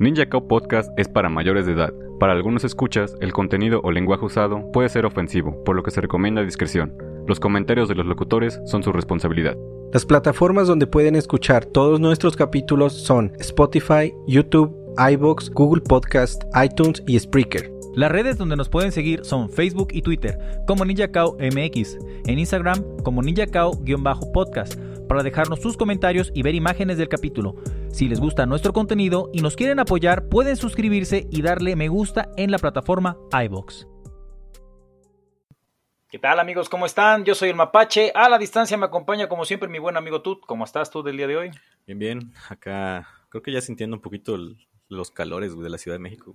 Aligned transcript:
Ninja 0.00 0.30
Cow 0.30 0.48
Podcast 0.48 0.90
es 0.98 1.08
para 1.08 1.28
mayores 1.28 1.66
de 1.66 1.72
edad. 1.72 1.92
Para 2.18 2.32
algunos 2.32 2.64
escuchas, 2.64 3.14
el 3.20 3.34
contenido 3.34 3.82
o 3.84 3.92
lenguaje 3.92 4.24
usado 4.24 4.72
puede 4.72 4.88
ser 4.88 5.04
ofensivo, 5.04 5.62
por 5.62 5.76
lo 5.76 5.82
que 5.82 5.90
se 5.90 6.00
recomienda 6.00 6.42
discreción. 6.42 6.96
Los 7.26 7.38
comentarios 7.38 7.86
de 7.86 7.96
los 7.96 8.06
locutores 8.06 8.58
son 8.64 8.82
su 8.82 8.92
responsabilidad. 8.92 9.58
Las 9.92 10.06
plataformas 10.06 10.68
donde 10.68 10.86
pueden 10.86 11.16
escuchar 11.16 11.66
todos 11.66 12.00
nuestros 12.00 12.34
capítulos 12.34 12.94
son 12.94 13.32
Spotify, 13.40 14.14
YouTube, 14.26 14.74
iBox, 14.96 15.50
Google 15.50 15.82
Podcast, 15.82 16.44
iTunes 16.64 17.02
y 17.06 17.18
Spreaker. 17.18 17.70
Las 17.94 18.10
redes 18.10 18.38
donde 18.38 18.56
nos 18.56 18.70
pueden 18.70 18.92
seguir 18.92 19.22
son 19.26 19.50
Facebook 19.50 19.88
y 19.92 20.00
Twitter 20.00 20.38
como 20.66 20.86
NinjaCao 20.86 21.36
MX, 21.38 21.98
en 22.24 22.38
Instagram 22.38 22.82
como 23.02 23.20
NinjaCao-podcast 23.20 24.78
para 25.10 25.22
dejarnos 25.22 25.60
sus 25.60 25.76
comentarios 25.76 26.32
y 26.34 26.42
ver 26.42 26.54
imágenes 26.54 26.96
del 26.96 27.08
capítulo. 27.08 27.56
Si 27.92 28.08
les 28.08 28.20
gusta 28.20 28.46
nuestro 28.46 28.72
contenido 28.72 29.30
y 29.32 29.42
nos 29.42 29.56
quieren 29.56 29.80
apoyar, 29.80 30.28
pueden 30.28 30.56
suscribirse 30.56 31.26
y 31.30 31.42
darle 31.42 31.74
me 31.76 31.88
gusta 31.88 32.30
en 32.36 32.50
la 32.50 32.58
plataforma 32.58 33.16
iBox. 33.32 33.86
¿Qué 36.08 36.18
tal 36.18 36.40
amigos? 36.40 36.68
¿Cómo 36.68 36.86
están? 36.86 37.24
Yo 37.24 37.34
soy 37.34 37.50
el 37.50 37.56
Mapache. 37.56 38.12
A 38.14 38.28
la 38.28 38.38
distancia 38.38 38.76
me 38.76 38.86
acompaña 38.86 39.28
como 39.28 39.44
siempre 39.44 39.68
mi 39.68 39.78
buen 39.78 39.96
amigo 39.96 40.22
Tut. 40.22 40.40
¿Cómo 40.46 40.64
estás 40.64 40.90
tú 40.90 41.02
del 41.02 41.16
día 41.16 41.26
de 41.26 41.36
hoy? 41.36 41.50
Bien, 41.86 41.98
bien. 41.98 42.32
Acá 42.48 43.06
creo 43.28 43.42
que 43.42 43.52
ya 43.52 43.60
sintiendo 43.60 43.96
un 43.96 44.02
poquito 44.02 44.36
los 44.88 45.10
calores 45.10 45.56
de 45.58 45.70
la 45.70 45.78
Ciudad 45.78 45.96
de 45.96 46.02
México. 46.02 46.34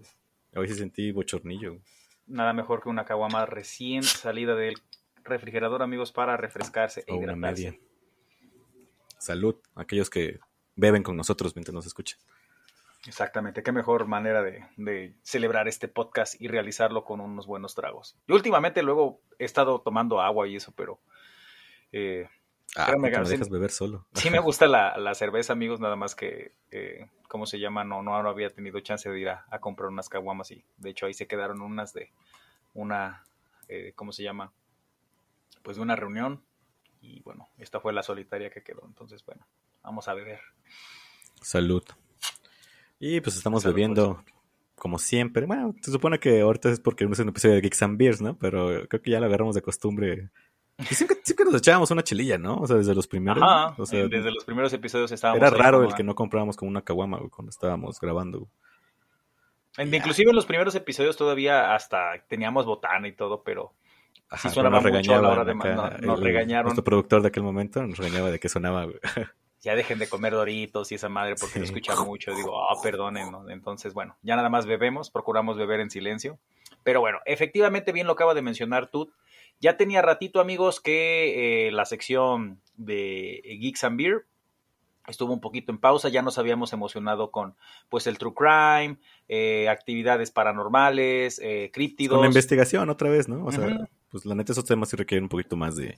Hoy 0.55 0.67
sí 0.67 0.75
sentí 0.75 1.11
bochornillo. 1.11 1.79
Nada 2.27 2.53
mejor 2.53 2.81
que 2.81 2.89
una 2.89 3.05
caguama 3.05 3.45
recién 3.45 4.03
salida 4.03 4.55
del 4.55 4.75
refrigerador, 5.23 5.81
amigos, 5.81 6.11
para 6.11 6.37
refrescarse 6.37 7.03
e 7.07 7.13
Una 7.13 7.35
media 7.35 7.77
salud 9.25 9.55
a 9.73 9.81
aquellos 9.81 10.09
que 10.09 10.39
beben 10.75 11.03
con 11.03 11.15
nosotros 11.17 11.55
mientras 11.55 11.73
nos 11.73 11.85
escuchan. 11.85 12.19
Exactamente, 13.07 13.61
qué 13.61 13.71
mejor 13.71 14.07
manera 14.07 14.41
de, 14.41 15.13
celebrar 15.21 15.67
este 15.67 15.87
podcast 15.87 16.41
y 16.41 16.47
realizarlo 16.47 17.03
con 17.03 17.21
unos 17.21 17.45
buenos 17.45 17.75
tragos. 17.75 18.17
Yo 18.27 18.35
últimamente 18.35 18.81
luego 18.81 19.21
he 19.37 19.45
estado 19.45 19.79
tomando 19.81 20.21
agua 20.21 20.47
y 20.47 20.55
eso, 20.55 20.73
pero... 20.75 20.99
Eh, 21.91 22.27
ah, 22.75 22.93
me 22.97 23.11
dejas 23.11 23.49
beber 23.49 23.69
solo. 23.69 24.07
Sí 24.13 24.31
me 24.31 24.39
gusta 24.39 24.65
la, 24.65 25.13
cerveza, 25.13 25.53
amigos, 25.53 25.79
nada 25.79 25.95
más 25.95 26.15
que, 26.15 26.53
eh, 26.71 27.07
¿cómo 27.27 27.45
se 27.45 27.59
llama? 27.59 27.83
No, 27.83 28.01
no, 28.01 28.15
había 28.15 28.49
tenido 28.49 28.79
chance 28.79 29.07
de 29.09 29.19
ir 29.19 29.29
a, 29.29 29.45
comprar 29.59 29.89
unas 29.89 30.09
caguamas 30.09 30.49
y 30.49 30.65
de 30.77 30.89
hecho 30.89 31.05
ahí 31.05 31.13
se 31.13 31.27
quedaron 31.27 31.61
unas 31.61 31.93
de 31.93 32.11
una, 32.73 33.23
eh, 33.67 33.93
¿cómo 33.95 34.13
se 34.13 34.23
llama? 34.23 34.51
Pues 35.61 35.77
de 35.77 35.83
una 35.83 35.95
reunión 35.95 36.43
y 37.01 37.21
bueno, 37.21 37.49
esta 37.59 37.79
fue 37.79 37.93
la 37.93 38.01
solitaria 38.01 38.49
que 38.49 38.63
quedó. 38.63 38.81
Entonces, 38.85 39.23
bueno, 39.25 39.45
vamos 39.85 40.07
a 40.07 40.13
beber. 40.13 40.39
Salud. 41.41 41.83
Y 42.99 43.21
pues 43.21 43.37
estamos 43.37 43.63
bebiendo 43.63 44.23
como 44.75 44.97
siempre. 44.97 45.45
Bueno, 45.45 45.75
se 45.81 45.91
supone 45.91 46.19
que 46.19 46.41
ahorita 46.41 46.69
es 46.69 46.79
porque 46.79 47.05
no 47.05 47.13
es 47.13 47.19
un 47.19 47.29
episodio 47.29 47.55
de 47.55 47.61
Geeks 47.61 47.83
and 47.83 47.97
Beers, 47.97 48.21
¿no? 48.21 48.37
Pero 48.37 48.87
creo 48.87 49.01
que 49.01 49.11
ya 49.11 49.19
lo 49.19 49.27
agarramos 49.27 49.55
de 49.55 49.61
costumbre. 49.61 50.29
Y 50.77 50.95
siempre, 50.95 51.17
nos 51.45 51.55
echábamos 51.55 51.91
una 51.91 52.03
chelilla, 52.03 52.37
¿no? 52.37 52.57
O 52.57 52.67
sea, 52.67 52.75
desde 52.77 52.95
los 52.95 53.07
primeros. 53.07 53.43
o 53.77 53.85
sea, 53.85 54.07
desde 54.07 54.31
los 54.31 54.43
primeros 54.43 54.73
episodios 54.73 55.11
estábamos. 55.11 55.41
Era 55.41 55.49
raro 55.49 55.83
el 55.83 55.93
que 55.93 56.03
no 56.03 56.15
comprábamos 56.15 56.57
como 56.57 56.69
una 56.69 56.81
caguama 56.81 57.19
cuando 57.29 57.49
estábamos 57.49 57.99
grabando. 57.99 58.49
Inclusive 59.77 60.29
en 60.29 60.35
los 60.35 60.45
primeros 60.45 60.73
episodios 60.75 61.17
todavía 61.17 61.75
hasta 61.75 62.23
teníamos 62.27 62.65
botana 62.65 63.07
y 63.07 63.13
todo, 63.13 63.43
pero 63.43 63.73
Así 64.29 64.49
sonaba 64.49 64.81
nos 64.81 64.91
mucho 64.91 65.15
a 65.15 65.21
la 65.21 65.29
hora 65.29 65.45
de 65.45 65.55
nos 66.05 66.19
regañaron. 66.19 66.65
Nuestro 66.65 66.83
productor 66.83 67.21
de 67.21 67.27
aquel 67.27 67.43
momento 67.43 67.85
nos 67.85 67.97
regañaba 67.97 68.31
de 68.31 68.39
que 68.39 68.49
sonaba. 68.49 68.87
Ya 69.65 69.75
dejen 69.75 69.97
de 69.97 70.07
comer 70.07 70.33
doritos 70.33 70.91
y 70.91 70.95
esa 70.95 71.09
madre 71.09 71.35
porque 71.39 71.57
lo 71.57 71.65
escucha 71.65 71.95
mucho. 72.05 72.35
Digo, 72.35 72.69
ah, 72.69 72.79
perdonen. 72.83 73.33
Entonces, 73.49 73.95
bueno, 73.95 74.15
ya 74.21 74.35
nada 74.35 74.47
más 74.47 74.67
bebemos, 74.67 75.09
procuramos 75.09 75.57
beber 75.57 75.79
en 75.79 75.89
silencio. 75.89 76.37
Pero 76.83 77.01
bueno, 77.01 77.17
efectivamente, 77.25 77.91
bien 77.91 78.05
lo 78.05 78.13
acaba 78.13 78.35
de 78.35 78.43
mencionar 78.43 78.91
tú. 78.91 79.11
Ya 79.59 79.75
tenía 79.75 80.03
ratito, 80.03 80.39
amigos, 80.39 80.79
que 80.79 81.67
eh, 81.67 81.71
la 81.71 81.85
sección 81.85 82.61
de 82.77 83.41
Geeks 83.59 83.83
and 83.85 83.97
Beer 83.97 84.25
estuvo 85.07 85.33
un 85.33 85.41
poquito 85.41 85.71
en 85.71 85.79
pausa, 85.79 86.09
ya 86.09 86.21
nos 86.21 86.37
habíamos 86.37 86.71
emocionado 86.73 87.31
con 87.31 87.55
pues 87.89 88.05
el 88.05 88.17
true 88.19 88.33
crime, 88.35 88.97
eh, 89.27 89.67
actividades 89.69 90.29
paranormales, 90.29 91.39
eh, 91.43 91.71
críptidos. 91.73 92.15
Con 92.15 92.21
la 92.21 92.27
investigación 92.27 92.89
otra 92.89 93.09
vez, 93.09 93.27
¿no? 93.27 93.45
O 93.45 93.51
sea, 93.51 93.87
pues 94.09 94.25
la 94.25 94.35
neta 94.35 94.51
esos 94.51 94.65
temas 94.65 94.89
sí 94.89 94.95
requieren 94.95 95.23
un 95.23 95.29
poquito 95.29 95.55
más 95.55 95.75
de, 95.75 95.97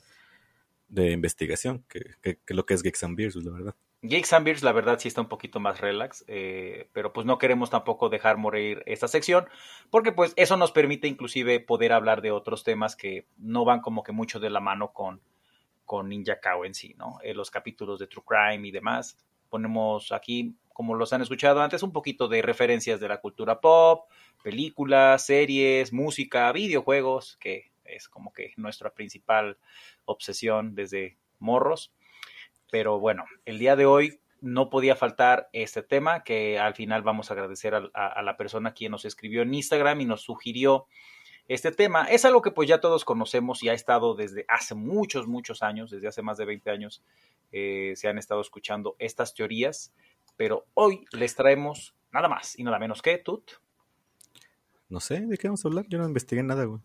investigación 0.95 1.85
que, 1.87 2.39
lo 2.47 2.65
que 2.65 2.73
es 2.73 2.83
Geeks 2.83 3.03
and 3.03 3.17
Beers, 3.17 3.35
la 3.35 3.51
verdad. 3.51 3.75
Geeks 4.03 4.33
and 4.33 4.45
Beers, 4.45 4.63
la 4.63 4.71
verdad, 4.71 4.99
sí 4.99 5.07
está 5.07 5.21
un 5.21 5.27
poquito 5.27 5.59
más 5.59 5.81
relax, 5.81 6.23
eh, 6.27 6.87
pero 6.93 7.13
pues 7.13 7.25
no 7.25 7.39
queremos 7.39 7.69
tampoco 7.69 8.09
dejar 8.09 8.37
morir 8.37 8.83
esta 8.85 9.07
sección, 9.07 9.47
porque 9.89 10.11
pues 10.11 10.33
eso 10.35 10.55
nos 10.55 10.71
permite 10.71 11.07
inclusive 11.07 11.59
poder 11.59 11.93
hablar 11.93 12.21
de 12.21 12.31
otros 12.31 12.63
temas 12.63 12.95
que 12.95 13.25
no 13.37 13.65
van 13.65 13.81
como 13.81 14.03
que 14.03 14.11
mucho 14.11 14.39
de 14.39 14.51
la 14.51 14.59
mano 14.59 14.93
con, 14.93 15.21
con 15.83 16.09
Ninja 16.09 16.39
Cow 16.39 16.63
en 16.63 16.75
sí, 16.75 16.93
¿no? 16.97 17.17
Eh, 17.23 17.33
los 17.33 17.49
capítulos 17.49 17.97
de 17.97 18.07
True 18.07 18.23
Crime 18.27 18.67
y 18.67 18.71
demás. 18.71 19.17
Ponemos 19.49 20.11
aquí, 20.11 20.55
como 20.73 20.93
los 20.93 21.13
han 21.13 21.21
escuchado 21.21 21.61
antes, 21.61 21.81
un 21.81 21.93
poquito 21.93 22.27
de 22.27 22.41
referencias 22.41 22.99
de 22.99 23.07
la 23.07 23.19
cultura 23.19 23.59
pop, 23.61 24.09
películas, 24.43 25.25
series, 25.25 25.91
música, 25.91 26.51
videojuegos, 26.51 27.37
que 27.37 27.71
es 27.87 28.09
como 28.09 28.33
que 28.33 28.53
nuestra 28.57 28.93
principal 28.93 29.57
obsesión 30.05 30.75
desde 30.75 31.17
morros. 31.39 31.93
Pero 32.71 32.99
bueno, 32.99 33.25
el 33.45 33.59
día 33.59 33.75
de 33.75 33.85
hoy 33.85 34.19
no 34.41 34.69
podía 34.69 34.95
faltar 34.95 35.49
este 35.53 35.81
tema 35.81 36.23
que 36.23 36.59
al 36.59 36.75
final 36.75 37.01
vamos 37.01 37.29
a 37.29 37.33
agradecer 37.33 37.73
a, 37.75 38.21
la 38.21 38.37
persona 38.37 38.73
quien 38.73 38.91
nos 38.91 39.05
escribió 39.05 39.41
en 39.41 39.53
Instagram 39.53 40.01
y 40.01 40.05
nos 40.05 40.21
sugirió 40.21 40.85
este 41.47 41.71
tema. 41.71 42.05
Es 42.05 42.25
algo 42.25 42.41
que 42.41 42.51
pues 42.51 42.67
ya 42.67 42.79
todos 42.79 43.05
conocemos 43.05 43.63
y 43.63 43.69
ha 43.69 43.73
estado 43.73 44.15
desde 44.15 44.45
hace 44.47 44.75
muchos, 44.75 45.27
muchos 45.27 45.63
años, 45.63 45.89
desde 45.89 46.07
hace 46.07 46.21
más 46.21 46.37
de 46.37 46.45
20 46.45 46.69
años, 46.69 47.03
eh, 47.51 47.93
se 47.95 48.07
han 48.07 48.17
estado 48.17 48.41
escuchando 48.41 48.95
estas 48.99 49.33
teorías, 49.33 49.93
pero 50.35 50.65
hoy 50.73 51.05
les 51.11 51.35
traemos 51.35 51.95
nada 52.11 52.27
más 52.27 52.57
y 52.59 52.63
nada 52.63 52.79
menos 52.79 53.01
que 53.01 53.17
Tut. 53.17 53.51
No 54.89 54.99
sé, 54.99 55.21
¿de 55.21 55.37
qué 55.37 55.47
vamos 55.47 55.65
a 55.65 55.67
hablar? 55.67 55.85
Yo 55.89 55.97
no 55.97 56.05
investigué 56.05 56.43
nada, 56.43 56.65
güey. 56.65 56.81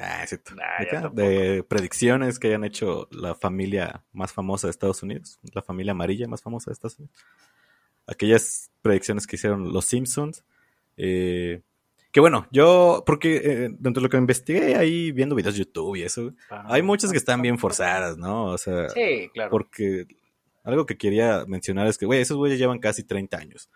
Ah, 0.00 0.24
ah, 0.24 1.10
de 1.12 1.64
predicciones 1.64 2.38
que 2.38 2.48
hayan 2.48 2.64
hecho 2.64 3.08
la 3.10 3.34
familia 3.34 4.04
más 4.12 4.32
famosa 4.32 4.68
de 4.68 4.70
Estados 4.70 5.02
Unidos, 5.02 5.40
la 5.52 5.62
familia 5.62 5.92
amarilla 5.92 6.28
más 6.28 6.42
famosa 6.42 6.70
de 6.70 6.74
Estados 6.74 6.98
Unidos. 6.98 7.16
Aquellas 8.06 8.70
predicciones 8.80 9.26
que 9.26 9.36
hicieron 9.36 9.72
los 9.72 9.86
Simpsons. 9.86 10.44
Eh, 10.96 11.62
que 12.12 12.20
bueno, 12.20 12.46
yo, 12.50 13.02
porque 13.04 13.36
eh, 13.36 13.68
dentro 13.78 14.00
de 14.00 14.06
lo 14.06 14.08
que 14.08 14.16
investigué 14.16 14.76
ahí 14.76 15.12
viendo 15.12 15.34
videos 15.34 15.54
de 15.54 15.64
YouTube 15.64 15.96
y 15.96 16.02
eso, 16.02 16.32
hay 16.48 16.82
muchas 16.82 17.10
que 17.10 17.18
están 17.18 17.42
bien 17.42 17.58
forzadas, 17.58 18.16
¿no? 18.16 18.46
O 18.46 18.58
sea, 18.58 18.88
sí, 18.90 19.28
claro. 19.34 19.50
Porque 19.50 20.06
algo 20.64 20.86
que 20.86 20.96
quería 20.96 21.44
mencionar 21.46 21.86
es 21.86 21.98
que, 21.98 22.06
güey, 22.06 22.20
esos 22.20 22.36
güeyes 22.36 22.58
llevan 22.58 22.78
casi 22.78 23.02
30 23.02 23.36
años. 23.36 23.68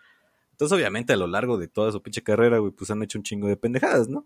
Entonces, 0.51 0.75
obviamente, 0.75 1.13
a 1.13 1.17
lo 1.17 1.27
largo 1.27 1.57
de 1.57 1.67
toda 1.67 1.91
su 1.91 2.01
pinche 2.01 2.23
carrera, 2.23 2.59
güey, 2.59 2.71
pues 2.71 2.89
han 2.91 3.03
hecho 3.03 3.17
un 3.17 3.23
chingo 3.23 3.47
de 3.47 3.57
pendejadas, 3.57 4.07
¿no? 4.07 4.25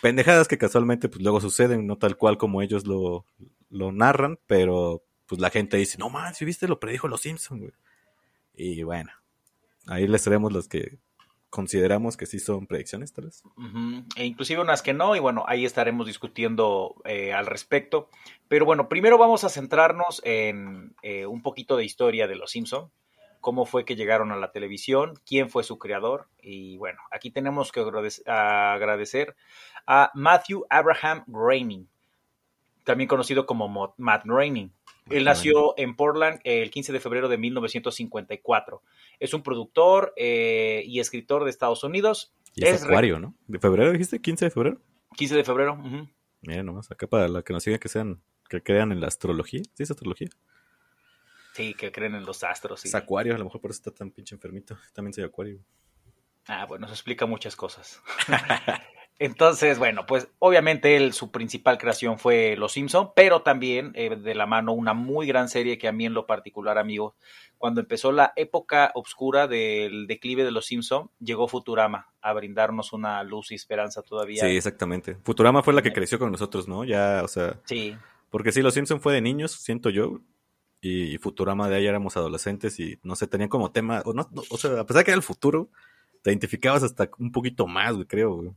Pendejadas 0.00 0.48
que 0.48 0.58
casualmente 0.58 1.08
pues 1.08 1.22
luego 1.22 1.40
suceden, 1.40 1.86
no 1.86 1.98
tal 1.98 2.16
cual 2.16 2.38
como 2.38 2.62
ellos 2.62 2.86
lo, 2.86 3.24
narran, 3.70 4.38
pero 4.46 5.04
pues 5.26 5.40
la 5.40 5.50
gente 5.50 5.76
dice, 5.76 5.98
no 5.98 6.10
man, 6.10 6.34
si 6.34 6.44
viste 6.44 6.68
lo 6.68 6.80
predijo 6.80 7.08
los 7.08 7.22
Simpsons, 7.22 7.60
güey. 7.60 7.72
Y 8.54 8.82
bueno, 8.82 9.12
ahí 9.86 10.08
les 10.08 10.22
traemos 10.22 10.52
los 10.52 10.68
que 10.68 10.98
consideramos 11.50 12.16
que 12.16 12.26
sí 12.26 12.38
son 12.38 12.66
predicciones, 12.66 13.12
tal 13.12 13.26
vez. 13.26 13.42
E 14.16 14.24
inclusive 14.24 14.60
unas 14.60 14.82
que 14.82 14.94
no, 14.94 15.16
y 15.16 15.18
bueno, 15.18 15.44
ahí 15.46 15.64
estaremos 15.64 16.06
discutiendo 16.06 16.96
eh, 17.04 17.32
al 17.32 17.46
respecto. 17.46 18.08
Pero 18.48 18.64
bueno, 18.64 18.88
primero 18.88 19.16
vamos 19.16 19.44
a 19.44 19.48
centrarnos 19.48 20.20
en 20.24 20.94
eh, 21.02 21.26
un 21.26 21.42
poquito 21.42 21.76
de 21.76 21.84
historia 21.84 22.26
de 22.26 22.36
los 22.36 22.50
Simpsons 22.50 22.90
cómo 23.40 23.66
fue 23.66 23.84
que 23.84 23.96
llegaron 23.96 24.32
a 24.32 24.36
la 24.36 24.52
televisión, 24.52 25.14
quién 25.26 25.50
fue 25.50 25.64
su 25.64 25.78
creador. 25.78 26.28
Y 26.42 26.76
bueno, 26.76 26.98
aquí 27.10 27.30
tenemos 27.30 27.72
que 27.72 27.80
agradecer 27.80 29.36
a 29.86 30.10
Matthew 30.14 30.66
Abraham 30.70 31.24
Groening, 31.26 31.86
también 32.84 33.08
conocido 33.08 33.46
como 33.46 33.94
Matt 33.96 34.24
Groening. 34.24 34.70
Él 35.10 35.24
nació 35.24 35.74
en 35.78 35.96
Portland 35.96 36.40
el 36.44 36.70
15 36.70 36.92
de 36.92 37.00
febrero 37.00 37.28
de 37.28 37.38
1954. 37.38 38.82
Es 39.18 39.32
un 39.32 39.42
productor 39.42 40.12
eh, 40.16 40.82
y 40.86 41.00
escritor 41.00 41.44
de 41.44 41.50
Estados 41.50 41.82
Unidos. 41.82 42.34
Y 42.54 42.66
es, 42.66 42.84
acuario, 42.84 43.18
¿no? 43.18 43.34
¿De 43.46 43.58
febrero 43.58 43.92
dijiste? 43.92 44.20
¿15 44.20 44.38
de 44.40 44.50
febrero? 44.50 44.80
15 45.16 45.36
de 45.36 45.44
febrero. 45.44 45.78
Mira 46.42 46.62
nomás, 46.62 46.90
acá 46.90 47.06
para 47.06 47.28
la 47.28 47.42
que 47.42 47.52
nos 47.52 47.62
siga 47.62 47.78
que 47.78 47.88
sean, 47.88 48.22
que 48.48 48.62
crean 48.62 48.92
en 48.92 49.00
la 49.00 49.06
astrología. 49.06 49.62
¿Sí 49.74 49.82
es 49.82 49.90
astrología? 49.90 50.28
Sí, 51.58 51.74
que 51.74 51.90
creen 51.90 52.14
en 52.14 52.24
los 52.24 52.44
astros. 52.44 52.84
Es 52.84 52.94
acuario, 52.94 53.34
a 53.34 53.38
lo 53.38 53.42
mejor 53.42 53.60
por 53.60 53.72
eso 53.72 53.80
está 53.80 53.90
tan 53.90 54.12
pinche 54.12 54.36
enfermito. 54.36 54.78
También 54.92 55.12
soy 55.12 55.24
acuario. 55.24 55.58
Ah, 56.46 56.66
bueno, 56.66 56.86
eso 56.86 56.94
explica 56.94 57.26
muchas 57.26 57.56
cosas. 57.56 58.00
Entonces, 59.18 59.80
bueno, 59.80 60.06
pues 60.06 60.28
obviamente 60.38 60.94
él, 60.94 61.12
su 61.12 61.32
principal 61.32 61.76
creación 61.76 62.16
fue 62.20 62.54
Los 62.56 62.74
Simpson, 62.74 63.10
pero 63.16 63.42
también 63.42 63.90
eh, 63.96 64.14
de 64.14 64.34
la 64.36 64.46
mano 64.46 64.72
una 64.72 64.94
muy 64.94 65.26
gran 65.26 65.48
serie 65.48 65.78
que 65.78 65.88
a 65.88 65.92
mí 65.92 66.06
en 66.06 66.14
lo 66.14 66.28
particular, 66.28 66.78
amigo, 66.78 67.16
cuando 67.56 67.80
empezó 67.80 68.12
la 68.12 68.32
época 68.36 68.92
oscura 68.94 69.48
del 69.48 70.06
declive 70.06 70.44
de 70.44 70.52
Los 70.52 70.66
Simpson, 70.66 71.10
llegó 71.18 71.48
Futurama 71.48 72.12
a 72.20 72.32
brindarnos 72.34 72.92
una 72.92 73.20
luz 73.24 73.50
y 73.50 73.56
esperanza 73.56 74.02
todavía. 74.02 74.44
Sí, 74.44 74.56
exactamente. 74.56 75.16
Futurama 75.24 75.64
fue 75.64 75.74
la 75.74 75.82
que 75.82 75.92
creció 75.92 76.20
con 76.20 76.30
nosotros, 76.30 76.68
¿no? 76.68 76.84
Ya, 76.84 77.22
o 77.24 77.28
sea. 77.28 77.58
Sí. 77.64 77.96
Porque 78.30 78.52
sí, 78.52 78.62
Los 78.62 78.74
Simpson 78.74 79.00
fue 79.00 79.14
de 79.14 79.22
niños, 79.22 79.50
siento 79.50 79.90
yo, 79.90 80.20
y 80.80 81.18
Futurama 81.18 81.68
de 81.68 81.76
ahí 81.76 81.86
éramos 81.86 82.16
adolescentes 82.16 82.78
y 82.78 82.98
no 83.02 83.16
sé, 83.16 83.26
tenían 83.26 83.48
como 83.48 83.72
tema, 83.72 84.02
o, 84.04 84.12
no, 84.12 84.28
o 84.50 84.56
sea, 84.56 84.80
a 84.80 84.86
pesar 84.86 85.00
de 85.00 85.04
que 85.04 85.10
era 85.10 85.16
el 85.16 85.22
futuro, 85.22 85.70
te 86.22 86.30
identificabas 86.30 86.82
hasta 86.82 87.10
un 87.18 87.32
poquito 87.32 87.66
más, 87.66 87.94
güey, 87.94 88.06
creo, 88.06 88.34
güey. 88.34 88.50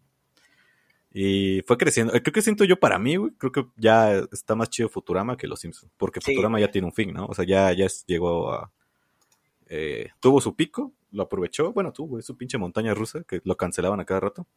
Y 1.13 1.61
fue 1.67 1.77
creciendo. 1.77 2.13
Creo 2.13 2.33
que 2.33 2.41
siento 2.41 2.63
yo 2.63 2.79
para 2.79 2.97
mí, 2.97 3.17
güey, 3.17 3.31
creo 3.37 3.51
que 3.51 3.65
ya 3.75 4.13
está 4.31 4.55
más 4.55 4.69
chido 4.69 4.87
Futurama 4.87 5.35
que 5.35 5.47
Los 5.47 5.59
Simpsons. 5.59 5.91
Porque 5.97 6.21
Futurama 6.21 6.59
ya 6.59 6.71
tiene 6.71 6.87
un 6.87 6.93
fin, 6.93 7.13
¿no? 7.13 7.25
O 7.25 7.33
sea, 7.33 7.45
ya, 7.45 7.73
ya 7.73 7.87
llegó 8.05 8.53
a. 8.53 8.71
Eh, 9.67 10.09
tuvo 10.19 10.39
su 10.39 10.55
pico, 10.55 10.93
lo 11.11 11.23
aprovechó. 11.23 11.73
Bueno, 11.73 11.91
tuvo 11.91 12.21
su 12.21 12.37
pinche 12.37 12.57
montaña 12.57 12.93
rusa 12.93 13.23
que 13.27 13.41
lo 13.43 13.57
cancelaban 13.57 13.99
a 13.99 14.05
cada 14.05 14.21
rato. 14.21 14.47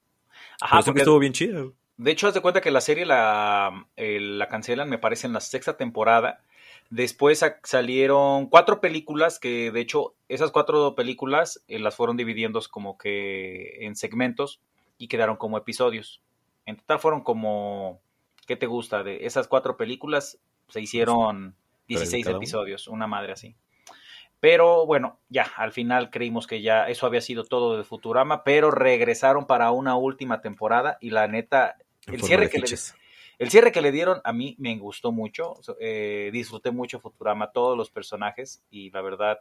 Ajá, 0.60 0.80
porque 0.82 1.00
estuvo 1.00 1.18
bien 1.18 1.32
chido. 1.32 1.74
De 1.96 2.10
hecho, 2.12 2.28
haz 2.28 2.34
de 2.34 2.40
cuenta 2.40 2.60
que 2.60 2.70
la 2.70 2.80
serie 2.80 3.04
la, 3.04 3.86
eh, 3.96 4.20
la 4.20 4.48
cancelan, 4.48 4.88
me 4.88 4.98
parece, 4.98 5.26
en 5.26 5.32
la 5.32 5.40
sexta 5.40 5.76
temporada. 5.76 6.42
Después 6.90 7.44
salieron 7.64 8.46
cuatro 8.46 8.80
películas 8.80 9.38
que, 9.38 9.70
de 9.70 9.80
hecho, 9.80 10.14
esas 10.28 10.50
cuatro 10.50 10.94
películas 10.94 11.64
eh, 11.66 11.78
las 11.78 11.96
fueron 11.96 12.16
dividiendo 12.16 12.60
como 12.70 12.98
que 12.98 13.84
en 13.84 13.96
segmentos 13.96 14.60
y 14.98 15.08
quedaron 15.08 15.36
como 15.36 15.58
episodios. 15.58 16.22
En 16.66 16.76
total 16.76 16.98
fueron 16.98 17.22
como, 17.22 18.00
¿qué 18.46 18.56
te 18.56 18.66
gusta? 18.66 19.02
De 19.02 19.26
esas 19.26 19.48
cuatro 19.48 19.76
películas 19.76 20.38
se 20.68 20.80
hicieron 20.80 21.56
16 21.88 22.26
episodios, 22.26 22.88
una 22.88 23.06
madre 23.06 23.32
así. 23.32 23.56
Pero 24.40 24.84
bueno, 24.84 25.18
ya, 25.30 25.50
al 25.56 25.72
final 25.72 26.10
creímos 26.10 26.46
que 26.46 26.60
ya 26.60 26.88
eso 26.88 27.06
había 27.06 27.22
sido 27.22 27.44
todo 27.44 27.78
de 27.78 27.84
Futurama, 27.84 28.44
pero 28.44 28.70
regresaron 28.70 29.46
para 29.46 29.70
una 29.70 29.96
última 29.96 30.42
temporada 30.42 30.98
y 31.00 31.10
la 31.10 31.26
neta, 31.28 31.76
el 32.06 32.22
cierre, 32.22 32.50
que 32.50 32.58
le, 32.58 32.66
el 33.38 33.50
cierre 33.50 33.72
que 33.72 33.80
le 33.80 33.92
dieron 33.92 34.20
a 34.24 34.32
mí 34.32 34.56
me 34.58 34.76
gustó 34.78 35.12
mucho, 35.12 35.54
eh, 35.80 36.30
disfruté 36.32 36.70
mucho 36.70 37.00
Futurama, 37.00 37.52
todos 37.52 37.76
los 37.76 37.90
personajes 37.90 38.62
y 38.70 38.90
la 38.90 39.02
verdad, 39.02 39.38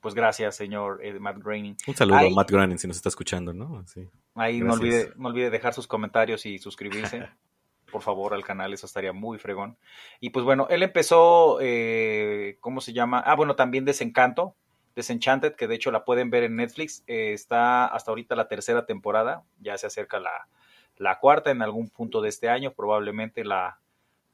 pues 0.00 0.14
gracias, 0.14 0.56
señor 0.56 1.00
eh, 1.02 1.18
Matt 1.18 1.38
Groening. 1.38 1.76
Un 1.86 1.94
saludo 1.94 2.18
a 2.18 2.30
Matt 2.30 2.50
Groening 2.50 2.78
si 2.78 2.86
nos 2.86 2.96
está 2.96 3.08
escuchando, 3.08 3.52
¿no? 3.52 3.86
Sí. 3.86 4.08
Ahí 4.34 4.60
no 4.60 4.74
olvide, 4.74 5.12
no 5.16 5.28
olvide 5.28 5.50
dejar 5.50 5.74
sus 5.74 5.86
comentarios 5.86 6.44
y 6.46 6.58
suscribirse, 6.58 7.28
por 7.92 8.02
favor, 8.02 8.34
al 8.34 8.44
canal, 8.44 8.72
eso 8.72 8.86
estaría 8.86 9.12
muy 9.12 9.38
fregón. 9.38 9.78
Y 10.20 10.30
pues 10.30 10.44
bueno, 10.44 10.66
él 10.68 10.82
empezó, 10.82 11.58
eh, 11.60 12.58
¿cómo 12.60 12.80
se 12.80 12.92
llama? 12.92 13.20
Ah, 13.20 13.36
bueno, 13.36 13.56
también 13.56 13.84
Desencanto, 13.84 14.56
Desenchanted, 14.94 15.54
que 15.54 15.66
de 15.66 15.74
hecho 15.74 15.90
la 15.90 16.04
pueden 16.04 16.30
ver 16.30 16.44
en 16.44 16.56
Netflix, 16.56 17.02
eh, 17.06 17.32
está 17.32 17.86
hasta 17.86 18.10
ahorita 18.10 18.36
la 18.36 18.48
tercera 18.48 18.86
temporada, 18.86 19.44
ya 19.60 19.78
se 19.78 19.86
acerca 19.86 20.20
la, 20.20 20.48
la 20.96 21.18
cuarta 21.18 21.50
en 21.50 21.62
algún 21.62 21.88
punto 21.90 22.20
de 22.20 22.28
este 22.28 22.48
año, 22.48 22.72
probablemente 22.72 23.44
la, 23.44 23.78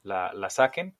la, 0.03 0.33
la 0.33 0.49
saquen. 0.49 0.95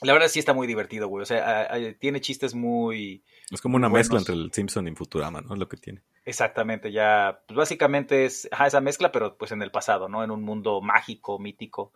La 0.00 0.12
verdad 0.12 0.28
sí 0.28 0.38
está 0.38 0.52
muy 0.52 0.66
divertido, 0.66 1.08
güey. 1.08 1.22
O 1.22 1.26
sea, 1.26 1.68
tiene 1.98 2.20
chistes 2.20 2.54
muy. 2.54 3.22
Es 3.50 3.60
como 3.60 3.76
una 3.76 3.88
mezcla 3.88 4.18
entre 4.18 4.34
el 4.34 4.52
Simpson 4.52 4.88
y 4.88 4.94
Futurama, 4.94 5.40
¿no? 5.40 5.54
Lo 5.54 5.68
que 5.68 5.76
tiene. 5.76 6.02
Exactamente, 6.24 6.90
ya. 6.90 7.40
Pues 7.46 7.56
básicamente 7.56 8.24
es 8.24 8.48
esa 8.66 8.80
mezcla, 8.80 9.12
pero 9.12 9.36
pues 9.36 9.52
en 9.52 9.62
el 9.62 9.70
pasado, 9.70 10.08
¿no? 10.08 10.24
En 10.24 10.30
un 10.30 10.42
mundo 10.42 10.80
mágico, 10.80 11.38
mítico. 11.38 11.92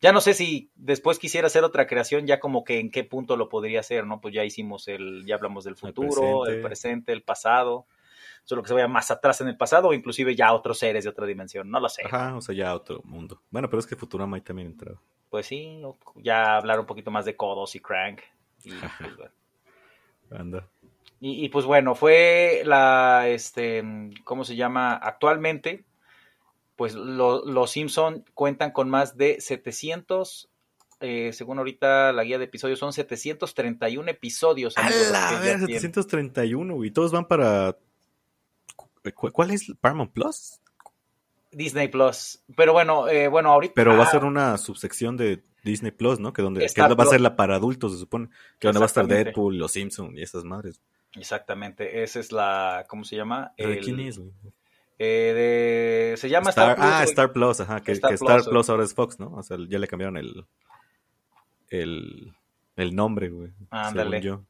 Ya 0.00 0.12
no 0.12 0.20
sé 0.20 0.34
si 0.34 0.70
después 0.74 1.18
quisiera 1.18 1.46
hacer 1.46 1.64
otra 1.64 1.86
creación, 1.86 2.26
ya 2.26 2.40
como 2.40 2.64
que 2.64 2.78
en 2.80 2.90
qué 2.90 3.04
punto 3.04 3.36
lo 3.36 3.48
podría 3.48 3.80
hacer, 3.80 4.06
¿no? 4.06 4.20
Pues 4.20 4.34
ya 4.34 4.44
hicimos 4.44 4.88
el. 4.88 5.24
Ya 5.26 5.34
hablamos 5.34 5.64
del 5.64 5.76
futuro, 5.76 6.46
el 6.46 6.62
presente, 6.62 7.12
el, 7.12 7.22
pasado. 7.22 7.86
Solo 8.44 8.62
que 8.62 8.68
se 8.68 8.74
vaya 8.74 8.88
más 8.88 9.10
atrás 9.10 9.40
en 9.40 9.48
el 9.48 9.56
pasado, 9.56 9.88
o 9.88 9.94
inclusive 9.94 10.36
ya 10.36 10.52
otros 10.52 10.78
seres 10.78 11.04
de 11.04 11.10
otra 11.10 11.26
dimensión, 11.26 11.70
no 11.70 11.80
lo 11.80 11.88
sé. 11.88 12.02
Ajá, 12.04 12.36
o 12.36 12.40
sea, 12.40 12.54
ya 12.54 12.74
otro 12.74 13.00
mundo. 13.04 13.40
Bueno, 13.50 13.68
pero 13.68 13.80
es 13.80 13.86
que 13.86 13.96
Futurama 13.96 14.36
ahí 14.36 14.42
también 14.42 14.68
entraba 14.68 15.00
pues 15.34 15.46
sí, 15.46 15.82
ya 16.22 16.56
hablar 16.56 16.78
un 16.78 16.86
poquito 16.86 17.10
más 17.10 17.24
de 17.24 17.34
Codos 17.34 17.74
y 17.74 17.80
Crank. 17.80 18.20
Y, 18.62 18.70
pues, 18.70 19.30
Anda. 20.30 20.68
Y, 21.18 21.48
pues 21.48 21.64
bueno, 21.64 21.96
fue 21.96 22.62
la, 22.64 23.26
este, 23.26 23.82
¿cómo 24.22 24.44
se 24.44 24.54
llama? 24.54 24.94
Actualmente, 24.94 25.82
pues 26.76 26.94
los 26.94 27.68
Simpson 27.68 28.24
cuentan 28.32 28.70
con 28.70 28.88
más 28.88 29.16
de 29.16 29.40
700, 29.40 30.48
eh, 31.00 31.32
según 31.32 31.58
ahorita 31.58 32.12
la 32.12 32.22
guía 32.22 32.38
de 32.38 32.44
episodios, 32.44 32.78
son 32.78 32.92
731 32.92 34.08
episodios. 34.08 34.78
A 34.78 34.88
la 34.88 35.40
ver, 35.40 35.58
731, 35.66 36.84
y 36.84 36.92
todos 36.92 37.10
van 37.10 37.26
para... 37.26 37.76
¿Cuál 39.12 39.50
es? 39.50 39.72
¿Paramount 39.80 40.12
Plus? 40.12 40.60
Disney 41.52 41.88
Plus. 41.88 42.42
Pero 42.56 42.72
bueno, 42.72 43.08
eh, 43.08 43.28
bueno, 43.28 43.50
ahorita. 43.50 43.74
Pero 43.74 43.96
va 43.96 44.04
a 44.04 44.10
ser 44.10 44.24
una 44.24 44.56
subsección 44.58 45.16
de 45.16 45.44
Disney 45.62 45.92
Plus, 45.92 46.20
¿no? 46.20 46.32
Que 46.32 46.42
donde 46.42 46.66
que 46.66 46.80
va 46.82 47.04
a 47.04 47.06
ser 47.06 47.20
la 47.20 47.36
para 47.36 47.56
adultos, 47.56 47.92
se 47.92 47.98
supone. 47.98 48.28
Que 48.58 48.68
donde 48.68 48.80
va 48.80 48.84
a 48.84 48.86
estar 48.86 49.06
Deadpool, 49.06 49.58
los 49.58 49.72
Simpsons 49.72 50.16
y 50.16 50.22
esas 50.22 50.44
madres. 50.44 50.80
Exactamente. 51.16 52.02
Esa 52.02 52.20
es 52.20 52.32
la. 52.32 52.84
¿Cómo 52.88 53.04
se 53.04 53.16
llama? 53.16 53.52
¿De 53.56 53.78
quién 53.78 54.00
es, 54.00 54.18
güey? 54.18 54.32
Eh, 54.98 56.12
de, 56.12 56.16
se 56.16 56.28
llama 56.28 56.50
Star, 56.50 56.76
Plus. 56.76 56.86
Ah, 56.88 57.02
Star 57.04 57.32
Plus, 57.32 57.60
ajá. 57.60 57.80
Que 57.82 57.92
Star, 57.92 58.44
Plus, 58.44 58.68
ahora 58.68 58.84
es 58.84 58.94
Fox, 58.94 59.18
¿no? 59.18 59.32
O 59.34 59.42
sea, 59.42 59.56
ya 59.68 59.78
le 59.78 59.88
cambiaron 59.88 60.16
el. 60.16 60.46
El, 61.68 62.34
el 62.76 62.94
nombre, 62.94 63.30
güey. 63.30 63.52
Ándale. 63.70 64.20
yo. 64.20 64.44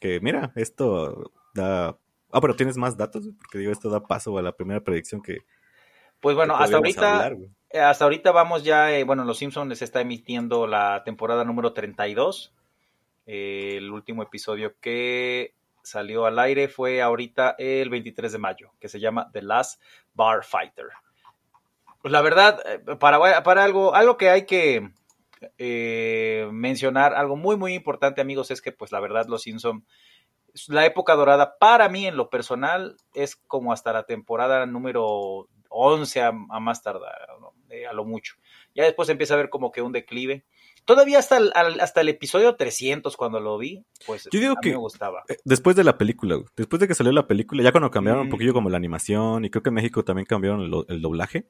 Que 0.00 0.20
mira, 0.20 0.52
esto 0.54 1.32
da. 1.54 1.96
Ah, 2.32 2.40
pero 2.40 2.54
tienes 2.54 2.76
más 2.76 2.96
datos, 2.96 3.28
porque 3.38 3.58
digo, 3.58 3.72
esto 3.72 3.90
da 3.90 4.00
paso 4.00 4.36
a 4.38 4.42
la 4.42 4.52
primera 4.52 4.80
predicción 4.80 5.20
que 5.20 5.38
pues 6.20 6.36
bueno, 6.36 6.54
hasta 6.56 6.76
ahorita, 6.76 7.32
eh, 7.70 7.80
hasta 7.80 8.04
ahorita 8.04 8.30
vamos 8.30 8.62
ya, 8.62 8.92
eh, 8.92 9.04
bueno, 9.04 9.24
Los 9.24 9.38
Simpsons 9.38 9.68
les 9.68 9.80
está 9.80 10.02
emitiendo 10.02 10.66
la 10.66 11.02
temporada 11.02 11.44
número 11.44 11.72
32. 11.72 12.54
Eh, 13.26 13.76
el 13.78 13.90
último 13.90 14.22
episodio 14.22 14.74
que 14.80 15.54
salió 15.82 16.26
al 16.26 16.38
aire 16.38 16.68
fue 16.68 17.00
ahorita 17.00 17.54
el 17.58 17.88
23 17.88 18.32
de 18.32 18.38
mayo, 18.38 18.72
que 18.78 18.90
se 18.90 19.00
llama 19.00 19.30
The 19.32 19.42
Last 19.42 19.80
Bar 20.12 20.44
Fighter. 20.44 20.88
Pues 22.02 22.12
la 22.12 22.20
verdad, 22.20 22.60
para, 22.98 23.42
para 23.42 23.64
algo, 23.64 23.94
algo 23.94 24.18
que 24.18 24.28
hay 24.28 24.44
que 24.44 24.90
mencionar, 26.52 27.14
algo 27.14 27.36
muy, 27.36 27.56
muy 27.56 27.72
importante, 27.72 28.20
amigos, 28.20 28.50
es 28.50 28.60
que 28.60 28.72
pues 28.72 28.92
la 28.92 29.00
verdad 29.00 29.26
Los 29.26 29.42
Simpsons 29.42 29.84
la 30.68 30.86
época 30.86 31.14
dorada 31.14 31.58
para 31.58 31.88
mí 31.88 32.06
en 32.06 32.16
lo 32.16 32.30
personal 32.30 32.96
es 33.14 33.36
como 33.36 33.72
hasta 33.72 33.92
la 33.92 34.04
temporada 34.04 34.66
número 34.66 35.48
11 35.68 36.22
a, 36.22 36.32
más 36.32 36.82
tardar, 36.82 37.28
a 37.88 37.92
lo 37.92 38.04
mucho. 38.04 38.34
Ya 38.74 38.84
después 38.84 39.08
empieza 39.08 39.34
a 39.34 39.38
ver 39.38 39.50
como 39.50 39.72
que 39.72 39.82
un 39.82 39.92
declive. 39.92 40.44
Todavía 40.84 41.18
hasta 41.18 41.36
el, 41.36 41.52
hasta 41.54 42.00
el 42.00 42.08
episodio 42.08 42.56
300 42.56 43.16
cuando 43.16 43.38
lo 43.38 43.58
vi, 43.58 43.84
pues 44.06 44.28
Yo 44.32 44.40
digo 44.40 44.56
que 44.60 44.70
me 44.70 44.76
gustaba. 44.76 45.24
Eh, 45.28 45.36
después 45.44 45.76
de 45.76 45.84
la 45.84 45.98
película, 45.98 46.38
después 46.56 46.80
de 46.80 46.88
que 46.88 46.94
salió 46.94 47.12
la 47.12 47.26
película, 47.26 47.62
ya 47.62 47.70
cuando 47.70 47.90
cambiaron 47.90 48.22
un 48.22 48.28
mm. 48.28 48.30
poquillo 48.30 48.52
como 48.52 48.70
la 48.70 48.76
animación, 48.76 49.44
y 49.44 49.50
creo 49.50 49.62
que 49.62 49.68
en 49.68 49.74
México 49.74 50.04
también 50.04 50.26
cambiaron 50.26 50.62
el, 50.88 51.02
doblaje, 51.02 51.46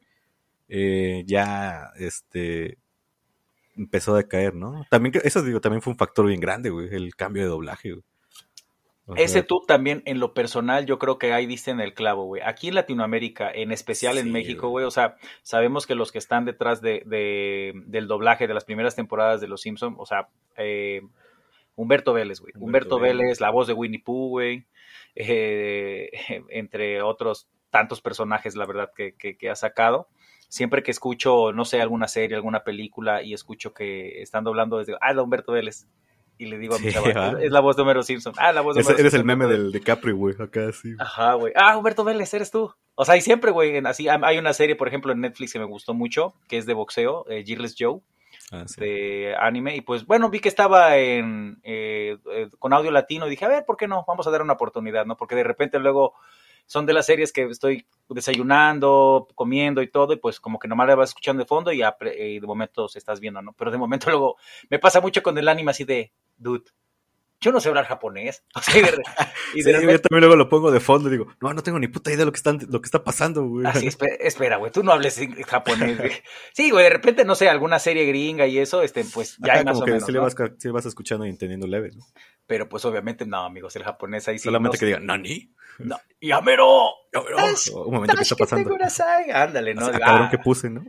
eh, 0.68 1.22
ya 1.26 1.90
este 1.96 2.78
empezó 3.76 4.14
a 4.14 4.18
decaer, 4.18 4.54
¿no? 4.54 4.84
También, 4.90 5.14
eso 5.24 5.42
digo, 5.42 5.60
también 5.60 5.80
fue 5.80 5.92
un 5.92 5.98
factor 5.98 6.26
bien 6.26 6.40
grande, 6.40 6.68
güey, 6.70 6.88
el 6.94 7.14
cambio 7.14 7.42
de 7.42 7.48
doblaje, 7.48 7.92
güey. 7.92 8.04
Ese 9.16 9.42
tú 9.42 9.64
también, 9.66 10.02
en 10.06 10.20
lo 10.20 10.34
personal, 10.34 10.86
yo 10.86 10.98
creo 10.98 11.18
que 11.18 11.32
ahí 11.32 11.46
diste 11.46 11.70
en 11.70 11.80
el 11.80 11.94
clavo, 11.94 12.26
güey. 12.26 12.42
Aquí 12.44 12.68
en 12.68 12.76
Latinoamérica, 12.76 13.50
en 13.50 13.72
especial 13.72 14.18
en 14.18 14.30
México, 14.30 14.68
güey, 14.68 14.84
o 14.84 14.90
sea, 14.90 15.16
sabemos 15.42 15.86
que 15.86 15.96
los 15.96 16.12
que 16.12 16.18
están 16.18 16.44
detrás 16.44 16.80
de, 16.80 17.02
del 17.86 18.06
doblaje 18.06 18.46
de 18.46 18.54
las 18.54 18.64
primeras 18.64 18.94
temporadas 18.94 19.40
de 19.40 19.48
Los 19.48 19.62
Simpsons, 19.62 19.96
o 19.98 20.06
sea, 20.06 20.28
eh, 20.56 21.02
Humberto 21.74 22.12
Vélez, 22.12 22.40
güey. 22.40 22.52
Humberto, 22.56 22.98
Vélez, 22.98 23.40
la 23.40 23.50
voz 23.50 23.66
de 23.66 23.72
Winnie 23.72 24.02
Pooh, 24.02 24.28
güey. 24.28 24.66
Eh, 25.14 26.10
entre 26.50 27.02
otros 27.02 27.48
tantos 27.70 28.00
personajes, 28.00 28.56
la 28.56 28.66
verdad, 28.66 28.90
que, 28.94 29.14
que, 29.14 29.50
ha 29.50 29.56
sacado. 29.56 30.08
Siempre 30.48 30.82
que 30.82 30.90
escucho, 30.90 31.52
no 31.52 31.64
sé, 31.64 31.80
alguna 31.80 32.08
serie, 32.08 32.36
alguna 32.36 32.64
película 32.64 33.22
y 33.22 33.32
escucho 33.32 33.72
que 33.72 34.20
están 34.20 34.44
doblando 34.44 34.78
desde, 34.78 34.96
ah, 35.00 35.12
Humberto 35.20 35.52
Vélez 35.52 35.86
y 36.40 36.46
le 36.46 36.56
digo 36.56 36.74
a 36.74 36.78
mi 36.78 36.90
chaval, 36.90 37.42
es 37.42 37.50
la 37.50 37.60
voz 37.60 37.76
de 37.76 37.82
Homero 37.82 38.02
Simpson. 38.02 38.32
Ah, 38.38 38.50
la 38.50 38.62
voz 38.62 38.74
de 38.74 38.80
Homero 38.80 38.98
Eres 38.98 39.12
el 39.12 39.24
meme 39.24 39.46
del 39.46 39.72
DiCaprio, 39.72 40.16
güey, 40.16 40.34
acá 40.40 40.72
sí. 40.72 40.94
Ajá, 40.98 41.34
güey. 41.34 41.52
Ah, 41.54 41.76
Humberto 41.76 42.02
Vélez, 42.02 42.32
eres 42.32 42.50
tú. 42.50 42.74
O 42.94 43.04
sea, 43.04 43.14
y 43.18 43.20
siempre, 43.20 43.50
güey, 43.50 43.76
así, 43.84 44.08
hay 44.08 44.38
una 44.38 44.54
serie, 44.54 44.74
por 44.74 44.88
ejemplo, 44.88 45.12
en 45.12 45.20
Netflix 45.20 45.52
que 45.52 45.58
me 45.58 45.66
gustó 45.66 45.92
mucho, 45.92 46.32
que 46.48 46.56
es 46.56 46.64
de 46.64 46.72
boxeo, 46.72 47.26
eh, 47.28 47.44
Joe. 47.78 48.00
Ah, 48.52 48.64
de 48.78 49.36
anime 49.38 49.76
y 49.76 49.80
pues 49.80 50.06
bueno 50.06 50.28
vi 50.28 50.40
que 50.40 50.48
estaba 50.48 50.96
en 50.96 51.60
eh, 51.62 52.18
eh, 52.32 52.48
con 52.58 52.72
audio 52.72 52.90
latino 52.90 53.28
y 53.28 53.30
dije 53.30 53.44
a 53.44 53.48
ver 53.48 53.64
por 53.64 53.76
qué 53.76 53.86
no 53.86 54.04
vamos 54.08 54.26
a 54.26 54.30
dar 54.32 54.42
una 54.42 54.54
oportunidad 54.54 55.06
no 55.06 55.16
porque 55.16 55.36
de 55.36 55.44
repente 55.44 55.78
luego 55.78 56.14
son 56.70 56.86
de 56.86 56.92
las 56.92 57.06
series 57.06 57.32
que 57.32 57.42
estoy 57.46 57.84
desayunando, 58.08 59.26
comiendo 59.34 59.82
y 59.82 59.88
todo, 59.88 60.12
y 60.12 60.18
pues 60.18 60.38
como 60.38 60.60
que 60.60 60.68
nomás 60.68 60.86
la 60.86 60.94
vas 60.94 61.10
escuchando 61.10 61.42
de 61.42 61.48
fondo 61.48 61.72
y, 61.72 61.80
de 61.80 62.46
momento 62.46 62.86
se 62.86 63.00
estás 63.00 63.18
viendo, 63.18 63.42
¿no? 63.42 63.54
Pero 63.54 63.72
de 63.72 63.76
momento 63.76 64.06
luego 64.10 64.36
me 64.68 64.78
pasa 64.78 65.00
mucho 65.00 65.20
con 65.20 65.36
el 65.36 65.48
anime 65.48 65.72
así 65.72 65.82
de, 65.82 66.12
dude, 66.36 66.70
yo 67.40 67.52
no 67.52 67.60
sé 67.60 67.68
hablar 67.68 67.86
japonés. 67.86 68.44
y 69.54 69.62
de, 69.62 69.72
yo 69.72 70.00
también 70.00 70.20
luego 70.20 70.36
lo 70.36 70.48
pongo 70.48 70.70
de 70.70 70.80
fondo 70.80 71.08
y 71.08 71.12
digo, 71.12 71.28
no, 71.40 71.54
no 71.54 71.62
tengo 71.62 71.78
ni 71.78 71.88
puta 71.88 72.10
idea 72.10 72.20
de 72.20 72.24
lo 72.26 72.32
que, 72.32 72.36
están, 72.36 72.58
lo 72.68 72.80
que 72.80 72.86
está 72.86 73.02
pasando, 73.02 73.44
güey. 73.44 73.66
Así, 73.66 73.88
espera, 74.20 74.56
güey, 74.56 74.70
tú 74.70 74.82
no 74.82 74.92
hables 74.92 75.20
japonés, 75.46 75.98
güey. 75.98 76.12
Sí, 76.52 76.70
güey, 76.70 76.84
de 76.84 76.90
repente, 76.90 77.24
no 77.24 77.34
sé, 77.34 77.48
alguna 77.48 77.78
serie 77.78 78.04
gringa 78.04 78.46
y 78.46 78.58
eso, 78.58 78.82
este, 78.82 79.04
pues 79.04 79.36
ya 79.38 79.54
hay 79.54 79.64
más 79.64 79.74
como 79.74 79.82
o 79.82 79.86
que 79.86 79.92
menos, 79.92 80.06
sí, 80.06 80.12
le 80.12 80.18
vas, 80.18 80.34
sí 80.58 80.68
vas 80.68 80.86
escuchando 80.86 81.24
y 81.24 81.30
entendiendo 81.30 81.66
leve, 81.66 81.90
¿no? 81.94 82.04
Pero 82.46 82.68
pues 82.68 82.84
obviamente 82.84 83.26
no, 83.26 83.44
amigos, 83.44 83.74
el 83.76 83.84
japonés 83.84 84.28
ahí 84.28 84.38
sí. 84.38 84.44
Solamente 84.44 84.76
que 84.76 84.86
digan, 84.86 85.06
¿nani? 85.06 85.54
No, 85.78 85.98
¡Yamero! 86.20 86.90
¡Yamero! 87.12 87.84
Un 87.86 87.94
momento, 87.94 88.16
¿qué 88.16 88.22
está 88.22 88.36
pasando? 88.36 88.76
Ándale, 89.32 89.74
¿no? 89.74 89.86
Ah, 89.86 89.98
cabrón 89.98 90.30
que 90.30 90.38
puse, 90.38 90.68
¿no? 90.68 90.84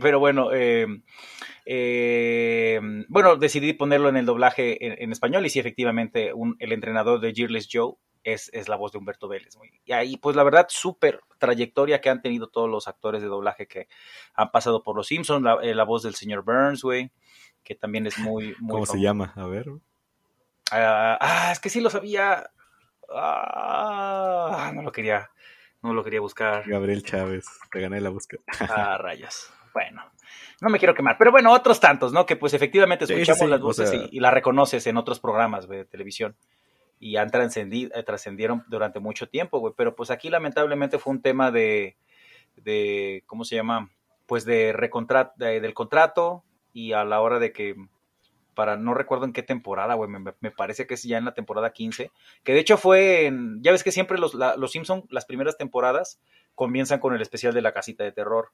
Pero 0.00 0.18
bueno, 0.18 0.50
eh, 0.52 0.86
eh, 1.64 2.80
bueno, 3.08 3.36
decidí 3.36 3.72
ponerlo 3.72 4.08
en 4.08 4.16
el 4.16 4.26
doblaje 4.26 5.02
en, 5.02 5.12
español 5.12 5.46
y 5.46 5.50
sí, 5.50 5.58
efectivamente, 5.58 6.32
el 6.58 6.72
entrenador 6.72 7.20
de 7.20 7.32
Gearless 7.32 7.68
Joe 7.72 7.94
es, 8.22 8.68
la 8.68 8.76
voz 8.76 8.92
de 8.92 8.98
Humberto 8.98 9.28
Vélez. 9.28 9.56
Y 9.84 9.92
ahí, 9.92 10.16
pues 10.16 10.36
la 10.36 10.42
verdad, 10.42 10.66
súper 10.68 11.20
trayectoria 11.38 12.00
que 12.00 12.10
han 12.10 12.22
tenido 12.22 12.48
todos 12.48 12.68
los 12.68 12.88
actores 12.88 13.22
de 13.22 13.28
doblaje 13.28 13.66
que 13.66 13.88
han 14.34 14.50
pasado 14.50 14.82
por 14.82 14.96
Los 14.96 15.08
Simpsons, 15.08 15.42
la, 15.42 15.58
eh, 15.62 15.74
voz 15.84 16.02
del 16.02 16.14
señor 16.14 16.44
Burns, 16.44 16.82
güey, 16.82 17.10
que 17.62 17.74
también 17.74 18.06
es 18.06 18.18
muy... 18.18 18.54
muy 18.58 18.72
¿Cómo 18.72 18.86
se 18.86 19.00
llama? 19.00 19.32
A 19.36 19.46
ver. 19.46 19.66
Ah, 20.70 21.18
ah, 21.20 21.52
es 21.52 21.60
que 21.60 21.68
sí 21.70 21.80
lo 21.80 21.90
sabía. 21.90 22.50
Ah, 23.10 24.72
no 24.74 24.82
lo 24.82 24.90
quería, 24.90 25.30
no 25.82 25.92
lo 25.92 26.02
quería 26.02 26.20
buscar. 26.20 26.66
Gabriel 26.66 27.02
Chávez, 27.02 27.46
te 27.70 27.80
gané 27.80 28.00
la 28.00 28.08
búsqueda. 28.08 28.42
Ah, 28.60 28.96
rayas. 28.98 29.52
Bueno, 29.74 30.02
no 30.60 30.70
me 30.70 30.78
quiero 30.78 30.94
quemar, 30.94 31.16
pero 31.18 31.30
bueno, 31.30 31.52
otros 31.52 31.80
tantos, 31.80 32.12
¿no? 32.12 32.26
Que 32.26 32.36
pues 32.36 32.54
efectivamente 32.54 33.04
escuchamos 33.04 33.48
las 33.48 33.60
voces 33.60 33.92
y, 34.10 34.20
las 34.20 34.32
reconoces 34.32 34.86
en 34.86 34.96
otros 34.96 35.20
programas 35.20 35.68
de 35.68 35.84
televisión 35.84 36.36
y 36.98 37.16
han 37.16 37.30
trascendido, 37.30 37.90
eh, 37.94 38.02
trascendieron 38.02 38.64
durante 38.68 39.00
mucho 39.00 39.28
tiempo, 39.28 39.58
güey. 39.58 39.74
Pero 39.76 39.94
pues 39.94 40.10
aquí 40.10 40.30
lamentablemente 40.30 40.98
fue 40.98 41.12
un 41.12 41.22
tema 41.22 41.50
de, 41.50 41.96
de 42.56 43.22
¿cómo 43.26 43.44
se 43.44 43.56
llama? 43.56 43.90
Pues 44.26 44.44
de, 44.44 44.72
recontrat, 44.72 45.36
del 45.36 45.74
contrato 45.74 46.44
y 46.72 46.92
a 46.92 47.04
la 47.04 47.20
hora 47.20 47.38
de 47.38 47.52
que 47.52 47.76
para 48.54 48.76
no 48.76 48.94
recuerdo 48.94 49.24
en 49.24 49.32
qué 49.32 49.42
temporada, 49.42 49.94
güey, 49.94 50.08
me, 50.08 50.50
parece 50.50 50.86
que 50.86 50.94
es 50.94 51.02
ya 51.02 51.18
en 51.18 51.24
la 51.24 51.34
temporada 51.34 51.72
15, 51.72 52.10
que 52.42 52.52
de 52.52 52.60
hecho 52.60 52.76
fue 52.76 53.26
en, 53.26 53.62
ya 53.62 53.72
ves 53.72 53.82
que 53.82 53.92
siempre 53.92 54.18
los, 54.18 54.34
los 54.34 54.72
Simpson, 54.72 55.04
las 55.10 55.26
primeras 55.26 55.58
temporadas, 55.58 56.20
comienzan 56.54 57.00
con 57.00 57.14
el 57.14 57.20
especial 57.20 57.52
de 57.52 57.62
la 57.62 57.72
casita 57.72 58.04
de 58.04 58.12
terror. 58.12 58.52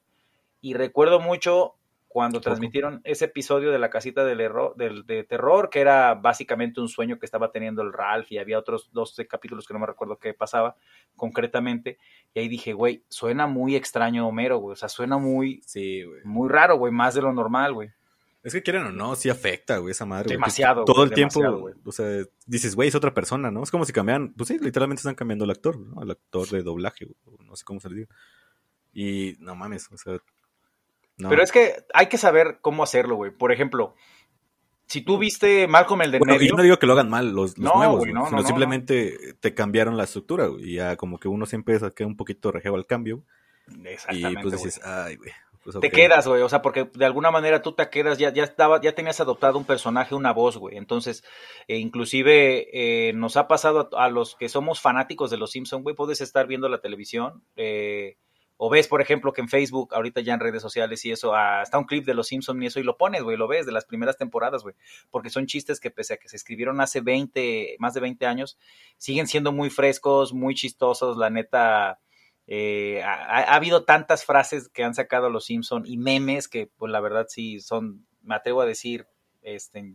Y 0.61 0.75
recuerdo 0.75 1.21
mucho 1.21 1.76
cuando 2.11 2.40
transmitieron 2.40 3.00
ese 3.05 3.26
episodio 3.26 3.71
de 3.71 3.79
la 3.79 3.88
casita 3.88 4.25
del, 4.25 4.40
error, 4.40 4.75
del 4.76 5.07
de 5.07 5.23
terror, 5.23 5.71
que 5.71 5.81
era 5.81 6.17
básicamente 6.17 6.81
un 6.81 6.88
sueño 6.88 7.21
que 7.21 7.25
estaba 7.25 7.52
teniendo 7.52 7.83
el 7.83 7.93
Ralph 7.93 8.33
y 8.33 8.38
había 8.38 8.59
otros 8.59 8.90
12 8.93 9.29
capítulos 9.29 9.64
que 9.64 9.75
no 9.75 9.79
me 9.79 9.87
recuerdo 9.87 10.19
qué 10.19 10.35
pasaba 10.35 10.75
concretamente. 11.14 11.99
Y 12.35 12.40
ahí 12.40 12.49
dije, 12.49 12.73
güey, 12.73 13.05
suena 13.09 13.47
muy 13.47 13.76
extraño 13.76 14.26
Homero, 14.26 14.59
güey. 14.59 14.73
O 14.73 14.76
sea, 14.76 14.88
suena 14.88 15.19
muy, 15.19 15.62
sí, 15.64 16.02
güey. 16.02 16.23
muy 16.25 16.49
raro, 16.49 16.79
güey, 16.79 16.93
más 16.93 17.14
de 17.14 17.23
lo 17.23 17.33
normal, 17.33 17.75
güey. 17.75 17.90
Es 18.43 18.55
que 18.55 18.62
quieren 18.62 18.87
o 18.87 18.90
no, 18.90 19.14
sí 19.14 19.31
afecta, 19.31 19.79
güey, 19.79 19.93
esa 19.93 20.05
madre. 20.05 20.31
Demasiado. 20.31 20.85
Todo 20.85 21.05
el 21.05 21.12
tiempo, 21.12 21.40
o 21.85 21.93
sea, 21.93 22.25
dices, 22.45 22.75
güey, 22.75 22.88
es 22.88 22.95
otra 22.97 23.14
persona, 23.14 23.52
¿no? 23.52 23.62
Es 23.62 23.71
como 23.71 23.85
si 23.85 23.93
cambian, 23.93 24.33
pues 24.33 24.49
sí, 24.49 24.59
literalmente 24.59 24.99
están 24.99 25.14
cambiando 25.14 25.45
el 25.45 25.52
actor, 25.52 25.79
¿no? 25.79 26.02
El 26.02 26.11
actor 26.11 26.49
de 26.49 26.64
doblaje, 26.64 27.07
no 27.38 27.55
sé 27.55 27.64
cómo 27.64 27.79
se 27.79 27.88
le 27.88 27.97
diga. 27.97 28.09
Y 28.93 29.37
no 29.38 29.55
mames, 29.55 29.88
o 29.93 29.97
sea. 29.97 30.19
Pero 31.29 31.43
es 31.43 31.53
que 31.53 31.85
hay 31.93 32.07
que 32.07 32.19
saber 32.19 32.59
cómo 32.61 32.83
hacerlo, 32.83 33.17
güey. 33.17 33.31
Por 33.31 33.53
ejemplo, 33.53 33.95
si 34.87 35.03
tú 35.03 35.19
viste 35.19 35.69
Malcolm 35.69 36.03
el 36.03 36.12
de 36.12 36.19
bueno, 36.19 36.37
yo 36.41 36.55
no 36.55 36.62
digo 36.62 36.79
que 36.79 36.87
lo 36.87 36.95
hagan 36.95 37.11
mal 37.11 37.31
los, 37.31 37.59
nuevos, 37.59 38.07
no, 38.09 38.27
sino 38.27 38.43
simplemente 38.43 39.35
te 39.41 39.55
cambiaron 39.55 39.97
la 39.97 40.05
estructura, 40.05 40.47
güey. 40.47 40.71
Y 40.71 40.75
ya 40.77 40.97
como 40.97 41.19
que 41.19 41.29
uno 41.29 41.47
siempre 41.47 41.79
saca 41.79 42.07
un 42.07 42.17
poquito 42.17 42.50
rejeo 42.50 42.75
al 42.75 42.87
cambio. 42.87 43.23
Exactamente. 43.85 44.41
Y 44.41 44.43
pues 44.43 44.62
dices, 44.62 44.81
ay, 44.85 45.17
güey. 45.17 45.31
Pues, 45.62 45.79
te 45.79 45.91
quedas, 45.91 46.27
güey, 46.27 46.41
o 46.41 46.49
sea, 46.49 46.62
porque 46.62 46.91
de 46.95 47.05
alguna 47.05 47.31
manera 47.31 47.61
tú 47.61 47.73
te 47.73 47.91
quedas, 47.91 48.17
ya, 48.17 48.33
ya 48.33 48.45
estaba, 48.45 48.81
ya 48.81 48.95
tenías 48.95 49.21
adoptado 49.21 49.59
un 49.59 49.67
personaje, 49.67 50.15
una 50.15 50.33
voz, 50.33 50.57
güey. 50.57 50.79
Entonces, 50.79 51.23
eh, 51.69 51.77
inclusive 51.77 52.69
eh, 52.73 53.12
nos 53.12 53.37
ha 53.37 53.47
pasado 53.47 53.91
a, 53.93 54.09
los 54.09 54.37
que 54.37 54.49
somos 54.49 54.81
fanáticos 54.81 55.31
de 55.31 55.37
los 55.37 55.50
Simpsons, 55.50 55.83
güey, 55.83 55.95
puedes 55.95 56.23
estar 56.23 56.47
viendo 56.47 56.69
la 56.71 56.81
televisión, 56.81 57.45
eh, 57.57 58.17
o 58.62 58.69
ves, 58.69 58.88
por 58.88 59.00
ejemplo, 59.00 59.33
que 59.33 59.40
en 59.40 59.49
Facebook, 59.49 59.95
ahorita 59.95 60.21
ya 60.21 60.35
en 60.35 60.40
redes 60.40 60.61
sociales 60.61 61.02
y 61.07 61.11
eso, 61.11 61.33
está 61.62 61.79
un 61.79 61.87
clip 61.87 62.05
de 62.05 62.12
los 62.12 62.26
Simpsons 62.26 62.62
y 62.62 62.67
eso, 62.67 62.79
y 62.79 62.83
lo 62.83 62.99
pones, 62.99 63.23
güey, 63.23 63.38
lo 63.38 63.49
ves 63.49 63.64
de 63.64 63.73
las 63.73 63.87
primeras 63.87 64.19
temporadas, 64.19 64.62
güey, 64.62 64.75
porque 65.11 65.31
son 65.31 65.47
chistes 65.47 65.81
que 65.81 65.90
pese 65.90 66.12
a 66.12 66.17
que 66.19 66.29
se 66.29 66.37
escribieron 66.37 66.79
hace 66.83 67.00
20, 67.00 67.76
más 67.79 67.95
de 67.95 68.00
20 68.00 68.26
años, 68.26 68.59
siguen 68.99 69.29
siendo 69.29 69.50
muy 69.50 69.71
frescos, 69.71 70.35
muy 70.35 70.55
chistosos, 70.55 71.17
la 71.17 71.31
neta 71.31 72.00
eh, 72.47 73.02
ha, 73.02 73.55
habido 73.55 73.85
tantas 73.85 74.26
frases 74.26 74.69
que 74.69 74.85
han 74.85 74.95
sacado 74.95 75.31
los 75.31 75.47
Simpson 75.47 75.85
y 75.87 75.97
memes 75.97 76.47
que, 76.47 76.67
pues 76.67 76.93
la 76.93 77.00
verdad 77.00 77.25
sí 77.31 77.61
son, 77.61 78.07
me 78.21 78.35
atrevo 78.35 78.61
a 78.61 78.67
decir, 78.67 79.07
este, 79.40 79.95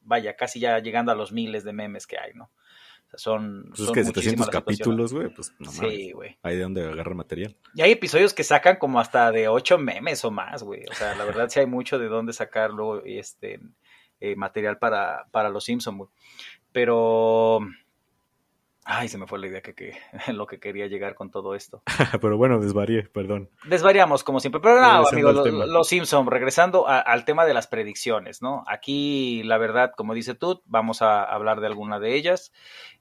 vaya, 0.00 0.34
casi 0.34 0.58
ya 0.58 0.80
llegando 0.80 1.12
a 1.12 1.14
los 1.14 1.30
miles 1.30 1.62
de 1.62 1.72
memes 1.72 2.08
que 2.08 2.18
hay, 2.18 2.34
¿no? 2.34 2.50
O 3.12 3.18
sea, 3.18 3.32
son, 3.32 3.64
pues 3.68 3.80
es 3.80 3.90
que 3.90 4.04
700 4.04 4.48
capítulos, 4.48 5.12
güey, 5.12 5.28
pues 5.34 5.52
no 5.58 5.70
Sí, 5.70 6.12
güey. 6.12 6.38
Hay 6.42 6.56
de 6.56 6.62
dónde 6.62 6.86
agarrar 6.86 7.14
material. 7.14 7.56
Y 7.74 7.82
hay 7.82 7.90
episodios 7.92 8.34
que 8.34 8.44
sacan 8.44 8.76
como 8.76 9.00
hasta 9.00 9.32
de 9.32 9.48
8 9.48 9.78
memes 9.78 10.24
o 10.24 10.30
más, 10.30 10.62
güey. 10.62 10.84
O 10.88 10.94
sea, 10.94 11.16
la 11.16 11.24
verdad 11.24 11.48
sí 11.48 11.60
hay 11.60 11.66
mucho 11.66 11.98
de 11.98 12.06
dónde 12.06 12.32
sacar 12.32 12.70
luego 12.70 13.02
este, 13.04 13.60
eh, 14.20 14.36
material 14.36 14.78
para, 14.78 15.26
para 15.32 15.48
los 15.48 15.64
Simpson, 15.64 15.98
güey. 15.98 16.10
Pero 16.72 17.60
Ay, 18.92 19.06
se 19.06 19.18
me 19.18 19.28
fue 19.28 19.38
la 19.38 19.46
idea 19.46 19.60
que, 19.60 19.72
que 19.72 19.94
lo 20.32 20.48
que 20.48 20.58
quería 20.58 20.88
llegar 20.88 21.14
con 21.14 21.30
todo 21.30 21.54
esto. 21.54 21.82
pero 22.20 22.36
bueno, 22.36 22.58
desvarié, 22.58 23.04
perdón. 23.04 23.48
Desvariamos 23.64 24.24
como 24.24 24.40
siempre. 24.40 24.60
Pero 24.60 24.80
no, 24.80 25.06
amigos, 25.06 25.48
los 25.68 25.86
Simpson, 25.86 26.26
regresando 26.26 26.88
al 26.88 27.24
tema 27.24 27.44
de 27.44 27.54
las 27.54 27.68
predicciones, 27.68 28.42
¿no? 28.42 28.64
Aquí, 28.66 29.44
la 29.44 29.58
verdad, 29.58 29.92
como 29.96 30.12
dice 30.12 30.34
tú, 30.34 30.62
vamos 30.66 31.02
a 31.02 31.22
hablar 31.22 31.60
de 31.60 31.68
alguna 31.68 32.00
de 32.00 32.16
ellas, 32.16 32.52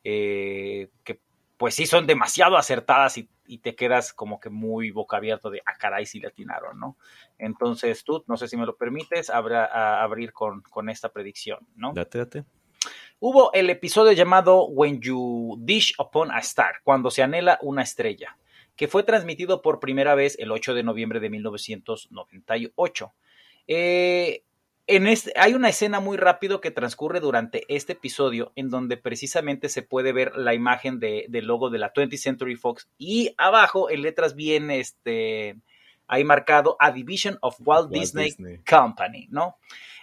eh, 0.03 0.89
que 1.03 1.21
pues 1.57 1.73
sí 1.73 1.87
son 1.87 2.05
demasiado 2.05 2.55
acertadas 2.55 3.17
y, 3.17 3.27
te 3.63 3.75
quedas 3.75 4.13
como 4.13 4.39
que 4.39 4.51
muy 4.51 4.91
boca 4.91 5.17
abierto 5.17 5.49
de, 5.49 5.63
ah, 5.65 5.73
caray, 5.79 6.05
si 6.05 6.19
le 6.19 6.27
atinaron, 6.27 6.79
¿no? 6.79 6.97
Entonces 7.39 8.03
tú, 8.03 8.23
no 8.27 8.37
sé 8.37 8.47
si 8.47 8.55
me 8.55 8.65
lo 8.67 8.77
permites, 8.77 9.31
abra, 9.31 9.65
a 9.65 10.03
abrir 10.03 10.33
con, 10.33 10.61
con 10.61 10.87
esta 10.87 11.09
predicción, 11.09 11.57
¿no? 11.75 11.91
Date, 11.93 12.19
date. 12.19 12.45
Hubo 13.21 13.51
el 13.51 13.69
episodio 13.69 14.13
llamado 14.13 14.65
When 14.67 15.01
You 15.01 15.57
Dish 15.59 15.93
Upon 15.99 16.31
a 16.31 16.39
Star, 16.39 16.75
cuando 16.85 17.11
se 17.11 17.21
anhela 17.21 17.59
una 17.61 17.81
estrella, 17.81 18.37
que 18.77 18.87
fue 18.87 19.03
transmitido 19.03 19.61
por 19.61 19.81
primera 19.81 20.15
vez 20.15 20.39
el 20.39 20.53
8 20.53 20.73
de 20.73 20.83
noviembre 20.83 21.19
de 21.19 21.29
1998. 21.29 23.13
Eh, 23.67 24.43
este, 24.87 25.33
hay 25.35 25.53
una 25.53 25.67
escena 25.67 25.99
muy 25.99 26.15
rápido 26.15 26.61
que 26.61 26.71
transcurre 26.71 27.19
durante 27.19 27.65
este 27.67 27.91
episodio 27.91 28.53
en 28.55 28.69
donde 28.69 28.95
precisamente 28.95 29.67
se 29.67 29.81
puede 29.81 30.13
ver 30.13 30.37
la 30.37 30.53
imagen 30.53 31.01
de, 31.01 31.25
del 31.27 31.45
logo 31.45 31.69
de 31.69 31.79
la 31.79 31.91
20th 31.91 32.17
Century 32.17 32.55
Fox 32.55 32.87
y 32.97 33.35
abajo 33.37 33.89
en 33.89 34.01
letras 34.01 34.33
bien 34.33 34.71
este, 34.71 35.57
ahí 36.09 36.25
marcado 36.25 36.75
A 36.79 36.91
Division 36.91 37.37
of 37.41 37.57
Walt, 37.63 37.89
Disney, 37.89 38.35
Company, 38.67 39.27
¿no? 39.29 39.55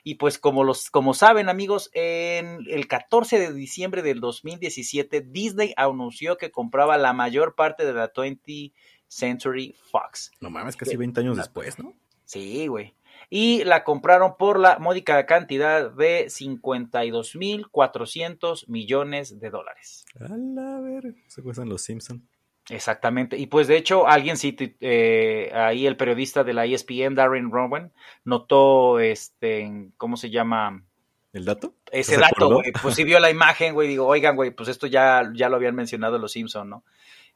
Y 0.03 0.15
pues 0.15 0.39
como, 0.39 0.65
los, 0.65 0.89
como 0.89 1.13
saben 1.15 1.49
amigos, 1.49 1.91
en 1.93 2.61
el 2.69 2.87
14 2.87 3.41
de 3.41 3.53
diciembre 3.53 4.03
del 4.03 4.21
2017 4.21 5.21
Disney 5.21 5.75
anunció 5.77 6.37
que 6.39 6.53
compraba 6.53 6.97
la 6.97 7.13
mayor 7.13 7.57
parte 7.57 7.85
de 7.85 7.93
la 7.93 8.13
20th 8.13 8.73
Century 9.09 9.75
Fox. 9.91 10.31
No 10.41 10.49
mames, 10.49 10.77
casi 10.77 10.97
20 10.97 11.21
años 11.21 11.37
después, 11.37 11.79
¿no? 11.79 11.93
Sí, 12.25 12.69
güey. 12.69 12.95
Y 13.31 13.65
la 13.65 13.83
compraron 13.83 14.37
por 14.37 14.61
la 14.61 14.79
módica 14.79 15.27
cantidad 15.27 15.91
de 15.91 16.27
52.400 16.27 18.69
millones 18.69 19.41
de 19.41 19.51
dólares. 19.51 20.05
A 20.21 20.29
la 20.37 20.81
ver, 20.81 21.17
se 21.27 21.43
cuestan 21.43 21.69
los 21.69 21.83
Simpsons. 21.83 22.23
Exactamente. 22.69 23.39
Y 23.39 23.47
pues 23.47 23.69
de 23.69 23.77
hecho, 23.77 24.09
alguien 24.09 24.37
sí, 24.37 24.57
eh, 24.81 25.51
ahí 25.55 25.87
el 25.87 25.97
periodista 25.97 26.43
de 26.43 26.53
la 26.53 26.67
ESPN, 26.67 27.15
Darren 27.15 27.51
Rowan, 27.51 27.93
notó, 28.25 28.99
este, 28.99 29.91
¿cómo 29.97 30.17
se 30.17 30.31
llama? 30.31 30.83
¿El 31.33 31.45
dato? 31.45 31.75
Ese 31.93 32.17
dato, 32.17 32.51
güey. 32.51 32.73
Pues 32.83 32.95
sí 32.95 33.05
vio 33.05 33.21
la 33.21 33.31
imagen, 33.31 33.75
güey. 33.75 33.89
Digo, 33.89 34.07
oigan, 34.07 34.37
güey, 34.37 34.51
pues 34.51 34.69
esto 34.69 34.87
ya, 34.87 35.31
ya 35.35 35.49
lo 35.49 35.57
habían 35.57 35.75
mencionado 35.75 36.19
los 36.19 36.33
Simpson, 36.33 36.69
¿no? 36.69 36.85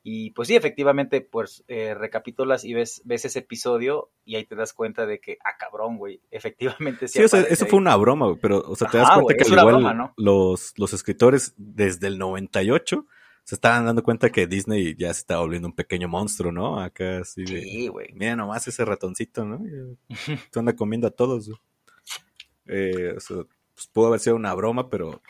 Y 0.02 0.30
pues 0.30 0.48
sí, 0.48 0.56
efectivamente, 0.56 1.20
pues 1.20 1.62
eh, 1.68 1.94
recapitulas 1.94 2.64
y 2.64 2.72
ves, 2.72 3.02
ves 3.04 3.26
ese 3.26 3.40
episodio 3.40 4.10
y 4.24 4.36
ahí 4.36 4.46
te 4.46 4.54
das 4.56 4.72
cuenta 4.72 5.04
de 5.04 5.20
que, 5.20 5.36
ah, 5.44 5.58
cabrón, 5.58 5.98
güey, 5.98 6.22
efectivamente 6.30 7.06
sí. 7.06 7.18
Sí, 7.18 7.24
o 7.24 7.28
sea, 7.28 7.40
eso 7.42 7.66
fue 7.66 7.78
una 7.78 7.94
broma, 7.96 8.26
güey, 8.26 8.38
pero, 8.40 8.62
o 8.66 8.74
sea, 8.74 8.88
te 8.88 8.96
das 8.96 9.10
cuenta 9.10 9.34
que 9.34 9.52
al 9.52 9.58
igual 9.58 10.12
los, 10.16 10.72
los 10.78 10.92
escritores 10.94 11.52
desde 11.58 12.06
el 12.06 12.18
98 12.18 13.06
se 13.44 13.54
estaban 13.54 13.84
dando 13.84 14.02
cuenta 14.02 14.30
que 14.30 14.46
Disney 14.46 14.94
ya 14.96 15.12
se 15.12 15.20
estaba 15.20 15.40
volviendo 15.40 15.68
un 15.68 15.74
pequeño 15.74 16.08
monstruo, 16.08 16.52
¿no? 16.52 16.80
Acá 16.80 17.20
así 17.20 17.44
de. 17.44 17.62
Sí, 17.62 17.88
güey. 17.88 18.12
Mira 18.12 18.36
nomás 18.36 18.66
ese 18.68 18.84
ratoncito, 18.84 19.44
¿no? 19.44 19.60
Se 20.52 20.58
anda 20.58 20.74
comiendo 20.76 21.08
a 21.08 21.10
todos. 21.10 21.50
Eh, 22.66 23.14
o 23.16 23.20
sea, 23.20 23.38
pues 23.74 23.88
pudo 23.88 24.08
haber 24.08 24.20
sido 24.20 24.36
una 24.36 24.54
broma, 24.54 24.88
pero 24.88 25.20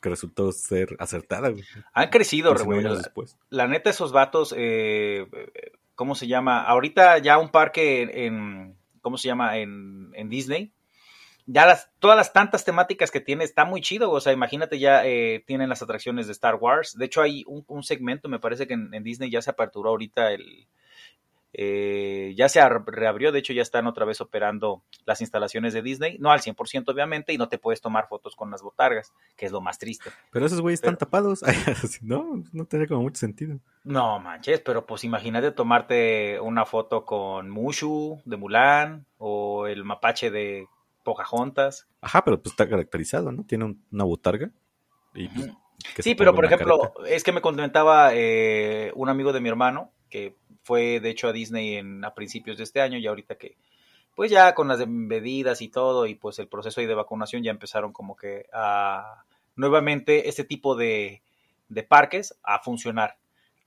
que 0.00 0.08
resultó 0.08 0.52
ser 0.52 0.96
acertada. 0.98 1.50
Güey. 1.50 1.64
Han 1.92 2.08
crecido, 2.10 2.54
güey. 2.54 2.82
La, 2.82 3.02
la, 3.50 3.66
neta, 3.66 3.90
esos 3.90 4.12
vatos, 4.12 4.54
eh, 4.56 5.26
¿cómo 5.94 6.14
se 6.14 6.26
llama? 6.26 6.62
Ahorita 6.62 7.18
ya 7.18 7.38
un 7.38 7.50
parque 7.50 8.26
en, 8.26 8.76
¿cómo 9.02 9.18
se 9.18 9.28
llama? 9.28 9.58
En, 9.58 10.10
en 10.14 10.28
Disney. 10.28 10.72
Ya 11.46 11.64
las, 11.64 11.90
todas 12.00 12.16
las 12.16 12.32
tantas 12.32 12.64
temáticas 12.64 13.10
que 13.10 13.20
tiene, 13.20 13.44
está 13.44 13.64
muy 13.64 13.80
chido. 13.80 14.10
O 14.10 14.20
sea, 14.20 14.32
imagínate, 14.32 14.78
ya 14.78 15.06
eh, 15.06 15.44
tienen 15.46 15.68
las 15.68 15.82
atracciones 15.82 16.26
de 16.26 16.32
Star 16.32 16.56
Wars. 16.56 16.96
De 16.98 17.04
hecho, 17.04 17.22
hay 17.22 17.44
un, 17.46 17.82
segmento, 17.82 18.28
me 18.28 18.40
parece 18.40 18.66
que 18.66 18.74
en, 18.74 18.92
en, 18.92 19.02
Disney 19.02 19.30
ya 19.30 19.42
se 19.42 19.50
aperturó 19.50 19.90
ahorita 19.90 20.32
el, 20.32 20.66
eh, 21.58 22.34
ya 22.36 22.50
se 22.50 22.60
reabrió, 22.68 23.32
de 23.32 23.38
hecho 23.38 23.54
ya 23.54 23.62
están 23.62 23.86
otra 23.86 24.04
vez 24.04 24.20
operando 24.20 24.82
las 25.06 25.22
instalaciones 25.22 25.72
de 25.72 25.80
Disney, 25.80 26.18
no 26.18 26.30
al 26.30 26.40
100% 26.40 26.84
obviamente, 26.92 27.32
y 27.32 27.38
no 27.38 27.48
te 27.48 27.56
puedes 27.56 27.80
tomar 27.80 28.08
fotos 28.08 28.36
con 28.36 28.50
las 28.50 28.60
botargas, 28.60 29.14
que 29.38 29.46
es 29.46 29.52
lo 29.52 29.62
más 29.62 29.78
triste. 29.78 30.10
Pero 30.30 30.44
esos 30.44 30.60
güeyes 30.60 30.80
están 30.80 30.98
tapados, 30.98 31.42
no, 32.02 32.42
no 32.52 32.66
tiene 32.66 32.86
como 32.86 33.00
mucho 33.00 33.20
sentido. 33.20 33.58
No 33.84 34.20
manches, 34.20 34.60
pero 34.60 34.84
pues 34.84 35.04
imagínate 35.04 35.50
tomarte 35.50 36.38
una 36.40 36.66
foto 36.66 37.06
con 37.06 37.48
Mushu 37.48 38.20
de 38.26 38.36
Mulan 38.36 39.06
o 39.16 39.66
el 39.66 39.82
mapache 39.82 40.30
de 40.30 40.66
Pocahontas. 41.06 41.86
Ajá, 42.00 42.24
pero 42.24 42.42
pues 42.42 42.52
está 42.52 42.68
caracterizado, 42.68 43.30
¿no? 43.30 43.44
Tiene 43.44 43.76
una 43.92 44.04
botarga. 44.04 44.50
Y, 45.14 45.28
pues, 45.28 45.52
sí, 46.00 46.16
pero 46.16 46.34
por 46.34 46.44
ejemplo, 46.44 46.92
es 47.06 47.22
que 47.22 47.30
me 47.30 47.40
comentaba 47.40 48.10
eh, 48.12 48.90
un 48.96 49.08
amigo 49.08 49.32
de 49.32 49.40
mi 49.40 49.48
hermano 49.48 49.92
que 50.10 50.34
fue 50.64 50.98
de 50.98 51.10
hecho 51.10 51.28
a 51.28 51.32
Disney 51.32 51.76
en, 51.76 52.04
a 52.04 52.12
principios 52.12 52.58
de 52.58 52.64
este 52.64 52.80
año 52.80 52.98
y 52.98 53.06
ahorita 53.06 53.36
que 53.36 53.56
pues 54.16 54.30
ya 54.30 54.54
con 54.54 54.66
las 54.66 54.84
medidas 54.88 55.62
y 55.62 55.68
todo 55.68 56.06
y 56.06 56.16
pues 56.16 56.38
el 56.38 56.48
proceso 56.48 56.80
de 56.80 56.94
vacunación 56.94 57.42
ya 57.42 57.50
empezaron 57.52 57.92
como 57.92 58.16
que 58.16 58.46
a 58.52 59.24
nuevamente 59.54 60.28
este 60.28 60.42
tipo 60.42 60.74
de, 60.74 61.22
de 61.68 61.82
parques 61.82 62.36
a 62.42 62.58
funcionar. 62.58 63.16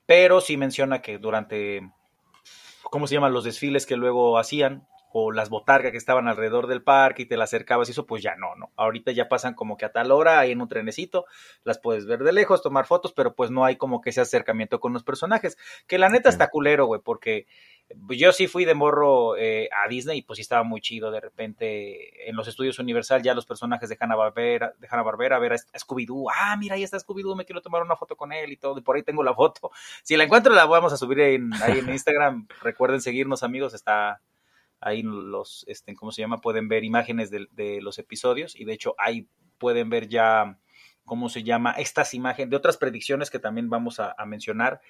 Pero 0.06 0.42
sí 0.42 0.58
menciona 0.58 1.02
que 1.02 1.20
durante, 1.20 1.90
¿cómo 2.84 3.08
se 3.08 3.16
llaman? 3.16 3.32
Los 3.32 3.44
desfiles 3.44 3.86
que 3.86 3.96
luego 3.96 4.40
hacían, 4.40 4.88
o 5.12 5.32
las 5.32 5.50
botargas 5.50 5.92
que 5.92 5.98
estaban 5.98 6.28
alrededor 6.28 6.68
del 6.68 6.84
parque 6.84 7.24
y 7.24 7.26
te 7.26 7.38
las 7.38 7.50
acercabas 7.50 7.90
y 7.90 7.92
eso, 7.92 8.06
pues 8.06 8.22
ya 8.22 8.36
no, 8.36 8.56
no. 8.56 8.72
Ahorita 8.76 9.12
ya 9.12 9.28
pasan 9.28 9.54
como 9.54 9.78
que 9.78 9.86
a 9.86 9.92
tal 9.92 10.12
hora, 10.12 10.40
ahí 10.40 10.52
en 10.52 10.62
un 10.62 10.68
trenecito, 10.68 11.26
las 11.64 11.80
puedes 11.80 12.06
ver 12.06 12.24
de 12.24 12.32
lejos, 12.32 12.62
tomar 12.62 12.86
fotos, 12.86 13.14
pero 13.14 13.34
pues 13.36 13.52
no 13.52 13.66
hay 13.66 13.76
como 13.76 14.02
que 14.02 14.12
ese 14.12 14.22
acercamiento 14.22 14.80
con 14.80 14.94
los 14.94 15.04
personajes. 15.04 15.58
Que 15.88 15.98
la 15.98 16.10
neta 16.10 16.30
está 16.30 16.50
culero, 16.50 16.86
güey, 16.86 17.02
porque 17.04 17.48
yo 18.10 18.32
sí 18.32 18.48
fui 18.48 18.66
de 18.66 18.76
morro 18.76 19.36
eh, 19.38 19.70
a 19.72 19.88
Disney 19.88 20.20
y 20.20 20.22
pues 20.22 20.38
sí 20.38 20.42
estaba 20.42 20.64
muy 20.64 20.80
chido 20.82 21.10
de 21.12 21.20
repente 21.20 22.30
en 22.30 22.36
los 22.36 22.48
estudios 22.48 22.78
Universal 22.78 23.24
ya 23.24 23.34
los 23.34 23.46
personajes 23.46 23.90
de 23.90 23.98
Hanna-Barbera, 24.00 24.74
de 24.78 24.88
Hanna-Barbera, 24.90 25.40
ver 25.40 25.54
a 25.54 25.58
Scooby-Doo, 25.58 26.30
ah, 26.34 26.56
mira, 26.58 26.76
ahí 26.76 26.84
está 26.84 26.98
Scooby-Doo, 26.98 27.36
me 27.36 27.46
quiero 27.46 27.62
tomar 27.62 27.82
una 27.82 27.96
foto 27.96 28.16
con 28.16 28.32
él 28.32 28.52
y 28.52 28.58
todo, 28.58 28.78
y 28.78 28.82
por 28.82 28.96
ahí 28.96 29.04
tengo 29.04 29.24
la 29.24 29.34
foto. 29.34 29.72
Si 30.04 30.16
la 30.16 30.24
encuentro 30.24 30.54
la 30.54 30.66
vamos 30.66 30.94
a 30.94 30.98
subir 30.98 31.20
en, 31.22 31.54
ahí 31.56 31.80
en 31.80 31.90
Instagram, 31.90 32.48
recuerden 32.62 33.02
seguirnos 33.02 33.44
amigos, 33.44 33.74
está 33.74 34.22
ahí 34.82 35.04
los, 35.04 35.66
este, 35.68 35.96
¿cómo 35.96 36.12
se 36.12 36.22
llama? 36.22 36.42
Pueden 36.42 36.68
ver 36.68 36.84
imágenes 36.84 37.30
de, 37.32 37.80
los 37.82 38.00
episodios 38.00 38.56
y 38.56 38.66
de 38.66 38.74
hecho 38.74 38.96
ahí 38.98 39.28
pueden 39.58 39.90
ver 39.90 40.08
ya, 40.08 40.60
¿cómo 41.06 41.30
se 41.30 41.44
llama? 41.44 41.72
Estas 41.74 42.14
imágenes 42.14 42.50
de 42.50 42.56
otras 42.56 42.78
predicciones 42.78 43.30
que 43.30 43.40
también 43.40 43.70
vamos 43.70 44.00
a, 44.00 44.16
mencionar. 44.26 44.82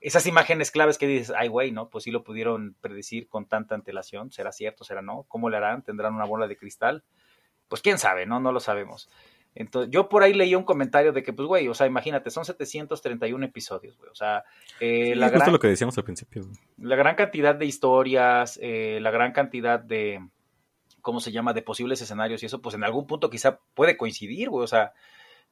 Esas 0.00 0.26
imágenes 0.26 0.70
claves 0.70 0.96
que 0.96 1.06
dices, 1.06 1.34
ay, 1.36 1.48
güey, 1.48 1.72
¿no? 1.72 1.90
Pues 1.90 2.04
sí 2.04 2.10
lo 2.10 2.22
pudieron 2.22 2.76
predecir 2.80 3.28
con 3.28 3.46
tanta 3.46 3.74
antelación. 3.74 4.30
¿Será 4.30 4.52
cierto? 4.52 4.84
¿Será 4.84 5.02
no? 5.02 5.24
¿Cómo 5.28 5.50
le 5.50 5.56
harán? 5.56 5.82
¿Tendrán 5.82 6.14
una 6.14 6.24
bola 6.24 6.46
de 6.46 6.56
cristal? 6.56 7.04
Pues 7.66 7.82
quién 7.82 7.98
sabe, 7.98 8.24
¿no? 8.24 8.38
No 8.38 8.52
lo 8.52 8.60
sabemos. 8.60 9.10
Entonces, 9.54 9.90
yo 9.90 10.08
por 10.08 10.22
ahí 10.22 10.34
leí 10.34 10.54
un 10.54 10.62
comentario 10.62 11.12
de 11.12 11.22
que, 11.22 11.32
pues, 11.32 11.46
güey, 11.48 11.68
o 11.68 11.74
sea, 11.74 11.86
imagínate, 11.86 12.30
son 12.30 12.44
731 12.44 13.44
episodios, 13.44 13.96
güey. 13.98 14.10
O 14.10 14.14
sea, 14.14 14.44
eh, 14.78 15.14
la 15.16 15.30
gran, 15.30 15.50
lo 15.52 15.58
que 15.58 15.68
decíamos 15.68 15.98
al 15.98 16.04
principio. 16.04 16.46
La 16.76 16.96
gran 16.96 17.16
cantidad 17.16 17.54
de 17.54 17.66
historias, 17.66 18.58
eh, 18.62 18.98
la 19.02 19.10
gran 19.10 19.32
cantidad 19.32 19.80
de, 19.80 20.20
¿cómo 21.00 21.20
se 21.20 21.32
llama?, 21.32 21.54
de 21.54 21.62
posibles 21.62 22.00
escenarios 22.00 22.42
y 22.42 22.46
eso, 22.46 22.62
pues 22.62 22.74
en 22.74 22.84
algún 22.84 23.06
punto 23.06 23.30
quizá 23.30 23.58
puede 23.74 23.96
coincidir, 23.96 24.48
güey. 24.50 24.62
O 24.62 24.68
sea, 24.68 24.92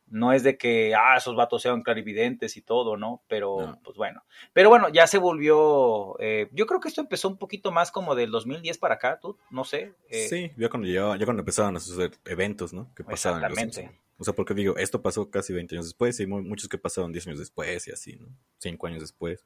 no 0.09 0.33
es 0.33 0.42
de 0.42 0.57
que, 0.57 0.95
ah, 0.95 1.16
esos 1.16 1.35
vatos 1.35 1.62
sean 1.62 1.83
clarividentes 1.83 2.57
y 2.57 2.62
todo, 2.62 2.97
¿no? 2.97 3.23
Pero, 3.29 3.79
pues 3.83 3.97
bueno. 3.97 4.23
Pero 4.53 4.69
bueno, 4.69 4.88
ya 4.88 5.07
se 5.07 5.19
volvió, 5.19 6.16
eh, 6.21 6.49
yo 6.53 6.66
creo 6.66 6.81
que 6.81 6.88
esto 6.88 7.01
empezó 7.01 7.29
un 7.29 7.38
poquito 7.38 7.73
más 7.73 7.90
como 7.90 8.14
del 8.14 8.31
2010 8.31 8.79
para 8.79 8.95
acá, 8.95 9.19
tú, 9.21 9.37
no 9.51 9.64
sé. 9.64 9.95
Eh. 10.09 10.29
sí, 10.29 10.53
ya 10.57 10.69
cuando, 10.69 10.88
ya, 10.88 11.25
cuando 11.25 11.40
empezaban 11.40 11.77
a 11.77 11.81
suceder 11.81 12.12
eventos, 12.25 12.73
¿no? 12.73 12.92
Que 12.95 13.03
pasaban. 13.03 13.42
Exactamente. 13.45 13.99
o 14.19 14.25
sea, 14.25 14.33
porque 14.33 14.55
digo, 14.55 14.77
esto 14.77 15.03
pasó 15.03 15.29
casi 15.31 15.53
20 15.53 15.75
años 15.75 15.87
después 15.87 16.19
y 16.21 16.27
muchos 16.27 16.69
que 16.69 16.79
pasaron 16.79 17.12
10 17.12 17.27
años 17.27 17.38
después 17.40 17.88
y 17.88 17.90
así, 17.90 18.16
¿no? 18.16 18.29
5 18.59 18.87
años 18.87 19.01
después. 19.01 19.45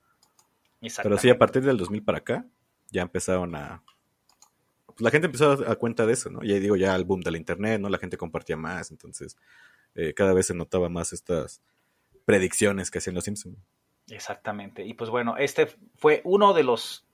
Pero 1.02 1.18
sí, 1.18 1.30
a 1.30 1.38
partir 1.38 1.62
del 1.62 1.76
2000 1.76 2.02
para 2.04 2.18
acá, 2.18 2.46
ya 2.90 3.02
empezaron 3.02 3.54
a... 3.54 3.82
Pues 4.86 5.00
la 5.00 5.10
gente 5.10 5.26
empezó 5.26 5.52
a 5.52 5.56
dar 5.56 5.78
cuenta 5.78 6.06
de 6.06 6.12
eso, 6.12 6.30
¿no? 6.30 6.42
Y 6.42 6.52
ahí 6.52 6.60
digo, 6.60 6.76
ya 6.76 6.94
el 6.96 7.04
boom 7.04 7.20
de 7.20 7.30
la 7.30 7.36
internet, 7.36 7.80
¿no? 7.80 7.88
La 7.88 7.98
gente 7.98 8.16
compartía 8.16 8.56
más, 8.56 8.90
entonces 8.90 9.36
eh, 9.94 10.14
cada 10.14 10.32
vez 10.32 10.46
se 10.46 10.54
notaba 10.54 10.88
más 10.88 11.12
estas 11.12 11.62
predicciones 12.24 12.90
que 12.90 12.98
hacían 12.98 13.14
los 13.14 13.24
Simpsons. 13.24 13.58
Exactamente. 14.08 14.84
Y 14.84 14.94
pues 14.94 15.10
bueno, 15.10 15.36
este 15.36 15.68
fue 15.96 16.20
uno 16.24 16.52
de 16.52 16.64
los 16.64 17.06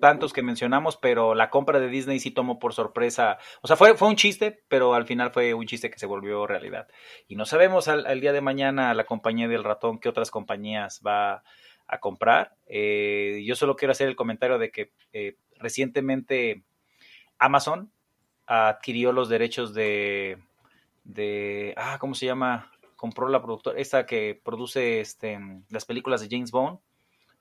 tantos 0.00 0.32
que 0.32 0.42
mencionamos, 0.42 0.96
pero 0.96 1.34
la 1.34 1.50
compra 1.50 1.80
de 1.80 1.88
Disney 1.88 2.20
sí 2.20 2.30
tomó 2.30 2.58
por 2.58 2.74
sorpresa. 2.74 3.38
O 3.62 3.66
sea, 3.66 3.76
fue, 3.76 3.96
fue 3.96 4.08
un 4.08 4.16
chiste, 4.16 4.62
pero 4.68 4.94
al 4.94 5.06
final 5.06 5.32
fue 5.32 5.54
un 5.54 5.66
chiste 5.66 5.90
que 5.90 5.98
se 5.98 6.06
volvió 6.06 6.46
realidad. 6.46 6.88
Y 7.28 7.36
no 7.36 7.46
sabemos 7.46 7.88
al, 7.88 8.20
día 8.20 8.32
de 8.32 8.40
mañana 8.40 8.92
la 8.94 9.04
compañía 9.04 9.48
del 9.48 9.64
ratón 9.64 9.98
qué 9.98 10.08
otras 10.08 10.30
compañías 10.30 11.00
va 11.06 11.42
a 11.86 12.00
comprar. 12.00 12.56
Eh, 12.66 13.42
yo 13.46 13.54
solo 13.56 13.76
quiero 13.76 13.92
hacer 13.92 14.08
el 14.08 14.16
comentario 14.16 14.58
de 14.58 14.70
que 14.70 14.92
eh, 15.12 15.36
recientemente 15.58 16.64
Amazon 17.38 17.92
adquirió 18.46 19.12
los 19.12 19.28
derechos 19.28 19.74
de 19.74 20.38
de, 21.04 21.74
ah, 21.76 21.98
¿cómo 22.00 22.14
se 22.14 22.26
llama? 22.26 22.72
Compró 22.96 23.28
la 23.28 23.42
productora, 23.42 23.78
esta 23.78 24.06
que 24.06 24.40
produce 24.42 25.00
este, 25.00 25.38
las 25.68 25.84
películas 25.84 26.20
de 26.20 26.28
James 26.30 26.50
Bond. 26.50 26.78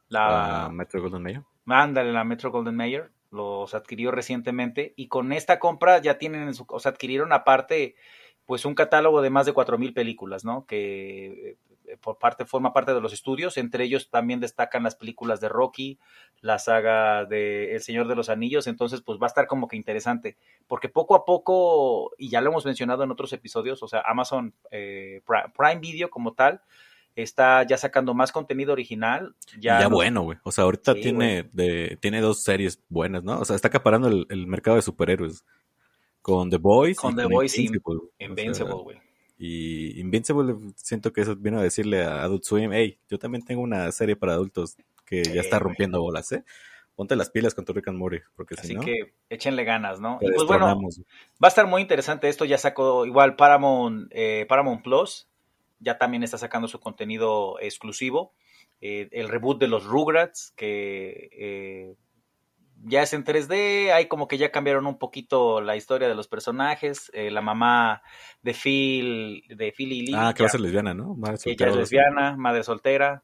La, 0.10 0.70
Metro 0.72 1.02
Golden 1.02 1.24
Mayer. 1.24 1.42
Mándale, 1.66 2.12
la 2.12 2.24
Metro 2.24 2.52
Golden 2.52 2.76
Mayer. 2.76 3.12
Los 3.32 3.74
adquirió 3.74 4.12
recientemente 4.12 4.94
y 4.96 5.08
con 5.08 5.34
esta 5.34 5.58
compra 5.58 6.00
ya 6.00 6.20
tienen, 6.20 6.44
en 6.44 6.54
su, 6.54 6.66
o 6.70 6.80
sea, 6.80 6.92
adquirieron 6.92 7.34
aparte 7.34 7.96
pues 8.46 8.66
un 8.66 8.76
catálogo 8.76 9.22
de 9.22 9.30
más 9.30 9.46
de 9.46 9.54
4.000 9.54 9.94
películas, 9.94 10.46
¿no? 10.46 10.66
Que 10.66 11.52
eh, 11.52 11.58
por 12.02 12.18
parte, 12.18 12.46
forma 12.46 12.74
parte 12.74 12.94
de 12.94 13.02
los 13.02 13.14
estudios, 13.14 13.58
entre 13.58 13.84
ellos 13.84 14.10
también 14.10 14.40
destacan 14.40 14.84
las 14.84 14.96
películas 14.96 15.40
de 15.42 15.50
Rocky, 15.50 16.00
la 16.42 16.60
saga 16.60 17.26
de 17.26 17.76
El 17.76 17.82
Señor 17.82 18.08
de 18.08 18.16
los 18.16 18.30
Anillos, 18.30 18.68
entonces 18.68 19.02
pues 19.02 19.20
va 19.20 19.26
a 19.26 19.28
estar 19.28 19.48
como 19.48 19.68
que 19.68 19.76
interesante, 19.76 20.38
porque 20.68 20.90
poco 20.90 21.16
a 21.16 21.26
poco, 21.26 22.12
y 22.18 22.30
ya 22.30 22.42
lo 22.42 22.50
hemos 22.50 22.66
mencionado 22.66 23.04
en 23.04 23.12
otros 23.12 23.34
episodios, 23.34 23.82
o 23.84 23.88
sea, 23.88 24.02
Amazon 24.06 24.54
eh, 24.72 25.22
Prime 25.26 25.80
Video 25.80 26.10
como 26.10 26.34
tal, 26.34 26.62
está 27.16 27.64
ya 27.64 27.78
sacando 27.78 28.14
más 28.14 28.32
contenido 28.32 28.74
original. 28.74 29.36
Ya, 29.60 29.88
bueno, 29.88 30.24
güey. 30.24 30.38
O 30.44 30.52
sea, 30.52 30.64
ahorita 30.64 30.96
tiene, 30.96 31.50
de, 31.54 31.98
tiene 32.02 32.22
dos 32.22 32.42
series 32.42 32.82
buenas, 32.90 33.24
¿no? 33.24 33.40
O 33.40 33.46
sea, 33.46 33.56
está 33.56 33.68
acaparando 33.68 34.08
el, 34.08 34.48
mercado 34.48 34.78
de 34.78 34.82
superhéroes. 34.82 35.46
Con 36.22 36.50
The 36.50 36.58
Boys. 36.58 36.98
Con 36.98 37.16
The 37.16 37.26
Boys 37.26 37.58
y 37.58 37.70
Invincible, 38.20 38.74
güey. 38.74 39.03
Y 39.46 40.00
Invincible 40.00 40.56
siento 40.78 41.12
que 41.12 41.20
eso 41.20 41.36
viene 41.36 41.58
a 41.58 41.64
decirle 41.64 42.02
a 42.02 42.24
Adult 42.24 42.46
Swim, 42.46 42.72
hey, 42.72 42.98
yo 43.10 43.20
también 43.20 43.44
tengo 43.44 43.62
una 43.62 43.92
serie 43.92 44.16
para 44.16 44.32
adultos 44.32 44.78
que 45.06 45.22
ya 45.22 45.42
está 45.42 45.60
rompiendo 45.60 46.00
bolas, 46.00 46.32
¿eh? 46.32 46.46
Ponte 46.96 47.18
las 47.18 47.30
pilas 47.30 47.54
con 47.54 47.66
tu 47.66 47.74
Rick 47.74 47.90
and 47.90 47.98
Morty, 47.98 48.20
porque 48.38 48.56
Así 48.58 48.78
que 48.78 49.16
échenle 49.30 49.66
ganas, 49.66 50.00
¿no? 50.00 50.18
Y 50.22 50.32
pues 50.32 50.48
bueno, 50.48 50.66
va 50.68 50.80
a 51.42 51.48
estar 51.50 51.68
muy 51.68 51.82
interesante 51.82 52.30
esto, 52.30 52.46
ya 52.46 52.58
sacó 52.58 53.06
igual 53.06 53.36
Paramount, 53.36 54.08
eh, 54.12 54.46
Paramount 54.48 54.82
Plus, 54.82 55.28
ya 55.80 55.98
también 55.98 56.24
está 56.24 56.38
sacando 56.38 56.70
su 56.70 56.80
contenido 56.80 57.60
exclusivo, 57.60 58.32
eh, 58.80 59.10
el 59.12 59.28
reboot 59.28 59.60
de 59.60 59.68
los 59.68 59.84
Rugrats, 59.84 60.54
que 60.56 61.30
eh, 61.34 61.96
ya 62.86 63.02
es 63.02 63.14
en 63.14 63.24
3D, 63.24 63.92
hay 63.92 64.08
como 64.08 64.28
que 64.28 64.38
ya 64.38 64.52
cambiaron 64.52 64.86
un 64.88 64.98
poquito 64.98 65.62
la 65.62 65.76
historia 65.76 66.08
de 66.08 66.16
los 66.16 66.28
personajes, 66.28 67.12
eh, 67.14 67.32
la 67.32 67.42
mamá 67.42 68.02
de 68.42 68.54
Phil, 68.54 69.44
de 69.48 69.72
Phil 69.72 69.92
y 69.92 70.08
Lee. 70.08 70.14
Ah, 70.16 70.34
que 70.36 70.44
va 70.44 70.48
a 70.48 70.52
ser 70.52 70.62
lesbiana, 70.62 70.94
¿no? 70.94 71.16
ella 71.46 71.68
es 71.68 71.76
lesbiana, 71.76 72.36
madre 72.36 72.64
soltera. 72.64 73.24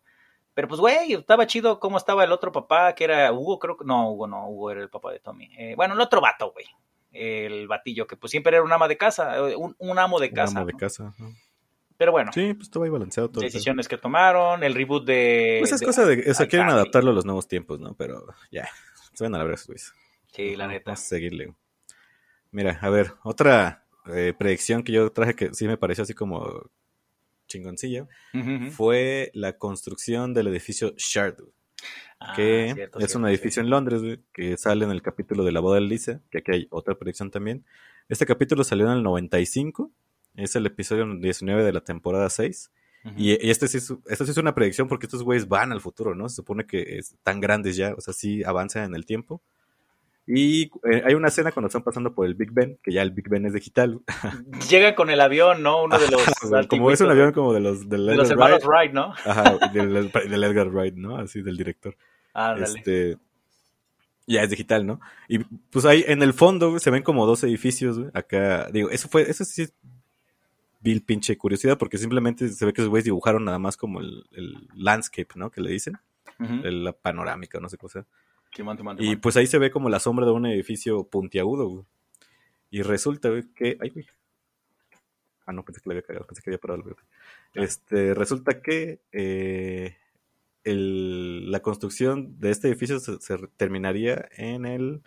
Pero 0.54 0.68
pues, 0.68 0.82
güey, 0.82 1.14
estaba 1.14 1.48
chido 1.48 1.80
cómo 1.80 1.98
estaba 1.98 2.24
el 2.24 2.32
otro 2.32 2.52
papá, 2.52 2.94
que 2.94 3.06
era 3.06 3.32
Hugo, 3.32 3.60
creo 3.60 3.78
que. 3.78 3.86
No, 3.86 4.12
Hugo 4.12 4.28
no, 4.28 4.50
Hugo 4.50 4.72
era 4.72 4.82
el 4.82 4.90
papá 4.90 5.12
de 5.12 5.20
Tommy. 5.20 5.50
Eh, 5.58 5.74
bueno, 5.76 5.94
el 5.94 6.02
otro 6.02 6.20
vato, 6.20 6.52
güey. 6.52 6.66
El 7.12 7.68
batillo, 7.68 8.06
que 8.06 8.18
pues 8.18 8.32
siempre 8.32 8.56
era 8.56 8.64
un 8.64 8.72
ama 8.72 8.88
de 8.88 8.98
casa, 8.98 9.38
eh, 9.38 9.56
un, 9.56 10.00
amo 10.00 10.20
de 10.20 10.32
casa. 10.32 10.52
Un 10.52 10.58
amo 10.58 10.68
de 10.68 10.74
casa. 10.74 11.16
Pero 11.98 12.12
bueno. 12.12 12.32
Sí, 12.34 12.54
pues 12.54 12.68
estaba 12.68 12.86
ahí 12.86 12.92
balanceado 12.92 13.30
todo. 13.30 13.42
Decisiones 13.42 13.88
que 13.88 13.98
tomaron, 13.98 14.64
el 14.64 14.74
reboot 14.74 15.06
de. 15.06 15.58
Pues 15.60 15.72
es 15.72 15.82
cosa 15.82 16.06
de. 16.06 16.30
O 16.30 16.34
sea, 16.34 16.48
quieren 16.48 16.70
adaptarlo 16.70 17.12
a 17.12 17.14
los 17.14 17.26
nuevos 17.26 17.48
tiempos, 17.48 17.80
¿no? 17.80 17.94
Pero 17.96 18.26
ya. 18.52 18.70
Se 19.20 19.26
van 19.26 19.36
a 19.36 19.40
la 19.40 19.44
verdad, 19.44 19.62
Luis. 19.68 19.94
Sí, 20.32 20.56
la 20.56 20.66
neta. 20.66 20.92
Vamos 20.92 21.02
a 21.02 21.04
seguirle. 21.04 21.54
Mira, 22.52 22.80
a 22.82 22.90
ver, 22.90 23.16
otra 23.26 23.84
eh, 24.06 24.34
predicción 24.40 24.82
que 24.82 24.94
yo 24.94 25.12
traje 25.12 25.36
que 25.36 25.54
sí 25.54 25.68
me 25.68 25.76
pareció 25.76 26.04
así 26.04 26.14
como 26.14 26.72
chingoncilla 27.46 28.08
fue 28.72 29.30
la 29.34 29.58
construcción 29.58 30.34
del 30.34 30.48
edificio 30.48 30.94
Shard. 30.96 31.36
Ah, 32.22 32.32
que 32.34 32.90
es 32.98 33.16
un 33.16 33.28
edificio 33.28 33.62
en 33.62 33.70
Londres 33.70 34.20
que 34.32 34.56
sale 34.56 34.86
en 34.86 34.92
el 34.92 35.02
capítulo 35.02 35.44
de 35.44 35.52
la 35.52 35.60
boda 35.60 35.76
de 35.76 35.82
Lisa, 35.82 36.22
que 36.32 36.38
aquí 36.38 36.54
hay 36.54 36.68
otra 36.70 36.96
predicción 36.96 37.30
también. 37.30 37.66
Este 38.08 38.26
capítulo 38.26 38.64
salió 38.64 38.86
en 38.86 38.94
el 38.94 39.04
95, 39.04 39.92
es 40.36 40.56
el 40.56 40.66
episodio 40.66 41.06
19 41.14 41.62
de 41.66 41.74
la 41.74 41.82
temporada 41.82 42.30
6. 42.30 42.72
Y, 43.18 43.50
este, 43.50 43.68
sí 43.68 43.78
es, 43.78 43.86
sí 43.88 44.24
es 44.24 44.38
una 44.38 44.56
predicción 44.56 44.88
porque 44.88 45.06
estos 45.06 45.24
güeyes 45.24 45.48
van 45.48 45.72
al 45.72 45.82
futuro, 45.82 46.16
¿no? 46.16 46.30
Se 46.30 46.38
supone 46.38 46.66
que 46.66 46.98
están 46.98 47.40
grandes 47.40 47.76
ya, 47.76 47.94
o 47.98 48.02
sea, 48.02 48.14
sí 48.14 48.44
avanzan 48.44 48.86
en 48.86 48.96
el 48.96 49.06
tiempo. 49.06 49.42
Y 50.32 50.66
eh, 50.84 51.02
hay 51.04 51.16
una 51.16 51.30
escena 51.30 51.52
cuando 51.52 51.68
están 51.68 51.82
pasando 51.82 52.14
por 52.14 52.28
el 52.28 52.36
Big 52.36 52.52
Ben, 52.52 52.78
que 52.84 52.92
ya 52.92 53.02
el 53.02 53.10
Big 53.10 53.28
Ben 53.28 53.48
es 53.48 53.54
digital. 53.54 54.00
Llegan 54.70 54.94
con 54.94 55.10
el 55.10 55.20
avión, 55.22 55.64
¿no? 55.64 55.84
Uno 55.84 55.98
de 55.98 56.08
los. 56.08 56.68
como 56.68 56.92
es 56.92 57.02
un 57.02 57.10
avión 57.10 57.32
como 57.32 57.52
de 57.52 57.60
los. 57.60 57.90
Del 57.90 58.06
de 58.06 58.16
los 58.16 58.30
hermanos 58.30 58.64
Wright, 58.64 58.94
¿no? 58.94 59.12
Ajá, 59.26 59.58
del, 59.74 60.12
del, 60.12 60.44
Edgar 60.44 60.70
Wright, 60.70 60.94
¿no? 60.94 61.18
Así 61.18 61.42
del 61.42 61.58
director. 61.58 61.96
Ah, 62.36 62.54
dale. 62.54 62.66
Este, 62.78 63.18
ya 64.28 64.44
es 64.44 64.52
digital, 64.52 64.86
¿no? 64.86 65.02
Y 65.28 65.40
pues 65.40 65.86
ahí 65.86 66.06
en 66.08 66.22
el 66.22 66.34
fondo 66.34 66.78
se 66.78 66.92
ven 66.92 67.02
como 67.02 67.26
dos 67.26 67.44
edificios, 67.44 67.98
güey. 67.98 68.12
Acá, 68.14 68.70
digo, 68.72 68.92
eso 68.92 69.10
fue, 69.10 69.24
eso 69.24 69.44
sí 69.44 69.68
vil 70.80 71.04
pinche 71.04 71.38
curiosidad, 71.38 71.78
porque 71.78 71.98
simplemente 71.98 72.50
se 72.50 72.66
ve 72.66 72.74
que 72.74 72.82
los 72.82 72.90
güeyes 72.90 73.06
dibujaron 73.06 73.46
nada 73.46 73.60
más 73.60 73.78
como 73.78 74.00
el, 74.00 74.24
landscape, 74.76 75.34
¿no? 75.36 75.52
Que 75.52 75.62
le 75.62 75.72
dicen. 75.72 75.98
La 76.40 76.94
panorámica, 76.94 77.60
no 77.60 77.68
sé 77.68 77.78
cómo 77.78 77.90
sea 77.90 78.06
y 78.98 79.16
pues 79.18 79.38
ahí 79.38 79.48
se 79.48 79.60
ve 79.60 79.72
como 79.72 79.90
la 79.90 80.00
sombra 80.00 80.26
de 80.26 80.32
un 80.32 80.46
edificio 80.46 81.04
puntiagudo, 81.08 81.86
Y 82.72 82.82
resulta, 82.82 83.30
que. 83.56 83.78
Ay, 83.80 83.90
güey. 83.90 84.08
Ah, 85.46 85.54
no, 85.54 85.64
pensé 85.64 85.82
que 85.82 85.90
le 85.90 85.94
había 85.96 86.06
cagado, 86.06 86.28
pensé 86.28 86.42
que 86.44 86.50
había 86.52 86.60
parado 86.60 86.84
el 86.84 87.64
Este, 87.64 88.14
resulta 88.14 88.62
que 88.62 89.02
eh, 89.12 89.98
la 90.64 91.60
construcción 91.62 92.40
de 92.40 92.52
este 92.52 92.68
edificio 92.68 93.00
se, 93.00 93.38
terminaría 93.58 94.30
en 94.38 94.66
el 94.66 95.02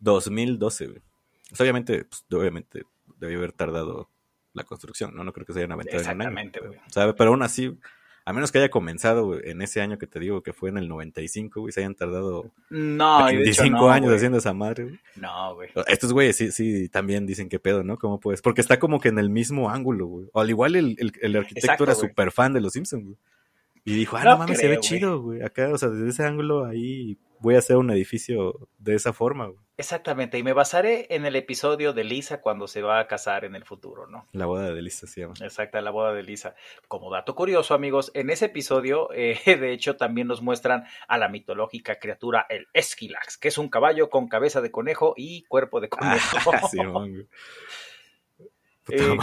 2012, 0.00 0.86
güey. 0.86 1.02
obviamente, 1.60 2.04
pues, 2.04 2.24
obviamente 2.32 2.82
debió 3.18 3.38
haber 3.38 3.52
tardado 3.52 4.08
la 4.54 4.64
construcción, 4.64 5.14
¿no? 5.14 5.24
No 5.24 5.32
creo 5.32 5.44
que 5.44 5.52
se 5.52 5.58
hayan 5.60 5.72
aventado 5.72 6.02
en 6.02 6.04
un 6.04 6.10
año. 6.10 6.30
Exactamente, 6.30 6.60
güey. 6.60 7.14
Pero 7.16 7.30
aún 7.30 7.42
así, 7.42 7.76
a 8.24 8.32
menos 8.32 8.50
que 8.50 8.58
haya 8.58 8.70
comenzado 8.70 9.38
en 9.42 9.60
ese 9.60 9.82
año 9.82 9.98
que 9.98 10.06
te 10.06 10.18
digo 10.18 10.42
que 10.42 10.52
fue 10.54 10.70
en 10.70 10.78
el 10.78 10.88
95, 10.88 11.60
güey, 11.60 11.72
se 11.72 11.80
hayan 11.80 11.94
tardado 11.94 12.50
no, 12.70 13.26
25 13.26 13.90
años 13.90 14.14
haciendo 14.14 14.38
esa 14.38 14.54
madre, 14.54 14.84
güey. 14.84 15.00
No, 15.16 15.56
güey. 15.56 15.68
Estos 15.88 16.12
güeyes 16.12 16.36
sí, 16.36 16.50
sí, 16.50 16.88
también 16.88 17.26
dicen 17.26 17.48
que 17.48 17.58
pedo, 17.58 17.82
¿no? 17.82 17.98
¿Cómo 17.98 18.20
puedes? 18.20 18.40
Porque 18.40 18.62
está 18.62 18.78
como 18.78 19.00
que 19.00 19.08
en 19.08 19.18
el 19.18 19.28
mismo 19.28 19.68
ángulo, 19.68 20.06
güey. 20.06 20.28
O 20.32 20.40
al 20.40 20.48
igual 20.48 20.76
el, 20.76 20.96
el, 21.20 21.36
arquitecto 21.36 21.84
era 21.84 21.94
súper 21.94 22.30
fan 22.30 22.52
de 22.54 22.62
los 22.62 22.72
Simpsons, 22.72 23.04
güey. 23.04 23.16
Y 23.84 23.94
dijo, 23.94 24.16
ah, 24.16 24.24
no, 24.24 24.38
mames, 24.38 24.58
se 24.58 24.68
ve 24.68 24.78
chido, 24.80 25.20
güey. 25.20 25.42
Acá, 25.42 25.68
o 25.70 25.76
sea, 25.76 25.90
desde 25.90 26.08
ese 26.08 26.24
ángulo 26.24 26.64
ahí 26.64 27.18
voy 27.40 27.56
a 27.56 27.58
hacer 27.58 27.76
un 27.76 27.90
edificio 27.90 28.68
de 28.78 28.94
esa 28.94 29.12
forma, 29.12 29.48
güey. 29.48 29.58
Exactamente, 29.76 30.38
y 30.38 30.44
me 30.44 30.52
basaré 30.52 31.08
en 31.10 31.26
el 31.26 31.34
episodio 31.34 31.92
de 31.92 32.04
Lisa 32.04 32.40
cuando 32.40 32.68
se 32.68 32.80
va 32.80 33.00
a 33.00 33.08
casar 33.08 33.44
en 33.44 33.56
el 33.56 33.64
futuro, 33.64 34.06
¿no? 34.06 34.28
La 34.30 34.46
boda 34.46 34.72
de 34.72 34.80
Lisa 34.80 35.08
se 35.08 35.22
llama. 35.22 35.34
Exacto, 35.40 35.80
la 35.80 35.90
boda 35.90 36.12
de 36.12 36.22
Lisa. 36.22 36.54
Como 36.86 37.10
dato 37.10 37.34
curioso, 37.34 37.74
amigos, 37.74 38.12
en 38.14 38.30
ese 38.30 38.46
episodio, 38.46 39.08
eh, 39.12 39.36
de 39.46 39.72
hecho, 39.72 39.96
también 39.96 40.28
nos 40.28 40.42
muestran 40.42 40.84
a 41.08 41.18
la 41.18 41.28
mitológica 41.28 41.98
criatura, 41.98 42.46
el 42.48 42.68
Esquilax, 42.72 43.36
que 43.36 43.48
es 43.48 43.58
un 43.58 43.68
caballo 43.68 44.10
con 44.10 44.28
cabeza 44.28 44.60
de 44.60 44.70
conejo 44.70 45.14
y 45.16 45.42
cuerpo 45.44 45.80
de 45.80 45.88
conejo. 45.88 46.52
Ah, 46.52 46.60
sí, 46.70 46.78
güey. 46.84 47.26
Eh, 48.90 49.16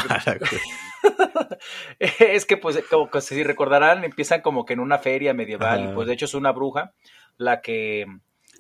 es 2.00 2.46
que, 2.46 2.58
pues, 2.58 2.84
como 2.90 3.10
que 3.10 3.22
si 3.22 3.44
recordarán, 3.44 4.04
empiezan 4.04 4.42
como 4.42 4.66
que 4.66 4.74
en 4.74 4.80
una 4.80 4.98
feria 4.98 5.34
medieval, 5.34 5.92
y 5.92 5.94
pues 5.94 6.08
de 6.08 6.14
hecho 6.14 6.26
es 6.26 6.34
una 6.34 6.52
bruja 6.52 6.94
la 7.38 7.62
que... 7.62 8.06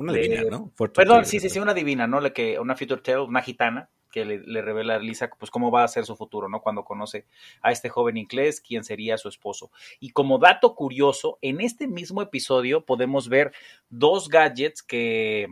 Una 0.02 0.14
divina, 0.14 0.44
¿no? 0.50 0.72
perdón, 0.94 1.26
sí, 1.26 1.40
sí, 1.40 1.50
sí, 1.50 1.60
una 1.60 1.74
divina, 1.74 2.08
¿no? 2.08 2.20
La 2.20 2.32
que, 2.32 2.60
una 2.60 2.76
future 2.76 3.02
tale, 3.02 3.20
una 3.20 3.42
gitana, 3.42 3.90
que 4.12 4.26
le, 4.26 4.62
revela 4.62 4.96
a 4.96 5.00
Lisa 5.00 5.30
pues 5.30 5.50
cómo 5.50 5.72
va 5.72 5.84
a 5.84 5.88
ser 5.88 6.06
su 6.06 6.16
futuro, 6.16 6.50
¿no? 6.50 6.62
Cuando 6.62 6.84
conoce 6.84 7.26
a 7.62 7.72
este 7.72 7.90
joven 7.90 8.18
inglés, 8.18 8.62
quien 8.62 8.84
sería 8.84 9.18
su 9.18 9.30
esposo. 9.30 9.72
Y 10.00 10.12
como 10.12 10.38
dato 10.38 10.76
curioso, 10.76 11.40
en 11.42 11.62
este 11.62 11.88
mismo 11.88 12.22
episodio 12.22 12.86
podemos 12.86 13.30
ver 13.30 13.54
dos 13.90 14.28
gadgets 14.28 14.84
que 14.84 15.48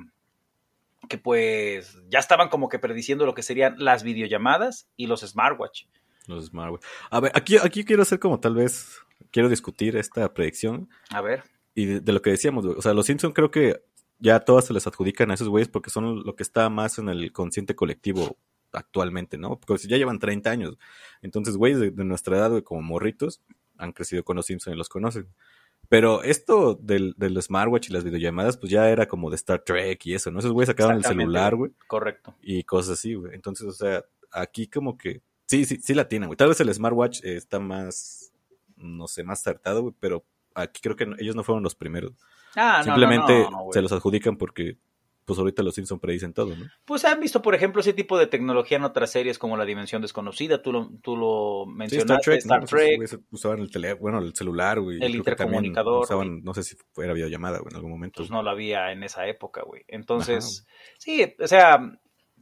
que 1.08 1.18
pues 1.18 1.98
ya 2.10 2.20
estaban 2.20 2.50
como 2.50 2.68
que 2.68 2.78
prediciendo 2.78 3.26
lo 3.26 3.34
que 3.34 3.42
serían 3.42 3.76
las 3.78 4.04
videollamadas 4.04 4.90
y 4.98 5.08
los 5.08 5.22
smartwatch. 5.22 5.86
Los 6.28 6.48
smartwatch. 6.48 6.84
A 7.10 7.20
ver, 7.22 7.32
aquí, 7.34 7.58
aquí 7.58 7.86
quiero 7.86 8.02
hacer 8.02 8.20
como 8.20 8.40
tal 8.40 8.54
vez, 8.54 9.00
quiero 9.32 9.50
discutir 9.50 9.96
esta 9.96 10.34
predicción. 10.34 10.90
A 11.10 11.22
ver. 11.22 11.44
Y 11.74 11.86
de, 11.86 12.12
lo 12.12 12.22
que 12.22 12.32
decíamos, 12.32 12.66
O 12.66 12.82
sea, 12.82 12.94
los 12.94 13.06
Simpsons 13.06 13.34
creo 13.34 13.50
que 13.50 13.82
ya 14.20 14.40
todas 14.42 14.66
se 14.66 14.74
les 14.74 14.86
adjudican 14.86 15.32
a 15.32 15.34
esos 15.34 15.48
güeyes 15.48 15.70
porque 15.70 15.90
son 15.90 16.24
lo 16.24 16.36
que 16.36 16.44
está 16.44 16.70
más 16.70 17.00
en 17.00 17.10
el 17.10 17.32
consciente 17.32 17.76
colectivo 17.76 18.38
actualmente, 18.72 19.38
¿no? 19.38 19.60
Porque 19.60 19.88
ya 19.88 19.98
llevan 19.98 20.20
30 20.20 20.50
años. 20.50 20.78
Entonces, 21.22 21.58
güeyes 21.58 21.80
de, 21.80 21.92
nuestra 22.04 22.38
edad, 22.38 22.62
como 22.64 22.82
morritos, 22.82 23.42
han 23.78 23.94
crecido 23.94 24.24
con 24.24 24.36
los 24.36 24.46
Simpsons 24.46 24.76
y 24.76 24.78
los 24.78 24.90
conocen. 24.90 25.28
Pero 25.88 26.22
esto 26.22 26.76
del, 26.76 27.16
del, 27.18 27.42
smartwatch 27.42 27.90
y 27.90 27.94
las 27.94 28.04
videollamadas, 28.04 28.58
pues 28.58 28.72
ya 28.72 28.90
era 28.90 29.08
como 29.08 29.30
de 29.30 29.38
Star 29.38 29.64
Trek 29.64 30.06
y 30.06 30.14
eso, 30.14 30.30
¿no? 30.30 30.40
Esos 30.40 30.52
güeyes 30.52 30.68
sacaban 30.68 30.98
el 30.98 31.06
celular, 31.06 31.56
güey. 31.56 31.72
Correcto. 31.88 32.36
Y 32.42 32.64
cosas 32.64 33.00
así, 33.00 33.16
güey. 33.16 33.34
Entonces, 33.34 33.66
o 33.66 33.72
sea, 33.72 34.06
aquí 34.32 34.68
como 34.68 34.98
que 34.98 35.24
sí, 35.48 35.66
sí, 35.66 35.80
sí 35.82 35.94
la 35.96 36.08
tienen, 36.08 36.28
güey. 36.28 36.38
Tal 36.38 36.50
vez 36.50 36.60
el 36.60 36.72
smartwatch 36.72 37.24
está 37.24 37.60
más, 37.60 38.32
no 38.76 39.08
sé, 39.08 39.24
más 39.24 39.40
acertado, 39.40 39.82
güey, 39.82 39.96
pero 40.00 40.26
aquí 40.54 40.82
creo 40.82 40.96
que 40.96 41.08
ellos 41.18 41.36
no 41.36 41.44
fueron 41.44 41.64
los 41.64 41.74
primeros. 41.74 42.14
Ah, 42.56 42.82
Simplemente 42.84 43.48
no, 43.52 43.68
se 43.72 43.82
los 43.82 43.92
adjudican 43.92 44.38
porque 44.38 44.78
pues 45.30 45.38
ahorita 45.38 45.62
los 45.62 45.76
Simpsons 45.76 46.02
predicen 46.02 46.34
todo, 46.34 46.56
¿no? 46.56 46.66
Pues 46.86 47.06
han 47.06 47.20
visto, 47.20 47.40
por 47.44 47.54
ejemplo, 47.54 47.82
ese 47.82 47.94
tipo 47.94 48.18
de 48.18 48.26
tecnología 48.26 48.78
en 48.78 48.84
otras 48.84 49.12
series 49.12 49.38
como 49.38 49.58
La 49.58 49.66
Dimensión 49.66 50.02
Desconocida, 50.02 50.64
tú 50.64 50.72
lo, 50.72 50.90
tú 51.04 51.16
lo 51.16 51.68
mencionaste, 51.68 52.38
Star 52.38 52.66
Trek. 52.66 53.00
usaban 53.30 53.60
el 53.60 53.70
teléfono, 53.70 54.02
bueno, 54.02 54.20
el 54.20 54.34
celular, 54.34 54.80
güey. 54.80 54.98
El 55.00 55.14
intercomunicador. 55.14 56.02
Usaban, 56.02 56.44
no 56.44 56.56
sé 56.56 56.64
si 56.64 56.76
era 56.98 57.14
videollamada, 57.14 57.60
güey, 57.60 57.70
en 57.70 57.76
algún 57.76 57.92
momento. 57.92 58.18
Pues 58.18 58.32
no 58.32 58.42
lo 58.42 58.50
había 58.50 58.92
en 58.92 59.04
esa 59.04 59.28
época, 59.28 59.62
güey. 59.62 59.84
Entonces, 59.88 60.66
sí, 60.98 61.36
o 61.40 61.48
sea, 61.48 62.00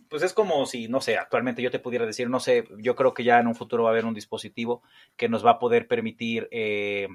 pues 0.07 0.23
es 0.23 0.31
como 0.31 0.65
si, 0.65 0.87
no 0.87 1.01
sé, 1.01 1.17
actualmente 1.17 1.61
yo 1.61 1.71
te 1.71 1.79
pudiera 1.79 2.05
decir, 2.05 2.29
no 2.29 2.39
sé, 2.39 2.69
yo 2.77 2.95
creo 2.95 3.13
que 3.13 3.25
ya 3.25 3.37
en 3.41 3.47
un 3.47 3.55
futuro 3.55 3.83
va 3.83 3.89
a 3.89 3.91
haber 3.91 4.05
un 4.05 4.13
dispositivo 4.13 4.81
que 5.17 5.27
nos 5.27 5.45
va 5.45 5.51
a 5.51 5.59
poder 5.59 5.89
permitir... 5.89 6.47
Eh, 6.51 7.09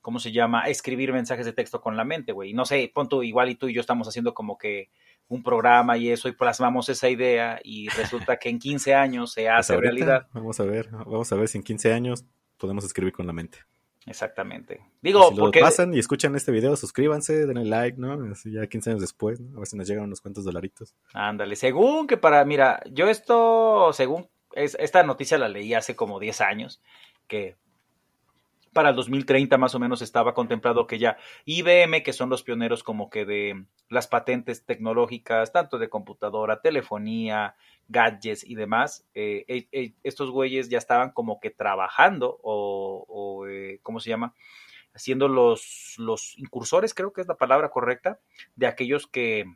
¿cómo 0.00 0.18
se 0.18 0.32
llama? 0.32 0.64
Escribir 0.64 1.12
mensajes 1.12 1.46
de 1.46 1.52
texto 1.52 1.80
con 1.80 1.96
la 1.96 2.04
mente, 2.04 2.32
güey. 2.32 2.52
No 2.52 2.64
sé, 2.64 2.90
pon 2.94 3.08
tú, 3.08 3.22
igual 3.22 3.50
y 3.50 3.54
tú 3.54 3.68
y 3.68 3.74
yo 3.74 3.80
estamos 3.80 4.08
haciendo 4.08 4.34
como 4.34 4.58
que 4.58 4.90
un 5.28 5.42
programa 5.42 5.96
y 5.96 6.10
eso 6.10 6.28
y 6.28 6.32
plasmamos 6.32 6.88
esa 6.88 7.08
idea 7.08 7.60
y 7.62 7.88
resulta 7.96 8.36
que 8.36 8.48
en 8.48 8.58
15 8.58 8.94
años 8.94 9.32
se 9.32 9.42
pues 9.42 9.52
hace 9.52 9.76
realidad. 9.76 10.26
Vamos 10.32 10.58
a 10.60 10.64
ver, 10.64 10.88
vamos 10.90 11.30
a 11.32 11.36
ver 11.36 11.48
si 11.48 11.58
en 11.58 11.64
15 11.64 11.92
años 11.92 12.24
podemos 12.56 12.84
escribir 12.84 13.12
con 13.12 13.26
la 13.26 13.32
mente. 13.32 13.58
Exactamente. 14.06 14.80
Digo, 15.02 15.28
si 15.30 15.36
porque... 15.36 15.60
lo 15.60 15.66
pasan 15.66 15.94
y 15.94 15.98
escuchan 15.98 16.34
este 16.34 16.50
video, 16.50 16.74
suscríbanse, 16.74 17.46
denle 17.46 17.66
like, 17.66 17.98
¿no? 17.98 18.32
Así 18.32 18.50
ya 18.52 18.66
15 18.66 18.90
años 18.90 19.00
después, 19.02 19.40
¿no? 19.40 19.56
A 19.56 19.60
ver 19.60 19.66
si 19.66 19.76
nos 19.76 19.86
llegan 19.86 20.04
unos 20.04 20.20
cuantos 20.20 20.44
dolaritos. 20.44 20.94
Ándale, 21.12 21.54
según 21.54 22.06
que 22.06 22.16
para, 22.16 22.44
mira, 22.44 22.80
yo 22.90 23.08
esto, 23.08 23.92
según, 23.92 24.28
es, 24.52 24.76
esta 24.80 25.02
noticia 25.02 25.38
la 25.38 25.48
leí 25.48 25.74
hace 25.74 25.96
como 25.96 26.18
10 26.18 26.40
años, 26.40 26.82
que 27.28 27.56
para 28.72 28.90
el 28.90 28.96
2030 28.96 29.58
más 29.58 29.74
o 29.74 29.78
menos 29.78 30.02
estaba 30.02 30.34
contemplado 30.34 30.86
que 30.86 30.98
ya 30.98 31.16
IBM, 31.44 32.02
que 32.02 32.12
son 32.12 32.30
los 32.30 32.42
pioneros 32.42 32.82
como 32.82 33.10
que 33.10 33.24
de 33.24 33.64
las 33.88 34.06
patentes 34.06 34.64
tecnológicas, 34.64 35.52
tanto 35.52 35.78
de 35.78 35.88
computadora, 35.88 36.60
telefonía, 36.60 37.56
gadgets 37.88 38.44
y 38.44 38.54
demás, 38.54 39.04
eh, 39.14 39.44
eh, 39.48 39.68
eh, 39.72 39.94
estos 40.04 40.30
güeyes 40.30 40.68
ya 40.68 40.78
estaban 40.78 41.10
como 41.10 41.40
que 41.40 41.50
trabajando 41.50 42.38
o, 42.42 43.44
¿cómo 43.82 44.00
se 44.00 44.10
llama? 44.10 44.34
Haciendo 44.94 45.28
los, 45.28 45.94
los 45.98 46.38
incursores, 46.38 46.94
creo 46.94 47.12
que 47.12 47.20
es 47.20 47.28
la 47.28 47.36
palabra 47.36 47.70
correcta, 47.70 48.20
de 48.56 48.66
aquellos 48.66 49.06
que 49.06 49.46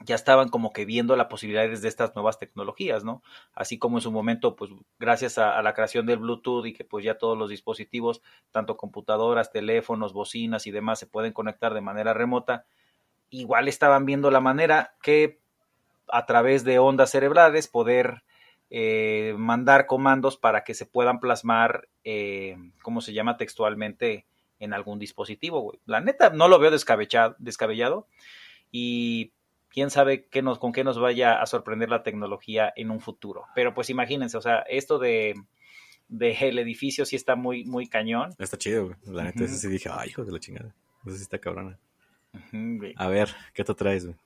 ya 0.00 0.14
estaban 0.14 0.48
como 0.48 0.72
que 0.72 0.84
viendo 0.84 1.16
las 1.16 1.26
posibilidades 1.26 1.80
de 1.80 1.88
estas 1.88 2.14
nuevas 2.14 2.38
tecnologías, 2.38 3.02
¿no? 3.02 3.22
Así 3.54 3.78
como 3.78 3.98
en 3.98 4.02
su 4.02 4.12
momento, 4.12 4.54
pues 4.54 4.70
gracias 4.98 5.38
a, 5.38 5.60
la 5.62 5.72
creación 5.74 6.06
del 6.06 6.18
Bluetooth 6.18 6.66
y 6.66 6.72
que 6.72 6.84
pues 6.84 7.04
ya 7.04 7.16
todos 7.16 7.36
los 7.36 7.48
dispositivos, 7.48 8.22
tanto 8.50 8.76
computadoras, 8.76 9.52
teléfonos, 9.52 10.12
bocinas 10.12 10.66
y 10.66 10.70
demás, 10.70 10.98
se 10.98 11.06
pueden 11.06 11.32
conectar 11.32 11.72
de 11.72 11.80
manera 11.80 12.12
remota, 12.12 12.66
igual 13.30 13.68
estaban 13.68 14.04
viendo 14.04 14.30
la 14.30 14.40
manera 14.40 14.94
que 15.02 15.40
a 16.08 16.26
través 16.26 16.64
de 16.64 16.78
ondas 16.78 17.10
cerebrales 17.10 17.66
poder 17.66 18.22
eh, 18.70 19.34
mandar 19.38 19.86
comandos 19.86 20.36
para 20.36 20.62
que 20.62 20.74
se 20.74 20.86
puedan 20.86 21.20
plasmar, 21.20 21.88
eh, 22.04 22.56
¿cómo 22.82 23.00
se 23.00 23.12
llama 23.12 23.36
textualmente? 23.36 24.26
en 24.58 24.72
algún 24.72 24.98
dispositivo. 24.98 25.74
La 25.84 26.00
neta, 26.00 26.30
no 26.30 26.48
lo 26.48 26.58
veo 26.58 26.70
descabellado 26.70 28.08
y 28.70 29.32
quién 29.76 29.90
sabe 29.90 30.24
qué 30.24 30.40
nos, 30.40 30.58
con 30.58 30.72
qué 30.72 30.84
nos 30.84 30.98
vaya 30.98 31.38
a 31.38 31.44
sorprender 31.44 31.90
la 31.90 32.02
tecnología 32.02 32.72
en 32.76 32.90
un 32.90 32.98
futuro. 32.98 33.44
Pero 33.54 33.74
pues 33.74 33.90
imagínense, 33.90 34.38
o 34.38 34.40
sea, 34.40 34.60
esto 34.60 34.98
de, 34.98 35.34
de 36.08 36.30
el 36.40 36.58
edificio 36.58 37.04
sí 37.04 37.14
está 37.14 37.36
muy, 37.36 37.66
muy 37.66 37.86
cañón. 37.86 38.30
Está 38.38 38.56
chido, 38.56 38.86
güey. 38.86 38.96
La 39.04 39.24
neta, 39.24 39.46
sí 39.46 39.68
dije, 39.68 39.90
ay, 39.92 40.08
hijo 40.08 40.24
de 40.24 40.32
la 40.32 40.40
chingada. 40.40 40.74
Eso 41.04 41.16
sí 41.16 41.20
está 41.20 41.38
cabrona. 41.38 41.78
a 42.96 43.08
ver, 43.08 43.28
¿qué 43.52 43.64
te 43.64 43.74
traes, 43.74 44.06
güey? 44.06 44.16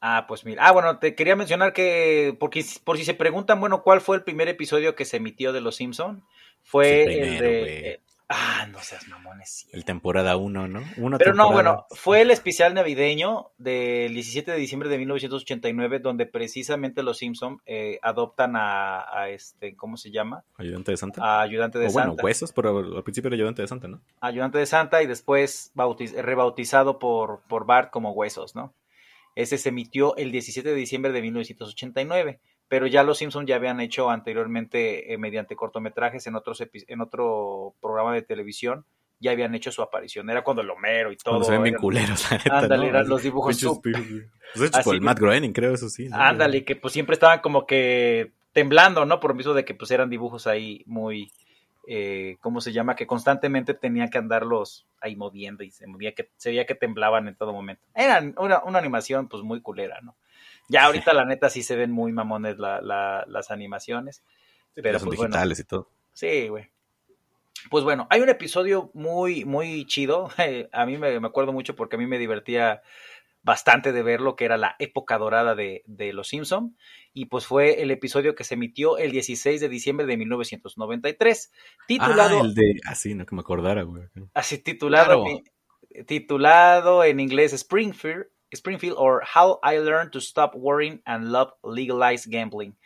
Ah, 0.00 0.24
pues 0.26 0.44
mira. 0.44 0.66
Ah, 0.66 0.72
bueno, 0.72 0.98
te 0.98 1.14
quería 1.14 1.36
mencionar 1.36 1.72
que, 1.72 2.36
porque 2.40 2.64
por 2.82 2.98
si 2.98 3.04
se 3.04 3.14
preguntan, 3.14 3.60
bueno, 3.60 3.84
¿cuál 3.84 4.00
fue 4.00 4.16
el 4.16 4.24
primer 4.24 4.48
episodio 4.48 4.96
que 4.96 5.04
se 5.04 5.18
emitió 5.18 5.52
de 5.52 5.60
Los 5.60 5.76
Simpson? 5.76 6.24
Fue 6.64 7.04
el 7.04 7.38
de 7.38 8.00
Ah, 8.32 8.68
no 8.70 8.78
seas 8.78 9.08
mamones. 9.08 9.66
El 9.72 9.84
temporada 9.84 10.36
1, 10.36 10.68
¿no? 10.68 10.84
Pero 11.18 11.34
no, 11.34 11.50
bueno, 11.50 11.86
fue 11.90 12.20
el 12.20 12.30
especial 12.30 12.74
navideño 12.74 13.50
del 13.58 14.14
17 14.14 14.52
de 14.52 14.56
diciembre 14.56 14.88
de 14.88 14.98
1989, 14.98 15.98
donde 15.98 16.26
precisamente 16.26 17.02
los 17.02 17.18
Simpson 17.18 17.60
eh, 17.66 17.98
adoptan 18.02 18.52
a, 18.54 19.28
este, 19.30 19.74
¿cómo 19.74 19.96
se 19.96 20.12
llama? 20.12 20.44
Ayudante 20.58 20.92
de 20.92 20.96
Santa. 20.96 21.24
A 21.24 21.40
ayudante 21.42 21.80
de 21.80 21.86
o, 21.86 21.90
Santa. 21.90 22.08
Bueno, 22.10 22.22
huesos, 22.22 22.52
pero 22.52 22.78
al 22.78 23.02
principio 23.02 23.26
era 23.26 23.34
ayudante 23.34 23.62
de 23.62 23.68
Santa, 23.68 23.88
¿no? 23.88 24.00
Ayudante 24.20 24.58
de 24.58 24.66
Santa 24.66 25.02
y 25.02 25.08
después 25.08 25.72
rebautizado 25.74 27.00
por, 27.00 27.40
por 27.48 27.66
Bart 27.66 27.90
como 27.90 28.12
huesos, 28.12 28.54
¿no? 28.54 28.72
Ese 29.34 29.58
se 29.58 29.70
emitió 29.70 30.14
el 30.16 30.30
17 30.30 30.68
de 30.68 30.74
diciembre 30.76 31.10
de 31.10 31.22
1989 31.22 32.38
pero 32.70 32.86
ya 32.86 33.02
los 33.02 33.18
Simpsons 33.18 33.48
ya 33.48 33.56
habían 33.56 33.80
hecho 33.80 34.10
anteriormente 34.10 35.12
eh, 35.12 35.18
mediante 35.18 35.56
cortometrajes 35.56 36.24
en 36.28 36.36
otros 36.36 36.62
en 36.72 37.00
otro 37.00 37.74
programa 37.80 38.14
de 38.14 38.22
televisión 38.22 38.84
ya 39.18 39.32
habían 39.32 39.54
hecho 39.54 39.70
su 39.70 39.82
aparición. 39.82 40.30
Era 40.30 40.42
cuando 40.42 40.62
el 40.62 40.70
Homero 40.70 41.12
y 41.12 41.16
todo. 41.16 41.32
Cuando 41.32 41.44
se 41.44 41.52
ven 41.52 41.64
bien 41.64 41.74
culeros, 41.74 42.24
Ándale, 42.50 42.88
eran 42.88 43.08
los 43.08 43.22
dibujos. 43.22 43.60
Pues 44.54 44.68
hecho 44.68 44.82
por 44.82 44.94
el 44.94 45.00
Matt 45.00 45.18
Groening, 45.18 45.52
creo, 45.52 45.74
eso 45.74 45.88
sí. 45.88 46.08
Ándale, 46.12 46.64
que 46.64 46.76
pues 46.76 46.92
siempre 46.92 47.14
estaban 47.14 47.40
como 47.40 47.66
que 47.66 48.30
temblando, 48.52 49.04
¿no? 49.04 49.18
Por 49.18 49.36
visto 49.36 49.52
de 49.52 49.64
que 49.64 49.74
pues 49.74 49.90
eran 49.90 50.08
dibujos 50.08 50.46
ahí 50.46 50.84
muy, 50.86 51.32
eh, 51.88 52.36
¿cómo 52.40 52.60
se 52.60 52.72
llama? 52.72 52.94
Que 52.96 53.06
constantemente 53.06 53.74
tenían 53.74 54.10
que 54.10 54.18
andarlos 54.18 54.86
ahí 55.00 55.16
moviendo 55.16 55.64
y 55.64 55.72
se 55.72 55.88
movía 55.88 56.14
que 56.14 56.30
se 56.36 56.50
veía 56.50 56.66
que 56.66 56.76
temblaban 56.76 57.28
en 57.28 57.34
todo 57.34 57.52
momento. 57.52 57.82
Eran 57.94 58.34
una, 58.38 58.62
una 58.62 58.78
animación 58.78 59.28
pues 59.28 59.42
muy 59.42 59.60
culera, 59.60 60.00
¿no? 60.02 60.16
Ya 60.70 60.84
ahorita 60.84 61.12
la 61.12 61.24
neta 61.24 61.50
sí 61.50 61.64
se 61.64 61.74
ven 61.74 61.90
muy 61.90 62.12
mamones 62.12 62.56
las 62.58 63.50
animaciones. 63.50 64.22
pero 64.74 65.00
son 65.00 65.08
pues, 65.08 65.18
digitales 65.18 65.58
y 65.58 65.64
todo. 65.64 65.90
Sí, 66.12 66.46
güey. 66.48 66.70
Pues 67.68 67.82
bueno, 67.82 68.06
hay 68.08 68.20
un 68.20 68.28
episodio 68.28 68.92
muy, 68.94 69.44
muy 69.44 69.84
chido. 69.86 70.30
a 70.72 70.86
mí 70.86 70.96
me, 70.96 71.16
acuerdo 71.16 71.52
mucho 71.52 71.74
porque 71.74 71.96
a 71.96 71.98
mí 71.98 72.06
me 72.06 72.18
divertía 72.18 72.82
bastante 73.42 73.92
de 73.92 74.02
verlo, 74.04 74.36
que 74.36 74.44
era 74.44 74.56
la 74.56 74.76
época 74.78 75.18
dorada 75.18 75.56
de, 75.56 75.82
Los 76.14 76.28
Simpson. 76.28 76.76
Y 77.12 77.26
pues 77.26 77.46
fue 77.46 77.82
el 77.82 77.90
episodio 77.90 78.36
que 78.36 78.44
se 78.44 78.54
emitió 78.54 78.96
el 78.96 79.10
16 79.10 79.60
de 79.60 79.68
diciembre 79.68 80.06
de 80.06 80.16
1993. 80.16 81.52
Titulado. 81.88 82.38
Ah, 82.38 82.44
el 82.44 82.54
de. 82.54 82.80
Así, 82.86 83.14
no 83.16 83.26
que 83.26 83.34
me 83.34 83.40
acordara, 83.40 83.82
güey. 83.82 84.04
Así 84.34 84.58
titulado. 84.58 85.24
Titulado 86.06 87.02
en 87.02 87.18
inglés 87.18 87.52
Springfield, 87.52 88.26
Springfield 88.54 88.96
or 88.98 89.22
How 89.22 89.58
I 89.62 89.78
Learned 89.78 90.12
to 90.12 90.20
Stop 90.20 90.54
Worrying 90.54 91.02
and 91.06 91.32
Love 91.32 91.52
Legalized 91.62 92.30
Gambling. 92.30 92.76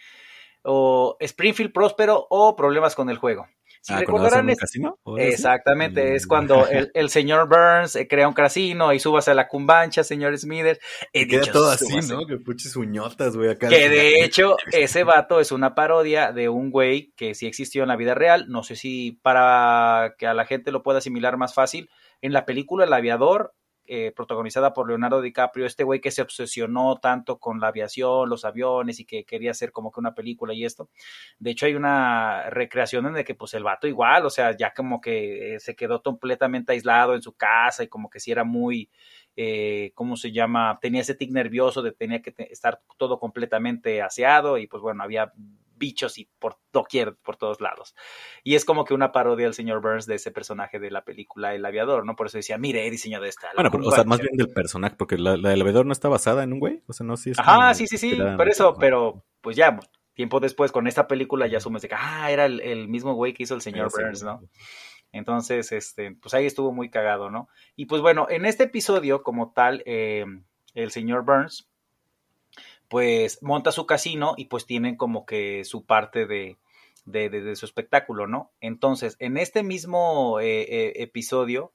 O 0.63 1.17
Springfield 1.21 1.73
Próspero 1.73 2.27
o 2.31 2.57
Problemas 2.57 2.95
con 2.95 3.11
el 3.11 3.19
Juego. 3.19 3.47
Si 3.85 3.93
ah, 3.93 3.99
recordarán, 3.99 4.49
es... 4.49 4.59
casino? 4.59 4.99
Exactamente, 5.19 6.15
es 6.15 6.25
mm. 6.25 6.29
cuando 6.29 6.67
el, 6.95 7.11
señor 7.11 7.47
Burns 7.51 7.97
eh, 7.97 8.09
crea 8.09 8.27
un 8.27 8.33
casino 8.33 8.95
y 8.95 8.99
subas 8.99 9.29
a 9.29 9.35
la 9.35 9.47
cumbancha, 9.47 10.03
señor 10.03 10.39
Smithers. 10.39 10.81
Queda 11.13 11.53
todo 11.53 11.71
así, 11.71 11.95
¿no? 12.09 12.27
Que 12.27 12.39
puches 12.39 12.77
uñotas, 12.77 13.37
güey, 13.37 13.51
acá. 13.51 13.69
Que 13.69 13.91
de 13.91 14.25
hecho, 14.25 14.57
ese 14.73 15.05
vato 15.05 15.39
es 15.39 15.53
una 15.53 15.75
parodia 15.75 16.33
de 16.33 16.49
un 16.49 16.71
güey 16.71 17.13
que 17.15 17.35
sí 17.35 17.47
existió 17.47 17.83
en 17.83 17.89
la 17.89 17.97
vida 17.97 18.15
real. 18.15 18.47
No 18.49 18.63
sé 18.63 18.75
si 18.75 19.21
para 19.21 20.15
que 20.17 20.27
a 20.27 20.33
la 20.33 20.47
gente 20.47 20.73
lo 20.73 20.83
pueda 20.83 21.01
asimilar 21.01 21.37
más 21.37 21.53
fácil. 21.53 21.91
En 22.23 22.33
la 22.33 22.47
película 22.47 22.87
El 22.87 22.93
Aviador, 22.95 23.53
eh, 23.87 24.13
protagonizada 24.17 24.73
por 24.73 24.89
Leonardo 24.89 25.21
DiCaprio, 25.21 25.67
este 25.67 25.85
güey 25.85 26.01
que 26.01 26.11
se 26.11 26.23
obsesionó 26.23 26.97
tanto 26.97 27.39
con 27.39 27.61
la 27.61 27.69
aviación, 27.69 28.29
los 28.29 28.45
aviones 28.45 29.01
y 29.01 29.05
que 29.05 29.25
quería 29.25 29.51
hacer 29.51 29.73
como 29.73 29.91
que 29.91 30.01
una 30.01 30.15
película 30.15 30.55
y 30.55 30.65
esto. 30.65 30.89
De 31.39 31.51
hecho, 31.51 31.67
hay 31.67 31.75
una 31.75 32.49
recreación 32.51 33.07
en 33.07 33.15
la 33.15 33.25
que 33.25 33.35
pues 33.35 33.55
el 33.55 33.63
vato 33.65 33.87
igual, 33.87 34.25
o 34.27 34.31
sea, 34.31 34.57
ya 34.57 34.73
como 34.73 35.01
que 35.01 35.57
eh, 35.57 35.61
se 35.61 35.77
quedó 35.77 36.03
completamente 36.03 36.73
aislado 36.73 37.15
en 37.15 37.23
su 37.23 37.35
casa 37.35 37.85
y 37.85 37.89
como 37.89 38.09
que 38.09 38.21
si 38.21 38.33
era 38.33 38.45
muy, 38.45 38.91
eh, 39.37 39.93
¿cómo 39.95 40.17
se 40.17 40.33
llama? 40.33 40.79
Tenía 40.81 41.03
ese 41.03 41.15
tic 41.15 41.31
nervioso 41.31 41.83
de 41.83 41.93
tenía 41.93 42.23
que 42.23 42.35
estar 42.51 42.81
todo 42.97 43.19
completamente 43.19 44.01
aseado 44.03 44.59
y 44.59 44.67
pues 44.67 44.83
bueno, 44.83 45.03
había 45.03 45.33
bichos 45.77 46.19
y 46.19 46.29
por 46.39 46.59
doquier, 46.73 47.17
por 47.17 47.37
todos 47.37 47.61
lados. 47.61 47.95
Y 48.43 48.55
es 48.55 48.65
como 48.65 48.85
que 48.85 48.95
una 48.95 49.13
parodia 49.13 49.47
del 49.47 49.55
señor 49.55 49.81
Burns 49.81 50.07
de 50.07 50.17
ese 50.17 50.31
personaje 50.31 50.79
de 50.79 50.91
la 50.91 51.05
película 51.05 51.55
El 51.55 51.65
Aviador, 51.65 52.05
¿no? 52.05 52.17
Por 52.17 52.27
eso 52.27 52.39
decía, 52.39 52.59
mire, 52.59 52.87
he 52.87 52.91
diseñado 52.91 53.25
esta. 53.25 53.49
Bueno, 53.55 53.71
o 53.85 53.91
sea, 53.93 54.05
más 54.05 54.21
bien 54.21 54.37
del 54.37 54.49
personaje, 54.49 54.97
porque 54.97 55.19
la, 55.19 55.37
del 55.37 55.61
Aviador 55.61 55.87
no 55.87 55.93
está 55.93 56.09
basada 56.09 56.43
en 56.43 56.53
un 56.53 56.61
güey, 56.61 56.83
o 56.87 56.93
sea, 56.93 57.07
no, 57.07 57.17
sí 57.17 57.31
es 57.31 57.39
Ajá, 57.39 57.75
sí, 57.75 57.87
sí, 57.87 57.99
sí, 57.99 58.19
por 58.37 58.49
eso, 58.49 58.77
pero 58.79 59.25
pues 59.41 59.57
ya, 59.57 59.79
tiempo 60.15 60.41
después 60.41 60.73
con 60.73 60.87
esta 60.87 61.07
película 61.07 61.47
ya 61.47 61.59
asumes 61.59 61.83
de 61.83 61.89
que, 61.89 61.97
ah, 61.99 62.31
era 62.31 62.47
el, 62.47 62.89
mismo 62.89 63.15
güey 63.15 63.35
que 63.35 63.43
hizo 63.43 63.55
el 63.55 63.61
señor 63.61 63.91
Burns, 63.91 64.23
¿no? 64.23 64.41
Entonces, 65.13 65.71
este, 65.71 66.17
pues 66.21 66.35
ahí 66.35 66.45
estuvo 66.45 66.73
muy 66.73 66.91
cagado, 66.91 67.31
¿no? 67.31 67.49
Y 67.77 67.87
pues 67.87 68.03
bueno, 68.03 68.27
en 68.29 68.47
este 68.47 68.65
episodio 68.65 69.23
como 69.23 69.53
tal, 69.53 69.83
eh, 69.87 70.25
el 70.75 70.91
señor 70.91 71.25
Burns 71.25 71.71
pues 72.89 73.43
monta 73.43 73.73
su 73.73 73.87
casino 73.87 74.35
y 74.37 74.47
pues 74.47 74.67
tienen 74.67 74.97
como 74.97 75.27
que 75.27 75.65
su 75.65 75.85
parte 75.85 76.27
de, 76.27 76.59
de, 77.05 77.57
su 77.57 77.67
espectáculo, 77.67 78.27
¿no? 78.27 78.53
Entonces, 78.61 79.17
en 79.19 79.37
este 79.37 79.63
mismo 79.63 80.41
eh, 80.41 80.63
eh, 80.63 80.93
episodio 80.97 81.73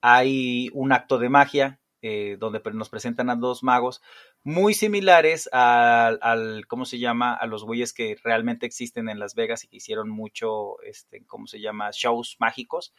hay 0.00 0.68
un 0.72 0.92
acto 0.92 1.18
de 1.18 1.28
magia 1.28 1.78
eh, 2.04 2.36
donde 2.40 2.60
nos 2.72 2.88
presentan 2.88 3.30
a 3.30 3.36
dos 3.36 3.62
magos 3.62 4.02
muy 4.42 4.74
similares 4.74 5.48
al, 5.52 6.18
al, 6.20 6.66
¿cómo 6.66 6.84
se 6.84 6.98
llama? 6.98 7.32
A 7.32 7.46
los 7.46 7.64
güeyes 7.64 7.92
que 7.92 8.16
realmente 8.24 8.66
existen 8.66 9.08
en 9.08 9.20
Las 9.20 9.36
Vegas 9.36 9.62
y 9.62 9.68
que 9.68 9.76
hicieron 9.76 10.10
mucho, 10.10 10.82
este, 10.82 11.24
¿cómo 11.26 11.46
se 11.46 11.60
llama? 11.60 11.90
Shows 11.92 12.36
mágicos, 12.40 12.92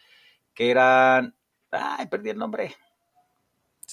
que 0.54 0.72
eran, 0.72 1.36
ay, 1.72 2.08
perdí 2.08 2.30
el 2.30 2.38
nombre, 2.38 2.74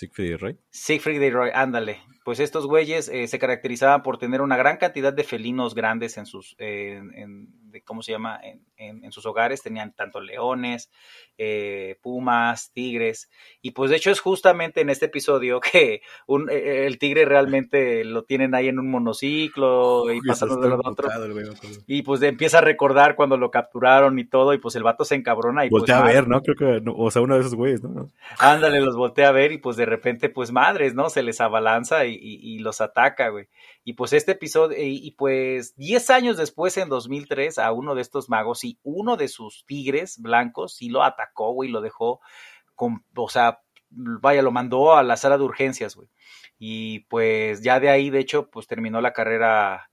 Siegfried 0.01 0.31
y 0.31 0.37
Roy. 0.37 0.59
Siegfried 0.71 1.21
y 1.21 1.31
Roy, 1.31 1.51
ándale. 1.53 2.01
Pues 2.25 2.39
estos 2.39 2.67
güeyes 2.67 3.09
eh, 3.09 3.27
se 3.29 3.39
caracterizaban 3.39 4.03
por 4.03 4.19
tener 4.19 4.43
una 4.43 4.57
gran 4.57 4.77
cantidad 4.77 5.13
de 5.13 5.25
felinos 5.25 5.75
grandes 5.75 6.19
en 6.19 6.27
sus, 6.27 6.55
en, 6.59 7.49
¿cómo 7.85 8.03
se 8.03 8.13
llama? 8.13 8.39
En, 8.43 9.05
en, 9.05 9.13
sus 9.13 9.25
hogares. 9.25 9.63
Tenían 9.63 9.95
tanto 9.95 10.21
leones, 10.21 10.91
eh, 11.39 11.97
pumas, 12.03 12.73
tigres. 12.73 13.31
Y 13.63 13.71
pues 13.71 13.91
de 13.91 13.97
hecho 13.97 14.11
es 14.11 14.21
justamente 14.21 14.83
en 14.83 14.91
este 14.91 15.07
episodio 15.07 15.61
que 15.73 16.03
un, 16.27 16.51
eh, 16.51 16.87
el 16.87 16.99
tigre 16.99 17.25
realmente 17.25 18.05
lo 18.05 18.25
tienen 18.25 18.55
ahí 18.55 18.69
en 18.69 18.79
un 18.79 18.91
monociclo 18.91 20.13
y 20.13 20.21
pasando 20.21 20.57
de 20.57 20.67
uno 20.67 20.81
otro. 20.85 21.09
y 21.87 22.03
pues 22.03 22.21
empieza 22.23 22.59
a 22.59 22.63
recordar 22.63 23.17
cuando 23.17 23.37
lo 23.37 23.51
capturaron 23.51 24.19
y 24.19 24.25
todo. 24.25 24.53
Y 24.53 24.59
pues 24.59 24.77
el 24.77 24.83
vato 24.83 25.05
se 25.05 25.15
encabrona. 25.15 25.65
Y 25.65 25.71
pues 25.71 25.81
voltea 25.81 26.01
a 26.01 26.05
ver, 26.05 26.29
¿no? 26.29 26.43
Creo 26.43 26.57
que, 26.57 26.91
o 26.95 27.11
sea, 27.11 27.23
uno 27.23 27.35
de 27.35 27.41
esos 27.41 27.55
güeyes, 27.55 27.83
¿no? 27.83 28.09
Ándale, 28.39 28.81
los 28.81 28.97
voltea 28.97 29.29
a 29.29 29.33
ver 29.33 29.53
y 29.53 29.59
pues 29.59 29.77
de 29.77 29.87
repente, 29.87 30.29
pues 30.29 30.53
madres, 30.53 30.95
¿no? 30.95 31.09
Se 31.09 31.23
les 31.23 31.41
abalanza 31.41 32.05
y, 32.05 32.20
y, 32.21 32.59
los 32.59 32.81
ataca, 32.81 33.29
güey. 33.29 33.49
Y 33.85 33.95
pues 33.95 34.13
este 34.13 34.33
episodio, 34.33 34.77
y, 34.79 35.11
pues 35.13 35.75
10 35.77 36.11
años 36.11 36.37
después, 36.37 36.77
en 36.77 36.89
2003, 36.89 37.59
a 37.59 37.73
uno 37.73 37.95
de 37.95 38.03
estos 38.03 38.29
magos 38.29 38.65
y 38.65 38.79
uno 38.83 39.17
de 39.17 39.29
sus 39.29 39.65
tigres 39.67 40.19
blancos 40.21 40.75
sí 40.75 40.89
lo 40.89 41.03
atacó, 41.03 41.53
güey, 41.53 41.71
lo 41.71 41.81
dejó, 41.81 42.21
con, 42.75 43.05
o 43.17 43.29
sea, 43.29 43.61
vaya, 43.91 44.43
lo 44.43 44.53
mandó 44.53 44.95
a 44.95 45.03
la 45.03 45.17
sala 45.17 45.39
de 45.39 45.45
urgencias, 45.45 45.97
güey. 45.97 46.09
Y 46.59 47.01
pues 47.07 47.63
ya 47.63 47.81
de 47.81 47.89
ahí, 47.89 48.11
de 48.11 48.21
hecho, 48.21 48.51
pues 48.51 48.67
terminó 48.67 49.01
la 49.01 49.13
carrera 49.13 49.91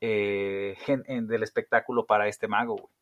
eh, 0.00 0.76
del 1.06 1.42
espectáculo 1.42 2.06
para 2.06 2.28
este 2.28 2.48
mago, 2.48 2.76
güey. 2.76 3.01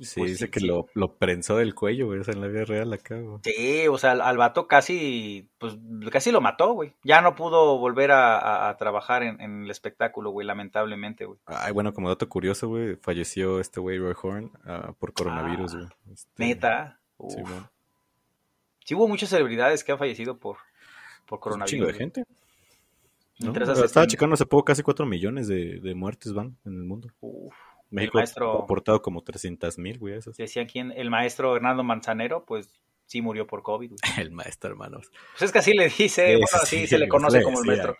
Sí, 0.00 0.20
pues 0.20 0.32
dice 0.32 0.50
que 0.50 0.60
Lo, 0.60 0.88
lo, 0.94 1.14
prensó 1.14 1.56
del 1.56 1.74
cuello, 1.74 2.06
güey, 2.06 2.18
o 2.18 2.24
sea, 2.24 2.34
en 2.34 2.40
la 2.40 2.48
vida 2.48 2.64
real 2.64 2.92
acá, 2.92 3.16
güey. 3.16 3.38
Sí, 3.44 3.86
o 3.86 3.96
sea, 3.96 4.12
al, 4.12 4.36
vato 4.36 4.66
casi, 4.66 5.48
pues, 5.58 5.76
casi 6.10 6.32
lo 6.32 6.40
mató, 6.40 6.72
güey. 6.72 6.94
Ya 7.04 7.20
no 7.20 7.36
pudo 7.36 7.78
volver 7.78 8.10
a, 8.12 8.74
trabajar 8.76 9.22
en, 9.22 9.64
el 9.64 9.70
espectáculo, 9.70 10.30
güey, 10.30 10.46
lamentablemente, 10.46 11.26
güey. 11.26 11.38
Ay, 11.46 11.72
bueno, 11.72 11.92
como 11.94 12.08
dato 12.08 12.28
curioso, 12.28 12.68
güey, 12.68 12.96
falleció 12.96 13.60
este 13.60 13.78
güey 13.78 13.98
Roy 13.98 14.14
Horn 14.20 14.50
ah, 14.64 14.94
por 14.98 15.12
coronavirus, 15.12 15.74
güey. 15.74 15.86
Este, 16.12 16.44
neta. 16.44 17.00
Sí, 17.28 17.42
Sí 18.84 18.94
hubo 18.94 19.08
muchas 19.08 19.30
celebridades 19.30 19.82
que 19.84 19.92
han 19.92 19.98
fallecido 19.98 20.38
por, 20.38 20.56
por 21.26 21.40
coronavirus. 21.40 21.86
Un 21.86 21.92
de 21.92 21.98
gente. 21.98 22.24
Estaba 23.84 24.06
checando 24.06 24.34
hace 24.34 24.46
poco, 24.46 24.64
casi 24.64 24.82
4 24.82 25.06
millones 25.06 25.48
de, 25.48 25.80
de 25.80 25.94
muertes 25.94 26.32
van 26.32 26.56
en 26.64 26.74
el 26.74 26.84
mundo. 26.84 27.08
Uf. 27.20 27.54
México 27.90 28.18
ha 28.18 28.62
aportado 28.62 29.02
como 29.02 29.22
300 29.22 29.78
mil, 29.78 29.98
güey. 29.98 30.18
Decía 30.36 30.66
quién, 30.66 30.92
el 30.96 31.10
maestro 31.10 31.54
Hernando 31.54 31.84
Manzanero, 31.84 32.44
pues 32.44 32.68
sí 33.06 33.22
murió 33.22 33.46
por 33.46 33.62
COVID. 33.62 33.92
El 34.18 34.30
maestro, 34.30 34.70
hermanos. 34.70 35.10
Pues 35.32 35.42
es 35.42 35.52
que 35.52 35.58
así 35.58 35.72
le 35.72 35.88
dice, 35.88 36.36
bueno, 36.36 36.46
así 36.52 36.86
se 36.86 36.98
le 36.98 37.08
conoce 37.08 37.42
como 37.42 37.60
el 37.60 37.66
maestro. 37.66 37.96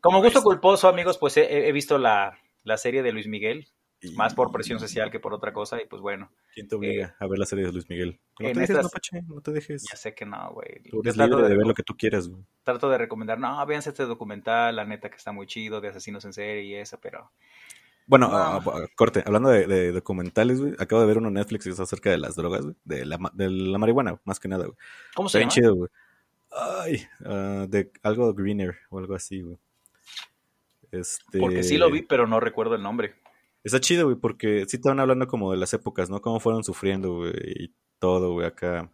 como 0.00 0.22
gusto 0.22 0.42
culposo, 0.42 0.88
amigos, 0.88 1.18
pues 1.18 1.36
he, 1.36 1.72
visto 1.72 1.98
la, 1.98 2.38
la, 2.62 2.76
serie 2.76 3.02
de 3.02 3.12
Luis 3.12 3.26
Miguel, 3.26 3.68
más 4.14 4.34
por 4.34 4.50
presión 4.52 4.78
social 4.78 5.10
que 5.10 5.20
por 5.20 5.32
otra 5.32 5.52
cosa, 5.52 5.80
y 5.80 5.86
pues 5.86 6.02
bueno. 6.02 6.30
¿Quién 6.52 6.68
te 6.68 6.76
obliga 6.76 7.06
eh, 7.06 7.14
a 7.18 7.26
ver 7.26 7.38
la 7.38 7.46
serie 7.46 7.64
de 7.64 7.72
Luis 7.72 7.88
Miguel? 7.88 8.20
No 8.38 8.52
te 8.52 8.60
dejes, 8.60 8.82
no, 8.82 8.88
Pache, 8.88 9.22
no 9.22 9.40
te 9.40 9.52
dejes. 9.52 9.84
Ya 9.90 9.96
sé 9.96 10.14
que 10.14 10.26
no, 10.26 10.52
güey. 10.52 10.82
Tú 10.90 11.00
eres 11.00 11.16
libre 11.16 11.48
de, 11.48 11.56
ver 11.56 11.66
lo 11.66 11.74
que 11.74 11.82
tú 11.82 11.94
quieras, 11.96 12.28
güey. 12.28 12.42
Trato 12.62 12.90
de 12.90 12.98
recomendar, 12.98 13.38
no, 13.38 13.64
véanse 13.66 13.90
este 13.90 14.04
documental, 14.04 14.76
la 14.76 14.84
neta 14.84 15.08
que 15.08 15.16
está 15.16 15.32
muy 15.32 15.46
chido, 15.46 15.80
de 15.80 15.88
asesinos 15.88 16.24
en 16.24 16.32
serie 16.32 16.64
y 16.64 16.74
eso, 16.74 16.98
pero 17.00 17.30
bueno, 18.06 18.28
ah, 18.32 18.60
ah, 18.64 18.86
corte, 18.96 19.22
hablando 19.24 19.48
de, 19.48 19.92
documentales, 19.92 20.60
güey, 20.60 20.74
acabo 20.78 21.00
de 21.00 21.06
ver 21.06 21.18
uno 21.18 21.28
en 21.28 21.34
Netflix 21.34 21.64
que 21.64 21.70
es 21.70 21.80
acerca 21.80 22.10
de 22.10 22.18
las 22.18 22.36
drogas, 22.36 22.62
güey, 22.62 22.74
de 22.84 23.06
la, 23.06 23.18
de 23.32 23.50
la 23.50 23.78
marihuana, 23.78 24.20
más 24.24 24.38
que 24.38 24.48
nada, 24.48 24.66
güey. 24.66 24.76
¿Cómo 25.14 25.28
se 25.28 25.38
llama? 25.38 25.50
chido, 25.50 25.74
güey. 25.74 25.90
Ay, 26.50 27.06
uh, 27.20 27.66
de 27.66 27.90
algo 28.02 28.32
greener 28.34 28.76
o 28.90 28.98
algo 28.98 29.14
así, 29.14 29.40
güey. 29.40 29.58
Este... 30.92 31.38
Porque 31.38 31.62
sí 31.62 31.76
lo 31.76 31.90
vi, 31.90 32.02
pero 32.02 32.26
no 32.26 32.38
recuerdo 32.38 32.74
el 32.74 32.82
nombre. 32.82 33.14
Está 33.64 33.80
chido, 33.80 34.04
güey, 34.04 34.16
porque 34.16 34.66
sí 34.68 34.76
estaban 34.76 35.00
hablando 35.00 35.26
como 35.26 35.50
de 35.50 35.56
las 35.56 35.72
épocas, 35.72 36.10
¿no? 36.10 36.20
Cómo 36.20 36.38
fueron 36.38 36.62
sufriendo, 36.62 37.16
güey, 37.16 37.32
y 37.44 37.72
todo, 37.98 38.32
güey, 38.32 38.46
acá. 38.46 38.90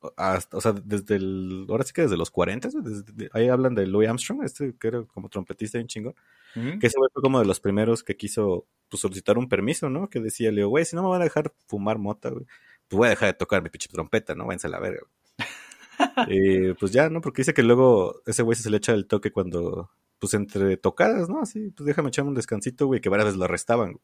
O 0.00 0.60
sea, 0.60 0.72
desde 0.72 1.16
el. 1.16 1.66
Ahora 1.68 1.84
sí 1.84 1.92
que 1.92 2.02
desde 2.02 2.16
los 2.16 2.30
40, 2.30 2.68
desde, 2.82 3.30
ahí 3.32 3.48
hablan 3.48 3.74
de 3.74 3.86
Louis 3.86 4.08
Armstrong, 4.08 4.44
este 4.44 4.74
que 4.78 4.88
era 4.88 5.02
como 5.04 5.28
trompetista 5.28 5.78
en 5.78 5.86
chingón. 5.86 6.14
Que 6.54 6.88
ese 6.88 6.98
güey 6.98 7.10
fue 7.12 7.22
como 7.22 7.38
de 7.38 7.44
los 7.44 7.60
primeros 7.60 8.02
que 8.02 8.16
quiso 8.16 8.66
pues, 8.88 9.00
solicitar 9.00 9.38
un 9.38 9.48
permiso, 9.48 9.90
¿no? 9.90 10.08
Que 10.08 10.18
decía, 10.18 10.50
Leo, 10.50 10.68
güey, 10.68 10.84
si 10.84 10.96
no 10.96 11.02
me 11.02 11.08
van 11.08 11.20
a 11.20 11.24
dejar 11.24 11.52
fumar 11.66 11.98
mota, 11.98 12.30
güey, 12.30 12.46
pues 12.88 12.98
voy 12.98 13.06
a 13.06 13.10
dejar 13.10 13.28
de 13.28 13.34
tocar 13.34 13.62
mi 13.62 13.68
pinche 13.68 13.88
trompeta, 13.88 14.34
¿no? 14.34 14.46
Váyanse 14.46 14.66
a 14.66 14.70
la 14.70 14.80
verga, 14.80 15.02
y 16.28 16.72
pues 16.74 16.90
ya, 16.90 17.10
¿no? 17.10 17.20
Porque 17.20 17.42
dice 17.42 17.54
que 17.54 17.62
luego 17.62 18.22
ese 18.26 18.42
güey 18.42 18.56
se 18.56 18.70
le 18.70 18.78
echa 18.78 18.92
el 18.92 19.06
toque 19.06 19.30
cuando, 19.30 19.90
pues 20.18 20.34
entre 20.34 20.76
tocadas, 20.76 21.28
¿no? 21.28 21.40
Así, 21.42 21.70
pues 21.70 21.86
déjame 21.86 22.08
echarme 22.08 22.30
un 22.30 22.34
descansito, 22.34 22.86
güey, 22.86 23.00
que 23.00 23.08
varias 23.08 23.26
veces 23.26 23.38
lo 23.38 23.44
arrestaban. 23.44 24.00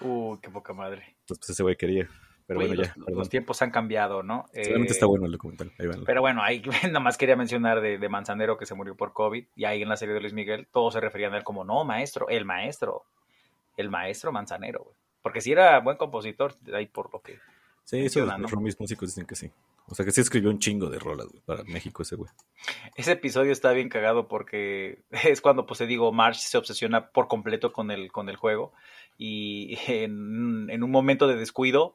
Uh, 0.00 0.38
qué 0.40 0.50
poca 0.50 0.72
madre. 0.72 1.16
Entonces, 1.20 1.38
pues 1.38 1.50
ese 1.50 1.62
güey 1.62 1.76
quería. 1.76 2.08
Pero 2.46 2.60
bueno, 2.60 2.74
ya. 2.74 2.94
Los, 3.08 3.28
tiempos 3.28 3.62
han 3.62 3.70
cambiado, 3.70 4.22
¿no? 4.22 4.46
Realmente 4.52 4.92
está 4.92 5.06
eh, 5.06 5.08
bueno 5.08 5.26
el 5.26 5.32
documental. 5.32 5.72
Ahí 5.78 5.86
Pero 6.04 6.20
bueno, 6.20 6.42
ahí 6.42 6.62
nada 6.84 7.00
más 7.00 7.16
quería 7.16 7.36
mencionar 7.36 7.80
de, 7.80 8.08
Manzanero 8.08 8.56
que 8.58 8.66
se 8.66 8.74
murió 8.74 8.96
por 8.96 9.12
COVID. 9.12 9.44
Y 9.54 9.64
ahí 9.64 9.82
en 9.82 9.88
la 9.88 9.96
serie 9.96 10.14
de 10.14 10.20
Luis 10.20 10.32
Miguel, 10.32 10.66
todos 10.72 10.94
se 10.94 11.00
referían 11.00 11.34
a 11.34 11.38
él 11.38 11.44
como, 11.44 11.64
no, 11.64 11.84
maestro, 11.84 12.28
el 12.28 12.44
maestro. 12.44 13.04
El 13.76 13.88
maestro 13.88 14.32
Manzanero, 14.32 14.84
güey. 14.84 14.96
Porque 15.22 15.40
si 15.40 15.52
era 15.52 15.78
buen 15.80 15.96
compositor, 15.96 16.56
ahí 16.74 16.86
por 16.86 17.12
lo 17.12 17.20
que. 17.20 17.38
Sí, 17.84 17.98
eso 18.00 18.24
los 18.24 18.56
mis 18.58 18.78
músicos 18.78 19.10
dicen 19.10 19.26
que 19.26 19.34
sí. 19.34 19.50
O 19.88 19.94
sea 19.94 20.04
que 20.04 20.12
sí 20.12 20.20
escribió 20.20 20.50
un 20.50 20.58
chingo 20.58 20.88
de 20.88 20.98
rolas, 20.98 21.26
güey, 21.28 21.42
para 21.44 21.64
México 21.64 22.02
ese 22.02 22.16
güey. 22.16 22.30
Ese 22.94 23.12
episodio 23.12 23.52
está 23.52 23.72
bien 23.72 23.88
cagado 23.88 24.28
porque 24.28 25.02
es 25.24 25.40
cuando, 25.40 25.66
pues 25.66 25.78
te 25.78 25.86
digo, 25.86 26.12
March 26.12 26.38
se 26.38 26.58
obsesiona 26.58 27.08
por 27.08 27.28
completo 27.28 27.72
con 27.72 27.90
el, 27.90 28.10
con 28.10 28.28
el 28.28 28.36
juego. 28.36 28.72
Y 29.16 29.78
en, 29.86 30.70
en 30.70 30.82
un 30.82 30.90
momento 30.90 31.28
de 31.28 31.36
descuido 31.36 31.94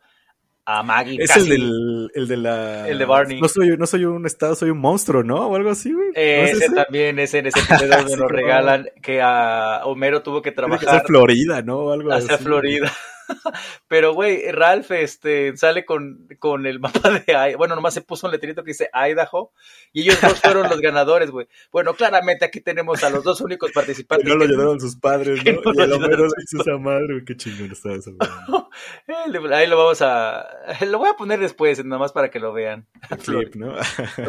a 0.70 0.84
Maggie. 0.84 1.18
Es 1.24 1.36
el, 1.38 1.48
del, 1.48 2.12
el 2.14 2.28
de 2.28 2.38
la. 2.38 2.88
El 2.90 3.00
de 3.00 3.06
Barney. 3.06 3.40
No 3.40 3.48
soy, 3.48 3.78
no 3.78 3.88
soy 3.88 4.04
un 4.04 4.26
estado, 4.26 4.54
soy 4.54 4.70
un 4.70 4.80
monstruo, 4.80 5.24
¿no? 5.24 5.48
O 5.48 5.56
algo 5.56 5.70
así, 5.70 5.94
güey. 5.94 6.10
ese, 6.14 6.70
también, 6.70 7.18
ese 7.20 7.40
en 7.40 7.48
ese 7.48 7.60
episodio 7.70 7.96
donde 7.96 8.18
nos 8.18 8.30
regalan 8.30 8.90
que 9.02 9.22
a 9.22 9.84
Homero 9.86 10.22
tuvo 10.24 10.42
que 10.42 10.52
trabajar. 10.52 10.90
Hacia 10.90 11.08
Florida, 11.08 11.62
¿no? 11.62 11.90
Algo 11.90 12.12
hacia 12.12 12.36
así. 12.36 12.44
Florida. 12.44 12.92
Pero, 13.88 14.14
güey, 14.14 14.52
Ralph 14.52 14.92
este, 14.92 15.56
sale 15.58 15.86
con, 15.86 16.28
con 16.40 16.66
el 16.66 16.80
mapa 16.82 17.10
de 17.10 17.24
Idaho. 17.28 17.58
Bueno, 17.58 17.76
nomás 17.76 17.94
se 17.94 18.02
puso 18.02 18.28
un 18.28 18.32
letrito 18.32 18.64
que 18.64 18.72
dice 18.72 18.90
Idaho. 18.94 19.52
Y 19.94 20.02
ellos 20.02 20.20
dos 20.22 20.40
fueron 20.42 20.70
los 20.70 20.80
ganadores, 20.80 21.32
güey. 21.32 21.48
Bueno, 21.72 21.94
claramente 21.94 22.46
aquí 22.46 22.62
tenemos 22.62 23.04
a 23.04 23.10
los 23.10 23.24
dos 23.24 23.42
únicos 23.42 23.72
participantes. 23.72 24.26
Que 24.26 24.30
no 24.32 24.38
lo 24.38 24.46
ayudaron 24.46 24.80
sus 24.80 24.96
padres, 24.96 25.44
¿no? 25.44 25.74
y 25.74 25.82
el 25.82 25.94
Homero 25.94 26.28
hizo 26.44 26.62
esa 26.62 26.78
madre, 26.78 27.08
güey. 27.14 27.26
Qué 27.26 27.36
chingón 27.36 27.72
está 27.72 27.94
eso, 27.94 28.12
Ahí 29.54 29.68
lo 29.68 29.78
vamos 29.78 30.02
a. 30.02 30.48
Lo 30.88 31.00
voy 31.00 31.10
a 31.10 31.14
poner 31.14 31.40
después, 31.40 31.84
nomás 31.84 32.12
para 32.12 32.30
que 32.30 32.40
lo 32.40 32.54
vean. 32.54 32.86
Un 33.10 33.18
clip, 33.18 33.56
¿no? 33.56 33.76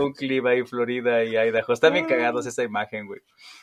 un 0.02 0.12
clip 0.12 0.44
ahí, 0.46 0.62
Florida 0.64 1.24
y 1.24 1.36
Idaho. 1.36 1.72
Están 1.72 1.92
bien 1.92 2.06
cagados 2.06 2.46
esa 2.46 2.62
imagen, 2.62 3.06
güey. 3.06 3.20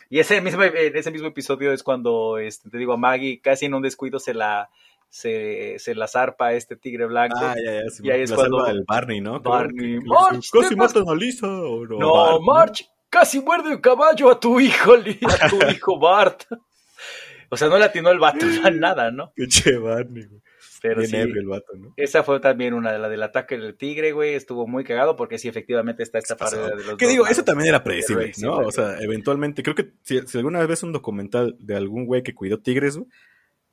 Y 0.09 0.19
ese 0.19 0.39
mismo, 0.41 0.63
ese 0.63 1.11
mismo 1.11 1.27
episodio 1.27 1.71
es 1.71 1.83
cuando, 1.83 2.37
este, 2.37 2.69
te 2.69 2.77
digo, 2.77 2.93
a 2.93 2.97
Maggie 2.97 3.41
casi 3.41 3.65
en 3.65 3.73
un 3.73 3.81
descuido 3.81 4.19
se 4.19 4.33
la 4.33 4.69
se, 5.15 5.80
se 5.80 5.95
la 5.95 6.10
zarpa 6.10 6.47
a 6.47 6.54
este 6.54 6.75
tigre 6.75 7.06
blanco. 7.06 7.38
Ah, 7.39 7.56
ya, 7.56 7.71
ya, 7.71 7.82
y 8.04 8.12
ahí 8.12 8.21
es 8.23 8.34
cuando 8.34 8.67
el 8.67 8.84
Barney, 8.86 9.21
¿no? 9.21 9.39
Barney, 9.39 10.01
March, 10.01 10.49
casi 10.51 10.75
mata 10.75 10.99
a 11.08 11.15
Lisa. 11.15 11.47
no, 11.47 11.86
no 11.88 12.39
March, 12.41 12.86
casi 13.10 13.39
muerde 13.39 13.75
un 13.75 13.80
caballo 13.80 14.30
a 14.30 14.38
tu 14.38 14.60
hijo, 14.60 14.93
a 14.93 15.49
tu 15.49 15.60
hijo 15.71 15.97
Bart. 15.97 16.43
O 17.47 17.56
sea, 17.56 17.69
no 17.69 17.78
le 17.78 17.86
atinó 17.86 18.10
el 18.12 18.19
vato 18.19 18.45
nada, 18.73 19.10
¿no? 19.10 19.32
Qué 19.38 19.47
che 19.47 19.78
Barney, 19.78 20.25
güey. 20.25 20.41
Pero 20.82 21.04
sí, 21.04 21.15
el 21.15 21.47
vato, 21.47 21.73
¿no? 21.78 21.93
Esa 21.95 22.21
fue 22.21 22.41
también 22.41 22.73
una 22.73 22.91
de 22.91 22.99
la 22.99 23.08
del 23.08 23.23
ataque 23.23 23.58
del 23.58 23.75
tigre, 23.75 24.12
güey. 24.12 24.34
Estuvo 24.34 24.67
muy 24.67 24.84
cagado 24.84 25.15
porque 25.15 25.39
sí, 25.39 25.47
efectivamente 25.47 26.04
está 26.04 26.19
esta 26.19 26.36
parte 26.36 26.58
de 26.58 26.75
los. 26.75 26.97
¿Qué 26.97 27.08
digo? 27.08 27.25
Eso 27.25 27.43
también 27.45 27.69
era 27.69 27.84
predecible, 27.84 28.34
¿no? 28.41 28.58
O 28.58 28.71
sea, 28.71 28.99
eventualmente, 28.99 29.63
creo 29.63 29.75
que 29.75 29.93
si, 30.04 30.19
si, 30.28 30.38
alguna 30.38 30.60
vez 30.60 30.67
ves 30.67 30.84
un 30.84 30.91
documental 30.91 31.56
de 31.60 31.75
algún 31.75 32.06
güey 32.06 32.21
que 32.21 32.36
cuidó 32.36 32.60
tigres, 32.60 32.97
güey, 32.97 33.10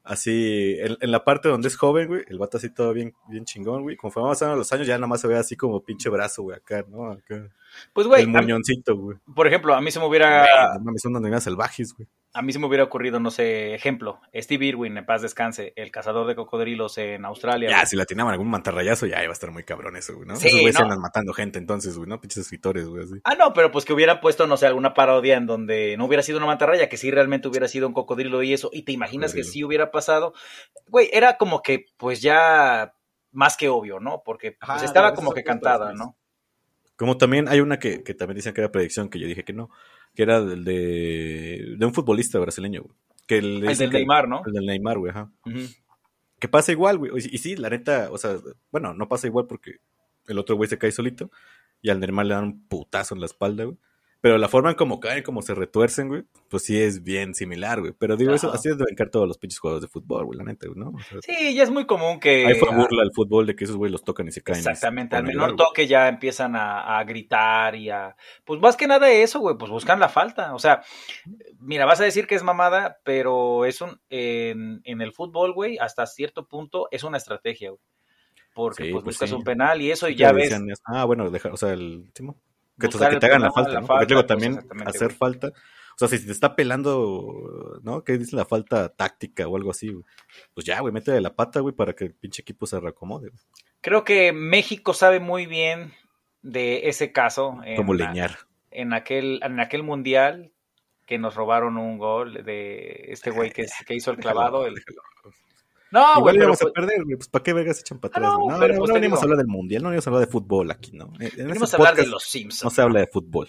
Así, 0.05 0.77
en, 0.81 1.11
la 1.11 1.25
parte 1.25 1.49
donde 1.49 1.69
es 1.69 1.77
joven, 1.77 2.09
güey, 2.09 2.25
el 2.29 2.39
vato 2.39 2.57
así 2.57 2.71
todo 2.71 2.93
bien, 2.93 3.15
bien 3.29 3.45
chingón, 3.45 3.83
güey. 3.83 3.97
Conforme 3.97 4.27
avanzando 4.27 4.57
los 4.57 4.73
años, 4.73 4.87
ya 4.87 4.97
nada 4.97 5.07
más 5.07 5.21
se 5.21 5.29
ve 5.29 5.37
así 5.37 5.57
como 5.57 5.85
pinche 5.85 6.09
brazo, 6.09 6.43
güey, 6.43 6.57
acá, 6.57 6.85
¿no? 6.89 7.13
Acá. 7.13 7.49
Pues, 7.93 8.07
güey. 8.07 8.23
El 8.23 8.29
muñoncito, 8.29 8.97
güey. 8.97 9.19
Por 9.35 9.47
ejemplo, 9.47 9.75
a 9.75 9.81
mí 9.81 9.91
se 9.91 10.01
me 10.01 10.07
hubiera. 10.07 10.47
Güey, 10.81 10.99
son 10.99 11.13
donde 11.13 11.41
salvajes, 11.41 11.95
güey 11.95 12.09
a 12.35 12.43
mí 12.43 12.53
se 12.53 12.59
me 12.59 12.67
hubiera 12.67 12.85
ocurrido, 12.85 13.21
no 13.21 13.31
sé, 13.31 13.75
ejemplo, 13.75 14.21
Steve 14.35 14.67
Irwin, 14.67 14.97
en 14.97 15.05
paz 15.05 15.21
descanse, 15.21 15.75
el 15.77 15.91
cazador 15.91 16.27
de 16.27 16.35
cocodrilos 16.35 16.97
en 16.97 17.25
Australia. 17.27 17.69
Ya, 17.69 17.85
si 17.85 17.95
la 17.95 18.07
tiraban 18.07 18.33
algún 18.33 18.49
mantarrayazo, 18.49 19.07
ya 19.07 19.23
iba 19.23 19.31
a 19.31 19.35
estar 19.35 19.51
muy 19.51 19.65
cabrón 19.65 19.97
eso, 19.97 20.15
güey, 20.15 20.27
¿no? 20.27 20.37
Sí, 20.37 20.49
Esos 20.49 20.61
güeyes 20.61 20.81
no. 20.81 20.99
matando 20.99 21.35
gente 21.35 21.59
entonces, 21.59 21.97
güey, 21.97 22.09
¿no? 22.09 22.21
Pinches 22.21 22.45
escritores, 22.45 22.87
güey, 22.87 23.05
así. 23.05 23.15
Ah, 23.25 23.35
no, 23.35 23.53
pero 23.53 23.71
pues 23.71 23.85
que 23.85 23.93
hubiera 23.93 24.21
puesto, 24.21 24.47
no 24.47 24.57
sé, 24.57 24.67
alguna 24.67 24.95
parodia 24.95 25.37
en 25.37 25.47
donde 25.47 25.95
no 25.99 26.07
hubiera 26.07 26.23
sido 26.23 26.39
una 26.39 26.47
mantarraya, 26.47 26.89
que 26.89 26.97
sí 26.97 27.11
realmente 27.11 27.49
hubiera 27.49 27.69
sido 27.69 27.87
un 27.87 27.93
cocodrilo 27.93 28.43
y 28.43 28.55
eso, 28.55 28.71
y 28.73 28.83
te 28.83 28.93
imaginas 28.93 29.35
que 29.35 29.45
sí 29.45 29.63
hubiera 29.63 29.91
pasado. 29.91 30.33
Güey, 30.87 31.11
era 31.13 31.37
como 31.37 31.61
que, 31.61 31.85
pues 31.99 32.23
ya 32.23 32.95
más 33.31 33.59
que 33.59 33.69
obvio, 33.69 34.01
¿no? 34.01 34.23
Porque 34.25 34.57
pues, 34.65 34.83
estaba 34.83 35.15
como 35.15 35.33
que 35.33 35.45
cantada, 35.45 35.93
¿no? 35.93 36.17
Como 37.03 37.19
también 37.19 37.49
hay 37.49 37.59
una 37.59 37.81
que, 37.81 38.05
que 38.05 38.15
también 38.15 38.37
dicen 38.37 38.55
que 38.55 38.61
era 38.61 38.71
predicción, 38.71 39.09
que 39.09 39.19
yo 39.19 39.27
dije 39.27 39.43
que 39.43 39.53
no 39.53 39.71
que 40.15 40.23
era 40.23 40.41
del 40.41 40.63
de, 40.63 41.75
de 41.77 41.85
un 41.85 41.93
futbolista 41.93 42.39
brasileño, 42.39 42.83
güey. 42.83 42.95
Que 43.27 43.39
el, 43.39 43.69
el 43.69 43.77
del 43.77 43.91
Neymar, 43.91 44.29
¿no? 44.29 44.43
El 44.47 44.53
del 44.53 44.67
Neymar, 44.67 44.99
güey, 44.99 45.11
ajá. 45.11 45.29
Que 46.39 46.47
pasa 46.47 46.71
igual, 46.71 46.99
güey. 46.99 47.11
Y, 47.17 47.39
sí, 47.39 47.57
la 47.57 47.71
neta, 47.71 48.09
o 48.13 48.19
sea, 48.19 48.37
bueno, 48.71 48.95
no 48.95 49.09
pasa 49.09 49.27
igual 49.27 49.49
porque 49.49 49.79
el 50.29 50.39
otro 50.39 50.55
güey 50.55 50.71
se 50.71 50.79
cae 50.79 50.93
solito 50.93 51.33
y 51.81 51.91
al 51.91 51.99
Neymar 51.99 52.25
le 52.25 52.35
dan 52.35 52.45
un 52.45 52.69
putazo 52.69 53.17
en 53.17 53.21
la 53.21 53.27
espalda, 53.27 53.65
güey. 53.65 53.79
Pero 54.23 54.39
la 54.39 54.49
forma 54.49 54.71
en 54.71 54.77
cómo 54.77 55.01
caen, 55.01 55.25
cómo 55.25 55.43
se 55.43 55.53
retuercen, 55.53 56.07
güey, 56.07 56.23
pues 56.49 56.63
sí 56.63 56.81
es 56.81 57.03
bien 57.03 57.35
similar, 57.35 57.81
güey. 57.81 57.93
Pero 57.99 58.17
digo, 58.17 58.33
eso 58.33 58.53
así 58.53 58.69
es 58.69 58.79
de 58.79 58.85
vencar 58.87 59.11
todos 59.11 59.27
los 59.27 59.37
pinches 59.37 59.59
jugadores 59.59 59.83
de 59.83 59.89
fútbol, 59.89 60.27
güey, 60.27 60.39
la 60.39 60.45
neta, 60.45 60.69
¿no? 60.77 60.93
sí, 61.21 61.57
ya 61.57 61.65
es 61.65 61.71
muy 61.71 61.87
común 61.87 62.21
que. 62.21 62.47
Ahí 62.47 62.55
fue 62.55 62.73
burla 62.73 63.03
al 63.03 63.11
fútbol 63.13 63.47
de 63.47 63.57
que 63.57 63.65
esos 63.65 63.77
güey 63.77 63.91
los 63.91 64.05
tocan 64.05 64.29
y 64.29 64.31
se 64.31 64.41
caen. 64.41 64.61
Exactamente, 64.61 65.17
al 65.17 65.25
menor 65.25 65.57
toque 65.57 65.89
ya 65.89 66.07
empiezan 66.07 66.55
a, 66.55 67.03
gritar 67.03 67.75
y 67.75 67.91
a. 67.91 68.15
Pues 68.45 68.61
más 68.61 68.77
que 68.77 68.87
nada 68.87 69.11
eso, 69.11 69.41
güey, 69.41 69.57
pues 69.59 69.73
buscan 69.73 69.99
la 69.99 70.09
falta. 70.09 70.55
O 70.55 70.61
sea, 70.61 70.83
mira, 71.59 71.85
vas 71.85 72.01
a 72.01 72.05
decir 72.05 72.29
que 72.29 72.37
es 72.37 72.45
mamada, 72.45 73.01
pero 73.03 73.65
es 73.65 73.81
un. 73.81 74.01
En, 74.09 74.83
en 74.85 75.01
el 75.01 75.13
fútbol, 75.13 75.53
güey, 75.53 75.79
hasta 75.79 76.07
cierto 76.07 76.47
punto 76.47 76.87
es 76.93 77.03
una 77.03 77.17
estrategia, 77.17 77.71
güey. 77.71 77.83
Porque 78.55 78.85
pues, 78.85 79.03
pues 79.03 79.17
buscas 79.17 79.33
un 79.33 79.43
penal 79.43 79.81
y 79.81 79.91
eso 79.91 80.09
y 80.09 80.15
ya 80.15 80.31
ves. 80.31 80.55
ah, 80.85 81.05
bueno, 81.07 81.29
deja, 81.29 81.49
o 81.51 81.57
sea, 81.57 81.73
el 81.73 82.13
que, 82.89 83.19
te, 83.19 83.27
hagan 83.27 83.43
la 83.43 83.53
falta, 83.53 83.81
¿no? 83.81 83.87
Porque 83.87 84.15
luego 84.15 84.27
también 84.27 84.59
hacer 84.87 85.13
falta. 85.13 85.49
O 85.49 85.99
sea, 85.99 86.09
si 86.09 86.25
te 86.25 86.33
está 86.33 86.57
pelando, 86.57 87.81
¿no? 87.83 88.03
¿Qué 88.03 88.19
dice 88.19 88.37
la 88.37 88.45
falta 88.45 88.89
táctica 88.89 89.47
o 89.47 89.57
algo 89.57 89.71
así, 89.71 89.89
güey? 89.89 90.05
Pues 90.55 90.67
ya, 90.67 90.81
güey, 90.81 90.93
métele 90.93 91.21
la 91.21 91.35
pata, 91.35 91.61
güey, 91.61 91.75
para 91.75 91.93
que 91.93 92.05
el 92.05 92.15
pinche 92.15 92.43
equipo 92.43 92.67
se 92.67 92.81
reacomode. 92.81 93.29
Güey. 93.29 93.41
Creo 93.81 94.05
que 94.05 94.33
México 94.33 94.95
sabe 94.95 95.21
muy 95.21 95.47
bien 95.47 95.93
de 96.41 96.89
ese 96.89 97.13
caso. 97.13 97.61
Como 97.77 97.95
leñar. 97.95 98.39
En 98.71 98.95
aquel, 98.95 99.41
en 99.43 99.61
aquel 99.61 99.83
mundial 99.83 100.53
que 101.07 101.19
nos 101.19 101.35
robaron 101.35 101.77
un 101.77 101.99
gol 101.99 102.45
de 102.45 103.07
este 103.09 103.31
güey 103.31 103.51
que, 103.51 103.67
que, 103.87 103.95
hizo 103.95 104.13
el 104.13 104.17
clavado. 104.17 104.67
El... 104.67 104.83
No, 105.93 106.25
pero 106.25 106.39
vamos 106.39 106.63
a 106.63 106.73
perder, 106.73 107.05
güey. 107.05 107.17
Pues 107.17 107.29
para 107.29 107.43
qué 107.43 107.53
vergas 107.53 107.81
echan 107.81 108.01
para 108.01 108.13
ah, 108.15 108.19
atrás. 108.19 108.33
no, 108.33 108.51
no, 108.51 108.59
pero 108.59 108.75
no, 108.77 108.87
no 108.87 108.95
venimos 108.95 109.19
a 109.21 109.23
hablar 109.23 109.39
del 109.39 109.47
mundial, 109.47 109.83
no 109.83 109.91
venimos 109.91 110.07
a 110.07 110.11
hablar 110.11 110.27
de 110.27 110.33
fútbol 110.33 110.71
aquí, 110.71 110.93
¿no? 110.93 111.13
venimos 111.37 111.73
a 111.73 111.77
hablar 111.77 111.95
de 111.95 112.07
los 112.07 112.25
Simpsons. 112.25 112.65
No 112.65 112.71
se 112.71 112.81
habla 112.81 113.01
de 113.01 113.07
fútbol. 113.07 113.49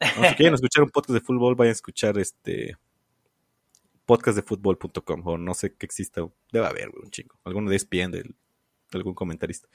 quieren 0.36 0.54
escuchar 0.54 0.84
un 0.84 0.90
podcast 0.90 1.14
de 1.14 1.20
fútbol, 1.20 1.54
vayan 1.54 1.68
a 1.68 1.72
escuchar 1.72 2.18
este 2.18 2.78
podcastdefutbol.com 4.06 5.26
o 5.26 5.36
no 5.36 5.52
sé 5.52 5.74
qué 5.76 5.84
exista. 5.84 6.26
Debe 6.50 6.66
haber, 6.66 6.88
güey, 6.88 7.04
un 7.04 7.10
chingo. 7.10 7.36
Alguno 7.44 7.68
de 7.68 7.76
ESPN, 7.76 8.10
de, 8.10 8.34
algún 8.92 9.14
comentarista. 9.14 9.68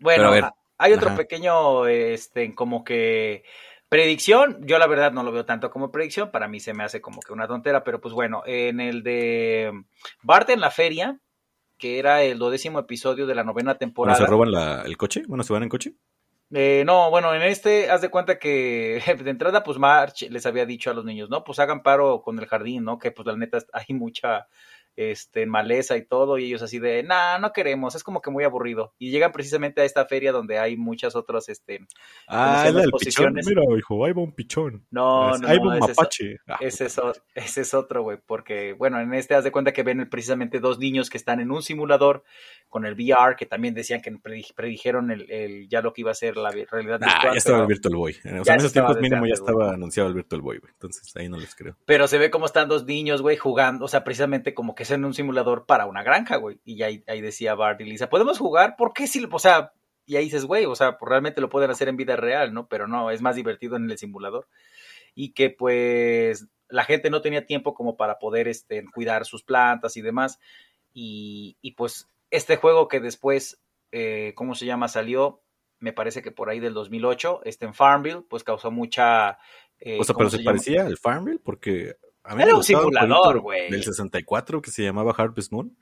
Bueno, 0.00 0.32
hay 0.78 0.92
otro 0.94 1.14
pequeño, 1.14 1.86
este, 1.86 2.54
como 2.54 2.82
que 2.82 3.44
Predicción, 3.92 4.56
yo 4.62 4.78
la 4.78 4.86
verdad 4.86 5.12
no 5.12 5.22
lo 5.22 5.32
veo 5.32 5.44
tanto 5.44 5.68
como 5.68 5.92
predicción, 5.92 6.30
para 6.30 6.48
mí 6.48 6.60
se 6.60 6.72
me 6.72 6.82
hace 6.82 7.02
como 7.02 7.20
que 7.20 7.34
una 7.34 7.46
tontera, 7.46 7.84
pero 7.84 8.00
pues 8.00 8.14
bueno, 8.14 8.42
en 8.46 8.80
el 8.80 9.02
de 9.02 9.70
Bart 10.22 10.48
en 10.48 10.62
la 10.62 10.70
feria, 10.70 11.20
que 11.76 11.98
era 11.98 12.22
el 12.22 12.38
duodécimo 12.38 12.78
episodio 12.78 13.26
de 13.26 13.34
la 13.34 13.44
novena 13.44 13.76
temporada. 13.76 14.16
¿Se 14.16 14.24
roban 14.24 14.48
el 14.86 14.96
coche? 14.96 15.24
Bueno, 15.28 15.44
¿se 15.44 15.52
van 15.52 15.64
en 15.64 15.68
coche? 15.68 15.92
Eh, 16.54 16.84
no, 16.86 17.10
bueno, 17.10 17.34
en 17.34 17.42
este, 17.42 17.90
haz 17.90 18.00
de 18.00 18.08
cuenta 18.08 18.38
que 18.38 19.02
de 19.22 19.30
entrada, 19.30 19.62
pues 19.62 19.76
March 19.76 20.26
les 20.30 20.46
había 20.46 20.64
dicho 20.64 20.90
a 20.90 20.94
los 20.94 21.04
niños, 21.04 21.28
¿no? 21.28 21.44
Pues 21.44 21.58
hagan 21.58 21.82
paro 21.82 22.22
con 22.22 22.38
el 22.38 22.46
jardín, 22.46 22.84
¿no? 22.84 22.98
Que 22.98 23.10
pues 23.10 23.26
la 23.26 23.36
neta 23.36 23.58
hay 23.74 23.94
mucha, 23.94 24.48
este, 24.96 25.46
maleza 25.46 25.96
y 25.96 26.04
todo, 26.04 26.38
y 26.38 26.46
ellos 26.46 26.62
así 26.62 26.78
de, 26.78 27.02
nah, 27.02 27.38
no 27.38 27.52
queremos, 27.52 27.94
es 27.94 28.04
como 28.04 28.20
que 28.20 28.30
muy 28.30 28.44
aburrido. 28.44 28.92
Y 28.98 29.10
llegan 29.10 29.32
precisamente 29.32 29.80
a 29.80 29.84
esta 29.84 30.04
feria 30.06 30.32
donde 30.32 30.58
hay 30.58 30.76
muchas 30.76 31.16
otras, 31.16 31.48
este, 31.48 31.86
ah, 32.28 32.66
es 32.68 32.74
el 32.74 32.90
pichón, 32.92 33.34
mira, 33.34 33.62
hijo, 33.76 34.04
ahí 34.04 34.12
va 34.12 34.22
un 34.22 34.32
pichón. 34.32 34.86
No, 34.90 35.36
no, 35.38 35.48
ahí 35.48 35.58
va 35.58 35.74
un 35.74 35.78
mapache. 35.78 36.38
ese, 36.60 36.86
es, 36.86 37.00
ese 37.34 37.60
es 37.62 37.74
otro, 37.74 38.02
güey, 38.02 38.18
porque, 38.24 38.74
bueno, 38.74 39.00
en 39.00 39.12
este 39.14 39.34
haz 39.34 39.44
de 39.44 39.52
cuenta 39.52 39.72
que 39.72 39.82
ven 39.82 40.08
precisamente 40.10 40.60
dos 40.60 40.78
niños 40.78 41.10
que 41.10 41.18
están 41.18 41.40
en 41.40 41.50
un 41.50 41.62
simulador 41.62 42.24
con 42.68 42.86
el 42.86 42.94
VR, 42.94 43.36
que 43.36 43.46
también 43.46 43.74
decían 43.74 44.00
que 44.00 44.12
predijeron 44.54 45.10
el, 45.10 45.68
ya 45.68 45.82
lo 45.82 45.92
que 45.92 46.00
iba 46.00 46.10
a 46.10 46.14
ser 46.14 46.36
la 46.36 46.50
realidad 46.50 46.98
virtual. 47.00 47.32
ya 47.32 47.38
estaba 47.38 47.60
el 47.60 47.66
Virtual 47.66 47.94
Boy. 47.94 48.12
O 48.12 48.44
sea, 48.44 48.54
en 48.54 48.60
esos 48.60 48.72
tiempos 48.72 48.98
mínimo 48.98 49.26
ya 49.26 49.34
estaba 49.34 49.74
anunciado 49.74 50.08
el 50.08 50.14
Virtual 50.14 50.40
Boy, 50.40 50.58
güey. 50.58 50.72
Entonces 50.72 51.14
ahí 51.16 51.28
no 51.28 51.36
les 51.36 51.54
creo. 51.54 51.76
Pero 51.84 52.06
se 52.08 52.16
ve 52.16 52.30
como 52.30 52.46
están 52.46 52.68
dos 52.68 52.86
niños, 52.86 53.20
güey, 53.20 53.36
jugando, 53.36 53.84
o 53.84 53.88
sea, 53.88 54.04
precisamente 54.04 54.54
como 54.54 54.74
que 54.74 54.81
es 54.82 54.90
en 54.90 55.04
un 55.04 55.14
simulador 55.14 55.66
para 55.66 55.86
una 55.86 56.02
granja, 56.02 56.36
güey. 56.36 56.60
Y 56.64 56.82
ahí, 56.82 57.02
ahí 57.06 57.20
decía 57.20 57.54
Bart 57.54 57.80
y 57.80 57.84
Lisa, 57.84 58.08
¿podemos 58.08 58.38
jugar? 58.38 58.76
¿Por 58.76 58.92
qué 58.92 59.06
si, 59.06 59.26
o 59.30 59.38
sea, 59.38 59.72
y 60.06 60.16
ahí 60.16 60.24
dices, 60.24 60.44
güey, 60.44 60.66
o 60.66 60.74
sea, 60.74 60.98
pues 60.98 61.08
realmente 61.08 61.40
lo 61.40 61.48
pueden 61.48 61.70
hacer 61.70 61.88
en 61.88 61.96
vida 61.96 62.16
real, 62.16 62.52
¿no? 62.52 62.68
Pero 62.68 62.86
no, 62.86 63.10
es 63.10 63.22
más 63.22 63.36
divertido 63.36 63.76
en 63.76 63.90
el 63.90 63.98
simulador. 63.98 64.48
Y 65.14 65.32
que 65.32 65.50
pues 65.50 66.48
la 66.68 66.84
gente 66.84 67.10
no 67.10 67.20
tenía 67.20 67.46
tiempo 67.46 67.74
como 67.74 67.96
para 67.96 68.18
poder 68.18 68.48
este, 68.48 68.84
cuidar 68.92 69.24
sus 69.24 69.42
plantas 69.42 69.96
y 69.96 70.02
demás. 70.02 70.40
Y, 70.92 71.56
y 71.60 71.72
pues 71.72 72.08
este 72.30 72.56
juego 72.56 72.88
que 72.88 73.00
después, 73.00 73.62
eh, 73.92 74.32
¿cómo 74.34 74.54
se 74.54 74.66
llama? 74.66 74.88
Salió, 74.88 75.42
me 75.78 75.92
parece 75.92 76.22
que 76.22 76.32
por 76.32 76.48
ahí 76.48 76.60
del 76.60 76.74
2008, 76.74 77.42
este 77.44 77.66
en 77.66 77.74
Farmville, 77.74 78.22
pues 78.28 78.42
causó 78.42 78.70
mucha... 78.70 79.38
Eh, 79.78 79.98
o 80.00 80.04
sea, 80.04 80.14
pero 80.16 80.30
se, 80.30 80.42
parecía 80.42 80.86
al 80.86 80.96
Farmville 80.96 81.40
porque... 81.42 81.96
A 82.24 82.34
mí 82.34 82.42
era 82.42 82.54
un 82.54 82.62
simulador, 82.62 83.40
güey. 83.40 83.70
Del 83.70 83.82
64 83.82 84.62
que 84.62 84.70
se 84.70 84.82
llamaba 84.82 85.14
Harvest 85.16 85.52
Moon, 85.52 85.76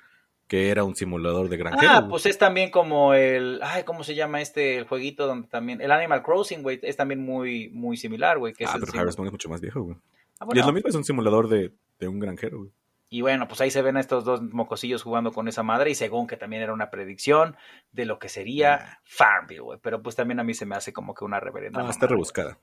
que 0.47 0.71
era 0.71 0.85
un 0.85 0.97
simulador 0.97 1.49
de 1.49 1.57
granjero. 1.57 1.93
Ah, 1.93 2.07
pues 2.09 2.27
es 2.27 2.39
también 2.39 2.71
como 2.71 3.15
el, 3.15 3.61
ay, 3.63 3.85
¿cómo 3.85 4.03
se 4.05 4.15
llama 4.15 4.41
este 4.41 4.79
el 4.79 4.87
jueguito 4.87 5.27
donde 5.27 5.49
también 5.49 5.81
el 5.81 5.93
Animal 5.93 6.23
Crossing, 6.23 6.63
güey, 6.63 6.81
es 6.83 6.97
también 6.97 7.23
muy 7.23 7.69
muy 7.71 7.97
similar, 7.97 8.39
güey, 8.39 8.55
Ah, 8.67 8.77
pero 8.81 8.99
Harvest 8.99 9.19
Moon 9.19 9.29
es 9.29 9.33
mucho 9.33 9.49
más 9.49 9.61
viejo, 9.61 9.83
güey. 9.83 9.97
Ah, 10.41 10.47
y 10.55 10.59
es 10.59 10.67
lo 10.67 10.73
mismo, 10.73 10.89
es 10.89 10.95
un 10.95 11.05
simulador 11.05 11.49
de, 11.49 11.73
de 11.99 12.09
un 12.09 12.19
granjero, 12.19 12.59
güey. 12.59 12.71
Y 13.13 13.23
bueno, 13.23 13.49
pues 13.49 13.61
ahí 13.61 13.73
se 13.73 13.83
ven 13.83 13.97
a 13.97 14.01
estos 14.01 14.25
dos 14.25 14.41
mocosillos 14.41 15.03
jugando 15.03 15.33
con 15.33 15.49
esa 15.49 15.65
madre 15.65 15.91
y 15.91 15.97
según 15.97 16.29
que 16.29 16.37
también 16.37 16.63
era 16.63 16.73
una 16.73 16.91
predicción 16.91 17.57
de 17.91 18.05
lo 18.07 18.21
que 18.21 18.29
sería 18.29 19.01
Farmville, 19.05 19.61
güey. 19.63 19.79
Pero 19.83 20.01
pues 20.01 20.15
también 20.15 20.39
a 20.39 20.45
mí 20.45 20.55
se 20.55 20.65
me 20.65 20.77
hace 20.77 20.93
como 20.93 21.13
que 21.13 21.25
una 21.25 21.41
reverenda. 21.41 21.85
Ah, 21.85 21.91
está 21.91 22.07
rebuscada. 22.07 22.59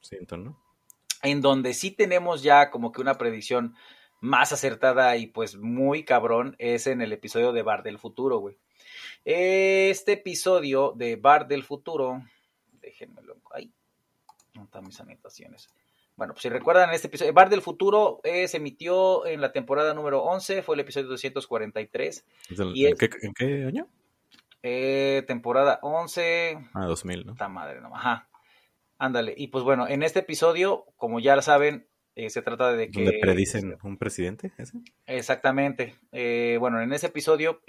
Siento, 0.00 0.38
¿no? 0.38 0.58
En 1.24 1.40
donde 1.40 1.72
sí 1.74 1.90
tenemos 1.90 2.42
ya 2.42 2.70
como 2.70 2.92
que 2.92 3.00
una 3.00 3.14
predicción 3.14 3.74
más 4.20 4.52
acertada 4.52 5.16
y 5.16 5.26
pues 5.26 5.56
muy 5.56 6.04
cabrón 6.04 6.54
es 6.58 6.86
en 6.86 7.00
el 7.00 7.12
episodio 7.12 7.52
de 7.52 7.62
Bar 7.62 7.82
del 7.82 7.98
Futuro, 7.98 8.38
güey. 8.38 8.58
Este 9.24 10.12
episodio 10.12 10.92
de 10.94 11.16
Bar 11.16 11.48
del 11.48 11.64
Futuro, 11.64 12.22
déjenmelo 12.80 13.36
ahí. 13.52 13.72
No 14.54 14.64
están 14.64 14.84
mis 14.84 15.00
anotaciones. 15.00 15.70
Bueno, 16.16 16.34
pues 16.34 16.42
si 16.42 16.48
recuerdan 16.48 16.92
este 16.92 17.08
episodio, 17.08 17.32
Bar 17.32 17.48
del 17.48 17.62
Futuro 17.62 18.20
eh, 18.22 18.46
se 18.46 18.58
emitió 18.58 19.26
en 19.26 19.40
la 19.40 19.50
temporada 19.50 19.94
número 19.94 20.22
11, 20.22 20.62
fue 20.62 20.76
el 20.76 20.80
episodio 20.80 21.08
243. 21.08 22.26
¿En, 22.50 23.34
qué, 23.34 23.64
año? 23.66 23.88
Eh, 24.62 25.24
temporada 25.26 25.80
11. 25.82 26.68
Ah, 26.74 26.84
2000, 26.84 27.26
¿no? 27.26 27.32
Esta 27.32 27.48
madre, 27.48 27.80
no. 27.80 27.96
Ajá. 27.96 28.28
Ándale. 29.04 29.34
Y 29.36 29.48
pues 29.48 29.64
bueno, 29.64 29.86
en 29.88 30.02
este 30.02 30.20
episodio, 30.20 30.86
como 30.96 31.20
ya 31.20 31.40
saben, 31.42 31.88
eh, 32.14 32.30
se 32.30 32.42
trata 32.42 32.72
de 32.72 32.90
que... 32.90 33.04
¿Donde 33.04 33.18
predicen 33.20 33.76
un 33.82 33.98
presidente? 33.98 34.52
¿ese? 34.58 34.78
Exactamente. 35.06 35.94
bueno, 36.58 36.80
en 36.80 36.92
ese 36.92 37.08
episodio 37.08 37.60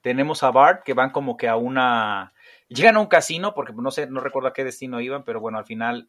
tenemos 0.00 0.42
a 0.42 0.50
Bart 0.50 0.82
que 0.84 0.94
van 0.94 1.10
como 1.10 1.36
que 1.36 1.48
a 1.48 1.56
una... 1.56 2.32
Llegan 2.68 2.96
a 2.96 3.00
un 3.00 3.06
casino, 3.06 3.54
porque 3.54 3.72
no 3.74 3.90
sé, 3.90 4.06
no 4.06 4.20
recuerdo 4.20 4.48
a 4.48 4.52
qué 4.52 4.64
destino 4.64 5.00
iban, 5.00 5.24
pero 5.24 5.40
bueno, 5.40 5.58
al 5.58 5.64
final 5.64 6.08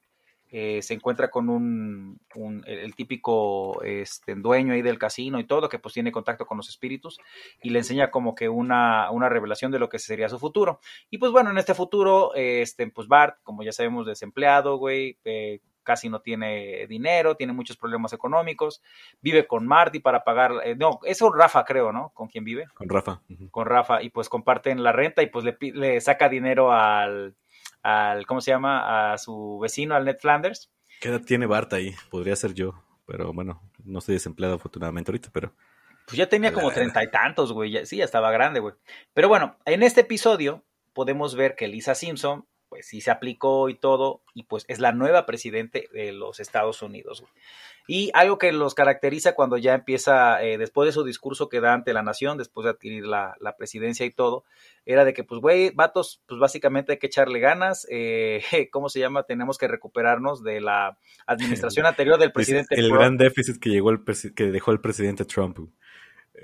eh, 0.58 0.82
se 0.82 0.94
encuentra 0.94 1.30
con 1.30 1.50
un, 1.50 2.18
el, 2.66 2.96
típico 2.96 3.84
este, 3.84 4.36
dueño 4.36 4.72
ahí 4.72 4.82
del 4.82 4.98
casino 4.98 5.38
y 5.38 5.44
todo, 5.44 5.68
que 5.68 5.80
pues 5.80 5.94
tiene 5.94 6.14
contacto 6.14 6.46
con 6.46 6.56
los 6.56 6.70
espíritus 6.70 7.20
y 7.62 7.72
le 7.72 7.80
enseña 7.80 8.10
como 8.10 8.36
que 8.36 8.48
una, 8.48 9.12
una 9.12 9.28
revelación 9.28 9.74
de 9.74 9.80
lo 9.80 9.90
que 9.90 10.00
sería 10.00 10.30
su 10.30 10.40
futuro. 10.40 10.80
Y 11.10 11.18
pues 11.18 11.34
bueno, 11.34 11.50
en 11.50 11.58
este 11.58 11.74
futuro, 11.74 12.34
este, 12.36 12.90
pues 12.90 13.10
Bart, 13.10 13.38
como 13.44 13.64
ya 13.64 13.74
sabemos, 13.74 14.06
desempleado, 14.06 14.78
güey, 14.78 15.18
eh, 15.26 15.60
casi 15.84 16.08
no 16.08 16.22
tiene 16.22 16.88
dinero, 16.88 17.36
tiene 17.36 17.52
muchos 17.52 17.76
problemas 17.76 18.14
económicos, 18.14 18.82
vive 19.20 19.48
con 19.48 19.68
Marty 19.68 20.00
para 20.00 20.24
pagar, 20.24 20.54
eh, 20.64 20.78
no, 20.78 21.02
es 21.04 21.20
Rafa 21.20 21.66
creo, 21.66 21.92
¿no? 21.92 22.12
¿Con 22.14 22.30
quién 22.30 22.46
vive? 22.46 22.66
Con 22.74 22.88
Rafa. 22.88 23.20
Con 23.52 23.66
Rafa, 23.66 24.02
y 24.02 24.10
pues 24.10 24.30
comparten 24.30 24.84
la 24.84 24.94
renta 24.94 25.22
y 25.22 25.26
pues 25.26 25.44
le, 25.44 25.58
le 25.60 26.00
saca 26.00 26.30
dinero 26.30 26.72
al, 26.72 27.36
al, 27.86 28.26
¿cómo 28.26 28.42
se 28.42 28.50
llama? 28.50 29.14
A 29.14 29.18
su 29.20 29.60
vecino, 29.62 29.94
al 29.94 30.06
Ned 30.06 30.18
Flanders. 30.20 30.72
¿Qué 31.00 31.10
edad 31.10 31.22
tiene 31.22 31.46
Bart 31.46 31.72
ahí? 31.74 31.94
Podría 32.10 32.36
ser 32.36 32.56
yo, 32.56 32.84
pero 33.06 33.32
bueno, 33.32 33.62
no 33.84 34.00
estoy 34.00 34.16
desempleado 34.16 34.56
afortunadamente 34.56 35.12
ahorita, 35.12 35.30
pero... 35.32 35.54
Pues 36.08 36.18
ya 36.18 36.28
tenía 36.28 36.52
como 36.52 36.72
treinta 36.72 37.04
y 37.04 37.12
tantos, 37.12 37.54
güey, 37.54 37.86
sí, 37.86 37.98
ya 37.98 38.06
estaba 38.06 38.32
grande, 38.32 38.60
güey. 38.60 38.74
Pero 39.14 39.28
bueno, 39.28 39.58
en 39.66 39.84
este 39.84 40.02
episodio 40.02 40.64
podemos 40.94 41.36
ver 41.36 41.56
que 41.56 41.68
Lisa 41.68 41.94
Simpson 41.94 42.48
pues 42.70 42.88
sí 42.88 43.02
se 43.02 43.12
aplicó 43.12 43.70
y 43.70 43.76
todo, 43.76 44.22
y 44.34 44.44
pues 44.44 44.66
es 44.68 44.80
la 44.80 44.92
nueva 44.92 45.26
presidente 45.26 45.90
de 45.94 46.12
los 46.12 46.40
Estados 46.40 46.82
Unidos. 46.82 47.24
Y 47.88 48.10
algo 48.16 48.40
que 48.40 48.52
los 48.52 48.74
caracteriza 48.74 49.36
cuando 49.36 49.58
ya 49.58 49.76
empieza, 49.76 50.44
eh, 50.44 50.58
después 50.58 50.88
de 50.88 50.92
su 50.92 51.04
discurso 51.04 51.50
que 51.50 51.62
da 51.62 51.74
ante 51.74 51.94
la 51.94 52.02
nación, 52.02 52.38
después 52.38 52.66
de 52.66 52.72
adquirir 52.72 53.06
la, 53.06 53.36
presidencia 53.58 54.06
y 54.06 54.12
todo, 54.12 54.44
era 54.86 55.06
de 55.06 55.14
que, 55.14 55.24
pues, 55.24 55.40
güey, 55.40 55.70
vatos, 55.70 56.22
pues 56.28 56.40
básicamente 56.40 56.94
hay 56.94 56.98
que 56.98 57.08
echarle 57.08 57.40
ganas, 57.40 57.86
eh, 57.92 58.42
¿cómo 58.72 58.90
se 58.90 59.00
llama? 59.00 59.24
Tenemos 59.24 59.58
que 59.58 59.68
recuperarnos 59.68 60.44
de 60.44 60.62
la 60.62 60.98
administración 61.28 61.86
anterior 61.86 62.18
del 62.18 62.32
presidente. 62.32 62.76
El, 62.76 62.92
gran 62.92 63.18
déficit 63.18 63.60
que, 63.60 63.70
llegó 63.70 63.92
el 63.92 64.04
que 64.04 64.46
dejó 64.46 64.72
el 64.72 64.82
presidente 64.82 65.26
Trump. 65.26 65.60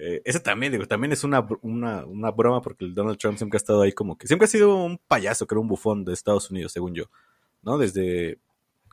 Eh, 0.04 0.20
ese 0.26 0.39
también, 0.39 0.72
digo, 0.72 0.88
también 0.88 1.12
es 1.12 1.24
una, 1.24 1.47
una, 1.62 2.06
una, 2.06 2.32
broma 2.32 2.60
porque 2.60 2.86
el 2.86 2.95
Donald 2.95 3.20
Trump 3.20 3.38
siempre 3.38 3.58
ha 3.58 3.60
estado 3.60 3.84
ahí 3.84 3.91
como 3.91 4.18
que, 4.18 4.26
siempre 4.26 4.45
ha 4.45 4.47
sido 4.47 4.76
un 4.84 4.97
payaso, 4.97 5.45
era 5.47 5.60
un 5.60 5.68
bufón 5.68 6.04
de 6.04 6.14
Estados 6.14 6.49
Unidos, 6.49 6.72
según 6.72 6.95
yo, 6.95 7.06
¿no? 7.62 7.78
Desde 7.78 8.39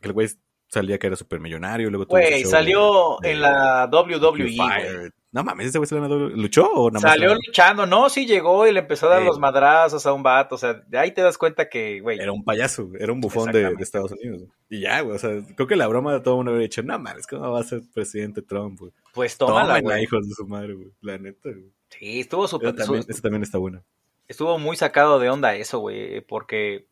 que 0.03 0.09
el 0.09 0.13
güey 0.13 0.29
salía 0.69 0.99
que 0.99 1.07
era 1.07 1.17
supermillonario, 1.17 1.91
luego 1.91 2.07
Güey, 2.07 2.45
salió 2.45 3.23
en 3.25 3.41
la 3.41 3.89
WWE. 3.91 5.11
No 5.31 5.45
mames, 5.45 5.67
ese 5.67 5.79
güey 5.79 5.87
salió 5.87 6.09
¿Luchó 6.09 6.71
o 6.73 6.91
nada 6.91 7.03
más? 7.03 7.13
Salió 7.13 7.35
luchando, 7.35 7.85
no, 7.87 8.09
sí 8.09 8.27
llegó 8.27 8.67
y 8.67 8.73
le 8.73 8.81
empezó 8.81 9.07
a 9.07 9.17
dar 9.17 9.23
los 9.23 9.39
madrazos 9.39 10.07
a 10.07 10.13
un 10.15 10.23
vato, 10.23 10.55
o 10.55 10.59
sea, 10.59 10.73
de 10.75 10.99
ahí 10.99 11.13
te 11.13 11.21
das 11.21 11.37
cuenta 11.37 11.69
que, 11.69 12.01
güey. 12.01 12.19
Era 12.19 12.33
un 12.33 12.45
payaso, 12.45 12.91
era 12.99 13.13
un 13.13 13.21
bufón 13.21 13.53
de, 13.53 13.75
Estados 13.79 14.13
Unidos. 14.13 14.45
Y 14.71 14.81
ya, 14.81 15.03
güey, 15.03 15.17
o 15.17 15.19
sea, 15.19 15.31
creo 15.55 15.67
que 15.67 15.77
la 15.77 15.87
broma 15.87 16.15
de 16.15 16.21
todo 16.21 16.35
el 16.35 16.39
mundo 16.39 16.53
había 16.53 16.63
dicho, 16.63 16.83
no 16.83 16.99
mames, 16.99 17.27
¿cómo 17.27 17.51
va 17.51 17.61
a 17.61 17.65
ser 17.65 17.83
presidente 17.93 18.41
Trump, 18.41 18.81
güey? 18.81 18.93
Pues 19.13 19.37
tómala, 19.37 19.81
güey. 19.81 20.03
hijos 20.03 20.27
de 20.27 20.35
su 20.35 20.47
madre, 20.47 20.75
güey, 20.75 20.89
la 21.03 21.19
neta, 21.19 21.51
güey. 21.51 21.73
Sí, 21.91 22.21
estuvo 22.21 22.49
súper... 22.49 22.75
Eso 22.79 23.23
también 23.23 23.43
está 23.43 23.59
bueno. 23.59 23.83
Estuvo 24.29 24.59
muy 24.59 24.77
sacado 24.77 25.19
de 25.19 25.31
onda 25.31 25.55
eso, 25.57 25.79
güey, 25.79 26.23
porque 26.23 26.87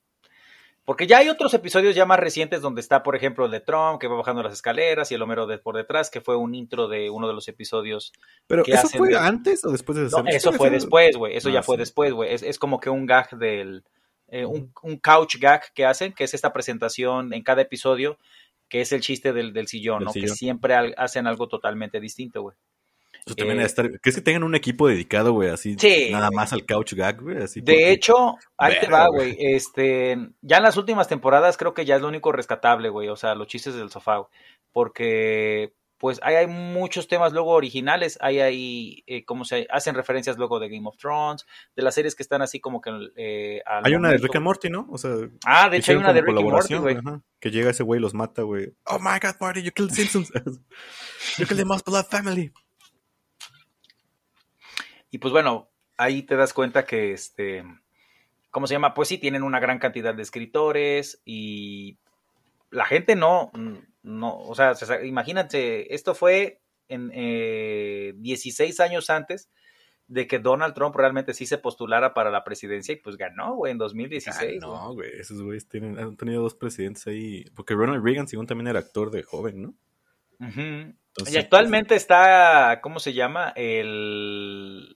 Porque 0.86 1.08
ya 1.08 1.18
hay 1.18 1.28
otros 1.28 1.52
episodios 1.52 1.96
ya 1.96 2.06
más 2.06 2.20
recientes 2.20 2.62
donde 2.62 2.80
está, 2.80 3.02
por 3.02 3.16
ejemplo, 3.16 3.46
el 3.46 3.50
de 3.50 3.58
Trump, 3.58 4.00
que 4.00 4.06
va 4.06 4.14
bajando 4.14 4.44
las 4.44 4.52
escaleras, 4.52 5.10
y 5.10 5.16
el 5.16 5.22
Homero 5.22 5.48
de, 5.48 5.58
por 5.58 5.76
detrás, 5.76 6.10
que 6.10 6.20
fue 6.20 6.36
un 6.36 6.54
intro 6.54 6.86
de 6.86 7.10
uno 7.10 7.26
de 7.26 7.34
los 7.34 7.48
episodios. 7.48 8.12
Pero, 8.46 8.62
¿eso 8.64 8.88
fue 8.90 9.16
antes 9.16 9.64
o 9.64 9.72
después 9.72 9.98
de 9.98 10.04
no, 10.04 10.28
Eso 10.28 10.52
fue 10.52 10.70
después, 10.70 11.16
güey. 11.16 11.36
Eso 11.36 11.50
ya 11.50 11.58
ah, 11.58 11.62
fue 11.64 11.76
después, 11.76 12.12
güey. 12.12 12.32
Es, 12.32 12.44
es, 12.44 12.60
como 12.60 12.78
que 12.78 12.88
un 12.88 13.04
gag 13.04 13.36
del. 13.36 13.82
Eh, 14.28 14.46
un, 14.46 14.72
un, 14.82 14.98
couch 14.98 15.38
gag 15.40 15.72
que 15.74 15.84
hacen, 15.84 16.12
que 16.12 16.22
es 16.22 16.34
esta 16.34 16.52
presentación 16.52 17.34
en 17.34 17.42
cada 17.42 17.62
episodio, 17.62 18.16
que 18.68 18.80
es 18.80 18.92
el 18.92 19.00
chiste 19.00 19.32
del, 19.32 19.52
del 19.52 19.66
sillón, 19.66 20.04
¿no? 20.04 20.12
Que 20.12 20.28
siempre 20.28 20.94
hacen 20.96 21.26
algo 21.26 21.48
totalmente 21.48 21.98
distinto, 21.98 22.42
güey. 22.42 22.56
Eso 23.26 23.34
también 23.34 23.60
eh, 23.60 23.64
estar, 23.64 23.90
¿Crees 24.00 24.14
que 24.14 24.22
tengan 24.22 24.44
un 24.44 24.54
equipo 24.54 24.86
dedicado, 24.86 25.32
güey? 25.32 25.50
Así, 25.50 25.76
nada 26.12 26.30
más 26.30 26.52
al 26.52 26.64
couch 26.64 26.94
gag, 26.94 27.20
güey. 27.20 27.38
Así 27.38 27.60
de 27.60 27.90
hecho, 27.90 28.36
ahí 28.56 28.74
te 28.80 28.86
va, 28.86 29.08
güey. 29.08 29.36
Este, 29.40 30.16
ya 30.42 30.58
en 30.58 30.62
las 30.62 30.76
últimas 30.76 31.08
temporadas 31.08 31.56
creo 31.56 31.74
que 31.74 31.84
ya 31.84 31.96
es 31.96 32.02
lo 32.02 32.08
único 32.08 32.30
rescatable, 32.30 32.88
güey. 32.88 33.08
O 33.08 33.16
sea, 33.16 33.34
los 33.34 33.48
chistes 33.48 33.74
del 33.74 33.90
sofá, 33.90 34.18
güey. 34.18 34.30
Porque, 34.70 35.72
pues, 35.98 36.20
hay, 36.22 36.36
hay 36.36 36.46
muchos 36.46 37.08
temas 37.08 37.32
luego 37.32 37.50
originales. 37.50 38.16
Hay 38.20 38.38
ahí, 38.38 39.02
eh, 39.08 39.24
como 39.24 39.44
se 39.44 39.66
hacen 39.70 39.96
referencias 39.96 40.38
luego 40.38 40.60
de 40.60 40.68
Game 40.68 40.86
of 40.86 40.96
Thrones, 40.96 41.46
de 41.74 41.82
las 41.82 41.96
series 41.96 42.14
que 42.14 42.22
están 42.22 42.42
así 42.42 42.60
como 42.60 42.80
que. 42.80 42.92
Eh, 43.16 43.60
hay 43.66 43.96
una 43.96 44.10
de 44.10 44.18
Rick 44.18 44.36
and 44.36 44.44
Morty, 44.44 44.70
¿no? 44.70 44.86
O 44.88 44.98
sea, 44.98 45.10
ah, 45.44 45.68
de 45.68 45.78
hecho 45.78 45.90
hay 45.90 45.98
una 45.98 46.12
de 46.12 46.20
Rick 46.20 46.36
and 46.36 46.48
Morty, 46.48 46.74
güey. 46.76 46.96
Que 47.40 47.50
llega 47.50 47.70
ese 47.70 47.82
güey 47.82 47.98
y 47.98 48.02
los 48.02 48.14
mata, 48.14 48.42
güey. 48.42 48.72
Oh 48.84 49.00
my 49.00 49.18
god, 49.20 49.34
Marty, 49.40 49.64
you 49.64 49.72
killed 49.72 49.90
Simpsons. 49.90 50.30
you 51.38 51.44
killed 51.44 51.58
the 51.58 51.64
most 51.64 51.84
beloved 51.84 52.08
family. 52.08 52.52
Y 55.16 55.18
pues 55.18 55.32
bueno, 55.32 55.70
ahí 55.96 56.24
te 56.24 56.36
das 56.36 56.52
cuenta 56.52 56.84
que 56.84 57.14
este, 57.14 57.64
¿cómo 58.50 58.66
se 58.66 58.74
llama? 58.74 58.92
Pues 58.92 59.08
sí, 59.08 59.16
tienen 59.16 59.44
una 59.44 59.60
gran 59.60 59.78
cantidad 59.78 60.14
de 60.14 60.22
escritores 60.22 61.22
y 61.24 61.96
la 62.70 62.84
gente 62.84 63.16
no, 63.16 63.50
no, 64.02 64.36
o 64.36 64.54
sea, 64.54 64.74
imagínate, 65.06 65.94
esto 65.94 66.14
fue 66.14 66.60
en 66.88 67.08
16 68.20 68.78
eh, 68.78 68.82
años 68.82 69.08
antes 69.08 69.48
de 70.06 70.26
que 70.26 70.38
Donald 70.38 70.74
Trump 70.74 70.94
realmente 70.94 71.32
sí 71.32 71.46
se 71.46 71.56
postulara 71.56 72.12
para 72.12 72.30
la 72.30 72.44
presidencia 72.44 72.92
y 72.92 72.96
pues 72.96 73.16
ganó, 73.16 73.54
güey, 73.54 73.72
en 73.72 73.78
2016. 73.78 74.60
no, 74.60 74.92
güey, 74.92 75.12
esos 75.18 75.40
güeyes 75.40 75.66
tienen, 75.66 75.98
han 75.98 76.18
tenido 76.18 76.42
dos 76.42 76.54
presidentes 76.54 77.06
ahí, 77.06 77.46
porque 77.54 77.72
Ronald 77.72 78.04
Reagan, 78.04 78.28
según 78.28 78.46
también 78.46 78.66
era 78.66 78.80
actor 78.80 79.10
de 79.10 79.22
joven, 79.22 79.62
¿no? 79.62 79.74
y 81.24 81.36
actualmente 81.38 81.94
está, 81.94 82.80
¿cómo 82.82 83.00
se 83.00 83.14
llama? 83.14 83.54
El, 83.56 84.95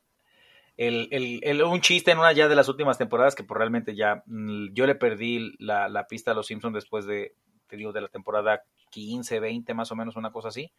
el, 0.86 1.62
un 1.62 1.80
chiste 1.80 2.10
en 2.10 2.18
una 2.18 2.32
ya 2.32 2.48
de 2.48 2.56
las 2.56 2.68
últimas 2.68 2.98
temporadas 2.98 3.34
que 3.34 3.44
pues 3.44 3.58
realmente 3.58 3.94
ya 3.94 4.22
mm, 4.26 4.72
yo 4.72 4.86
le 4.86 4.94
perdí 4.94 5.54
la, 5.58 6.06
pista 6.08 6.30
a 6.30 6.34
los 6.34 6.46
Simpsons 6.46 6.74
después 6.74 7.06
de, 7.06 7.34
te 7.66 7.76
digo, 7.76 7.92
de 7.92 8.00
la 8.00 8.08
temporada 8.08 8.64
15, 8.90 9.40
20 9.40 9.74
más 9.74 9.92
o 9.92 9.96
menos, 9.96 10.16
una 10.16 10.32
cosa 10.32 10.48
así. 10.48 10.72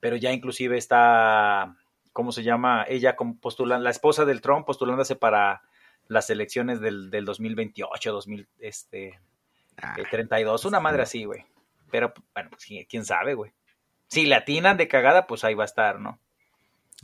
Pero 0.00 0.16
ya 0.16 0.32
inclusive 0.32 0.76
está, 0.76 1.76
¿cómo 2.12 2.32
se 2.32 2.42
llama? 2.42 2.84
Ella 2.88 3.16
postulando, 3.40 3.84
la 3.84 3.90
esposa 3.90 4.24
del 4.24 4.40
Trump 4.40 4.66
postulándose 4.66 5.16
para 5.16 5.62
las 6.06 6.30
elecciones 6.30 6.80
del, 6.80 7.10
del 7.10 7.24
2028, 7.24 8.12
2000, 8.12 8.48
este, 8.58 9.18
32, 10.10 10.64
ah, 10.64 10.68
una 10.68 10.80
madre 10.80 11.02
así, 11.02 11.24
güey. 11.24 11.44
Pero, 11.90 12.12
bueno, 12.34 12.50
pues, 12.50 12.66
quién 12.88 13.04
sabe, 13.04 13.34
güey 13.34 13.52
si 14.08 14.26
la 14.26 14.38
atinan 14.38 14.76
de 14.76 14.88
cagada, 14.88 15.26
pues 15.26 15.44
ahí 15.44 15.54
va 15.54 15.64
a 15.64 15.66
estar, 15.66 16.00
¿no? 16.00 16.18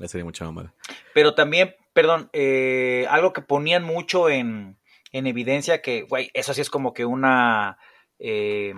Sería 0.07 0.25
mucha 0.25 0.45
mamada. 0.45 0.75
Pero 1.13 1.35
también, 1.35 1.77
perdón, 1.95 2.29
eh, 2.35 3.07
algo 3.09 3.33
que 3.33 3.41
ponían 3.41 3.83
mucho 3.83 4.29
en, 4.29 4.77
en 5.13 5.27
evidencia 5.27 5.81
que, 5.81 6.03
güey, 6.03 6.31
eso 6.35 6.53
sí 6.53 6.61
es 6.61 6.69
como 6.69 6.93
que 6.93 7.07
una 7.07 7.79
eh, 8.19 8.75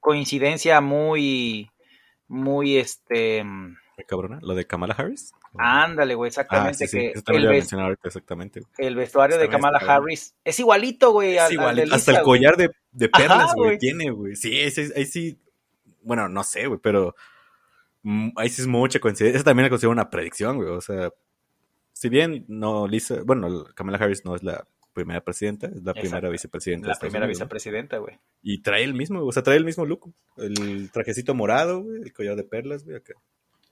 coincidencia 0.00 0.82
muy, 0.82 1.70
muy, 2.28 2.76
este... 2.76 3.42
Muy 3.44 4.04
cabrona, 4.06 4.38
lo 4.42 4.54
de 4.54 4.66
Kamala 4.66 4.94
Harris. 4.94 5.32
Ándale, 5.56 6.14
güey, 6.14 6.28
exactamente. 6.28 6.84
Ah, 6.84 6.88
que 6.90 7.12
el, 7.28 7.50
exactamente. 8.04 8.60
el 8.76 8.94
vestuario 8.94 9.38
de 9.38 9.48
Kamala 9.48 9.78
Harris 9.78 10.34
es 10.44 10.60
igualito, 10.60 11.12
güey. 11.12 11.38
Es 11.38 11.50
igualito. 11.50 11.94
Hasta 11.94 12.18
el 12.18 12.22
collar 12.22 12.58
de, 12.58 12.72
de 12.92 13.08
perlas, 13.08 13.54
güey, 13.54 13.78
tiene, 13.78 14.10
güey. 14.10 14.36
Sí, 14.36 14.52
ahí 14.58 15.06
sí 15.06 15.38
bueno, 16.06 16.28
no 16.28 16.44
sé, 16.44 16.66
güey, 16.68 16.78
pero 16.80 17.16
ahí 18.36 18.48
sí 18.48 18.62
es 18.62 18.68
mucha 18.68 19.00
coincidencia. 19.00 19.36
Esa 19.36 19.44
también 19.44 19.64
la 19.64 19.70
considero 19.70 19.92
una 19.92 20.10
predicción, 20.10 20.56
güey. 20.56 20.68
O 20.68 20.80
sea, 20.80 21.10
si 21.92 22.08
bien 22.08 22.44
no 22.48 22.86
Lisa, 22.86 23.22
bueno, 23.24 23.64
Kamala 23.74 23.98
Harris 23.98 24.24
no 24.24 24.36
es 24.36 24.42
la 24.42 24.66
primera 24.92 25.22
presidenta, 25.22 25.66
es 25.66 25.82
la 25.82 25.92
primera 25.92 26.28
vicepresidenta. 26.30 26.88
La 26.88 26.98
primera 26.98 27.26
vicepresidenta, 27.26 27.98
güey. 27.98 28.18
Y 28.42 28.62
trae 28.62 28.84
el 28.84 28.94
mismo, 28.94 29.24
o 29.24 29.32
sea, 29.32 29.42
trae 29.42 29.56
el 29.56 29.64
mismo 29.64 29.84
look. 29.84 30.12
El 30.36 30.90
trajecito 30.90 31.34
morado, 31.34 31.82
güey, 31.82 32.02
el 32.02 32.12
collar 32.12 32.36
de 32.36 32.44
perlas, 32.44 32.84
güey, 32.84 32.96
acá. 32.96 33.14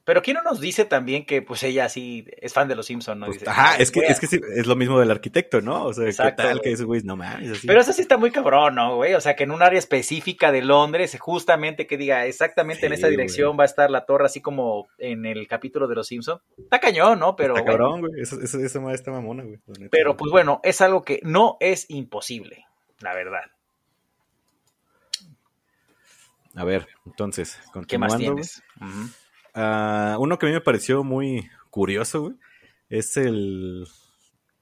Pero 0.05 0.21
¿quién 0.21 0.35
no 0.35 0.43
nos 0.43 0.61
dice 0.61 0.85
también 0.85 1.25
que 1.25 1.41
pues 1.41 1.63
ella 1.63 1.89
sí 1.89 2.27
es 2.37 2.53
fan 2.53 2.69
de 2.69 2.75
los 2.75 2.87
Simpsons, 2.87 3.19
no? 3.19 3.27
Pues, 3.27 3.49
ajá, 3.49 3.77
es 3.77 3.91
que, 3.91 4.01
es 4.01 4.21
que 4.21 4.27
sí, 4.27 4.39
es 4.55 4.67
lo 4.67 4.77
mismo 4.77 5.01
del 5.01 5.11
arquitecto, 5.11 5.63
¿no? 5.63 5.87
O 5.87 5.95
sea, 5.95 6.05
¿qué 6.05 6.33
tal 6.37 6.61
que 6.61 6.73
ese 6.73 6.85
güey 6.85 7.01
no 7.03 7.17
mames? 7.17 7.53
Así. 7.53 7.67
Pero 7.67 7.81
eso 7.81 7.93
sí 7.95 8.03
está 8.03 8.19
muy 8.19 8.31
cabrón, 8.31 8.75
¿no, 8.75 8.97
güey? 8.97 9.15
O 9.15 9.21
sea, 9.21 9.35
que 9.35 9.45
en 9.45 9.51
un 9.51 9.63
área 9.63 9.79
específica 9.79 10.53
de 10.53 10.61
Londres, 10.61 11.17
justamente 11.19 11.87
que 11.87 11.97
diga 11.97 12.27
exactamente 12.27 12.87
en 12.87 12.93
esta 12.93 13.09
dirección 13.09 13.59
va 13.59 13.63
a 13.63 13.67
estar 13.67 13.91
la 13.91 14.05
torre, 14.05 14.27
así 14.27 14.43
como 14.43 14.89
en 14.99 15.25
el 15.25 15.49
capítulo 15.49 15.89
de 15.89 15.95
los 15.95 16.07
Simpsons. 16.07 16.43
Está 16.59 16.81
cañón, 16.81 17.19
¿no? 17.19 17.35
Pero. 17.35 17.57
Está 17.57 17.71
cabrón, 17.71 18.01
güey. 18.01 18.21
Eso, 18.21 18.39
eso, 18.43 18.59
eso 18.59 18.91
está 18.91 19.11
mamona, 19.11 19.45
güey. 19.45 19.59
Pero 19.91 20.19
pues 20.19 20.31
bueno, 20.31 20.61
es 20.65 20.83
algo 20.83 21.03
que 21.03 21.21
no 21.23 21.57
es 21.61 21.87
imposible, 21.89 22.67
la 23.01 23.15
verdad. 23.15 23.45
A 26.57 26.65
ver, 26.65 26.87
entonces, 27.07 27.59
continuando. 27.73 27.89
¿Qué 27.89 27.99
más 27.99 28.17
tienes? 28.19 28.63
Ah, 29.55 30.17
uno 30.19 30.39
que 30.39 30.47
a 30.47 30.49
mí 30.49 30.53
me 30.53 30.61
pareció 30.61 31.05
muy 31.05 31.49
curioso, 31.71 32.23
güey, 32.23 32.35
es 32.89 33.17
el 33.17 33.87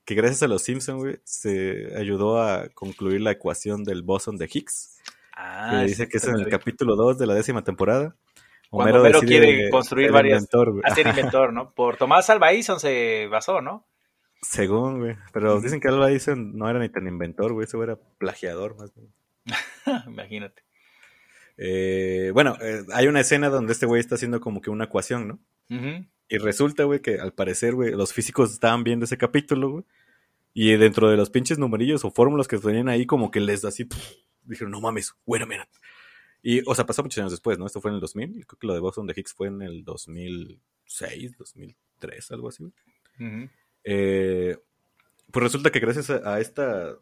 que 0.04 0.14
gracias 0.14 0.42
a 0.42 0.48
los 0.48 0.62
Simpsons, 0.62 1.02
güey, 1.02 1.20
se 1.24 1.96
ayudó 1.96 2.42
a 2.42 2.68
concluir 2.74 3.20
la 3.20 3.30
ecuación 3.30 3.84
del 3.84 4.02
boson 4.02 4.36
de 4.36 4.48
Higgs. 4.52 5.00
Ah, 5.34 5.70
que 5.70 5.86
dice 5.86 6.08
que 6.08 6.18
es 6.18 6.24
en 6.26 6.36
el 6.36 6.48
capítulo 6.48 6.96
2 6.96 7.18
de 7.18 7.26
la 7.26 7.34
décima 7.34 7.62
temporada. 7.64 8.14
Homero, 8.70 9.00
Homero 9.00 9.20
quiere 9.20 9.70
construir 9.70 10.10
varias. 10.10 10.42
Inventor, 10.42 10.80
hacer 10.84 11.06
inventor, 11.08 11.52
¿no? 11.52 11.72
Por 11.72 11.96
Tomás 11.96 12.30
Alva 12.30 12.52
Edison 12.52 12.80
se 12.80 13.28
basó, 13.28 13.60
¿no? 13.60 13.86
Según, 14.40 14.98
güey. 14.98 15.16
Pero 15.32 15.60
dicen 15.60 15.78
que 15.78 15.88
Alva 15.88 16.10
Edison 16.10 16.56
no 16.56 16.68
era 16.68 16.78
ni 16.78 16.88
tan 16.88 17.06
inventor, 17.06 17.52
güey. 17.52 17.64
Eso 17.64 17.82
era 17.82 17.96
plagiador, 18.18 18.76
más 18.76 18.92
bien. 18.94 19.12
Imagínate. 20.06 20.62
Eh, 21.64 22.32
bueno, 22.34 22.56
eh, 22.60 22.84
hay 22.92 23.06
una 23.06 23.20
escena 23.20 23.48
donde 23.48 23.72
este 23.72 23.86
güey 23.86 24.00
está 24.00 24.16
haciendo 24.16 24.40
como 24.40 24.60
que 24.60 24.70
una 24.70 24.86
ecuación, 24.86 25.28
¿no? 25.28 25.38
Y 26.28 26.38
resulta, 26.38 26.82
güey, 26.82 27.00
que 27.00 27.20
al 27.20 27.34
parecer, 27.34 27.74
güey, 27.76 27.92
los 27.92 28.12
físicos 28.12 28.52
estaban 28.52 28.82
viendo 28.82 29.04
ese 29.04 29.16
capítulo, 29.16 29.70
güey. 29.70 29.84
Y 30.54 30.72
dentro 30.72 31.08
de 31.08 31.16
los 31.16 31.30
pinches 31.30 31.58
numerillos 31.58 32.04
o 32.04 32.10
fórmulas 32.10 32.48
que 32.48 32.58
tenían 32.58 32.88
ahí, 32.88 33.06
como 33.06 33.30
que 33.30 33.38
les 33.38 33.62
da 33.62 33.68
así, 33.68 33.88
dijeron, 34.42 34.72
no 34.72 34.80
mames, 34.80 35.14
bueno, 35.24 35.46
mira. 35.46 35.68
Y, 36.42 36.68
o 36.68 36.74
sea, 36.74 36.84
pasó 36.84 37.04
muchos 37.04 37.20
años 37.20 37.30
después, 37.30 37.60
¿no? 37.60 37.66
Esto 37.66 37.80
fue 37.80 37.92
en 37.92 37.94
el 37.94 38.00
2000. 38.00 38.44
Creo 38.44 38.58
que 38.58 38.66
lo 38.66 38.74
de 38.74 38.80
Boston 38.80 39.06
de 39.06 39.14
Higgs 39.16 39.32
fue 39.32 39.46
en 39.46 39.62
el 39.62 39.84
2006, 39.84 41.36
2003, 41.38 42.30
algo 42.32 42.48
así, 42.48 42.64
güey. 42.64 42.74
eh, 43.84 44.58
pues 45.30 45.42
resulta 45.44 45.70
que 45.70 45.78
gracias 45.78 46.10
a 46.10 46.40
esta 46.40 46.96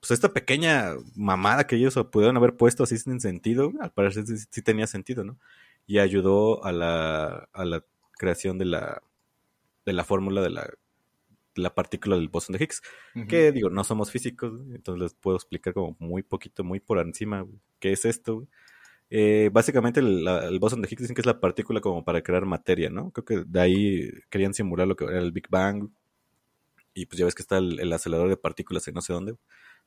pues 0.00 0.12
esta 0.12 0.32
pequeña 0.32 0.94
mamada 1.14 1.66
que 1.66 1.76
ellos 1.76 1.94
pudieron 2.10 2.36
haber 2.36 2.56
puesto 2.56 2.84
así 2.84 2.96
sin 2.96 3.20
sentido, 3.20 3.72
al 3.80 3.92
parecer 3.92 4.24
sí, 4.26 4.62
tenía 4.62 4.86
sentido, 4.86 5.24
¿no? 5.24 5.38
Y 5.86 5.98
ayudó 5.98 6.64
a 6.64 6.72
la, 6.72 7.48
a 7.52 7.64
la 7.64 7.84
creación 8.12 8.56
de 8.58 8.64
la, 8.64 9.02
de 9.84 9.92
la 9.92 10.04
fórmula 10.04 10.40
de 10.40 10.50
la, 10.50 10.70
la 11.54 11.74
partícula 11.74 12.16
del 12.16 12.28
bosón 12.28 12.56
de 12.56 12.64
Higgs. 12.64 12.82
Que 13.28 13.52
digo, 13.52 13.68
no 13.68 13.84
somos 13.84 14.10
físicos, 14.10 14.60
entonces 14.72 15.02
les 15.02 15.14
puedo 15.14 15.36
explicar 15.36 15.74
como 15.74 15.96
muy 15.98 16.22
poquito, 16.22 16.64
muy 16.64 16.80
por 16.80 16.98
encima, 16.98 17.46
qué 17.78 17.92
es 17.92 18.06
esto. 18.06 18.46
Eh, 19.10 19.50
básicamente 19.52 20.00
el, 20.00 20.26
el, 20.26 20.58
bosón 20.60 20.80
de 20.80 20.88
Higgs 20.88 21.02
dicen 21.02 21.14
que 21.14 21.20
es 21.20 21.26
la 21.26 21.40
partícula 21.40 21.80
como 21.80 22.04
para 22.04 22.22
crear 22.22 22.46
materia, 22.46 22.88
¿no? 22.88 23.10
Creo 23.10 23.24
que 23.24 23.44
de 23.46 23.60
ahí 23.60 24.10
querían 24.30 24.54
simular 24.54 24.88
lo 24.88 24.96
que 24.96 25.04
era 25.04 25.18
el 25.18 25.32
Big 25.32 25.48
Bang. 25.50 25.90
Y 26.94 27.06
pues 27.06 27.18
ya 27.18 27.24
ves 27.24 27.34
que 27.34 27.42
está 27.42 27.58
el, 27.58 27.78
el 27.80 27.92
acelerador 27.92 28.30
de 28.30 28.36
partículas 28.36 28.86
en 28.88 28.94
no 28.94 29.02
sé 29.02 29.12
dónde 29.12 29.34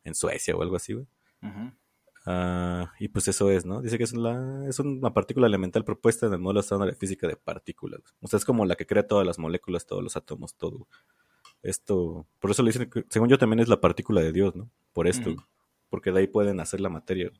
en 0.03 0.15
Suecia 0.15 0.55
o 0.55 0.61
algo 0.61 0.75
así, 0.75 0.93
güey. 0.93 1.07
Ah, 2.25 2.93
y 2.99 3.09
pues 3.09 3.27
eso 3.27 3.49
es, 3.49 3.65
¿no? 3.65 3.81
Dice 3.81 3.97
que 3.97 4.05
es, 4.05 4.13
la, 4.13 4.65
es 4.67 4.79
una 4.79 5.13
partícula 5.13 5.47
elemental 5.47 5.83
propuesta 5.83 6.25
en 6.25 6.33
el 6.33 6.39
modelo 6.39 6.61
estándar 6.61 6.89
de 6.89 6.95
física 6.95 7.27
de 7.27 7.35
partículas. 7.35 8.01
O 8.21 8.27
sea, 8.27 8.37
es 8.37 8.45
como 8.45 8.65
la 8.65 8.75
que 8.75 8.85
crea 8.85 9.07
todas 9.07 9.27
las 9.27 9.39
moléculas, 9.39 9.85
todos 9.85 10.01
los 10.01 10.15
átomos, 10.15 10.55
todo. 10.55 10.87
Esto, 11.63 12.25
por 12.39 12.51
eso 12.51 12.63
le 12.63 12.69
dicen 12.69 12.89
que, 12.89 13.05
según 13.09 13.29
yo, 13.29 13.37
también 13.37 13.59
es 13.59 13.67
la 13.67 13.81
partícula 13.81 14.21
de 14.21 14.31
Dios, 14.31 14.55
¿no? 14.55 14.69
Por 14.93 15.07
esto, 15.07 15.35
porque 15.89 16.11
de 16.11 16.21
ahí 16.21 16.27
pueden 16.27 16.59
hacer 16.59 16.79
la 16.79 16.89
materia. 16.89 17.31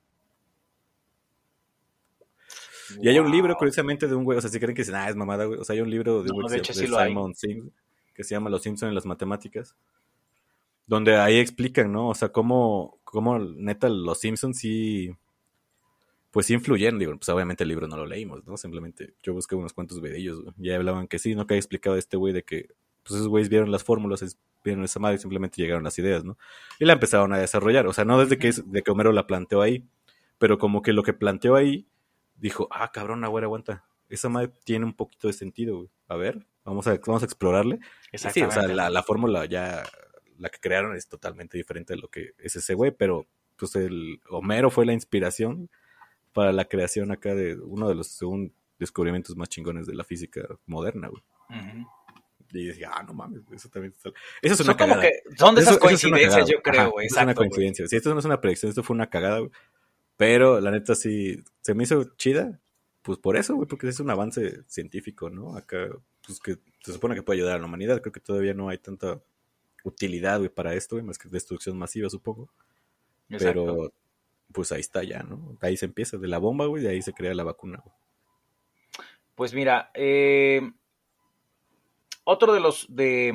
Y 3.02 3.08
hay 3.08 3.18
un 3.20 3.32
libro, 3.32 3.56
curiosamente, 3.56 4.08
de 4.08 4.16
un 4.16 4.24
güey, 4.26 4.38
o 4.38 4.42
sea, 4.42 4.50
si 4.50 4.60
creen 4.60 4.76
que 4.76 4.82
dicen, 4.82 4.96
ah, 4.96 5.10
es 5.10 5.16
mamada, 5.16 5.46
güey. 5.46 5.60
O 5.60 5.64
sea, 5.64 5.76
hay 5.76 5.82
un 5.82 5.90
libro 5.90 6.24
de, 6.24 6.32
un 6.32 6.42
güey 6.42 6.60
de, 6.60 6.64
Simon 6.64 7.34
Singh, 7.34 7.72
que 8.14 8.24
se 8.24 8.36
llama 8.36 8.50
Los 8.50 8.62
Simpsons 8.64 8.90
en 8.90 8.96
las 8.96 9.06
matemáticas 9.06 9.76
donde 10.86 11.18
ahí 11.18 11.38
explican, 11.38 11.92
¿no? 11.92 12.10
O 12.10 12.16
sea, 12.16 12.30
cómo, 12.30 13.00
cómo 13.04 13.40
neta 13.40 13.90
los 13.90 14.20
Simpsons 14.20 14.58
sí, 14.58 15.16
pues 16.32 16.48
sí 16.48 16.54
influyeron. 16.54 17.00
Digo, 17.00 17.16
pues 17.16 17.30
obviamente 17.30 17.64
el 17.64 17.70
libro 17.70 17.88
no 17.88 17.98
lo 17.98 18.06
leímos, 18.06 18.46
¿no? 18.46 18.58
Simplemente 18.58 19.14
yo 19.24 19.34
busqué 19.34 19.56
unos 19.56 19.74
cuantos 19.74 20.02
videos, 20.02 20.44
y 20.58 20.68
ya 20.68 20.76
hablaban 20.76 21.08
que 21.08 21.20
sí, 21.20 21.36
¿no? 21.36 21.48
Que 21.48 21.54
había 21.54 21.60
explicado 21.60 21.96
este 21.96 22.18
güey 22.18 22.34
de 22.34 22.44
que, 22.44 22.70
pues 23.04 23.16
esos 23.16 23.28
güeyes 23.28 23.50
vieron 23.50 23.72
las 23.72 23.84
fórmulas, 23.84 24.38
vieron 24.64 24.84
esa 24.84 25.00
madre 25.00 25.18
y 25.18 25.20
simplemente 25.20 25.62
llegaron 25.62 25.84
las 25.84 25.98
ideas, 26.00 26.24
¿no? 26.24 26.38
Y 26.80 26.86
la 26.86 26.94
empezaron 26.94 27.34
a 27.34 27.38
desarrollar. 27.38 27.88
O 27.88 27.94
sea, 27.94 28.06
no 28.06 28.20
desde 28.20 28.38
que, 28.38 28.52
de 28.66 28.82
que 28.82 28.92
Homero 28.92 29.12
la 29.12 29.28
planteó 29.28 29.62
ahí, 29.62 29.86
pero 30.38 30.58
como 30.58 30.82
que 30.82 30.94
lo 30.94 31.04
que 31.04 31.14
planteó 31.14 31.56
ahí, 31.56 31.86
dijo, 32.36 32.68
ah, 32.72 32.92
cabrón, 32.92 33.26
güey, 33.26 33.44
aguanta. 33.44 33.86
Esa 34.10 34.30
madre 34.30 34.52
tiene 34.64 34.86
un 34.86 34.94
poquito 34.94 35.28
de 35.28 35.34
sentido, 35.34 35.78
güey. 35.78 35.90
A 36.08 36.16
ver, 36.16 36.46
vamos 36.66 36.88
a, 36.88 37.00
vamos 37.06 37.22
a 37.24 37.26
explorarle. 37.26 37.80
Sí, 38.14 38.42
o 38.42 38.52
sea, 38.52 38.68
la, 38.68 38.90
la 38.90 39.04
fórmula 39.04 39.46
ya 39.46 39.84
la 40.44 40.50
que 40.50 40.60
crearon 40.60 40.96
es 40.96 41.08
totalmente 41.08 41.58
diferente 41.58 41.94
de 41.94 42.00
lo 42.00 42.10
que 42.10 42.34
es 42.38 42.56
ese 42.56 42.74
güey, 42.74 42.92
pero 42.92 43.26
pues 43.56 43.76
el 43.76 44.20
Homero 44.30 44.70
fue 44.70 44.86
la 44.86 44.94
inspiración 44.94 45.70
para 46.34 46.52
la 46.52 46.66
creación 46.66 47.12
acá 47.12 47.34
de 47.34 47.56
uno 47.56 47.88
de 47.88 47.96
los 47.96 48.08
según 48.08 48.54
descubrimientos 48.78 49.38
más 49.38 49.50
chingones 49.50 49.88
de 49.88 49.96
la 49.96 50.04
física 50.04 50.42
moderna, 50.66 51.08
güey. 51.08 51.24
Y 52.52 52.68
decía, 52.68 52.92
ah, 52.94 53.04
no 53.04 53.14
mames, 53.14 53.42
eso 53.52 53.70
también 53.70 53.94
está... 53.94 54.12
Eso 54.42 54.54
es 54.54 54.60
una 54.60 54.78
cagada. 54.78 55.02
Que 55.02 55.24
son 55.38 55.56
de 55.56 55.62
esas 55.62 55.78
coincidencias, 55.78 56.48
yo 56.48 56.62
creo, 56.62 56.92
güey. 56.92 57.08
Es 57.08 57.14
una 57.14 57.34
coincidencia. 57.34 57.88
Sí, 57.88 57.96
esto 57.96 58.14
no 58.14 58.20
es 58.20 58.26
una 58.26 58.42
predicción, 58.42 58.70
esto 58.70 58.84
fue 58.84 58.96
una 58.96 59.10
cagada, 59.10 59.40
güey. 59.40 59.52
Pero 60.18 60.60
la 60.60 60.70
neta 60.70 60.94
sí, 60.94 61.42
se 61.62 61.74
me 61.74 61.84
hizo 61.84 62.04
chida, 62.16 62.60
pues 63.02 63.18
por 63.18 63.38
eso, 63.38 63.56
güey, 63.56 63.68
porque 63.68 63.88
es 63.88 64.00
un 64.00 64.10
avance 64.10 64.64
científico, 64.68 65.30
¿no? 65.30 65.56
Acá, 65.56 65.88
pues 66.26 66.40
que 66.40 66.58
se 66.84 66.94
supone 66.94 67.16
que 67.16 67.24
puede 67.24 67.40
ayudar 67.40 67.56
a 67.56 67.60
la 67.60 67.66
humanidad. 67.66 68.02
Creo 68.02 68.14
que 68.14 68.20
todavía 68.20 68.54
no 68.54 68.70
hay 68.70 68.78
tanta 68.78 69.22
utilidad, 69.84 70.40
güey, 70.40 70.50
para 70.50 70.74
esto, 70.74 70.96
güey, 70.96 71.06
más 71.06 71.18
que 71.18 71.30
destrucción 71.30 71.78
masiva, 71.78 72.10
supongo. 72.10 72.50
Pero, 73.28 73.92
pues 74.52 74.72
ahí 74.72 74.82
está 74.82 75.04
ya, 75.04 75.24
¿no? 75.24 75.58
Ahí 75.62 75.78
se 75.78 75.86
empieza, 75.86 76.18
de 76.18 76.28
la 76.28 76.38
bomba, 76.38 76.66
güey, 76.66 76.84
y 76.84 76.88
ahí 76.88 77.02
se 77.02 77.14
crea 77.14 77.34
la 77.34 77.44
vacuna, 77.44 77.82
güey. 77.84 77.96
Pues 79.36 79.54
mira, 79.54 79.90
eh, 79.96 80.62
otro 82.24 82.54
de 82.54 82.60
los, 82.60 82.86
de, 82.90 83.34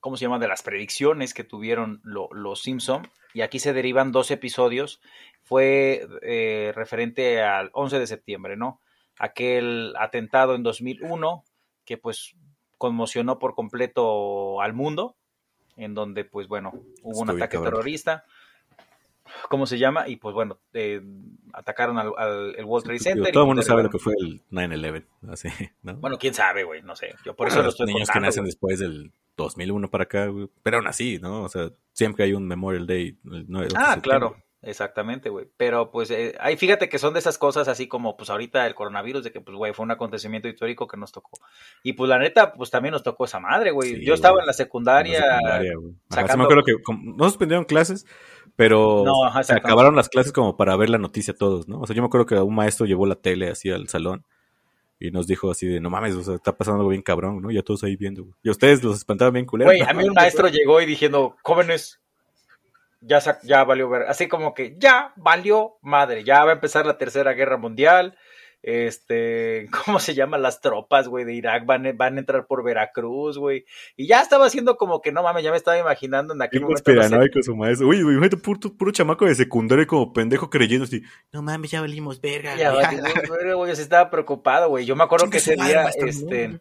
¿cómo 0.00 0.16
se 0.16 0.24
llama? 0.24 0.38
De 0.38 0.48
las 0.48 0.62
predicciones 0.62 1.32
que 1.32 1.44
tuvieron 1.44 2.02
los 2.04 2.62
Simpson, 2.62 3.08
y 3.32 3.40
aquí 3.40 3.58
se 3.58 3.72
derivan 3.72 4.12
dos 4.12 4.30
episodios, 4.30 5.00
fue 5.42 6.06
eh, 6.22 6.72
referente 6.74 7.40
al 7.42 7.70
11 7.72 7.98
de 7.98 8.06
septiembre, 8.06 8.56
¿no? 8.56 8.80
Aquel 9.18 9.94
atentado 9.98 10.54
en 10.54 10.62
2001 10.62 11.44
que 11.84 11.96
pues 11.96 12.34
conmocionó 12.78 13.38
por 13.38 13.54
completo 13.54 14.60
al 14.60 14.72
mundo, 14.72 15.16
en 15.76 15.94
donde, 15.94 16.24
pues 16.24 16.48
bueno, 16.48 16.72
hubo 17.02 17.20
un 17.20 17.30
ataque 17.30 17.58
terrorista. 17.58 18.24
¿Cómo 19.48 19.66
se 19.66 19.78
llama? 19.78 20.08
Y 20.08 20.16
pues 20.16 20.34
bueno, 20.34 20.58
eh, 20.72 21.00
atacaron 21.52 21.98
al, 21.98 22.54
el 22.56 22.64
World 22.64 22.84
Trade 22.84 22.98
Center. 22.98 23.32
todo 23.32 23.44
el 23.44 23.48
mundo 23.48 23.62
sabe 23.62 23.82
lo 23.82 23.90
que 23.90 23.98
fue 23.98 24.14
el 24.18 24.42
9-11, 24.50 25.04
así, 25.30 25.48
¿no? 25.82 25.96
Bueno, 25.96 26.18
quién 26.18 26.34
sabe, 26.34 26.64
güey, 26.64 26.82
no 26.82 26.96
sé. 26.96 27.14
Yo 27.24 27.34
por 27.34 27.48
eso 27.48 27.62
los 27.62 27.78
niños 27.80 28.10
que 28.10 28.20
nacen 28.20 28.44
después 28.44 28.78
del 28.78 29.12
2001 29.36 29.90
para 29.90 30.04
acá, 30.04 30.26
güey, 30.26 30.48
pero 30.62 30.78
aún 30.78 30.86
así, 30.86 31.18
¿no? 31.18 31.42
O 31.44 31.48
sea, 31.48 31.70
siempre 31.92 32.24
hay 32.24 32.34
un 32.34 32.46
Memorial 32.46 32.86
Day. 32.86 33.18
ah, 33.74 33.98
claro. 34.02 34.36
Exactamente, 34.62 35.28
güey. 35.28 35.48
Pero 35.56 35.90
pues 35.90 36.10
eh, 36.12 36.36
ahí 36.38 36.56
fíjate 36.56 36.88
que 36.88 37.00
son 37.00 37.12
de 37.14 37.18
esas 37.18 37.36
cosas 37.36 37.66
así 37.66 37.88
como 37.88 38.16
pues 38.16 38.30
ahorita 38.30 38.64
el 38.66 38.76
coronavirus, 38.76 39.24
de 39.24 39.32
que 39.32 39.40
pues 39.40 39.56
güey 39.56 39.72
fue 39.72 39.84
un 39.84 39.90
acontecimiento 39.90 40.48
histórico 40.48 40.86
que 40.86 40.96
nos 40.96 41.10
tocó. 41.10 41.40
Y 41.82 41.94
pues 41.94 42.08
la 42.08 42.18
neta, 42.18 42.52
pues 42.52 42.70
también 42.70 42.92
nos 42.92 43.02
tocó 43.02 43.24
esa 43.24 43.40
madre, 43.40 43.72
güey. 43.72 44.04
Yo 44.04 44.14
estaba 44.14 44.40
en 44.40 44.46
la 44.46 44.52
secundaria. 44.52 45.40
me 46.10 46.42
acuerdo 46.44 46.62
que 46.62 46.74
no 47.02 47.24
suspendieron 47.24 47.64
clases, 47.64 48.06
pero 48.54 49.04
se 49.42 49.52
acabaron 49.52 49.96
las 49.96 50.08
clases 50.08 50.32
como 50.32 50.56
para 50.56 50.76
ver 50.76 50.90
la 50.90 50.98
noticia 50.98 51.34
todos, 51.34 51.66
¿no? 51.66 51.80
O 51.80 51.86
sea, 51.86 51.96
yo 51.96 52.02
me 52.02 52.06
acuerdo 52.06 52.26
que 52.26 52.36
un 52.36 52.54
maestro 52.54 52.86
llevó 52.86 53.06
la 53.06 53.16
tele 53.16 53.50
así 53.50 53.68
al 53.70 53.88
salón 53.88 54.24
y 55.00 55.10
nos 55.10 55.26
dijo 55.26 55.50
así 55.50 55.66
de, 55.66 55.80
no 55.80 55.90
mames, 55.90 56.14
o 56.14 56.22
sea, 56.22 56.36
está 56.36 56.56
pasando 56.56 56.78
algo 56.78 56.90
bien 56.90 57.02
cabrón, 57.02 57.42
¿no? 57.42 57.50
Ya 57.50 57.62
todos 57.62 57.82
ahí 57.82 57.96
viendo, 57.96 58.22
güey. 58.22 58.34
Y 58.44 58.50
ustedes 58.50 58.84
los 58.84 58.96
espantaban 58.98 59.34
bien 59.34 59.46
culeros. 59.46 59.74
Güey, 59.74 59.82
a 59.82 59.92
mí 59.92 60.04
un 60.04 60.14
maestro 60.14 60.46
llegó 60.46 60.80
y 60.80 60.86
diciendo, 60.86 61.34
jóvenes, 61.42 62.01
ya, 63.02 63.20
ya 63.42 63.64
valió 63.64 63.88
ver, 63.88 64.02
así 64.02 64.28
como 64.28 64.54
que 64.54 64.76
ya 64.78 65.12
valió 65.16 65.78
madre, 65.82 66.24
ya 66.24 66.44
va 66.44 66.50
a 66.50 66.54
empezar 66.54 66.86
la 66.86 66.98
tercera 66.98 67.32
guerra 67.32 67.58
mundial, 67.58 68.16
este, 68.62 69.68
¿cómo 69.84 69.98
se 69.98 70.14
llaman 70.14 70.40
las 70.40 70.60
tropas, 70.60 71.08
güey, 71.08 71.24
de 71.24 71.34
Irak? 71.34 71.66
Van, 71.66 71.84
van 71.96 72.16
a 72.16 72.20
entrar 72.20 72.46
por 72.46 72.62
Veracruz, 72.62 73.36
güey. 73.36 73.64
Y 73.96 74.06
ya 74.06 74.20
estaba 74.20 74.46
haciendo 74.46 74.76
como 74.76 75.02
que, 75.02 75.10
no 75.10 75.22
mames, 75.22 75.42
ya 75.42 75.50
me 75.50 75.56
estaba 75.56 75.78
imaginando 75.78 76.32
en 76.32 76.42
aquel 76.42 76.60
Qué 76.60 76.64
momento. 76.64 76.92
No 76.94 77.42
su 77.42 77.56
maestro. 77.56 77.88
Uy, 77.88 78.02
güey, 78.02 78.30
puro, 78.30 78.60
puro 78.78 78.92
chamaco 78.92 79.26
de 79.26 79.34
secundaria 79.34 79.86
como 79.86 80.12
pendejo 80.12 80.48
creyendo 80.48 80.84
así, 80.84 81.02
no 81.32 81.42
mames, 81.42 81.72
ya 81.72 81.80
valimos 81.80 82.20
verga. 82.20 82.56
Ya 82.56 82.72
valimos 82.72 83.12
verga, 83.28 83.54
güey, 83.54 83.74
se 83.74 83.82
estaba 83.82 84.10
preocupado, 84.10 84.68
güey. 84.68 84.86
Yo 84.86 84.96
me 84.96 85.04
acuerdo 85.04 85.28
que 85.28 85.38
ese 85.38 85.56
día, 85.56 85.90
este 85.96 86.60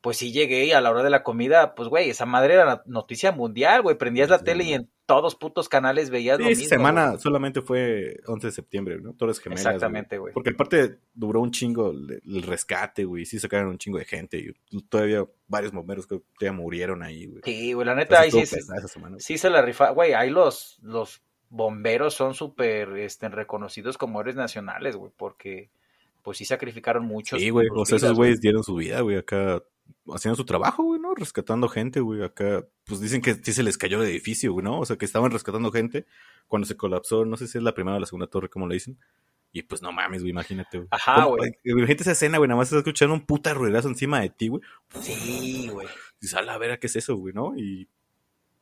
pues 0.00 0.16
sí 0.16 0.30
llegué 0.30 0.64
y 0.64 0.72
a 0.72 0.80
la 0.80 0.90
hora 0.90 1.02
de 1.02 1.10
la 1.10 1.24
comida, 1.24 1.74
pues 1.74 1.88
güey, 1.88 2.10
esa 2.10 2.24
madre 2.24 2.54
era 2.54 2.82
noticia 2.86 3.32
mundial, 3.32 3.82
güey, 3.82 3.98
prendías 3.98 4.30
la 4.30 4.38
tele 4.38 4.62
y 4.62 4.74
en 4.74 4.88
todos 5.08 5.34
putos 5.34 5.70
canales 5.70 6.10
veías 6.10 6.36
sí, 6.36 6.50
esa 6.50 6.76
semana 6.76 7.16
solamente 7.16 7.62
fue 7.62 8.20
11 8.26 8.48
de 8.48 8.52
septiembre, 8.52 9.00
¿no? 9.00 9.14
Torres 9.14 9.40
Gemelas. 9.40 9.64
Exactamente, 9.64 10.18
güey. 10.18 10.34
Porque 10.34 10.50
aparte 10.50 10.98
duró 11.14 11.40
un 11.40 11.50
chingo 11.50 11.92
el, 11.92 12.42
rescate, 12.42 13.06
güey, 13.06 13.24
sí 13.24 13.40
sacaron 13.40 13.70
un 13.70 13.78
chingo 13.78 13.96
de 13.96 14.04
gente 14.04 14.36
y 14.36 14.82
todavía 14.82 15.24
varios 15.46 15.72
bomberos 15.72 16.06
que 16.06 16.20
todavía 16.38 16.60
murieron 16.60 17.02
ahí, 17.02 17.24
güey. 17.24 17.40
Sí, 17.42 17.72
güey, 17.72 17.86
la 17.86 17.94
neta 17.94 18.20
ahí 18.20 18.30
sí, 18.30 18.44
sí 19.16 19.38
se 19.38 19.48
la 19.48 19.62
rifa, 19.62 19.92
güey, 19.92 20.12
ahí 20.12 20.28
los, 20.28 20.78
los 20.82 21.22
bomberos 21.48 22.12
son 22.12 22.34
súper 22.34 22.94
este, 22.98 23.30
reconocidos 23.30 23.96
como 23.96 24.20
héroes 24.20 24.36
nacionales, 24.36 24.94
güey, 24.94 25.10
porque 25.16 25.70
pues 26.22 26.36
sí 26.36 26.44
sacrificaron 26.44 27.06
mucho. 27.06 27.38
Sí, 27.38 27.48
güey, 27.48 27.66
sea, 27.86 27.96
esos 27.96 28.12
güeyes 28.12 28.42
dieron 28.42 28.62
su 28.62 28.74
vida, 28.74 29.00
güey, 29.00 29.16
acá 29.16 29.62
haciendo 30.14 30.36
su 30.36 30.44
trabajo, 30.44 30.82
güey, 30.82 31.00
¿no? 31.00 31.14
Rescatando 31.14 31.68
gente, 31.68 32.00
güey. 32.00 32.22
Acá, 32.22 32.64
pues 32.84 33.00
dicen 33.00 33.20
que 33.20 33.34
sí 33.34 33.52
se 33.52 33.62
les 33.62 33.78
cayó 33.78 34.02
el 34.02 34.08
edificio, 34.08 34.52
güey, 34.52 34.64
¿no? 34.64 34.80
O 34.80 34.84
sea, 34.84 34.96
que 34.96 35.04
estaban 35.04 35.30
rescatando 35.30 35.70
gente 35.70 36.06
cuando 36.46 36.66
se 36.66 36.76
colapsó, 36.76 37.24
no 37.24 37.36
sé 37.36 37.46
si 37.46 37.58
es 37.58 37.64
la 37.64 37.74
primera 37.74 37.96
o 37.96 38.00
la 38.00 38.06
segunda 38.06 38.26
torre, 38.26 38.48
como 38.48 38.66
le 38.66 38.74
dicen. 38.74 38.98
Y 39.52 39.62
pues 39.62 39.80
no 39.80 39.92
mames, 39.92 40.22
güey, 40.22 40.30
imagínate, 40.30 40.78
güey. 40.78 40.88
Ajá, 40.90 41.24
güey. 41.24 41.50
Imagínate 41.64 42.02
esa 42.02 42.12
escena, 42.12 42.38
güey, 42.38 42.48
nada 42.48 42.58
más 42.58 42.68
estás 42.68 42.78
escuchando 42.78 43.14
un 43.14 43.24
puta 43.24 43.54
ruedazo 43.54 43.88
encima 43.88 44.20
de 44.20 44.30
ti, 44.30 44.48
güey. 44.48 44.62
Sí, 45.00 45.68
güey. 45.72 45.88
Y 46.20 46.26
sale 46.26 46.50
a 46.50 46.58
ver 46.58 46.78
qué 46.78 46.86
es 46.86 46.96
eso, 46.96 47.16
güey, 47.16 47.32
¿no? 47.32 47.54
Y 47.56 47.88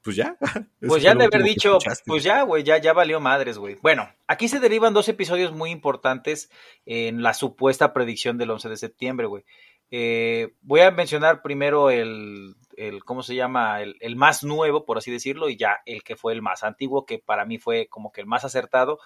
pues 0.06 0.14
ya. 0.14 0.36
Pues 0.80 1.02
ya 1.02 1.16
de 1.16 1.24
haber 1.24 1.42
dicho, 1.42 1.78
pues 2.06 2.22
ya, 2.22 2.42
güey, 2.42 2.62
ya, 2.62 2.78
ya 2.78 2.92
valió 2.92 3.18
madres, 3.18 3.58
güey. 3.58 3.76
Bueno, 3.82 4.08
aquí 4.28 4.46
se 4.46 4.60
derivan 4.60 4.94
dos 4.94 5.08
episodios 5.08 5.52
muy 5.52 5.70
importantes 5.70 6.48
en 6.84 7.22
la 7.22 7.34
supuesta 7.34 7.92
predicción 7.92 8.38
del 8.38 8.50
11 8.50 8.68
de 8.68 8.76
septiembre, 8.76 9.26
güey. 9.26 9.44
Eh, 9.90 10.54
voy 10.62 10.80
a 10.80 10.90
mencionar 10.90 11.42
primero 11.42 11.90
el, 11.90 12.54
el 12.76 13.04
¿cómo 13.04 13.22
se 13.22 13.34
llama? 13.34 13.82
El, 13.82 13.96
el, 14.00 14.16
más 14.16 14.42
nuevo, 14.42 14.84
por 14.84 14.98
así 14.98 15.10
decirlo, 15.10 15.48
y 15.48 15.56
ya 15.56 15.78
el 15.86 16.02
que 16.02 16.16
fue 16.16 16.32
el 16.32 16.42
más 16.42 16.64
antiguo, 16.64 17.06
que 17.06 17.18
para 17.18 17.44
mí 17.44 17.58
fue 17.58 17.88
como 17.88 18.12
que 18.12 18.20
el 18.20 18.26
más 18.26 18.44
acertado, 18.44 18.98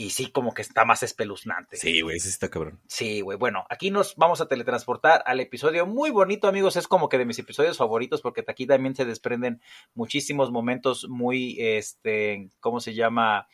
y 0.00 0.10
sí, 0.10 0.30
como 0.30 0.54
que 0.54 0.62
está 0.62 0.86
más 0.86 1.02
espeluznante. 1.02 1.76
Sí, 1.76 2.00
güey, 2.00 2.18
sí 2.20 2.30
está 2.30 2.48
cabrón. 2.48 2.80
Sí, 2.86 3.20
güey. 3.20 3.36
Bueno, 3.36 3.66
aquí 3.68 3.90
nos 3.90 4.16
vamos 4.16 4.40
a 4.40 4.48
teletransportar 4.48 5.22
al 5.26 5.40
episodio 5.40 5.84
muy 5.84 6.08
bonito, 6.08 6.48
amigos. 6.48 6.76
Es 6.76 6.88
como 6.88 7.10
que 7.10 7.18
de 7.18 7.26
mis 7.26 7.38
episodios 7.38 7.76
favoritos, 7.76 8.22
porque 8.22 8.42
aquí 8.48 8.66
también 8.66 8.96
se 8.96 9.04
desprenden 9.04 9.60
muchísimos 9.92 10.50
momentos 10.50 11.06
muy, 11.06 11.58
este, 11.58 12.48
¿cómo 12.60 12.80
se 12.80 12.94
llama? 12.94 13.46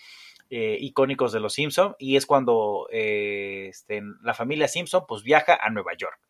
Eh, 0.48 0.76
icónicos 0.80 1.32
de 1.32 1.40
los 1.40 1.54
Simpson. 1.54 1.96
Y 1.98 2.16
es 2.16 2.24
cuando 2.24 2.86
eh, 2.92 3.66
este, 3.68 4.02
la 4.22 4.34
familia 4.34 4.68
Simpson, 4.68 5.04
pues 5.08 5.22
viaja 5.22 5.58
a 5.60 5.70
Nueva 5.70 5.94
York. 5.96 6.20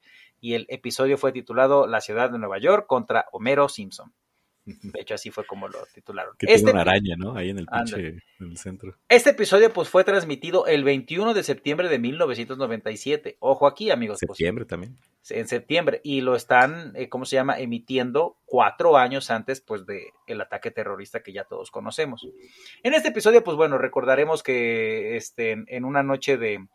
Y 0.41 0.55
el 0.55 0.67
episodio 0.69 1.19
fue 1.19 1.33
titulado 1.33 1.87
La 1.87 2.01
ciudad 2.01 2.31
de 2.31 2.39
Nueva 2.39 2.59
York 2.59 2.87
contra 2.87 3.27
Homero 3.33 3.69
Simpson. 3.69 4.13
De 4.67 5.01
hecho, 5.01 5.15
así 5.15 5.31
fue 5.31 5.47
como 5.47 5.69
lo 5.69 5.79
titularon. 5.95 6.35
Que 6.37 6.47
este, 6.47 6.59
tiene 6.59 6.73
una 6.73 6.81
araña, 6.81 7.15
¿no? 7.17 7.37
Ahí 7.37 7.51
en 7.51 7.59
el 7.61 7.67
pinche, 7.67 8.09
en 8.41 8.51
el 8.51 8.57
centro. 8.59 8.97
Este 9.09 9.31
episodio, 9.31 9.73
pues, 9.73 9.89
fue 9.89 10.03
transmitido 10.03 10.67
el 10.67 10.83
21 10.83 11.35
de 11.35 11.45
septiembre 11.45 11.89
de 11.89 12.01
1997. 12.01 13.37
Ojo 13.39 13.69
aquí, 13.69 13.91
amigos. 13.91 14.19
Pues, 14.21 14.37
septiembre 14.37 14.65
también. 14.65 14.97
En 15.31 15.47
septiembre. 15.47 16.01
Y 16.03 16.21
lo 16.21 16.35
están, 16.35 16.93
eh, 16.97 17.09
¿cómo 17.09 17.25
se 17.27 17.37
llama? 17.37 17.61
Emitiendo 17.61 18.39
cuatro 18.45 18.97
años 18.97 19.31
antes, 19.31 19.61
pues, 19.61 19.87
de 19.87 20.09
el 20.27 20.41
ataque 20.41 20.73
terrorista 20.73 21.23
que 21.23 21.33
ya 21.33 21.45
todos 21.45 21.71
conocemos. 21.71 22.27
En 22.83 22.93
este 22.95 23.11
episodio, 23.11 23.45
pues, 23.45 23.57
bueno, 23.57 23.79
recordaremos 23.79 24.43
que, 24.43 25.17
este, 25.17 25.65
en 25.69 25.85
una 25.85 26.03
noche 26.03 26.39
de, 26.39 26.67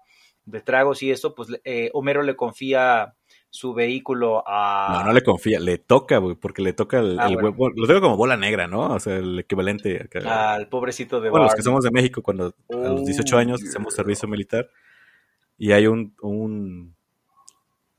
de 0.45 0.61
tragos 0.61 1.03
y 1.03 1.11
eso, 1.11 1.35
pues, 1.35 1.49
eh, 1.65 1.89
Homero 1.93 2.23
le 2.23 2.37
confía 2.37 3.15
su 3.51 3.73
vehículo 3.73 4.43
a... 4.47 4.97
No, 4.97 5.05
no 5.07 5.13
le 5.13 5.21
confía, 5.21 5.59
le 5.59 5.77
toca, 5.77 6.17
güey, 6.17 6.35
porque 6.35 6.63
le 6.63 6.73
toca 6.73 6.99
el, 6.99 7.19
ah, 7.19 7.29
huevo, 7.29 7.69
lo 7.69 7.85
tengo 7.85 8.01
como 8.01 8.17
bola 8.17 8.37
negra, 8.37 8.65
¿no? 8.67 8.93
O 8.93 8.99
sea, 8.99 9.17
el 9.17 9.39
equivalente 9.39 10.09
al 10.25 10.67
pobrecito 10.69 11.21
de 11.21 11.29
Bueno, 11.29 11.45
los 11.45 11.55
que 11.55 11.61
somos 11.61 11.83
de 11.83 11.91
México, 11.91 12.23
cuando 12.23 12.55
a 12.69 12.75
los 12.75 13.05
18 13.05 13.37
años 13.37 13.61
hacemos 13.61 13.93
servicio 13.93 14.27
militar 14.27 14.69
y 15.57 15.73
hay 15.73 15.85
un, 15.85 16.15
un 16.21 16.95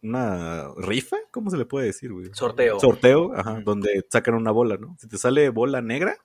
una 0.03 0.69
rifa, 0.79 1.19
¿cómo 1.31 1.51
se 1.51 1.57
le 1.57 1.65
puede 1.65 1.87
decir, 1.87 2.13
güey? 2.13 2.31
Sorteo. 2.33 2.81
Sorteo, 2.81 3.33
ajá, 3.37 3.61
donde 3.65 4.05
sacan 4.09 4.35
una 4.35 4.51
bola, 4.51 4.77
¿no? 4.77 4.97
Si 4.99 5.07
te 5.07 5.17
sale 5.17 5.49
bola 5.51 5.81
negra, 5.81 6.17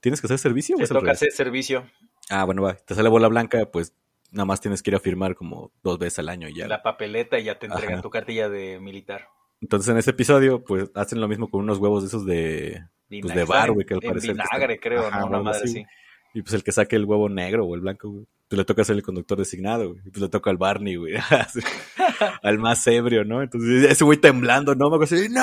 ¿Tienes 0.00 0.20
que 0.20 0.26
hacer 0.28 0.38
servicio? 0.38 0.76
Te 0.76 0.86
toca 0.86 1.10
hacer 1.10 1.32
servicio. 1.32 1.84
Ah, 2.30 2.44
bueno, 2.44 2.62
va. 2.62 2.74
Te 2.74 2.94
sale 2.94 3.08
bola 3.08 3.28
blanca, 3.28 3.66
pues 3.70 3.92
nada 4.30 4.44
más 4.44 4.60
tienes 4.60 4.82
que 4.82 4.90
ir 4.90 4.96
a 4.96 5.00
firmar 5.00 5.34
como 5.34 5.72
dos 5.82 5.98
veces 5.98 6.20
al 6.20 6.28
año 6.28 6.48
ya. 6.48 6.66
La 6.66 6.82
papeleta 6.82 7.38
y 7.38 7.44
ya 7.44 7.58
te 7.58 7.66
entregan 7.66 8.02
tu 8.02 8.10
cartilla 8.10 8.48
de 8.48 8.78
militar. 8.80 9.28
Entonces 9.60 9.90
en 9.90 9.98
ese 9.98 10.10
episodio, 10.10 10.64
pues 10.64 10.90
hacen 10.94 11.20
lo 11.20 11.28
mismo 11.28 11.48
con 11.48 11.60
unos 11.60 11.78
huevos 11.78 12.02
de 12.02 12.08
esos 12.08 12.26
de, 12.26 12.82
pues, 13.08 13.34
de 13.34 13.44
bar, 13.44 13.72
güey, 13.72 13.86
que 13.86 13.94
al 13.94 14.00
parecer. 14.00 14.32
vinagre, 14.32 14.78
creo, 14.78 15.10
¿no? 15.10 15.26
Una 15.26 15.40
madre 15.40 15.60
así. 15.64 15.84
Y 16.34 16.42
pues 16.42 16.52
el 16.52 16.62
que 16.62 16.72
saque 16.72 16.96
el 16.96 17.06
huevo 17.06 17.28
negro 17.30 17.64
o 17.64 17.74
el 17.74 17.80
blanco, 17.80 18.10
güey, 18.10 18.26
pues 18.48 18.58
le 18.58 18.64
toca 18.64 18.84
ser 18.84 18.96
el 18.96 19.02
conductor 19.02 19.38
designado, 19.38 19.88
güey. 19.90 20.00
Y 20.04 20.10
pues 20.10 20.20
le 20.20 20.28
toca 20.28 20.50
al 20.50 20.58
Barney, 20.58 20.96
güey. 20.96 21.14
al 22.42 22.58
más 22.58 22.86
ebrio, 22.86 23.24
¿no? 23.24 23.42
Entonces 23.42 23.90
ese 23.90 24.04
güey 24.04 24.18
temblando, 24.18 24.74
¿no? 24.74 24.90
Me 24.90 25.02
así, 25.04 25.28
¡no! 25.30 25.42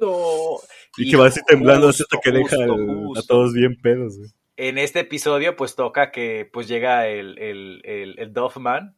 ¡No! 0.00 0.58
Y, 0.96 1.10
que 1.10 1.16
va 1.16 1.26
así 1.26 1.40
temblando 1.46 1.88
hasta 1.88 2.04
que 2.22 2.30
deja 2.30 2.56
a 2.56 3.22
todos 3.26 3.52
bien 3.52 3.76
pedos, 3.80 4.16
güey. 4.18 4.30
En 4.62 4.76
este 4.76 5.00
episodio, 5.00 5.56
pues 5.56 5.74
toca 5.74 6.10
que 6.10 6.48
pues 6.52 6.68
llega 6.68 7.06
el, 7.06 7.38
el, 7.38 7.80
el, 7.84 8.18
el 8.18 8.32
Doffman. 8.34 8.94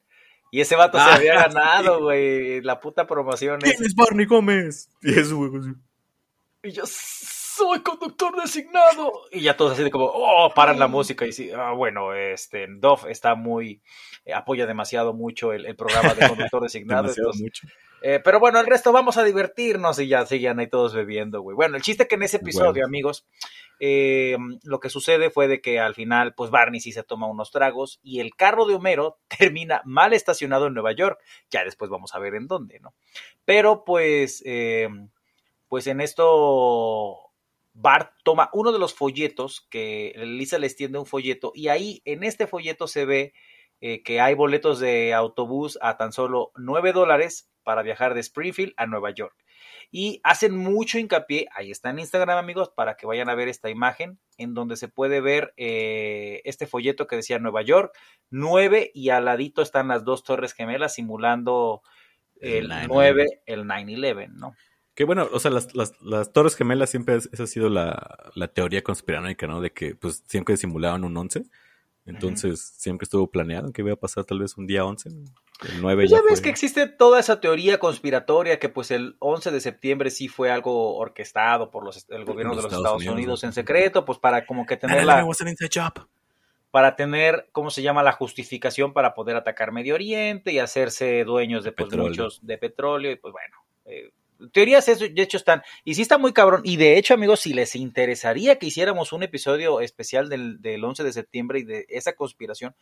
Y 0.51 0.61
ese 0.61 0.75
vato 0.75 0.99
se 0.99 1.05
había 1.05 1.35
ah, 1.39 1.49
ganado, 1.49 2.01
güey. 2.03 2.61
La 2.63 2.81
puta 2.81 3.07
promoción. 3.07 3.61
¿Quién 3.61 3.77
es 3.85 3.95
Barney 3.95 4.27
Gómez? 4.27 4.91
Y 5.03 5.19
eso, 5.19 5.37
güey. 5.37 5.75
Y 6.65 6.73
yo, 6.73 6.83
soy 7.55 7.81
conductor 7.81 8.35
designado. 8.41 9.13
Y 9.31 9.41
ya 9.43 9.57
todos 9.57 9.73
así 9.73 9.83
de 9.83 9.91
como, 9.91 10.07
oh, 10.07 10.53
paran 10.55 10.79
la 10.79 10.89
música 10.89 11.27
y 11.27 11.33
sí, 11.33 11.51
ah, 11.51 11.73
bueno, 11.73 12.15
este, 12.15 12.67
Dove 12.69 13.11
está 13.11 13.35
muy, 13.35 13.83
eh, 14.25 14.33
apoya 14.33 14.67
demasiado 14.67 15.13
mucho 15.13 15.53
el, 15.53 15.77
programa 15.77 16.15
de 16.15 16.29
conductor 16.29 16.63
designado. 16.63 17.13
mucho. 17.35 17.67
Eh, 18.05 18.21
pero 18.25 18.41
bueno, 18.41 18.59
el 18.59 18.67
resto 18.67 18.91
vamos 18.91 19.17
a 19.17 19.25
divertirnos 19.25 19.99
y 20.01 20.09
ya 20.09 20.27
siguen 20.27 20.59
ahí 20.59 20.69
todos 20.69 20.95
bebiendo, 20.95 21.41
güey. 21.41 21.55
Bueno, 21.55 21.77
el 21.77 21.83
chiste 21.83 22.09
que 22.09 22.17
en 22.17 22.25
ese 22.25 22.39
episodio, 22.39 22.85
amigos, 22.85 23.27
eh, 23.79 24.37
lo 24.65 24.81
que 24.81 24.89
sucede 24.89 25.31
fue 25.31 25.47
de 25.47 25.61
que 25.61 25.79
al 25.79 25.95
final, 25.95 26.35
pues 26.35 26.51
Barney 26.51 26.81
sí 26.81 26.91
se 26.91 27.05
toma 27.05 27.29
unos 27.29 27.53
tragos 27.53 28.01
y 28.03 28.21
el 28.21 28.35
carro 28.35 28.67
de 28.67 28.75
Homero 28.75 29.19
termina 29.39 29.83
mal 29.85 30.15
estacionado 30.15 30.67
en 30.67 30.75
Nueva 30.75 30.93
York. 30.93 31.21
Ya 31.51 31.65
después 31.65 31.91
vamos 31.91 32.15
a 32.15 32.19
ver 32.19 32.35
en 32.35 32.49
dónde, 32.49 32.81
¿no? 32.81 32.95
Pero 33.45 33.85
pues, 33.85 34.43
pues 35.69 35.87
en 35.87 36.01
esto 36.01 37.32
Bart 37.75 38.13
toma 38.23 38.51
uno 38.53 38.73
de 38.73 38.79
los 38.79 38.95
folletos 38.95 39.67
que 39.71 40.13
Lisa 40.17 40.59
le 40.59 40.67
extiende 40.67 40.99
un 40.99 41.07
folleto 41.07 41.53
y 41.55 41.69
ahí 41.69 42.03
en 42.05 42.23
este 42.23 42.47
folleto 42.47 42.87
se 42.87 43.05
ve 43.05 43.33
eh, 43.81 44.03
que 44.03 44.21
hay 44.21 44.35
boletos 44.35 44.79
de 44.79 45.13
autobús 45.15 45.79
a 45.83 45.97
tan 45.97 46.13
solo 46.13 46.53
9 46.57 46.93
dólares 46.93 47.51
para 47.65 47.83
viajar 47.83 48.15
de 48.15 48.21
Springfield 48.21 48.75
a 48.77 48.87
Nueva 48.87 49.11
York. 49.11 49.35
Y 49.91 50.21
hacen 50.25 50.57
mucho 50.57 50.99
hincapié, 50.99 51.49
ahí 51.55 51.71
está 51.71 51.91
en 51.91 51.99
Instagram 51.99 52.39
amigos, 52.39 52.71
para 52.71 52.97
que 52.97 53.07
vayan 53.07 53.29
a 53.29 53.35
ver 53.35 53.49
esta 53.49 53.71
imagen 53.71 54.19
en 54.39 54.55
donde 54.55 54.77
se 54.77 54.89
puede 54.89 55.21
ver 55.21 55.53
eh, 55.57 56.41
este 56.45 56.67
folleto 56.67 57.07
que 57.07 57.17
decía 57.17 57.39
Nueva 57.39 57.63
York, 57.63 57.93
9 58.31 58.91
y 58.95 59.11
al 59.11 59.25
ladito 59.25 59.63
están 59.63 59.89
las 59.89 60.05
dos 60.05 60.25
torres 60.25 60.55
gemelas 60.55 60.95
simulando 60.95 61.83
el, 62.41 62.69
9, 62.89 63.43
el 63.47 63.65
9-11, 63.65 64.29
¿no? 64.31 64.55
Que 64.95 65.05
bueno, 65.05 65.29
o 65.33 65.41
sea, 65.41 65.51
las, 65.51 65.75
las, 65.75 66.01
las 66.03 66.33
Torres 66.33 66.55
Gemelas 66.55 66.91
siempre 66.91 67.17
esa 67.17 67.43
ha 67.43 67.47
sido 67.47 67.71
la, 67.71 68.31
la, 68.35 68.49
teoría 68.49 68.83
conspiranoica, 68.83 69.47
¿no? 69.47 69.61
De 69.61 69.73
que 69.73 69.95
pues 69.95 70.23
siempre 70.27 70.57
simulaban 70.57 71.05
un 71.05 71.17
11. 71.17 71.45
Entonces, 72.05 72.75
siempre 72.77 73.05
estuvo 73.05 73.31
planeado 73.31 73.73
que 73.73 73.83
iba 73.83 73.93
a 73.93 73.97
pasar 73.97 74.25
tal 74.25 74.41
vez 74.41 74.57
un 74.59 74.67
día 74.67 74.85
11. 74.85 75.09
El 75.09 75.81
9 75.81 76.03
pues 76.03 76.11
ya, 76.11 76.21
ves 76.29 76.41
que 76.41 76.49
existe 76.49 76.89
toda 76.89 77.21
esa 77.21 77.41
teoría 77.41 77.79
conspiratoria 77.79 78.59
que 78.59 78.69
pues 78.69 78.91
el 78.91 79.17
11 79.21 79.53
de 79.53 79.61
septiembre 79.61 80.11
sí 80.11 80.27
fue 80.27 80.51
algo 80.51 80.97
orquestado 80.97 81.71
por 81.71 81.85
los, 81.85 82.05
el 82.11 82.25
gobierno 82.25 82.57
de 82.57 82.63
los 82.63 82.73
Estados, 82.73 83.07
Unidos, 83.07 83.45
en 83.45 83.53
secreto, 83.53 84.05
pues 84.05 84.19
para 84.19 84.45
como 84.45 84.67
que 84.67 84.77
tener 84.77 85.05
la... 85.05 85.25
Para 86.73 86.97
tener, 86.97 87.49
¿cómo 87.53 87.71
se 87.71 87.83
llama? 87.83 88.03
La 88.03 88.13
justificación 88.13 88.93
para 88.93 89.15
poder 89.15 89.37
atacar 89.37 89.73
Medio 89.73 89.95
Oriente 89.95 90.53
y 90.53 90.59
hacerse 90.59 91.23
dueños 91.23 91.65
de 91.65 91.73
pues, 91.73 91.95
muchos 91.95 92.45
de 92.45 92.59
petróleo 92.59 93.13
y 93.13 93.17
pues 93.17 93.33
bueno... 93.33 93.57
Eh, 93.85 94.11
teorías, 94.53 94.87
de 94.87 95.23
hecho, 95.23 95.37
están. 95.37 95.63
Y 95.85 95.95
sí 95.95 96.03
está 96.03 96.19
muy 96.19 96.33
cabrón. 96.33 96.63
Y 96.65 96.77
de 96.77 96.99
hecho, 96.99 97.15
amigos, 97.15 97.41
si 97.41 97.53
les 97.53 97.77
interesaría 97.77 98.59
que 98.59 98.67
hiciéramos 98.67 99.13
un 99.13 99.23
episodio 99.23 99.81
especial 99.81 100.29
del, 100.29 100.61
del 100.61 100.83
11 100.83 101.05
de 101.05 101.13
septiembre 101.13 101.61
y 101.61 101.65
de 101.65 101.87
esa 101.89 102.15
conspiración, 102.15 102.75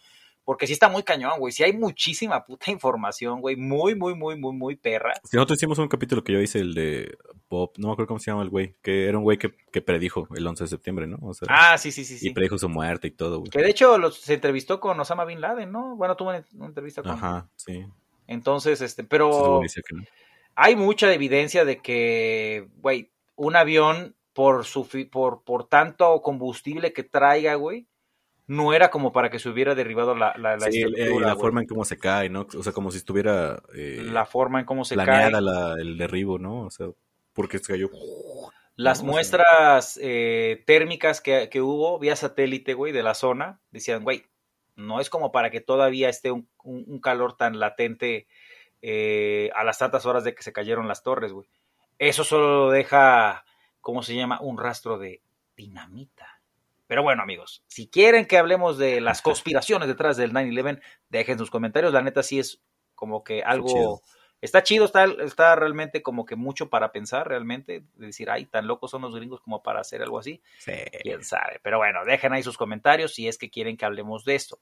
porque 0.45 0.67
sí 0.67 0.73
está 0.73 0.89
muy 0.89 1.03
cañón, 1.03 1.39
güey. 1.39 1.53
Sí 1.53 1.63
hay 1.63 1.73
muchísima 1.73 2.45
puta 2.45 2.71
información, 2.71 3.41
güey. 3.41 3.57
Muy, 3.57 3.95
muy, 3.95 4.15
muy, 4.15 4.37
muy, 4.39 4.53
muy 4.55 4.77
perra. 4.77 5.13
Si 5.25 5.37
nosotros 5.37 5.59
hicimos 5.59 5.79
un 5.79 5.89
capítulo 5.89 6.25
que 6.25 6.33
yo 6.33 6.41
hice, 6.41 6.61
el 6.61 6.75
de 6.75 7.17
Bob, 7.49 7.73
no 7.77 7.89
me 7.89 7.93
acuerdo 7.93 8.09
cómo 8.09 8.21
se 8.21 8.31
llama 8.31 8.43
el 8.43 8.49
güey, 8.49 8.77
que 8.83 9.07
era 9.07 9.19
un 9.19 9.25
güey 9.25 9.39
que, 9.39 9.53
que 9.73 9.83
predijo 9.83 10.27
el 10.35 10.47
11 10.47 10.65
de 10.65 10.69
septiembre, 10.69 11.07
¿no? 11.07 11.19
ah, 11.49 11.77
sí, 11.79 11.93
sí, 11.93 12.05
sí. 12.05 12.29
Y 12.29 12.31
predijo 12.33 12.59
su 12.59 12.69
muerte 12.69 13.09
y 13.09 13.11
todo, 13.11 13.41
güey. 13.41 13.51
Que 13.51 13.63
de 13.63 13.71
hecho 13.71 13.99
los, 13.99 14.19
se 14.21 14.35
entrevistó 14.35 14.81
con 14.81 14.99
Osama 14.99 15.25
Bin 15.25 15.41
Laden, 15.41 15.71
¿no? 15.71 15.97
Bueno, 15.97 16.17
tuvo 16.17 16.31
una 16.31 16.67
entrevista 16.67 17.03
con. 17.03 17.13
Ajá, 17.13 17.49
sí. 17.57 17.87
Entonces, 18.27 18.81
este, 18.81 19.03
pero 19.05 19.61
hay 20.55 20.76
mucha 20.76 21.12
evidencia 21.12 21.64
de 21.64 21.80
que, 21.80 22.68
güey, 22.76 23.11
un 23.36 23.57
avión 23.57 24.14
por, 24.32 24.64
su, 24.64 24.86
por, 25.11 25.42
por 25.42 25.68
tanto 25.68 26.22
combustible 26.22 26.92
que 26.92 27.03
traiga, 27.03 27.55
güey, 27.55 27.86
no 28.46 28.72
era 28.72 28.90
como 28.90 29.12
para 29.12 29.30
que 29.30 29.38
se 29.38 29.48
hubiera 29.48 29.74
derribado 29.74 30.14
la, 30.14 30.34
la, 30.36 30.57
la 30.57 30.70
sí, 30.70 30.82
la 30.82 31.36
forma 31.36 31.61
en 31.61 31.68
cómo 31.68 31.84
se 31.84 31.98
cae, 31.98 32.28
¿no? 32.28 32.46
O 32.59 32.62
sea, 32.62 32.72
como 32.72 32.90
si 32.90 32.98
estuviera... 32.98 33.62
Eh, 33.74 34.03
la 34.05 34.26
forma 34.26 34.59
en 34.59 34.66
cómo 34.66 34.84
se 34.84 34.96
cae. 34.96 35.30
La, 35.30 35.76
el 35.78 35.96
derribo, 35.96 36.38
¿no? 36.38 36.62
O 36.62 36.70
sea, 36.70 36.88
porque 37.32 37.59
se 37.59 37.72
cayó... 37.72 37.90
Las 38.74 39.03
muestras 39.03 40.01
eh, 40.03 40.64
térmicas 40.66 41.20
que, 41.20 41.48
que, 41.51 41.61
hubo 41.61 41.98
vía 41.98 42.16
satélite, 42.16 42.74
güey, 42.74 42.92
de 42.92 43.03
la 43.03 43.14
zona, 43.14 43.61
decían, 43.70 44.03
güey, 44.03 44.24
no 44.74 45.01
es 45.01 45.11
como 45.11 45.32
para 45.32 45.51
que 45.51 45.61
todavía 45.61 46.09
esté 46.09 46.30
un, 46.30 46.48
un 46.64 46.98
calor 46.98 47.36
tan 47.36 47.61
latente 47.61 48.26
eh, 48.83 49.51
a 49.55 49.64
las 49.64 49.78
tantas 49.78 50.07
horas 50.07 50.24
de 50.24 50.35
que 50.35 50.43
se 50.43 50.53
cayeron 50.53 50.89
las 50.89 51.03
torres, 51.03 51.33
güey. 51.33 51.49
Eso 51.99 52.24
solo 52.24 52.70
deja, 52.70 53.45
¿cómo 53.81 54.03
se 54.03 54.14
llama? 54.14 54.41
Un 54.41 54.59
rastro 54.59 54.99
de 54.99 55.22
dinamita. 55.57 56.41
Pero 56.87 57.03
bueno, 57.03 57.22
amigos, 57.22 57.62
si 57.68 57.89
quieren 57.89 58.26
que 58.26 58.39
hablemos 58.39 58.78
de 58.78 59.01
las 59.01 59.22
conspiraciones 59.22 59.89
detrás 59.89 60.16
del 60.16 60.33
9-11, 60.33 60.81
dejen 61.09 61.39
sus 61.39 61.51
comentarios. 61.51 61.93
La 61.93 62.03
neta 62.03 62.22
sí 62.22 62.39
es 62.39 62.61
como 62.95 63.22
que 63.22 63.43
algo 63.43 64.03
está 64.41 64.62
chido, 64.62 64.86
está, 64.86 65.05
está 65.05 65.55
realmente 65.55 66.03
como 66.03 66.24
que 66.24 66.36
mucho 66.36 66.70
para 66.70 66.93
pensar 66.93 67.28
realmente, 67.28 67.84
decir, 67.95 68.30
ay, 68.30 68.47
tan 68.47 68.66
locos 68.66 68.91
son 68.91 69.03
los 69.03 69.14
gringos 69.14 69.41
como 69.41 69.62
para 69.62 69.80
hacer 69.80 70.03
algo 70.03 70.18
así. 70.18 70.43
Sí. 70.59 70.72
Quién 71.03 71.24
sabe. 71.24 71.61
Pero 71.62 71.78
bueno, 71.78 72.05
dejen 72.05 72.32
ahí 72.32 72.43
sus 72.43 72.57
comentarios 72.57 73.14
si 73.14 73.28
es 73.28 73.38
que 73.38 73.51
quieren 73.51 73.76
que 73.76 73.84
hablemos 73.84 74.24
de 74.24 74.34
esto. 74.34 74.59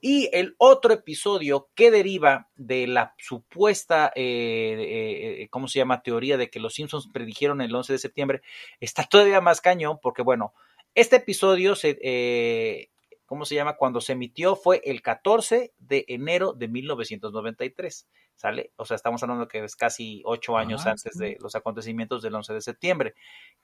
Y 0.00 0.28
el 0.32 0.54
otro 0.58 0.92
episodio 0.92 1.70
que 1.74 1.90
deriva 1.90 2.50
de 2.56 2.86
la 2.86 3.14
supuesta, 3.18 4.12
eh, 4.14 4.76
eh, 4.78 5.42
eh, 5.42 5.48
¿cómo 5.48 5.68
se 5.68 5.78
llama? 5.78 6.02
Teoría 6.02 6.36
de 6.36 6.50
que 6.50 6.60
los 6.60 6.74
Simpsons 6.74 7.08
predijeron 7.12 7.60
el 7.60 7.74
11 7.74 7.94
de 7.94 7.98
septiembre, 7.98 8.42
está 8.80 9.04
todavía 9.04 9.40
más 9.40 9.60
cañón 9.60 9.98
porque, 10.02 10.22
bueno, 10.22 10.52
este 10.94 11.16
episodio 11.16 11.74
se, 11.74 12.90
¿cómo 13.24 13.46
se 13.46 13.54
llama? 13.54 13.76
Cuando 13.76 14.02
se 14.02 14.12
emitió 14.12 14.56
fue 14.56 14.82
el 14.84 15.00
14 15.00 15.72
de 15.78 16.04
enero 16.08 16.52
de 16.52 16.68
1993. 16.68 18.06
¿Sale? 18.34 18.72
O 18.76 18.84
sea, 18.84 18.96
estamos 18.96 19.22
hablando 19.22 19.48
que 19.48 19.64
es 19.64 19.76
casi 19.76 20.22
ocho 20.24 20.56
años 20.56 20.86
ah, 20.86 20.90
antes 20.90 21.16
de 21.16 21.36
los 21.40 21.54
acontecimientos 21.54 22.22
del 22.22 22.34
11 22.34 22.54
de 22.54 22.60
septiembre. 22.60 23.14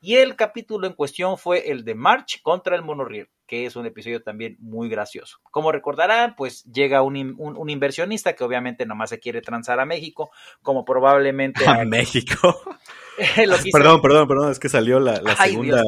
Y 0.00 0.16
el 0.16 0.36
capítulo 0.36 0.86
en 0.86 0.94
cuestión 0.94 1.38
fue 1.38 1.70
el 1.70 1.84
de 1.84 1.94
March 1.94 2.40
contra 2.42 2.76
el 2.76 2.82
monorriel, 2.82 3.28
que 3.48 3.64
es 3.64 3.76
un 3.76 3.86
episodio 3.86 4.22
también 4.22 4.56
muy 4.60 4.90
gracioso. 4.90 5.38
Como 5.50 5.72
recordarán, 5.72 6.36
pues 6.36 6.62
llega 6.64 7.00
un, 7.00 7.34
un, 7.38 7.70
inversionista 7.70 8.34
que 8.34 8.44
obviamente 8.44 8.84
nomás 8.84 9.08
se 9.08 9.18
quiere 9.18 9.40
transar 9.40 9.80
a 9.80 9.86
México, 9.86 10.30
como 10.62 10.84
probablemente... 10.84 11.66
A, 11.66 11.84
México. 11.86 12.60
perdón, 13.72 14.02
perdón, 14.02 14.28
perdón, 14.28 14.52
es 14.52 14.58
que 14.58 14.68
salió 14.68 15.00
la, 15.00 15.16
segunda 15.36 15.82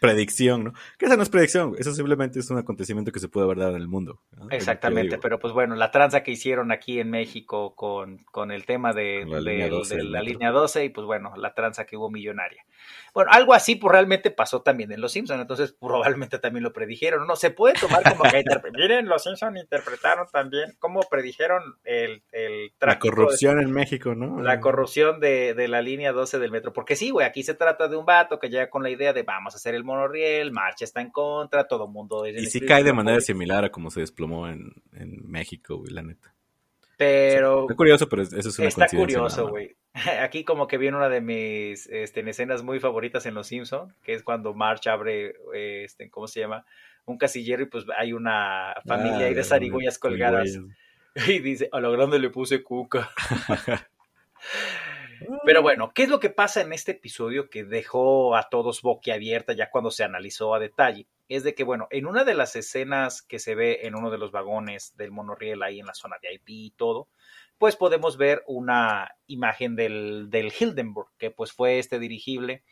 predicción, 0.00 0.64
¿no? 0.64 0.72
Que 0.98 1.06
esa 1.06 1.16
no 1.16 1.22
es 1.22 1.28
predicción, 1.28 1.74
eso 1.78 1.94
simplemente 1.94 2.40
es 2.40 2.50
un 2.50 2.58
acontecimiento 2.58 3.12
que 3.12 3.20
se 3.20 3.28
puede 3.28 3.46
ver 3.46 3.58
en 3.58 3.76
el 3.76 3.88
mundo. 3.88 4.20
Exactamente, 4.50 5.18
pero 5.18 5.38
pues 5.38 5.54
bueno, 5.54 5.76
la 5.76 5.92
tranza 5.92 6.24
que 6.24 6.32
hicieron 6.32 6.72
aquí 6.72 6.98
en 6.98 7.10
México 7.10 7.74
con, 7.76 8.18
con 8.32 8.50
el 8.50 8.66
tema 8.66 8.92
de 8.92 9.24
la, 9.26 9.40
línea, 9.40 9.68
12, 9.68 9.96
de 9.96 10.04
la 10.04 10.22
línea 10.22 10.50
12 10.50 10.84
y 10.84 10.88
pues 10.88 11.06
bueno, 11.06 11.34
la 11.36 11.54
tranza 11.54 11.86
que 11.86 11.96
hubo 11.96 12.10
millonaria. 12.10 12.64
Bueno, 13.14 13.30
algo 13.32 13.54
así 13.54 13.76
pues 13.76 13.92
realmente 13.92 14.30
pasó 14.30 14.60
también 14.62 14.92
en 14.92 15.00
Los 15.00 15.12
Simpsons, 15.12 15.40
entonces 15.40 15.72
probablemente 15.72 16.38
también 16.38 16.64
lo 16.64 16.72
predijeron. 16.72 16.95
No, 17.26 17.36
se 17.36 17.50
puede 17.50 17.74
tomar 17.74 18.02
como 18.02 18.24
que 18.24 18.42
miren, 18.74 19.06
Los 19.06 19.22
Simpsons 19.22 19.58
interpretaron 19.58 20.26
también 20.32 20.74
cómo 20.78 21.00
predijeron 21.00 21.62
el, 21.84 22.22
el 22.32 22.72
La 22.80 22.98
corrupción 22.98 23.60
en 23.60 23.70
México, 23.70 24.14
¿no? 24.14 24.40
La 24.42 24.60
corrupción 24.60 25.20
de, 25.20 25.54
de, 25.54 25.68
la 25.68 25.82
línea 25.82 26.12
12 26.12 26.38
del 26.38 26.50
metro. 26.50 26.72
Porque 26.72 26.96
sí, 26.96 27.10
güey, 27.10 27.26
aquí 27.26 27.42
se 27.42 27.54
trata 27.54 27.88
de 27.88 27.96
un 27.96 28.06
vato 28.06 28.38
que 28.38 28.48
llega 28.48 28.70
con 28.70 28.82
la 28.82 28.90
idea 28.90 29.12
de 29.12 29.22
vamos 29.22 29.54
a 29.54 29.56
hacer 29.56 29.74
el 29.74 29.84
monorriel, 29.84 30.52
Marcha 30.52 30.84
está 30.84 31.00
en 31.00 31.10
contra, 31.10 31.66
todo 31.66 31.88
mundo... 31.88 32.26
y 32.26 32.46
sí 32.46 32.60
cae 32.60 32.84
de 32.84 32.92
manera 32.92 33.20
similar 33.20 33.64
a 33.64 33.70
como 33.70 33.90
se 33.90 34.00
desplomó 34.00 34.48
en, 34.48 34.72
en 34.92 35.28
México, 35.28 35.76
güey, 35.76 35.92
la 35.92 36.02
neta. 36.02 36.36
Pero. 36.96 37.62
está 37.62 37.74
curioso, 37.74 38.08
pero 38.08 38.22
eso 38.22 38.36
es 38.36 38.58
una 38.58 38.68
Está 38.68 38.86
curioso, 38.88 39.48
güey. 39.48 39.76
Aquí 40.22 40.44
como 40.44 40.66
que 40.66 40.78
viene 40.78 40.96
una 40.96 41.08
de 41.08 41.20
mis 41.20 41.86
este, 41.86 42.28
escenas 42.28 42.62
muy 42.62 42.80
favoritas 42.80 43.26
en 43.26 43.34
Los 43.34 43.48
Simpson, 43.48 43.94
que 44.02 44.14
es 44.14 44.22
cuando 44.22 44.54
March 44.54 44.86
abre, 44.86 45.34
este, 45.54 46.10
¿cómo 46.10 46.28
se 46.28 46.40
llama? 46.40 46.66
Un 47.06 47.18
casillero 47.18 47.62
y 47.62 47.66
pues 47.66 47.84
hay 47.96 48.12
una 48.12 48.74
familia 48.86 49.26
ahí 49.26 49.34
de 49.34 49.44
zarigüeyas 49.44 49.98
colgadas. 49.98 50.58
Y 51.28 51.38
dice, 51.38 51.70
a 51.72 51.80
lo 51.80 51.90
grande 51.92 52.18
le 52.18 52.28
puse 52.28 52.62
cuca. 52.62 53.10
Pero 55.46 55.62
bueno, 55.62 55.92
¿qué 55.94 56.02
es 56.02 56.10
lo 56.10 56.20
que 56.20 56.28
pasa 56.28 56.60
en 56.60 56.74
este 56.74 56.92
episodio 56.92 57.48
que 57.48 57.64
dejó 57.64 58.36
a 58.36 58.50
todos 58.50 58.82
boquiabierta 58.82 59.54
ya 59.54 59.70
cuando 59.70 59.90
se 59.90 60.04
analizó 60.04 60.54
a 60.54 60.58
detalle? 60.58 61.06
Es 61.30 61.42
de 61.42 61.54
que, 61.54 61.64
bueno, 61.64 61.88
en 61.90 62.04
una 62.04 62.24
de 62.24 62.34
las 62.34 62.54
escenas 62.54 63.22
que 63.22 63.38
se 63.38 63.54
ve 63.54 63.80
en 63.84 63.94
uno 63.94 64.10
de 64.10 64.18
los 64.18 64.30
vagones 64.30 64.94
del 64.98 65.10
monorriel 65.10 65.62
ahí 65.62 65.80
en 65.80 65.86
la 65.86 65.94
zona 65.94 66.16
de 66.20 66.34
IP 66.34 66.48
y 66.50 66.70
todo, 66.72 67.08
pues 67.58 67.76
podemos 67.76 68.16
ver 68.16 68.42
una 68.46 69.16
imagen 69.26 69.76
del, 69.76 70.28
del 70.30 70.52
Hildenburg, 70.58 71.08
que 71.18 71.30
pues 71.30 71.52
fue 71.52 71.78
este 71.78 71.98
dirigible 71.98 72.62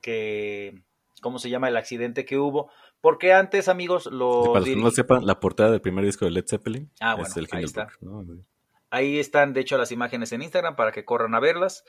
que, 0.00 0.82
¿cómo 1.20 1.38
se 1.38 1.50
llama? 1.50 1.68
El 1.68 1.76
accidente 1.76 2.24
que 2.24 2.38
hubo. 2.38 2.70
Porque 3.00 3.32
antes, 3.32 3.68
amigos, 3.68 4.06
lo... 4.06 4.44
para 4.52 4.60
los 4.60 4.68
que 4.68 4.76
no 4.76 4.90
sepan, 4.90 5.26
la 5.26 5.40
portada 5.40 5.70
del 5.70 5.80
primer 5.80 6.04
disco 6.04 6.24
de 6.24 6.30
Led 6.30 6.44
Zeppelin 6.48 6.90
ah, 7.00 7.16
es 7.20 7.36
el 7.36 7.48
ahí 7.50 7.64
está. 7.64 7.88
Ahí 8.90 9.18
están, 9.18 9.54
de 9.54 9.62
hecho, 9.62 9.78
las 9.78 9.90
imágenes 9.90 10.32
en 10.32 10.42
Instagram 10.42 10.76
para 10.76 10.92
que 10.92 11.04
corran 11.04 11.34
a 11.34 11.40
verlas. 11.40 11.84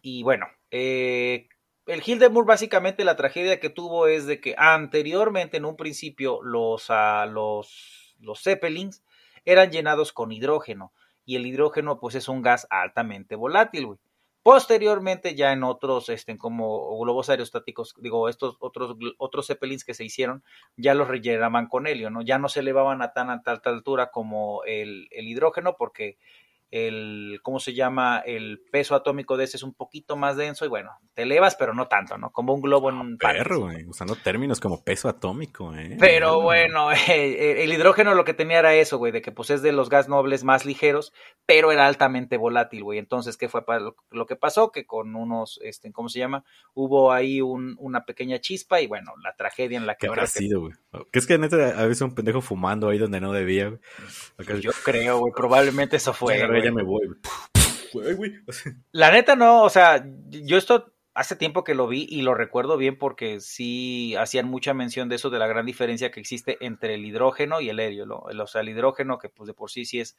Y 0.00 0.22
bueno, 0.22 0.46
eh, 0.70 1.48
el 1.86 2.02
Hildenburg 2.04 2.46
básicamente 2.46 3.04
la 3.04 3.16
tragedia 3.16 3.60
que 3.60 3.70
tuvo 3.70 4.06
es 4.06 4.26
de 4.26 4.40
que 4.40 4.54
anteriormente, 4.56 5.56
en 5.56 5.64
un 5.64 5.76
principio, 5.76 6.40
los, 6.42 6.88
uh, 6.88 7.28
los, 7.28 8.16
los 8.20 8.42
Zeppelins 8.42 9.02
eran 9.44 9.70
llenados 9.70 10.12
con 10.12 10.32
hidrógeno 10.32 10.92
y 11.26 11.36
el 11.36 11.44
hidrógeno 11.44 12.00
pues 12.00 12.14
es 12.14 12.28
un 12.28 12.40
gas 12.40 12.66
altamente 12.70 13.36
volátil, 13.36 13.86
güey. 13.86 13.98
Posteriormente, 14.42 15.34
ya 15.34 15.52
en 15.52 15.64
otros, 15.64 16.08
este, 16.08 16.38
como 16.38 16.96
globos 17.00 17.28
aerostáticos, 17.30 17.96
digo, 17.98 18.28
estos 18.28 18.56
otros, 18.60 18.96
otros 19.18 19.48
zeppelins 19.48 19.84
que 19.84 19.92
se 19.92 20.04
hicieron, 20.04 20.44
ya 20.76 20.94
los 20.94 21.08
rellenaban 21.08 21.66
con 21.66 21.88
helio, 21.88 22.10
¿no? 22.10 22.22
Ya 22.22 22.38
no 22.38 22.48
se 22.48 22.60
elevaban 22.60 23.02
a 23.02 23.12
tan 23.12 23.28
alta 23.28 23.58
altura 23.64 24.12
como 24.12 24.62
el, 24.62 25.08
el 25.10 25.26
hidrógeno, 25.26 25.74
porque 25.76 26.16
el, 26.76 27.40
¿cómo 27.42 27.60
se 27.60 27.74
llama? 27.74 28.22
El 28.24 28.60
peso 28.70 28.94
atómico 28.94 29.36
de 29.36 29.44
ese 29.44 29.56
es 29.56 29.62
un 29.62 29.74
poquito 29.74 30.16
más 30.16 30.36
denso 30.36 30.64
y 30.64 30.68
bueno, 30.68 30.90
te 31.14 31.22
elevas, 31.22 31.56
pero 31.56 31.74
no 31.74 31.88
tanto, 31.88 32.18
¿no? 32.18 32.30
Como 32.30 32.52
un 32.52 32.60
globo 32.60 32.90
en 32.90 32.96
un 32.96 33.18
perro, 33.18 33.60
güey, 33.60 33.84
usando 33.86 34.16
términos 34.16 34.60
como 34.60 34.82
peso 34.82 35.08
atómico, 35.08 35.74
¿eh? 35.74 35.96
Pero 35.98 36.40
bueno, 36.40 36.92
eh, 37.08 37.62
el 37.62 37.72
hidrógeno 37.72 38.14
lo 38.14 38.24
que 38.24 38.34
tenía 38.34 38.58
era 38.58 38.74
eso, 38.74 38.98
güey, 38.98 39.12
de 39.12 39.22
que 39.22 39.32
pues 39.32 39.50
es 39.50 39.62
de 39.62 39.72
los 39.72 39.88
gas 39.88 40.08
nobles 40.08 40.44
más 40.44 40.64
ligeros, 40.64 41.12
pero 41.46 41.72
era 41.72 41.86
altamente 41.86 42.36
volátil, 42.36 42.82
güey. 42.84 42.98
Entonces, 42.98 43.36
¿qué 43.36 43.48
fue 43.48 43.62
lo 44.10 44.26
que 44.26 44.36
pasó? 44.36 44.70
Que 44.70 44.86
con 44.86 45.14
unos, 45.14 45.60
este, 45.62 45.92
¿cómo 45.92 46.08
se 46.08 46.18
llama? 46.18 46.44
Hubo 46.74 47.12
ahí 47.12 47.40
un, 47.40 47.76
una 47.78 48.04
pequeña 48.04 48.40
chispa 48.40 48.80
y 48.80 48.86
bueno, 48.86 49.12
la 49.22 49.34
tragedia 49.34 49.78
en 49.78 49.86
la 49.86 49.94
que... 49.94 50.08
¿Qué 50.08 50.20
ha 50.20 50.26
sido, 50.26 50.60
güey? 50.60 50.72
¿Qué 51.12 51.18
es 51.18 51.26
que 51.26 51.38
neta 51.38 51.80
a 51.80 51.86
veces 51.86 52.02
un 52.02 52.14
pendejo 52.14 52.40
fumando 52.40 52.88
ahí 52.88 52.98
donde 52.98 53.20
no 53.20 53.32
debía, 53.32 53.68
güey? 53.68 54.60
Yo 54.60 54.70
creo, 54.84 55.18
güey, 55.18 55.32
probablemente 55.34 55.96
eso 55.96 56.12
fue 56.12 56.46
ya 56.66 56.72
me 56.72 56.82
voy. 56.82 57.08
La 58.92 59.10
neta 59.10 59.36
no, 59.36 59.62
o 59.62 59.70
sea, 59.70 60.04
yo 60.28 60.58
esto 60.58 60.92
hace 61.16 61.34
tiempo 61.34 61.64
que 61.64 61.74
lo 61.74 61.88
vi 61.88 62.06
y 62.10 62.20
lo 62.20 62.34
recuerdo 62.34 62.76
bien 62.76 62.98
porque 62.98 63.40
sí 63.40 64.14
hacían 64.16 64.48
mucha 64.48 64.74
mención 64.74 65.08
de 65.08 65.16
eso, 65.16 65.30
de 65.30 65.38
la 65.38 65.46
gran 65.46 65.64
diferencia 65.64 66.10
que 66.10 66.20
existe 66.20 66.58
entre 66.60 66.94
el 66.94 67.06
hidrógeno 67.06 67.62
y 67.62 67.70
el 67.70 67.80
helio. 67.80 68.04
¿no? 68.04 68.16
O 68.16 68.46
sea, 68.46 68.60
el 68.60 68.68
hidrógeno, 68.68 69.18
que 69.18 69.30
pues 69.30 69.46
de 69.46 69.54
por 69.54 69.70
sí 69.70 69.86
sí 69.86 70.00
es 70.00 70.16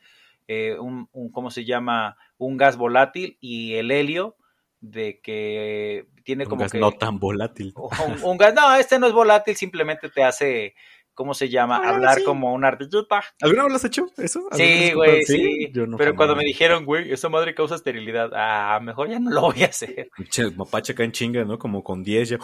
eh, 0.47 0.75
un, 0.79 1.07
¿cómo 1.31 1.51
se 1.51 1.65
llama? 1.65 2.17
Un 2.39 2.57
gas 2.57 2.77
volátil 2.77 3.37
y 3.39 3.75
el 3.75 3.91
helio 3.91 4.37
de 4.79 5.19
que 5.21 6.07
tiene 6.23 6.45
como 6.45 6.63
un 6.63 6.67
gas 6.67 6.73
no 6.73 6.91
tan 6.91 7.19
volátil. 7.19 7.75
un, 8.23 8.37
gas, 8.37 8.55
no, 8.55 8.73
este 8.75 8.97
no 8.97 9.05
es 9.05 9.13
volátil, 9.13 9.55
simplemente 9.55 10.09
te 10.09 10.23
hace 10.23 10.73
¿cómo 11.17 11.33
se 11.33 11.49
llama? 11.49 11.81
Ah, 11.83 11.89
Hablar 11.89 12.23
como 12.23 12.53
una 12.53 12.67
ardillita. 12.67 13.23
¿Alguna 13.41 13.63
vez 13.63 13.71
lo 13.71 13.75
has 13.75 13.85
hecho 13.85 14.05
eso? 14.17 14.47
Sí, 14.51 14.93
güey, 14.93 15.23
sí. 15.25 15.71
Pero 15.97 16.15
cuando 16.15 16.35
me 16.35 16.43
dijeron, 16.43 16.85
güey, 16.85 17.11
esa 17.11 17.27
madre 17.27 17.55
causa 17.55 17.75
esterilidad, 17.75 18.29
ah, 18.35 18.79
mejor 18.81 19.09
ya 19.09 19.19
no 19.19 19.31
lo 19.31 19.41
voy 19.41 19.63
a 19.63 19.65
hacer. 19.65 20.11
Che, 20.29 20.51
mapache 20.51 20.93
acá 20.93 21.03
en 21.03 21.11
chinga, 21.11 21.43
¿no? 21.43 21.57
Como 21.57 21.83
con 21.83 22.03
10 22.03 22.29
ya. 22.29 22.37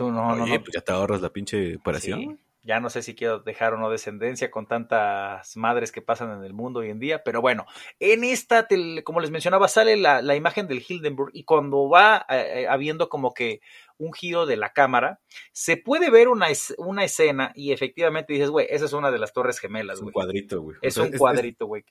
no, 0.00 0.10
no, 0.10 0.36
no. 0.36 0.44
pues 0.46 0.74
ya 0.74 0.80
te 0.80 0.92
ahorras 0.92 1.20
la 1.22 1.30
pinche 1.30 1.76
operación. 1.76 2.38
Ya 2.64 2.80
no 2.80 2.90
sé 2.90 3.00
si 3.02 3.14
quiero 3.14 3.38
dejar 3.38 3.74
o 3.74 3.78
no 3.78 3.88
descendencia 3.88 4.50
con 4.50 4.66
tantas 4.66 5.56
madres 5.56 5.92
que 5.92 6.02
pasan 6.02 6.36
en 6.36 6.42
el 6.42 6.52
mundo 6.52 6.80
hoy 6.80 6.90
en 6.90 6.98
día, 6.98 7.22
pero 7.22 7.40
bueno, 7.40 7.64
en 8.00 8.24
esta, 8.24 8.66
como 9.04 9.20
les 9.20 9.30
mencionaba, 9.30 9.68
sale 9.68 9.96
la, 9.96 10.34
imagen 10.34 10.66
del 10.66 10.84
Hildenburg 10.86 11.30
y 11.32 11.44
cuando 11.44 11.88
va 11.88 12.26
eh, 12.28 12.62
eh, 12.62 12.66
habiendo 12.68 13.08
como 13.08 13.32
que 13.32 13.60
un 13.98 14.12
giro 14.12 14.46
de 14.46 14.56
la 14.56 14.72
cámara, 14.72 15.20
se 15.52 15.76
puede 15.76 16.10
ver 16.10 16.28
una, 16.28 16.48
una 16.78 17.04
escena 17.04 17.52
y 17.54 17.72
efectivamente 17.72 18.32
dices, 18.32 18.50
güey, 18.50 18.66
esa 18.70 18.84
es 18.84 18.92
una 18.92 19.10
de 19.10 19.18
las 19.18 19.32
torres 19.32 19.58
gemelas, 19.58 20.00
güey. 20.00 20.08
Es 20.08 20.08
un 20.08 20.12
cuadrito, 20.12 20.62
güey. 20.62 20.76
Es 20.82 20.96
un 20.96 21.10
cuadrito, 21.12 21.66
güey. 21.66 21.84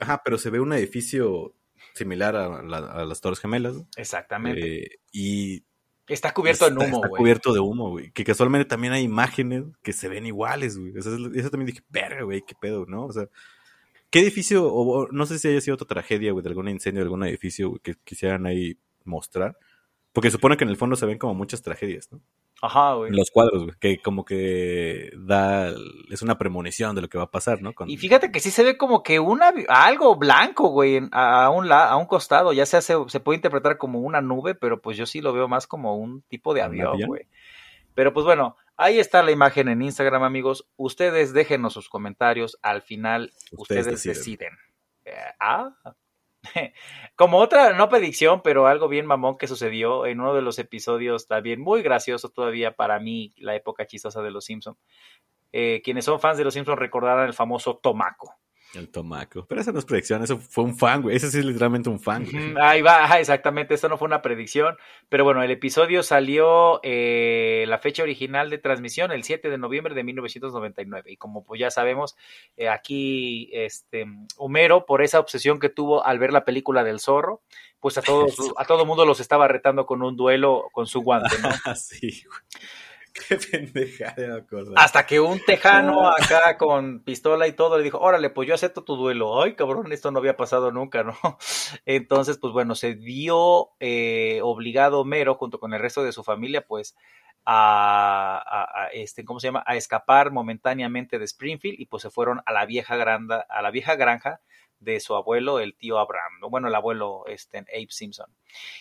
Ajá, 0.00 0.22
pero 0.24 0.38
se 0.38 0.50
ve 0.50 0.60
un 0.60 0.72
edificio 0.72 1.54
similar 1.94 2.36
a, 2.36 2.62
las 2.62 3.20
torres 3.20 3.40
gemelas. 3.40 3.76
Exactamente. 3.96 4.84
Eh, 4.84 5.00
y 5.12 5.64
Está 6.08 6.34
cubierto 6.34 6.68
de 6.68 6.72
humo, 6.72 6.98
güey. 6.98 7.02
Está 7.04 7.08
cubierto 7.08 7.52
de 7.52 7.60
humo, 7.60 7.90
güey. 7.90 8.10
Que 8.10 8.24
casualmente 8.24 8.68
también 8.68 8.92
hay 8.92 9.02
imágenes 9.02 9.64
que 9.82 9.92
se 9.92 10.08
ven 10.08 10.26
iguales, 10.26 10.76
güey. 10.76 10.92
Eso, 10.96 11.10
también 11.50 11.66
dije, 11.66 11.82
verga, 11.88 12.22
güey, 12.22 12.42
qué 12.42 12.54
pedo, 12.60 12.86
¿no? 12.86 13.06
O 13.06 13.12
sea, 13.12 13.28
¿qué 14.10 14.20
edificio, 14.20 14.66
o, 14.66 15.08
no 15.10 15.26
sé 15.26 15.38
si 15.38 15.48
haya 15.48 15.60
sido 15.60 15.76
otra 15.76 15.86
tragedia, 15.86 16.32
güey, 16.32 16.42
de 16.42 16.48
algún 16.48 16.68
incendio 16.68 17.00
de 17.00 17.04
algún 17.04 17.24
edificio, 17.24 17.70
güey, 17.70 17.80
que 17.80 17.94
quisieran 18.04 18.46
ahí 18.46 18.78
mostrar? 19.04 19.56
Porque 20.12 20.30
supone 20.30 20.56
que 20.56 20.64
en 20.64 20.70
el 20.70 20.76
fondo 20.76 20.96
se 20.96 21.06
ven 21.06 21.18
como 21.18 21.34
muchas 21.34 21.62
tragedias, 21.62 22.10
¿no? 22.12 22.20
Ajá, 22.60 22.94
güey. 22.94 23.10
Los 23.10 23.30
cuadros, 23.30 23.64
güey, 23.64 23.76
que 23.80 23.98
como 23.98 24.24
que 24.24 25.10
da, 25.16 25.72
es 26.10 26.22
una 26.22 26.38
premonición 26.38 26.94
de 26.94 27.02
lo 27.02 27.08
que 27.08 27.18
va 27.18 27.24
a 27.24 27.30
pasar, 27.30 27.60
¿no? 27.60 27.72
Y 27.86 27.96
fíjate 27.96 28.30
que 28.30 28.38
sí 28.38 28.50
se 28.50 28.62
ve 28.62 28.76
como 28.76 29.02
que 29.02 29.18
una, 29.18 29.52
algo 29.68 30.14
blanco, 30.16 30.68
güey, 30.68 31.00
a 31.10 31.50
un, 31.50 31.72
a 31.72 31.96
un 31.96 32.06
costado, 32.06 32.52
ya 32.52 32.66
sea 32.66 32.80
se, 32.80 32.94
se 33.08 33.20
puede 33.20 33.36
interpretar 33.36 33.78
como 33.78 34.00
una 34.00 34.20
nube, 34.20 34.54
pero 34.54 34.80
pues 34.80 34.96
yo 34.96 35.06
sí 35.06 35.20
lo 35.20 35.32
veo 35.32 35.48
más 35.48 35.66
como 35.66 35.96
un 35.96 36.22
tipo 36.22 36.54
de 36.54 36.62
avión, 36.62 37.00
güey. 37.06 37.26
Pero 37.94 38.12
pues 38.12 38.24
bueno, 38.24 38.56
ahí 38.76 38.98
está 38.98 39.22
la 39.22 39.32
imagen 39.32 39.68
en 39.68 39.82
Instagram, 39.82 40.22
amigos. 40.22 40.68
Ustedes 40.76 41.32
déjenos 41.32 41.72
sus 41.72 41.88
comentarios, 41.88 42.58
al 42.62 42.82
final 42.82 43.32
ustedes, 43.52 43.86
deciden. 43.86 44.14
deciden. 44.14 44.52
Eh, 45.04 45.34
ah, 45.40 45.74
Como 47.16 47.38
otra, 47.38 47.72
no 47.72 47.88
predicción, 47.88 48.42
pero 48.42 48.66
algo 48.66 48.88
bien 48.88 49.06
mamón 49.06 49.36
que 49.36 49.46
sucedió 49.46 50.06
en 50.06 50.20
uno 50.20 50.34
de 50.34 50.42
los 50.42 50.58
episodios 50.58 51.26
también 51.26 51.60
muy 51.60 51.82
gracioso 51.82 52.30
todavía 52.30 52.74
para 52.74 52.98
mí, 52.98 53.32
la 53.36 53.54
época 53.54 53.86
chistosa 53.86 54.22
de 54.22 54.30
Los 54.30 54.44
Simpsons. 54.46 54.78
Eh, 55.52 55.82
quienes 55.84 56.06
son 56.06 56.20
fans 56.20 56.38
de 56.38 56.44
Los 56.44 56.54
Simpsons 56.54 56.78
recordarán 56.78 57.26
el 57.26 57.34
famoso 57.34 57.76
Tomaco. 57.76 58.34
El 58.74 58.88
tomaco. 58.88 59.44
Pero 59.46 59.60
esa 59.60 59.72
no 59.72 59.78
es 59.78 59.84
predicción, 59.84 60.22
eso 60.22 60.38
fue 60.38 60.64
un 60.64 60.76
fan, 60.76 61.02
güey. 61.02 61.14
Ese 61.14 61.30
sí 61.30 61.38
es 61.38 61.44
literalmente 61.44 61.90
un 61.90 62.00
fan, 62.00 62.26
Ahí 62.60 62.80
va, 62.80 63.18
exactamente. 63.18 63.74
Esto 63.74 63.88
no 63.88 63.98
fue 63.98 64.06
una 64.06 64.22
predicción. 64.22 64.76
Pero 65.08 65.24
bueno, 65.24 65.42
el 65.42 65.50
episodio 65.50 66.02
salió 66.02 66.80
eh, 66.82 67.64
la 67.68 67.78
fecha 67.78 68.02
original 68.02 68.48
de 68.48 68.58
transmisión, 68.58 69.12
el 69.12 69.24
7 69.24 69.50
de 69.50 69.58
noviembre 69.58 69.94
de 69.94 70.04
1999. 70.04 71.12
Y 71.12 71.16
como 71.16 71.44
pues 71.44 71.60
ya 71.60 71.70
sabemos, 71.70 72.16
eh, 72.56 72.68
aquí 72.68 73.50
este 73.52 74.06
Homero, 74.38 74.86
por 74.86 75.02
esa 75.02 75.20
obsesión 75.20 75.60
que 75.60 75.68
tuvo 75.68 76.04
al 76.04 76.18
ver 76.18 76.32
la 76.32 76.44
película 76.44 76.82
del 76.82 77.00
zorro, 77.00 77.42
pues 77.78 77.98
a 77.98 78.02
todos, 78.02 78.34
a 78.56 78.64
todo 78.64 78.86
mundo 78.86 79.04
los 79.04 79.20
estaba 79.20 79.48
retando 79.48 79.84
con 79.84 80.02
un 80.02 80.16
duelo 80.16 80.68
con 80.72 80.86
su 80.86 81.02
guante, 81.02 81.36
¿no? 81.42 81.50
sí, 81.76 82.24
güey. 82.26 82.40
Qué 83.28 83.36
pendeja 83.36 84.14
de 84.16 84.34
acordar. 84.34 84.74
Hasta 84.76 85.06
que 85.06 85.20
un 85.20 85.40
tejano 85.44 86.08
acá 86.08 86.56
con 86.56 87.00
pistola 87.00 87.46
y 87.46 87.52
todo 87.52 87.76
le 87.76 87.84
dijo, 87.84 87.98
órale, 87.98 88.30
pues 88.30 88.48
yo 88.48 88.54
acepto 88.54 88.84
tu 88.84 88.96
duelo. 88.96 89.42
Ay, 89.42 89.54
cabrón, 89.54 89.92
esto 89.92 90.10
no 90.10 90.18
había 90.18 90.36
pasado 90.36 90.72
nunca, 90.72 91.02
¿no? 91.02 91.16
Entonces, 91.86 92.38
pues 92.38 92.52
bueno, 92.52 92.74
se 92.74 92.94
vio 92.94 93.70
eh, 93.80 94.40
obligado 94.42 95.04
Mero 95.04 95.34
junto 95.34 95.58
con 95.60 95.74
el 95.74 95.80
resto 95.80 96.02
de 96.02 96.12
su 96.12 96.24
familia, 96.24 96.66
pues, 96.66 96.96
a, 97.44 98.88
este, 98.92 99.24
¿cómo 99.24 99.40
se 99.40 99.48
llama? 99.48 99.64
A 99.66 99.76
escapar 99.76 100.30
momentáneamente 100.30 101.18
de 101.18 101.24
Springfield 101.24 101.80
y 101.80 101.86
pues 101.86 102.02
se 102.02 102.10
fueron 102.10 102.40
a 102.46 102.52
la 102.52 102.66
vieja 102.66 102.96
granda, 102.96 103.44
a 103.48 103.62
la 103.62 103.70
vieja 103.70 103.96
granja 103.96 104.40
de 104.82 105.00
su 105.00 105.14
abuelo, 105.14 105.60
el 105.60 105.74
tío 105.74 105.98
Abraham, 105.98 106.40
bueno, 106.50 106.68
el 106.68 106.74
abuelo 106.74 107.24
este, 107.26 107.58
Abe 107.58 107.86
Simpson. 107.88 108.26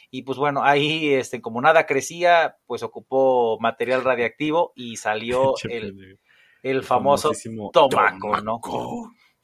Y 0.10 0.24
pues 0.24 0.38
bueno, 0.38 0.64
ahí 0.64 1.14
este, 1.14 1.42
como 1.42 1.62
nada 1.62 1.86
crecía, 1.86 2.58
pues 2.66 2.84
ocupó 2.84 3.58
material 3.60 4.04
radiactivo 4.04 4.74
y 4.76 4.96
salió 4.98 5.54
el, 5.70 6.20
el, 6.64 6.84
famoso 6.84 7.32
tomaco, 7.72 8.42
¿no? 8.42 8.60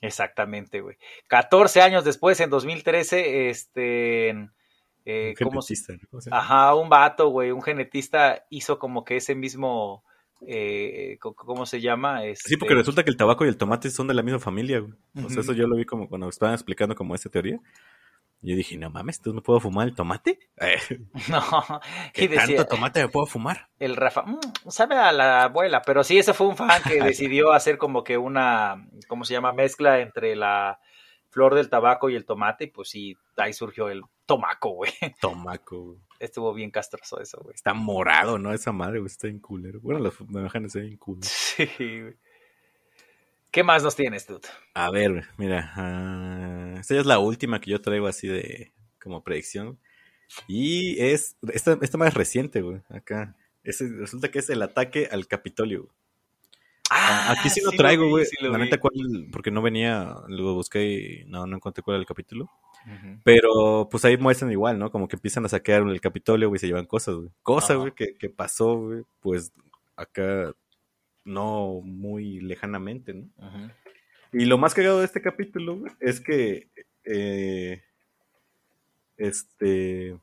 Exactamente, 0.01 0.81
güey. 0.81 0.97
14 1.27 1.81
años 1.81 2.03
después, 2.03 2.39
en 2.39 2.49
2013, 2.49 3.49
este... 3.49 4.29
Eh, 5.09 5.33
un 5.39 5.51
genetista, 5.51 5.93
Ajá, 6.31 6.75
un 6.75 6.89
vato, 6.89 7.29
güey, 7.29 7.51
un 7.51 7.61
genetista 7.61 8.45
hizo 8.49 8.77
como 8.77 9.05
que 9.05 9.15
ese 9.15 9.35
mismo 9.35 10.03
eh, 10.45 11.17
¿cómo 11.19 11.65
se 11.65 11.81
llama? 11.81 12.21
Sí, 12.35 12.57
porque 12.57 12.73
este 12.73 12.81
resulta 12.81 13.03
que 13.03 13.09
el 13.09 13.17
tabaco 13.17 13.45
y 13.45 13.49
el 13.49 13.57
tomate 13.57 13.89
son 13.89 14.07
de 14.07 14.13
la 14.13 14.23
misma 14.23 14.39
familia, 14.39 14.81
O 14.81 15.29
sea, 15.29 15.41
eso 15.41 15.53
yo 15.53 15.67
lo 15.67 15.75
vi 15.75 15.85
como 15.85 16.07
cuando 16.07 16.29
estaban 16.29 16.53
explicando 16.53 16.95
como 16.95 17.15
esa 17.15 17.29
teoría. 17.29 17.59
Yo 18.41 18.55
dije, 18.55 18.77
no 18.77 18.91
mames, 18.91 19.19
¿tú 19.19 19.33
me 19.33 19.41
puedo 19.41 19.59
fumar 19.59 19.87
el 19.87 19.95
tomate? 19.95 20.37
no. 21.29 21.81
¿Qué 22.13 22.29
tanto 22.29 22.65
tomate 22.65 23.01
me 23.01 23.09
puedo 23.09 23.25
fumar? 23.25 23.69
El 23.79 23.95
Rafa, 23.95 24.23
mm, 24.23 24.39
sabe 24.69 24.95
a 24.95 25.11
la 25.11 25.43
abuela, 25.43 25.81
pero 25.81 26.03
sí, 26.03 26.19
ese 26.19 26.33
fue 26.33 26.47
un 26.47 26.55
fan 26.55 26.81
que 26.83 27.01
decidió 27.03 27.51
hacer 27.51 27.77
como 27.77 28.03
que 28.03 28.17
una, 28.17 28.87
¿cómo 29.07 29.25
se 29.25 29.33
llama? 29.33 29.53
Mezcla 29.53 29.99
entre 30.01 30.35
la 30.35 30.79
flor 31.29 31.55
del 31.55 31.69
tabaco 31.69 32.09
y 32.09 32.15
el 32.15 32.25
tomate, 32.25 32.65
y 32.65 32.67
pues 32.67 32.89
sí, 32.89 33.17
ahí 33.35 33.53
surgió 33.53 33.89
el 33.89 34.03
tomaco, 34.25 34.69
güey. 34.71 34.91
Tomaco, 35.21 35.83
güey. 35.83 35.99
Estuvo 36.19 36.53
bien 36.53 36.71
castroso 36.71 37.19
eso, 37.21 37.39
güey. 37.41 37.55
Está 37.55 37.73
morado, 37.73 38.39
¿no? 38.39 38.53
Esa 38.53 38.71
madre, 38.71 38.99
güey, 38.99 39.07
está 39.07 39.27
en 39.27 39.39
culero. 39.39 39.79
Bueno, 39.81 39.99
las 39.99 40.19
imágenes 40.19 40.71
se 40.71 40.81
ven 40.81 40.97
cool. 40.97 41.19
Sí, 41.21 41.67
güey. 41.77 42.17
¿Qué 43.51 43.63
más 43.63 43.83
nos 43.83 43.95
tienes, 43.95 44.25
tú? 44.25 44.39
A 44.73 44.91
ver, 44.91 45.25
mira, 45.37 45.73
uh, 45.77 46.79
esta 46.79 46.95
ya 46.95 47.01
es 47.01 47.07
la 47.07 47.19
última 47.19 47.59
que 47.59 47.71
yo 47.71 47.81
traigo 47.81 48.07
así 48.07 48.27
de 48.27 48.73
como 49.01 49.23
predicción. 49.23 49.79
Y 50.47 51.01
es, 51.01 51.37
esta, 51.53 51.77
esta 51.81 51.97
más 51.97 52.13
reciente, 52.13 52.61
güey, 52.61 52.81
acá. 52.89 53.35
resulta 53.63 54.29
que 54.29 54.39
es 54.39 54.49
el 54.49 54.61
ataque 54.61 55.07
al 55.09 55.27
Capitolio. 55.27 55.89
Ah, 57.09 57.35
aquí 57.37 57.49
sí 57.49 57.61
lo 57.63 57.71
traigo, 57.71 58.09
güey. 58.09 58.25
la 58.41 58.57
neta, 58.57 58.79
cuál, 58.79 58.93
porque 59.31 59.51
no 59.51 59.61
venía, 59.61 60.15
lo 60.27 60.53
busqué 60.53 60.85
y 60.85 61.25
no, 61.25 61.47
no 61.47 61.55
encontré 61.55 61.81
cuál 61.81 61.95
era 61.95 62.01
el 62.01 62.07
capítulo. 62.07 62.49
Pero 63.23 63.87
pues 63.91 64.05
ahí 64.05 64.17
muestran 64.17 64.51
igual, 64.51 64.79
¿no? 64.79 64.91
Como 64.91 65.07
que 65.07 65.17
empiezan 65.17 65.45
a 65.45 65.49
saquear 65.49 65.81
el 65.83 65.99
Capitolio, 65.99 66.47
güey, 66.47 66.59
se 66.59 66.67
llevan 66.67 66.85
cosas, 66.85 67.15
güey. 67.15 67.29
Cosas, 67.43 67.77
güey, 67.77 67.91
que, 67.91 68.15
que 68.15 68.29
pasó, 68.29 68.77
güey, 68.77 69.03
pues 69.19 69.51
acá 69.97 70.53
no 71.25 71.81
muy 71.83 72.39
lejanamente, 72.39 73.13
¿no? 73.13 73.27
Y 74.31 74.45
lo 74.45 74.57
más 74.57 74.73
cagado 74.73 74.99
de 74.99 75.05
este 75.05 75.21
capítulo 75.21 75.77
güey, 75.77 75.91
es 75.99 76.21
que 76.21 76.69
eh, 77.03 77.83
este 79.17 80.17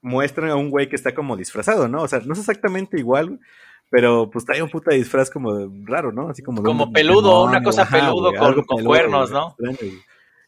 muestran 0.00 0.50
a 0.50 0.56
un 0.56 0.70
güey 0.70 0.88
que 0.88 0.96
está 0.96 1.14
como 1.14 1.36
disfrazado, 1.36 1.88
¿no? 1.88 2.02
O 2.02 2.08
sea, 2.08 2.20
no 2.20 2.32
es 2.32 2.40
exactamente 2.40 2.98
igual, 2.98 3.38
pero 3.92 4.30
pues 4.30 4.46
trae 4.46 4.62
un 4.62 4.70
puta 4.70 4.94
disfraz 4.94 5.28
como 5.28 5.70
raro, 5.84 6.12
¿no? 6.12 6.30
Así 6.30 6.42
como 6.42 6.62
como 6.62 6.90
peludo, 6.90 7.44
una 7.44 7.62
cosa 7.62 7.86
peludo 7.86 8.32
con, 8.66 8.82
cuernos, 8.84 9.30
¿no? 9.30 9.54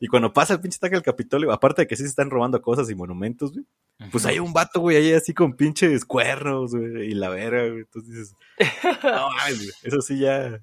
y 0.01 0.07
cuando 0.07 0.33
pasa 0.33 0.55
el 0.55 0.61
pinche 0.61 0.79
ataque 0.79 0.97
al 0.97 1.03
Capitolio, 1.03 1.53
aparte 1.53 1.83
de 1.83 1.87
que 1.87 1.95
sí 1.95 2.05
se 2.05 2.09
están 2.09 2.31
robando 2.31 2.63
cosas 2.63 2.89
y 2.89 2.95
monumentos, 2.95 3.53
güey, 3.53 3.67
pues 4.11 4.25
hay 4.25 4.39
un 4.39 4.55
vato, 4.55 4.81
güey, 4.81 4.97
ahí 4.97 5.13
así 5.13 5.35
con 5.35 5.57
pinches 5.57 6.07
cuernos, 6.07 6.75
güey, 6.75 7.11
y 7.11 7.15
la 7.15 7.29
vera, 7.29 7.69
güey. 7.69 7.81
Entonces 7.81 8.11
dices, 8.11 8.35
no, 9.05 9.29
güey, 9.29 9.71
eso 9.83 10.01
sí 10.01 10.19
ya. 10.21 10.63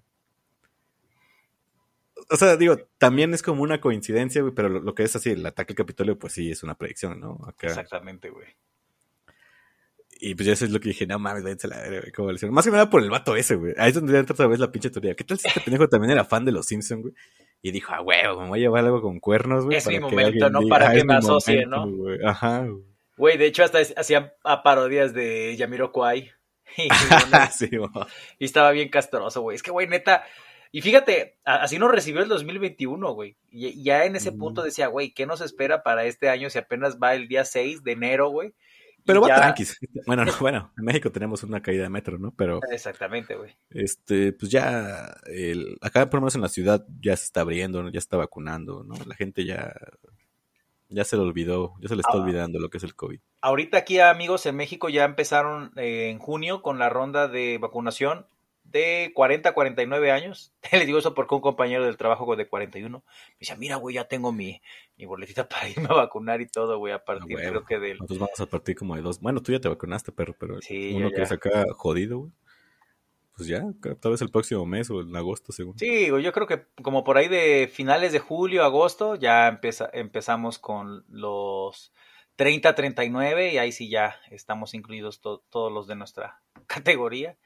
O 2.32 2.38
sea, 2.38 2.58
digo, 2.58 2.78
también 2.98 3.36
es 3.36 3.44
como 3.44 3.62
una 3.62 3.80
coincidencia, 3.80 4.42
güey, 4.42 4.56
pero 4.56 4.70
lo, 4.70 4.96
que 4.96 5.04
es 5.04 5.16
así, 5.16 5.30
el 5.30 5.46
ataque 5.46 5.74
al 5.74 5.78
Capitolio, 5.78 6.18
pues 6.18 6.34
sí, 6.34 6.50
es 6.50 6.64
una 6.64 6.74
predicción, 6.74 7.20
¿no? 7.20 7.38
Exactamente, 7.62 8.32
güey. 8.32 8.48
Y 10.24 10.36
pues 10.36 10.46
ya 10.46 10.54
eso 10.54 10.66
es 10.66 10.72
lo 10.72 10.80
que 10.80 10.90
dije, 10.90 11.08
no 11.08 11.18
mames, 11.18 11.42
váyanse 11.42 11.68
la 11.68 11.78
verga. 11.78 12.12
Como 12.16 12.32
Más 12.52 12.66
que 12.66 12.72
nada 12.72 12.92
por 12.92 13.02
el 13.02 13.10
vato 13.10 13.36
ese, 13.36 13.56
güey. 13.56 13.74
Ahí 13.76 13.90
es 13.90 13.96
donde 13.96 14.16
entra 14.20 14.36
otra 14.36 14.46
vez 14.46 14.60
la 14.60 14.72
pinche 14.72 14.92
teoría. 14.92 15.16
¿Qué 15.16 15.24
tal 15.24 15.40
si 15.40 15.48
este 15.48 15.62
pendejo 15.66 15.90
también 15.90 16.12
era 16.12 16.24
fan 16.24 16.46
de 16.46 16.52
los 16.52 16.68
Simpsons, 16.68 17.02
güey? 17.02 17.14
Y 17.64 17.72
dijo, 17.72 17.92
ah, 17.92 18.02
güey, 18.02 18.22
me 18.22 18.48
voy 18.48 18.60
a 18.60 18.62
llevar 18.62 18.86
algo 18.86 19.02
con 19.02 19.20
cuernos, 19.20 19.66
güey. 19.66 19.78
Es 19.78 19.88
mi 19.88 20.00
momento, 20.00 20.52
¿no? 20.52 20.62
para 20.68 20.94
que 20.94 21.04
me 21.04 21.16
asocie, 21.16 21.66
¿no? 21.66 21.88
Ajá, 22.24 22.68
güey. 22.68 22.84
Güey, 23.18 23.38
de 23.38 23.48
hecho 23.48 23.64
hasta 23.64 23.80
hacían 23.98 24.32
parodias 24.64 25.14
de 25.14 25.56
Yamiro 25.58 25.92
Kwai. 25.92 26.32
Y, 26.78 26.88
sí, 27.52 27.70
y 28.40 28.46
estaba 28.46 28.72
bien 28.72 28.88
castroso, 28.88 29.42
güey. 29.42 29.56
Es 29.56 29.64
que, 29.64 29.72
güey, 29.72 29.88
neta. 29.88 30.24
Y 30.72 30.80
fíjate, 30.82 31.38
así 31.44 31.78
nos 31.78 31.92
recibió 31.92 32.22
el 32.22 32.30
2021, 32.30 33.14
güey. 33.14 33.36
Y 33.52 33.84
ya 33.84 34.06
en 34.06 34.16
ese 34.16 34.32
punto 34.32 34.62
decía, 34.64 34.88
güey, 34.88 35.12
¿qué 35.12 35.26
nos 35.26 35.42
espera 35.42 35.84
para 35.84 36.06
este 36.06 36.30
año 36.30 36.50
si 36.50 36.60
apenas 36.60 36.98
va 36.98 37.14
el 37.14 37.28
día 37.28 37.44
6 37.44 37.84
de 37.84 37.92
enero, 37.92 38.30
güey? 38.30 38.54
Pero 39.06 39.22
va 39.22 39.28
tranquis. 39.36 39.78
Bueno, 40.06 40.26
bueno, 40.40 40.72
en 40.78 40.86
México 40.86 41.12
tenemos 41.12 41.44
una 41.44 41.62
caída 41.62 41.84
de 41.84 41.90
metro, 41.90 42.18
¿no? 42.18 42.32
Pero. 42.32 42.60
Exactamente, 42.72 43.36
güey. 43.36 43.56
Este, 43.70 44.34
pues 44.34 44.52
ya. 44.52 45.16
El, 45.26 45.78
acá, 45.82 46.10
por 46.10 46.20
lo 46.20 46.22
menos 46.22 46.36
en 46.36 46.42
la 46.42 46.50
ciudad, 46.50 46.86
ya 47.02 47.16
se 47.16 47.26
está 47.26 47.42
abriendo, 47.42 47.88
ya 47.90 48.00
está 48.00 48.18
vacunando, 48.18 48.84
¿no? 48.84 48.96
La 49.06 49.16
gente 49.16 49.46
ya. 49.46 49.74
Ya 50.94 51.06
se 51.06 51.16
le 51.16 51.22
olvidó, 51.22 51.76
ya 51.80 51.88
se 51.88 51.96
le 51.96 52.02
está 52.02 52.18
ah. 52.18 52.22
olvidando 52.22 52.60
lo 52.60 52.70
que 52.70 52.78
es 52.78 52.84
el 52.84 52.96
COVID. 52.96 53.22
Ahorita 53.40 53.78
aquí, 53.78 54.00
amigos, 54.00 54.46
en 54.46 54.58
México 54.58 54.90
ya 54.90 55.06
empezaron 55.06 55.72
eh, 55.78 56.10
en 56.10 56.20
junio 56.20 56.62
con 56.62 56.80
la 56.80 56.90
ronda 56.90 57.30
de 57.30 57.58
vacunación 57.60 58.26
de 58.72 59.12
40 59.14 59.50
a 59.50 59.54
49 59.54 60.12
años. 60.12 60.54
Le 60.72 60.86
digo 60.86 61.00
eso 61.00 61.14
porque 61.14 61.36
un 61.36 61.42
compañero 61.42 61.86
del 61.86 61.98
trabajo 61.98 62.36
de 62.36 62.48
41 62.48 63.04
me 63.06 63.36
dice, 63.40 63.56
mira, 63.58 63.76
güey, 63.76 63.96
ya 63.96 64.06
tengo 64.06 64.32
mi, 64.32 64.62
mi 64.98 65.06
boletita 65.06 65.48
para 65.50 65.70
irme 65.70 65.88
a 65.90 65.94
vacunar 65.94 66.42
y 66.42 66.48
todo, 66.48 66.78
güey, 66.78 66.94
a 66.94 67.04
partir 67.04 67.38
creo 67.38 67.66
que 67.66 67.80
del... 67.80 67.98
Nosotros 67.98 68.20
vamos 68.20 68.40
a 68.40 68.46
partir 68.46 68.76
como 68.76 68.96
de 68.96 69.02
dos. 69.02 69.20
Bueno, 69.20 69.42
tú 69.42 69.52
ya 69.52 69.60
te 69.60 69.70
vacunaste, 69.70 70.12
perro, 70.12 70.36
pero 70.40 70.56
uno 70.94 71.12
que 71.12 71.22
es 71.22 71.32
acá 71.32 71.66
jodido, 71.74 72.20
güey. 72.20 72.32
Pues 73.36 73.48
ya, 73.48 73.64
tal 74.00 74.12
vez 74.12 74.22
el 74.22 74.30
próximo 74.30 74.66
mes 74.66 74.90
o 74.92 75.02
en 75.02 75.16
agosto, 75.16 75.52
según. 75.52 75.78
Sí, 75.80 76.08
yo 76.08 76.32
creo 76.32 76.46
que 76.46 76.66
como 76.84 77.04
por 77.04 77.18
ahí 77.18 77.28
de 77.28 77.70
finales 77.74 78.12
de 78.12 78.20
julio, 78.20 78.64
agosto, 78.64 79.16
ya 79.16 79.48
empieza, 79.48 79.90
empezamos 79.94 80.60
con 80.60 81.06
los 81.08 81.92
30, 82.36 82.76
39 82.76 83.54
y 83.54 83.58
ahí 83.58 83.72
sí 83.72 83.90
ya 83.90 84.16
estamos 84.30 84.74
incluidos 84.74 85.22
todos 85.22 85.72
los 85.72 85.88
de 85.88 85.96
nuestra 85.96 86.42
categoría. 86.68 87.38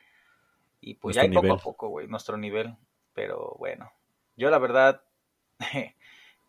Y 0.88 0.94
pues 0.94 1.16
ya 1.16 1.24
hay 1.24 1.32
poco 1.32 1.52
a 1.52 1.58
poco, 1.58 1.90
güey, 1.90 2.08
nuestro 2.08 2.38
nivel. 2.38 2.76
Pero 3.14 3.56
bueno, 3.58 3.92
yo 4.36 4.52
la 4.52 4.60
verdad, 4.60 5.02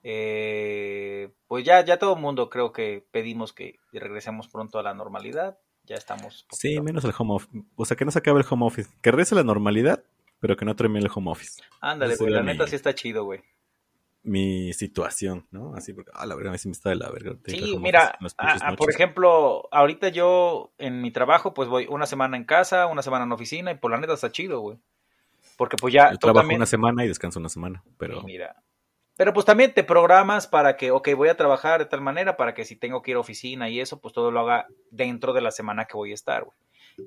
eh, 0.03 1.33
pues 1.47 1.65
ya, 1.65 1.83
ya 1.83 1.99
todo 1.99 2.17
el 2.17 2.21
mundo 2.21 2.51
creo 2.51 2.71
que 2.71 3.07
pedimos 3.11 3.55
que 3.55 3.79
regresemos 3.93 4.49
pronto 4.49 4.79
a 4.79 4.83
la 4.83 4.93
normalidad. 4.93 5.59
Ya 5.85 5.95
estamos. 5.95 6.47
Sí, 6.51 6.79
menos 6.83 7.05
el 7.05 7.15
home 7.17 7.37
office. 7.37 7.65
O 7.77 7.87
sea, 7.87 7.97
que 7.97 8.05
no 8.05 8.11
se 8.11 8.19
acabe 8.19 8.41
el 8.41 8.47
home 8.49 8.67
office. 8.67 8.91
Que 9.01 9.11
regrese 9.11 9.35
la 9.35 9.43
normalidad, 9.43 10.05
pero 10.39 10.55
que 10.55 10.67
no 10.67 10.77
termine 10.77 11.07
el 11.07 11.11
home 11.15 11.31
office. 11.31 11.63
Ándale, 11.81 12.17
güey, 12.17 12.31
la 12.31 12.43
neta 12.43 12.67
sí 12.67 12.77
está 12.77 12.95
chido, 12.95 13.25
güey 13.25 13.43
mi 14.27 14.73
situación, 14.73 15.47
¿no? 15.51 15.75
Así 15.75 15.93
porque, 15.93 16.11
ah, 16.15 16.27
la 16.27 16.35
verdad, 16.35 16.51
a 16.51 16.53
mí 16.53 16.59
sí 16.59 16.69
me 16.69 16.73
está 16.73 16.91
de 16.91 16.97
la 16.97 17.11
verga. 17.11 17.37
Sí, 17.47 17.79
mira, 17.79 18.19
por 18.77 18.91
ejemplo, 18.91 19.69
ahorita 19.71 20.09
yo 20.09 20.73
en 20.79 21.01
mi 21.01 21.11
trabajo, 21.11 21.55
pues 21.55 21.69
voy 21.69 21.87
una 21.89 22.07
semana 22.07 22.37
en 22.37 22.45
casa, 22.45 22.87
una 22.87 23.03
semana 23.03 23.25
en 23.25 23.33
oficina, 23.33 23.71
y 23.71 23.77
por 23.77 23.91
la 23.91 23.99
neta 23.99 24.15
está 24.15 24.31
chido, 24.31 24.61
güey. 24.61 24.79
Porque 25.57 25.77
pues 25.77 25.95
ya. 25.95 26.11
Yo 26.11 26.19
trabajo 26.19 26.55
una 26.55 26.67
semana 26.67 27.05
y 27.05 27.09
descanso 27.09 27.39
una 27.39 27.49
semana, 27.49 27.83
pero. 27.99 28.23
mira. 28.23 28.57
Pero 29.17 29.33
pues 29.33 29.47
también 29.47 29.73
te 29.73 29.83
programas 29.83 30.47
para 30.47 30.77
que, 30.77 30.91
ok, 30.91 31.09
voy 31.17 31.31
a 31.31 31.37
trabajar 31.39 31.79
de 31.79 31.87
tal 31.87 32.03
manera 32.03 32.37
para 32.37 32.53
que 32.53 32.67
si 32.67 32.77
tengo 32.77 33.01
que 33.01 33.13
ir 33.13 33.17
a 33.17 33.21
oficina 33.21 33.71
y 33.71 33.81
eso, 33.81 33.99
pues 33.99 34.13
todo 34.13 34.31
lo 34.31 34.41
haga 34.41 34.67
dentro 34.91 35.33
de 35.33 35.41
la 35.41 35.51
semana 35.51 35.87
que 35.87 35.97
voy 35.97 36.11
a 36.11 36.15
estar, 36.15 36.45
güey 36.45 36.55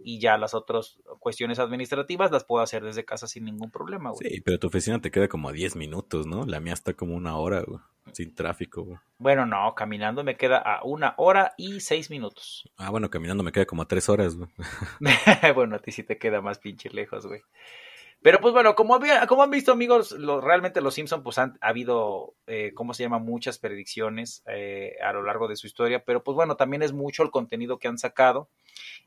y 0.03 0.19
ya 0.19 0.37
las 0.37 0.53
otras 0.53 0.99
cuestiones 1.19 1.59
administrativas 1.59 2.31
las 2.31 2.43
puedo 2.43 2.63
hacer 2.63 2.83
desde 2.83 3.05
casa 3.05 3.27
sin 3.27 3.45
ningún 3.45 3.71
problema, 3.71 4.11
güey. 4.11 4.29
Sí, 4.29 4.41
pero 4.41 4.59
tu 4.59 4.67
oficina 4.67 5.01
te 5.01 5.11
queda 5.11 5.27
como 5.27 5.49
a 5.49 5.51
10 5.51 5.75
minutos, 5.75 6.27
¿no? 6.27 6.45
La 6.45 6.59
mía 6.59 6.73
está 6.73 6.93
como 6.93 7.15
una 7.15 7.37
hora, 7.37 7.63
güey, 7.65 7.79
sin 8.13 8.33
tráfico, 8.35 8.83
güey. 8.83 8.97
Bueno, 9.17 9.45
no, 9.45 9.73
caminando 9.75 10.23
me 10.23 10.37
queda 10.37 10.57
a 10.57 10.83
una 10.83 11.13
hora 11.17 11.53
y 11.57 11.81
seis 11.81 12.09
minutos. 12.09 12.69
Ah, 12.77 12.89
bueno, 12.89 13.09
caminando 13.09 13.43
me 13.43 13.51
queda 13.51 13.65
como 13.65 13.81
a 13.81 13.87
tres 13.87 14.09
horas, 14.09 14.35
güey. 14.35 14.49
bueno, 15.55 15.75
a 15.75 15.79
ti 15.79 15.91
sí 15.91 16.03
te 16.03 16.17
queda 16.17 16.41
más 16.41 16.59
pinche 16.59 16.89
lejos, 16.89 17.25
güey. 17.25 17.41
Pero 18.21 18.41
pues 18.41 18.53
bueno, 18.53 18.75
como, 18.75 18.99
como 19.29 19.43
han 19.43 19.49
visto 19.49 19.71
amigos, 19.71 20.13
realmente 20.43 20.81
los 20.81 20.93
Simpson 20.93 21.23
pues 21.23 21.37
han 21.37 21.57
ha 21.61 21.69
habido, 21.69 22.35
eh, 22.47 22.73
¿cómo 22.75 22.93
se 22.93 23.03
llama? 23.03 23.17
Muchas 23.17 23.59
predicciones 23.59 24.43
eh, 24.47 24.95
a 25.01 25.13
lo 25.13 25.23
largo 25.23 25.47
de 25.47 25.55
su 25.55 25.67
historia, 25.67 26.03
pero 26.03 26.21
pues 26.21 26.35
bueno, 26.35 26.57
también 26.57 26.81
es 26.81 26.91
mucho 26.91 27.23
el 27.23 27.31
contenido 27.31 27.79
que 27.79 27.87
han 27.87 27.97
sacado 27.97 28.49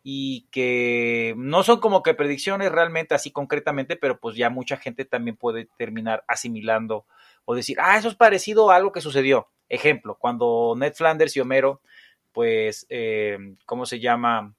y 0.03 0.49
que 0.51 1.35
no 1.37 1.63
son 1.63 1.81
como 1.81 2.03
que 2.03 2.15
predicciones 2.15 2.73
realmente 2.73 3.15
así 3.15 3.31
concretamente, 3.31 3.97
pero 3.97 4.19
pues 4.19 4.37
ya 4.37 4.51
mucha 4.51 4.77
gente 4.77 5.05
también 5.05 5.37
puede 5.37 5.69
terminar 5.77 6.25
asimilando 6.27 7.07
o 7.45 7.55
decir, 7.55 7.79
ah, 7.81 7.97
eso 7.97 8.09
es 8.09 8.15
parecido 8.15 8.71
a 8.71 8.77
algo 8.77 8.93
que 8.93 9.01
sucedió. 9.01 9.49
Ejemplo, 9.69 10.17
cuando 10.19 10.75
Ned 10.77 10.95
Flanders 10.95 11.37
y 11.37 11.41
Homero, 11.41 11.81
pues, 12.33 12.87
eh, 12.89 13.39
¿cómo 13.67 13.87
se 13.87 14.01
llama? 14.01 14.55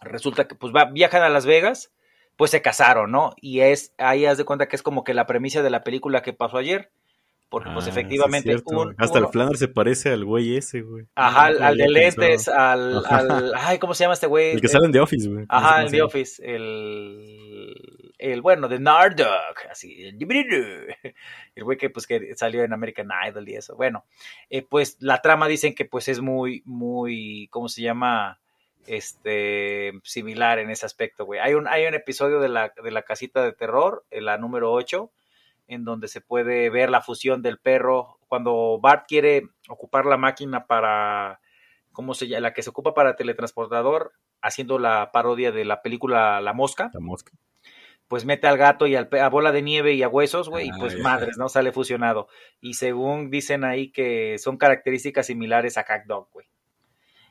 Resulta 0.00 0.46
que 0.48 0.54
pues 0.54 0.72
va, 0.74 0.86
viajan 0.86 1.22
a 1.22 1.28
Las 1.28 1.44
Vegas 1.46 1.92
pues 2.38 2.52
se 2.52 2.62
casaron, 2.62 3.10
¿no? 3.10 3.34
Y 3.40 3.62
es, 3.62 3.92
ahí 3.98 4.24
haz 4.24 4.38
de 4.38 4.44
cuenta 4.44 4.68
que 4.68 4.76
es 4.76 4.82
como 4.82 5.02
que 5.02 5.12
la 5.12 5.26
premisa 5.26 5.60
de 5.60 5.70
la 5.70 5.82
película 5.82 6.22
que 6.22 6.32
pasó 6.32 6.56
ayer. 6.56 6.92
Porque, 7.48 7.70
pues, 7.72 7.86
ah, 7.86 7.90
efectivamente. 7.90 8.54
Hasta 8.98 9.18
el 9.18 9.28
Flanders 9.28 9.58
se 9.58 9.68
parece 9.68 10.10
al 10.10 10.24
güey 10.24 10.56
ese, 10.56 10.82
güey. 10.82 11.06
Ajá, 11.14 11.46
al, 11.46 11.76
de 11.78 11.88
lentes, 11.88 12.46
al, 12.48 13.04
al, 13.06 13.52
Ay, 13.56 13.78
¿cómo 13.78 13.94
se 13.94 14.04
llama 14.04 14.14
este 14.14 14.26
güey? 14.26 14.50
El 14.50 14.60
que 14.60 14.68
sale 14.68 14.86
en 14.86 14.92
The 14.92 15.00
Office, 15.00 15.28
güey. 15.28 15.46
Ajá, 15.48 15.82
en 15.82 15.90
The 15.90 16.02
Office. 16.02 16.42
El. 16.44 18.14
El 18.18 18.42
bueno, 18.42 18.68
de 18.68 18.78
Nardoc. 18.80 19.66
Así. 19.70 19.96
El 21.54 21.64
güey 21.64 21.78
que, 21.78 21.88
pues, 21.88 22.06
que 22.06 22.34
salió 22.36 22.64
en 22.64 22.72
American 22.72 23.08
Idol 23.26 23.48
y 23.48 23.54
eso. 23.54 23.76
Bueno, 23.76 24.04
eh, 24.50 24.62
pues 24.62 24.96
la 25.00 25.22
trama 25.22 25.48
dicen 25.48 25.74
que, 25.74 25.86
pues, 25.86 26.08
es 26.08 26.20
muy, 26.20 26.62
muy. 26.66 27.48
¿Cómo 27.50 27.68
se 27.68 27.82
llama? 27.82 28.38
este, 28.88 29.92
similar 30.02 30.58
en 30.58 30.70
ese 30.70 30.86
aspecto, 30.86 31.26
güey. 31.26 31.40
Hay 31.40 31.54
un, 31.54 31.68
hay 31.68 31.86
un 31.86 31.94
episodio 31.94 32.40
de 32.40 32.48
la, 32.48 32.72
de 32.82 32.90
la 32.90 33.02
casita 33.02 33.42
de 33.42 33.52
terror, 33.52 34.04
la 34.10 34.38
número 34.38 34.72
8, 34.72 35.10
en 35.68 35.84
donde 35.84 36.08
se 36.08 36.20
puede 36.20 36.68
ver 36.70 36.90
la 36.90 37.00
fusión 37.02 37.40
del 37.42 37.58
perro. 37.58 38.18
Cuando 38.26 38.80
Bart 38.82 39.04
quiere 39.06 39.44
ocupar 39.68 40.04
la 40.06 40.16
máquina 40.16 40.66
para, 40.66 41.40
¿cómo 41.92 42.14
se 42.14 42.26
llama? 42.26 42.40
La 42.40 42.54
que 42.54 42.62
se 42.62 42.70
ocupa 42.70 42.94
para 42.94 43.14
teletransportador, 43.14 44.12
haciendo 44.42 44.78
la 44.78 45.12
parodia 45.12 45.52
de 45.52 45.64
la 45.64 45.80
película 45.82 46.40
La 46.40 46.52
Mosca. 46.52 46.90
La 46.94 47.00
mosca. 47.00 47.32
Pues 48.08 48.24
mete 48.24 48.46
al 48.46 48.56
gato 48.56 48.86
y 48.86 48.96
al, 48.96 49.08
a 49.20 49.28
bola 49.28 49.52
de 49.52 49.60
nieve 49.60 49.92
y 49.92 50.02
a 50.02 50.08
huesos, 50.08 50.48
güey, 50.48 50.68
y 50.68 50.72
pues 50.78 50.94
Ah, 50.94 50.96
ya. 50.96 51.02
madres, 51.02 51.36
¿no? 51.36 51.50
Sale 51.50 51.72
fusionado. 51.72 52.28
Y 52.58 52.74
según 52.74 53.28
dicen 53.30 53.64
ahí 53.64 53.92
que 53.92 54.38
son 54.38 54.56
características 54.56 55.26
similares 55.26 55.76
a 55.76 55.84
Cat 55.84 56.06
Dog, 56.06 56.30
güey. 56.32 56.46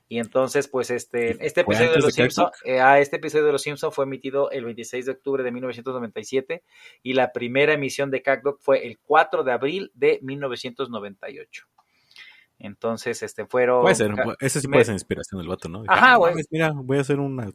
Y 0.10 0.20
entonces, 0.20 0.68
pues, 0.70 0.90
este, 0.90 1.32
este 1.46 1.64
¿Fue 1.64 1.76
episodio 1.76 1.92
de 1.92 2.00
Los 2.00 2.16
de 2.16 2.24
Cat 2.24 2.32
Simpsons, 2.32 2.52
este 3.00 3.16
episodio 3.18 3.46
de 3.46 3.52
Los 3.52 3.62
Simpsons 3.62 3.94
fue 3.94 4.06
emitido 4.06 4.50
el 4.52 4.64
26 4.64 5.06
de 5.06 5.12
octubre 5.12 5.44
de 5.44 5.52
1997 5.52 6.64
y 7.04 7.14
la 7.14 7.34
primera 7.34 7.74
emisión 7.74 8.10
de 8.10 8.22
Cat 8.22 8.42
Dog 8.42 8.58
fue 8.62 8.88
el 8.88 9.00
4 9.00 9.44
de 9.44 9.52
abril 9.52 9.92
de 9.96 10.20
1998. 10.22 11.66
Entonces, 12.60 13.22
este, 13.22 13.46
fueron... 13.46 13.82
Puede 13.82 13.96
ser, 13.96 14.12
ese 14.40 14.62
sí 14.62 14.68
puede 14.68 14.86
ser 14.86 14.94
inspiración 14.94 15.40
del 15.40 15.50
vato, 15.50 15.70
¿no? 15.70 15.84
Ajá, 15.88 16.14
"Ah, 16.14 16.16
güey. 16.18 16.36
Mira, 16.50 16.72
voy 16.74 16.98
a 16.98 17.02
hacer 17.02 17.20
una, 17.20 17.52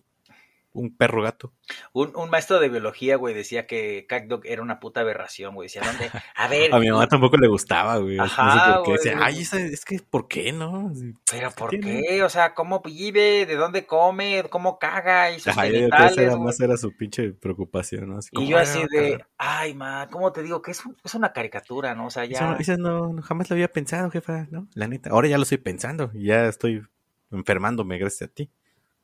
un 0.74 0.96
perro 0.96 1.22
gato. 1.22 1.52
Un, 1.92 2.16
un 2.16 2.30
maestro 2.30 2.58
de 2.58 2.68
biología, 2.68 3.16
güey, 3.16 3.34
decía 3.34 3.66
que 3.66 4.06
Cat 4.08 4.24
Dog 4.24 4.42
era 4.44 4.62
una 4.62 4.80
puta 4.80 5.00
aberración, 5.00 5.54
güey. 5.54 5.66
Decía, 5.66 5.82
¿dónde? 5.84 6.10
A 6.34 6.48
ver, 6.48 6.72
A 6.74 6.78
mi 6.78 6.90
mamá 6.90 7.06
tampoco 7.08 7.36
le 7.36 7.46
gustaba, 7.48 7.98
güey. 7.98 8.18
Ajá, 8.18 8.44
no 8.44 8.52
sé 8.52 8.58
por 8.58 8.82
qué. 8.84 8.90
güey. 8.90 8.96
Decía, 8.98 9.18
ay, 9.20 9.40
esa- 9.42 9.60
es 9.60 9.84
que, 9.84 9.98
¿por 9.98 10.28
qué 10.28 10.52
no? 10.52 10.90
¿Pero 11.30 11.50
por 11.50 11.70
qué? 11.78 12.22
O 12.22 12.28
sea, 12.30 12.54
¿cómo 12.54 12.80
vive? 12.80 13.44
¿De 13.46 13.56
dónde 13.56 13.84
come? 13.86 14.44
¿Cómo 14.48 14.78
caga? 14.78 15.30
Y 15.30 15.40
sus 15.40 15.48
Ajá, 15.48 15.66
yo 15.66 15.72
creo 15.72 15.72
que 15.72 15.80
genitales, 15.96 16.12
esa 16.12 16.22
era 16.22 16.36
más 16.36 16.60
era 16.60 16.76
su 16.76 16.96
pinche 16.96 17.32
preocupación, 17.32 18.08
¿no? 18.08 18.18
Así 18.18 18.30
Y 18.32 18.46
yo 18.48 18.56
"Ay, 18.56 18.62
así 18.62 18.80
de, 18.90 19.10
cagar". 19.12 19.28
ay, 19.38 19.74
ma, 19.74 20.08
¿cómo 20.10 20.32
te 20.32 20.42
digo? 20.42 20.62
Que 20.62 20.70
es, 20.70 20.84
un- 20.86 20.96
es 21.04 21.14
una 21.14 21.32
caricatura, 21.32 21.94
¿no? 21.94 22.06
O 22.06 22.10
sea, 22.10 22.24
Eso, 22.24 22.32
ya... 22.32 22.50
no- 22.52 22.56
eso 22.58 22.76
no, 22.78 23.22
jamás 23.22 23.50
lo 23.50 23.54
había 23.54 23.68
pensado, 23.70 24.10
jefa, 24.10 24.46
¿no? 24.50 24.68
La 24.74 24.88
neta. 24.88 25.10
Ahora 25.10 25.28
ya 25.28 25.36
lo 25.36 25.42
estoy 25.42 25.58
pensando 25.58 26.10
y 26.14 26.26
ya 26.28 26.46
estoy 26.46 26.82
enfermándome 27.30 27.98
gracias 27.98 28.30
a 28.30 28.32
ti. 28.32 28.50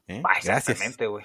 ¿Eh? 0.07 0.23
Ah, 0.25 0.31
Gracias. 0.43 0.69
exactamente, 0.71 1.07
güey. 1.07 1.25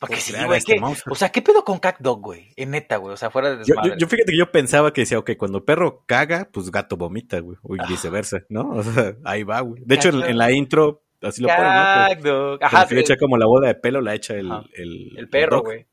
Porque 0.00 0.16
sí, 0.16 0.32
güey, 0.46 0.56
este 0.58 0.80
o 1.10 1.14
sea, 1.14 1.28
¿qué 1.30 1.42
pedo 1.42 1.62
con 1.62 1.78
Cat 1.78 1.98
Dog, 2.00 2.22
güey? 2.22 2.48
En 2.56 2.70
neta, 2.70 2.96
güey, 2.96 3.12
o 3.12 3.16
sea, 3.18 3.30
fuera 3.30 3.54
de 3.54 3.64
Yo, 3.66 3.74
yo, 3.84 3.94
yo 3.98 4.08
fíjate 4.08 4.32
que 4.32 4.38
yo 4.38 4.50
pensaba 4.50 4.94
que 4.94 5.02
decía, 5.02 5.18
ok, 5.18 5.32
cuando 5.36 5.62
perro 5.66 6.04
caga, 6.06 6.48
pues 6.50 6.70
gato 6.70 6.96
vomita, 6.96 7.38
güey, 7.40 7.58
o 7.62 7.74
Ah. 7.78 7.84
viceversa, 7.86 8.38
¿no? 8.48 8.70
O 8.70 8.82
sea, 8.82 9.14
ahí 9.24 9.42
va, 9.42 9.60
güey. 9.60 9.82
De 9.84 9.94
hecho, 9.96 10.08
en, 10.08 10.38
la 10.38 10.50
intro, 10.52 11.02
así 11.20 11.42
lo 11.42 11.48
ponen, 11.48 11.64
¿no? 11.64 11.68
Cat 11.68 12.18
Pero- 12.22 12.38
Dog. 12.52 12.58
pero 12.60 12.66
Ajá, 12.66 12.86
sí, 12.88 12.98
echa 12.98 13.16
como 13.18 13.36
la 13.36 13.44
boda 13.44 13.68
de 13.68 13.74
pelo, 13.74 14.00
la 14.00 14.14
echa 14.14 14.34
el, 14.34 14.50
Ajá. 14.50 14.64
el, 14.74 15.18
el 15.18 15.28
perro, 15.28 15.60
güey. 15.60 15.86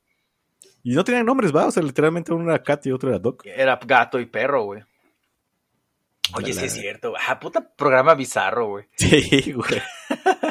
Y 0.84 0.96
no 0.96 1.04
tenían 1.04 1.26
nombres, 1.26 1.54
va, 1.54 1.66
o 1.66 1.72
sea, 1.72 1.84
literalmente 1.84 2.32
uno 2.34 2.50
era 2.50 2.64
Cat 2.64 2.86
y 2.86 2.94
otro 2.94 3.10
era 3.10 3.20
Doc. 3.20 3.46
Era 3.46 3.78
gato 3.86 4.22
y 4.22 4.26
perro, 4.26 4.64
güey. 4.64 4.84
Oye, 6.34 6.54
La- 6.54 6.62
sí 6.62 6.66
es 6.68 6.74
cierto. 6.74 7.14
Ah, 7.28 7.38
puta 7.42 7.74
programa 7.76 8.16
bizarro, 8.16 8.68
güey. 8.68 8.86
Sí, 8.96 9.52
güey. 9.52 9.82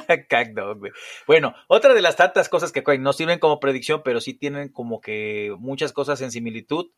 Cat 0.29 0.49
Dog, 0.49 0.79
güey. 0.79 0.93
Bueno, 1.27 1.55
otra 1.69 1.95
de 1.95 2.03
las 2.03 2.17
tantas 2.17 2.49
cosas 2.49 2.73
que 2.73 2.83
no 2.99 3.13
sirven 3.13 3.39
como 3.39 3.61
predicción, 3.61 4.03
pero 4.05 4.21
sí 4.21 4.35
tienen 4.35 4.69
como 4.69 5.01
que 5.01 5.55
muchas 5.59 5.93
cosas 5.93 6.21
en 6.21 6.31
similitud, 6.31 6.91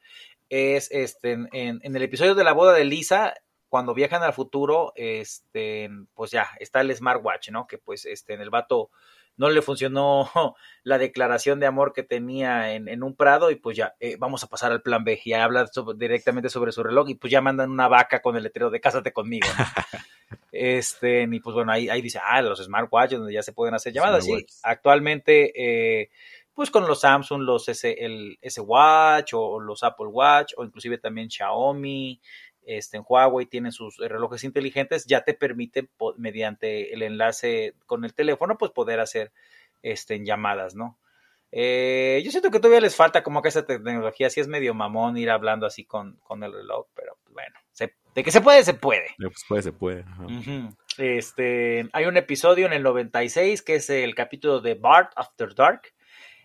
es 0.49 0.91
este 0.91 1.33
en, 1.33 1.81
el 1.83 2.03
episodio 2.03 2.35
de 2.35 2.45
la 2.45 2.53
boda 2.53 2.73
de 2.73 2.85
Lisa, 2.85 3.35
cuando 3.69 3.95
viajan 3.95 4.23
al 4.23 4.33
futuro, 4.33 4.93
este, 4.97 5.91
pues 6.15 6.31
ya, 6.31 6.49
está 6.59 6.81
el 6.81 6.95
smartwatch, 6.95 7.51
¿no? 7.51 7.67
Que 7.67 7.77
pues 7.77 8.07
este, 8.07 8.33
en 8.33 8.41
el 8.41 8.51
vato 8.51 8.91
no 9.37 9.51
le 9.51 9.63
funcionó 9.63 10.31
la 10.83 10.99
declaración 10.99 11.61
de 11.61 11.67
amor 11.67 11.93
que 11.93 12.03
tenía 12.03 12.73
en, 12.75 12.89
en 12.89 13.03
un 13.03 13.15
prado 13.15 13.51
y 13.51 13.57
pues 13.57 13.77
ya, 13.77 13.95
eh, 14.01 14.17
vamos 14.19 14.43
a 14.43 14.49
pasar 14.49 14.73
al 14.73 14.83
plan 14.83 15.05
B. 15.05 15.21
Y 15.25 15.33
habla 15.33 15.67
directamente 15.97 16.49
sobre 16.49 16.73
su 16.73 16.83
reloj 16.83 17.09
y 17.09 17.15
pues 17.15 17.31
ya 17.31 17.41
mandan 17.41 17.71
una 17.71 17.89
vaca 17.89 18.21
con 18.21 18.37
el 18.37 18.43
letrero 18.43 18.71
de 18.71 18.81
cásate 18.81 19.13
conmigo. 19.13 19.47
¿no? 19.59 19.65
Este, 20.53 21.23
y 21.23 21.41
pues 21.41 21.55
bueno, 21.55 21.73
ahí, 21.73 21.89
ahí 21.89 22.03
dice, 22.03 22.21
ah, 22.23 22.43
los 22.43 22.63
smartwatches 22.63 23.19
donde 23.19 23.35
ya 23.35 23.43
se 23.43 23.53
pueden 23.53 23.75
hacer 23.75 23.93
llamadas. 23.93 24.25
Sí, 24.25 24.47
actualmente, 24.63 25.53
eh, 25.55 26.11
pues 26.55 26.71
con 26.71 26.87
los 26.87 27.01
Samsung, 27.01 27.43
los 27.43 27.69
S, 27.69 28.05
el 28.05 28.39
S 28.43 28.61
Watch 28.61 29.35
o, 29.35 29.61
los 29.61 29.83
Apple 29.83 30.07
Watch 30.07 30.55
o 30.57 30.65
inclusive 30.65 30.99
también 30.99 31.31
Xiaomi, 31.31 32.21
este, 32.67 32.97
en 32.97 33.05
Huawei 33.07 33.47
tienen 33.47 33.73
sus 33.73 33.97
relojes 33.97 34.45
inteligentes, 34.45 35.07
ya 35.07 35.23
te 35.23 35.35
permiten 35.35 35.89
mediante 36.17 36.93
el 36.93 37.03
enlace 37.03 37.75
con 37.87 38.05
el 38.05 38.13
teléfono, 38.13 38.59
pues 38.59 38.73
poder 38.73 39.01
hacer 39.01 39.33
este, 39.83 40.23
llamadas, 40.25 40.75
¿no? 40.75 40.99
Eh, 41.51 42.21
yo 42.25 42.31
siento 42.31 42.51
que 42.51 42.59
todavía 42.61 42.81
les 42.83 42.95
falta 42.97 43.23
como 43.23 43.41
que 43.43 43.49
esa 43.49 43.65
tecnología, 43.65 44.29
sí 44.31 44.41
es 44.41 44.49
medio 44.49 44.75
mamón 44.75 45.17
ir 45.17 45.31
hablando 45.31 45.67
así 45.67 45.85
con, 45.85 46.17
con 46.23 46.43
el 46.43 46.53
reloj, 46.53 46.87
pero 46.95 47.17
bueno, 47.31 47.55
se- 47.73 47.95
de 48.15 48.23
que 48.23 48.31
se 48.31 48.41
puede, 48.41 48.65
se 48.65 48.75
puede. 48.75 49.07
Pues 49.19 49.45
puede, 49.49 49.63
se 49.63 49.73
puede. 49.73 50.01
ajá. 50.03 50.27
Este, 50.99 51.89
hay 51.93 52.05
un 52.07 52.17
episodio 52.17 52.67
en 52.67 52.73
el 52.73 52.83
96 52.83 53.63
que 53.63 53.77
es 53.77 53.89
el 53.89 54.15
capítulo 54.15 54.61
de 54.61 54.75
Bart 54.75 55.13
After 55.17 55.55
Dark, 55.55 55.83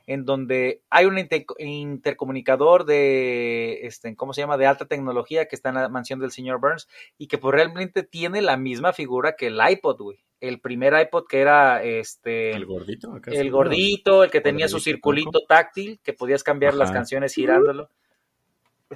en 0.05 0.25
donde 0.25 0.83
hay 0.89 1.05
un 1.05 1.17
inter- 1.17 1.45
intercomunicador 1.57 2.85
de, 2.85 3.79
este, 3.87 4.15
¿cómo 4.15 4.33
se 4.33 4.41
llama? 4.41 4.57
De 4.57 4.65
alta 4.65 4.85
tecnología 4.85 5.47
que 5.47 5.55
está 5.55 5.69
en 5.69 5.75
la 5.75 5.89
mansión 5.89 6.19
del 6.19 6.31
señor 6.31 6.59
Burns 6.59 6.87
y 7.17 7.27
que 7.27 7.37
pues 7.37 7.53
realmente 7.55 8.03
tiene 8.03 8.41
la 8.41 8.57
misma 8.57 8.93
figura 8.93 9.35
que 9.35 9.47
el 9.47 9.59
iPod, 9.69 10.01
güey. 10.01 10.19
El 10.45 10.59
primer 10.59 10.93
iPod 10.99 11.25
que 11.27 11.39
era, 11.39 11.81
este, 11.83 12.51
¿El 12.51 12.65
gordito? 12.65 13.13
acá 13.13 13.31
el 13.31 13.49
gordito, 13.49 14.23
el 14.25 14.29
que 14.31 14.41
tenía 14.41 14.67
su 14.67 14.79
circulito 14.81 15.39
táctil, 15.47 15.99
que 16.03 16.11
podías 16.11 16.43
cambiar 16.43 16.73
las 16.73 16.91
canciones 16.91 17.33
girándolo. 17.33 17.89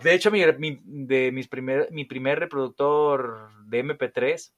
De 0.03 0.13
hecho, 0.13 0.29
mi, 0.29 0.41
mi- 0.57 0.81
de 0.83 1.31
mis 1.31 1.47
primer, 1.47 1.87
mi 1.91 2.03
primer 2.03 2.39
reproductor 2.39 3.49
de 3.65 3.79
MP3 3.83 4.51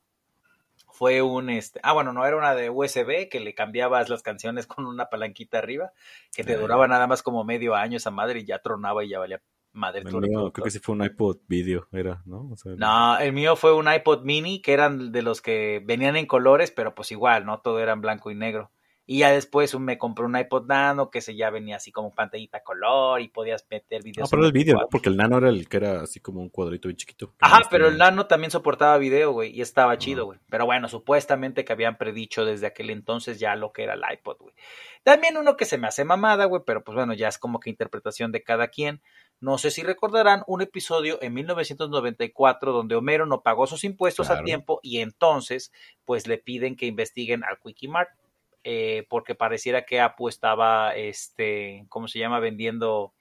fue 0.91 1.21
un 1.21 1.51
este. 1.51 1.79
Ah, 1.83 1.93
bueno, 1.93 2.11
no 2.11 2.25
era 2.25 2.35
una 2.35 2.55
de 2.55 2.69
USB 2.71 3.29
que 3.29 3.39
le 3.39 3.53
cambiabas 3.53 4.09
las 4.09 4.23
canciones 4.23 4.65
con 4.65 4.87
una 4.87 5.05
palanquita 5.09 5.59
arriba, 5.59 5.93
que 6.35 6.43
te 6.43 6.55
Ah. 6.55 6.57
duraba 6.57 6.87
nada 6.87 7.05
más 7.05 7.21
como 7.21 7.43
medio 7.43 7.75
año 7.75 7.97
esa 7.97 8.09
madre 8.11 8.39
y 8.39 8.45
ya 8.45 8.59
tronaba 8.59 9.03
y 9.05 9.09
ya 9.09 9.19
valía 9.19 9.41
madre 9.73 10.01
El 10.01 10.05
mío, 10.15 10.51
creo 10.51 10.63
que 10.63 10.71
sí 10.71 10.79
fue 10.79 10.95
un 10.95 11.03
iPod 11.03 11.37
video, 11.47 11.87
era, 11.91 12.21
¿no? 12.25 12.49
O 12.51 12.57
sea, 12.57 12.73
No, 12.77 13.17
el 13.19 13.33
mío 13.33 13.55
fue 13.55 13.73
un 13.73 13.91
iPod 13.91 14.23
mini 14.23 14.61
que 14.61 14.73
eran 14.73 15.11
de 15.11 15.21
los 15.21 15.41
que 15.41 15.81
venían 15.85 16.15
en 16.15 16.25
colores, 16.25 16.71
pero 16.71 16.95
pues 16.95 17.11
igual, 17.11 17.45
¿no? 17.45 17.59
Todo 17.61 17.79
era 17.79 17.93
en 17.93 18.01
blanco 18.01 18.31
y 18.31 18.35
negro. 18.35 18.71
Y 19.11 19.19
ya 19.21 19.31
después 19.31 19.73
me 19.79 19.97
compré 19.97 20.23
un 20.25 20.37
iPod 20.37 20.67
Nano 20.67 21.09
que 21.09 21.21
se 21.21 21.35
ya 21.35 21.49
venía 21.49 21.77
así 21.77 21.91
como 21.91 22.13
pantallita 22.13 22.61
color 22.61 23.19
y 23.21 23.27
podías 23.29 23.65
meter 23.67 24.01
No, 24.01 24.05
videos. 24.05 24.29
pero 24.29 24.43
en 24.43 24.45
el 24.45 24.51
video, 24.51 24.73
¿no? 24.75 24.79
24. 24.81 24.89
Porque 24.91 25.09
el 25.09 25.17
nano 25.17 25.37
era 25.39 25.49
el 25.49 25.67
que 25.67 25.77
era 25.77 26.01
así 26.01 26.19
como 26.19 26.41
un 26.41 26.49
cuadrito 26.49 26.87
bien 26.89 26.97
chiquito. 26.97 27.33
Ajá, 27.39 27.61
pero 27.71 27.87
el 27.87 27.97
Nano 27.97 28.27
también 28.27 28.51
soportaba 28.51 28.99
video, 28.99 29.31
güey, 29.31 29.49
y 29.49 29.61
estaba 29.61 29.97
chido, 29.97 30.21
Ah. 30.21 30.25
güey. 30.25 30.39
Pero 30.51 30.67
bueno, 30.67 30.87
supuestamente 30.89 31.65
que 31.65 31.73
habían 31.73 31.97
predicho 31.97 32.45
desde 32.45 32.67
aquel 32.67 32.91
entonces 32.91 33.39
ya 33.39 33.55
lo 33.55 33.71
que 33.73 33.81
era 33.81 33.95
el 33.95 34.01
iPod, 34.13 34.37
güey. 34.41 34.53
También 35.01 35.37
uno 35.37 35.57
que 35.57 35.65
se 35.65 35.79
me 35.79 35.87
hace 35.87 36.05
mamada, 36.05 36.45
güey, 36.45 36.61
pero 36.63 36.83
pues 36.83 36.95
bueno, 36.95 37.15
ya 37.15 37.29
es 37.29 37.39
como 37.39 37.59
que 37.59 37.71
interpretación 37.71 38.31
de 38.31 38.43
cada 38.43 38.67
quien. 38.67 39.01
No 39.41 39.57
sé 39.57 39.71
si 39.71 39.83
recordarán 39.83 40.43
un 40.47 40.61
episodio 40.61 41.17
en 41.21 41.33
1994 41.33 42.73
donde 42.73 42.95
Homero 42.95 43.25
no 43.25 43.41
pagó 43.41 43.67
sus 43.67 43.83
impuestos 43.83 44.29
a 44.29 44.43
tiempo 44.43 44.79
y 44.83 44.99
entonces 44.99 45.71
pues 46.03 46.27
le 46.27 46.37
piden 46.37 46.75
que 46.75 46.87
investiguen 46.87 47.43
al 47.43 47.57
Quickie 47.59 47.87
Mart 47.87 48.09
eh, 48.63 49.05
porque 49.09 49.35
pareciera 49.35 49.85
que 49.85 50.01
Apu 50.01 50.27
estaba, 50.27 50.93
este, 50.95 51.85
¿cómo 51.87 52.09
se 52.09 52.19
llama? 52.19 52.39
Vendiendo 52.39 53.13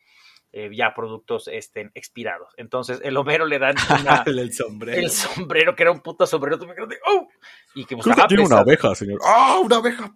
eh, 0.53 0.71
ya 0.75 0.95
productos 0.95 1.49
este, 1.49 1.91
expirados. 1.95 2.55
Entonces 2.57 3.01
el 3.05 3.17
Homero 3.17 3.47
le 3.47 3.59
dan 3.59 3.75
una, 4.01 4.23
el, 4.27 4.53
sombrero. 4.53 4.99
el 4.99 5.11
sombrero, 5.11 5.77
que 5.77 5.83
era 5.83 5.93
un 5.93 6.01
puto 6.01 6.27
sombrero, 6.27 6.59
¡oh! 7.07 7.29
Y 7.75 7.85
que 7.85 7.97
Creo 7.97 8.17
que 8.17 8.23
tiene 8.29 8.45
una 8.45 8.59
abeja, 8.61 8.95
señor. 8.95 9.21
¡Ah, 9.25 9.59
una 9.63 9.77
abeja! 9.77 10.13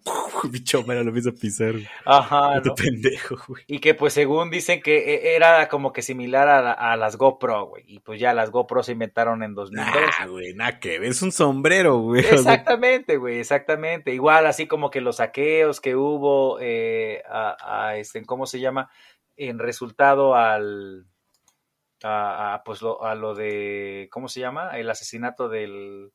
Bicho, 0.49 0.83
mira, 0.83 1.03
lo 1.03 1.11
a 1.11 1.31
pisar. 1.31 1.75
Ajá, 2.05 2.57
Este 2.57 2.69
¿no? 2.69 2.75
pendejo, 2.75 3.35
güey. 3.47 3.63
Y 3.67 3.79
que 3.79 3.93
pues 3.93 4.13
según 4.13 4.49
dicen 4.49 4.81
que 4.81 4.97
eh, 5.15 5.35
era 5.35 5.69
como 5.69 5.93
que 5.93 6.01
similar 6.01 6.47
a, 6.47 6.61
la- 6.61 6.71
a 6.73 6.97
las 6.97 7.15
GoPro, 7.15 7.67
güey. 7.67 7.83
Y 7.87 7.99
pues 7.99 8.19
ya 8.19 8.33
las 8.33 8.49
GoPro 8.49 8.83
se 8.83 8.93
inventaron 8.93 9.43
en 9.43 9.53
2002. 9.53 9.95
Ah, 10.19 10.25
güey, 10.27 10.53
nada 10.55 10.79
que 10.79 10.99
ver. 10.99 11.09
Es 11.11 11.21
un 11.21 11.31
sombrero, 11.31 11.99
güey. 11.99 12.25
Exactamente, 12.25 13.17
güey, 13.17 13.39
exactamente. 13.39 14.13
Igual 14.13 14.47
así 14.47 14.67
como 14.67 14.89
que 14.89 14.99
los 15.01 15.17
saqueos 15.17 15.79
que 15.79 15.95
hubo 15.95 16.57
eh, 16.59 17.21
a, 17.29 17.55
a, 17.87 17.97
este, 17.97 18.23
¿cómo 18.25 18.45
se 18.47 18.59
llama? 18.59 18.89
En 19.37 19.59
resultado 19.59 20.35
al 20.35 21.05
a, 22.03 22.53
a, 22.55 22.63
pues 22.63 22.81
lo, 22.81 23.03
a 23.03 23.15
lo 23.15 23.33
de 23.33 24.07
¿cómo 24.11 24.27
se 24.27 24.39
llama? 24.41 24.77
El 24.77 24.89
asesinato 24.89 25.47
del 25.49 26.11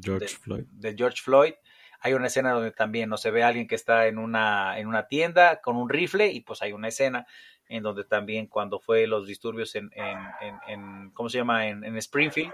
George 0.00 0.26
de- 0.26 0.28
Floyd. 0.28 0.64
de 0.70 0.94
George 0.96 1.22
Floyd. 1.22 1.54
Hay 2.00 2.14
una 2.14 2.26
escena 2.28 2.52
donde 2.52 2.72
también 2.72 3.08
no 3.10 3.16
se 3.18 3.30
ve 3.30 3.42
a 3.42 3.48
alguien 3.48 3.68
que 3.68 3.74
está 3.74 4.06
en 4.06 4.18
una, 4.18 4.78
en 4.78 4.86
una 4.88 5.06
tienda 5.06 5.60
con 5.60 5.76
un 5.76 5.88
rifle 5.90 6.28
y 6.32 6.40
pues 6.40 6.62
hay 6.62 6.72
una 6.72 6.88
escena 6.88 7.26
en 7.68 7.82
donde 7.82 8.04
también 8.04 8.46
cuando 8.46 8.80
fue 8.80 9.06
los 9.06 9.26
disturbios 9.26 9.74
en, 9.76 9.90
en, 9.94 10.18
en, 10.40 10.58
en- 10.66 11.10
¿cómo 11.12 11.28
se 11.28 11.38
llama? 11.38 11.68
En, 11.68 11.84
en 11.84 11.96
Springfield, 11.98 12.52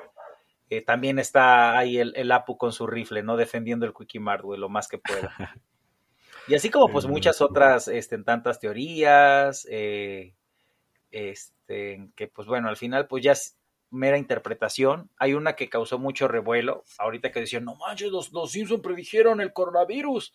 eh, 0.69 0.83
también 0.83 1.19
está 1.19 1.79
ahí 1.79 1.97
el, 1.99 2.13
el 2.17 2.31
Apu 2.33 2.59
con 2.59 2.73
su 2.73 2.87
rifle, 2.87 3.23
¿no? 3.23 3.37
Defendiendo 3.37 3.87
el 3.87 3.95
Quickie 3.95 4.19
Mart, 4.21 4.43
güey, 4.43 4.59
lo 4.61 4.69
más 4.69 4.89
que 4.89 4.99
pueda. 4.99 5.33
Y 6.49 6.55
así 6.55 6.71
como 6.71 6.89
pues 6.89 7.07
muchas 7.07 7.41
otras, 7.41 7.89
este, 7.89 8.19
tantas 8.19 8.61
teorías, 8.61 9.67
eh, 9.71 10.35
este, 11.11 12.11
que 12.15 12.29
pues 12.29 12.47
bueno, 12.47 12.69
al 12.69 12.77
final 12.77 13.09
pues 13.09 13.25
ya 13.25 13.33
es 13.33 13.57
mera 13.91 14.19
interpretación. 14.19 15.11
Hay 15.19 15.35
una 15.35 15.55
que 15.55 15.69
causó 15.69 15.99
mucho 15.99 16.29
revuelo, 16.29 16.85
ahorita 16.99 17.33
que 17.33 17.41
decían, 17.41 17.65
no 17.65 17.75
manches, 17.77 18.11
los, 18.11 18.33
los 18.33 18.53
Simpson 18.53 18.83
predijeron 18.83 19.41
el 19.41 19.53
coronavirus. 19.53 20.33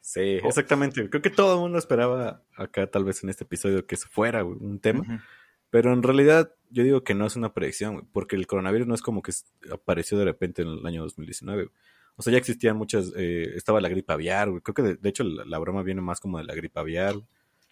Sí, 0.00 0.38
exactamente. 0.42 1.08
Creo 1.10 1.22
que 1.22 1.30
todo 1.30 1.54
el 1.54 1.60
mundo 1.60 1.78
esperaba 1.78 2.42
acá, 2.56 2.86
tal 2.86 3.04
vez 3.04 3.22
en 3.22 3.30
este 3.30 3.44
episodio, 3.44 3.86
que 3.86 3.96
eso 3.96 4.08
fuera 4.10 4.44
un 4.44 4.80
tema. 4.80 5.24
Pero 5.70 5.92
en 5.92 6.02
realidad, 6.02 6.54
yo 6.70 6.82
digo 6.82 7.04
que 7.04 7.14
no 7.14 7.26
es 7.26 7.36
una 7.36 7.52
predicción, 7.52 8.08
porque 8.12 8.36
el 8.36 8.46
coronavirus 8.46 8.86
no 8.86 8.94
es 8.94 9.02
como 9.02 9.22
que 9.22 9.32
apareció 9.72 10.16
de 10.18 10.24
repente 10.24 10.62
en 10.62 10.68
el 10.68 10.86
año 10.86 11.02
2019. 11.02 11.70
O 12.18 12.22
sea, 12.22 12.32
ya 12.32 12.38
existían 12.38 12.76
muchas, 12.76 13.12
eh, 13.16 13.52
estaba 13.54 13.80
la 13.80 13.88
gripe 13.88 14.12
aviar, 14.12 14.48
Creo 14.64 14.74
que 14.74 14.82
de, 15.00 15.08
hecho 15.08 15.22
la, 15.22 15.58
broma 15.58 15.84
viene 15.84 16.00
más 16.00 16.18
como 16.18 16.38
de 16.38 16.44
la 16.44 16.54
gripe 16.54 16.80
aviar. 16.80 17.14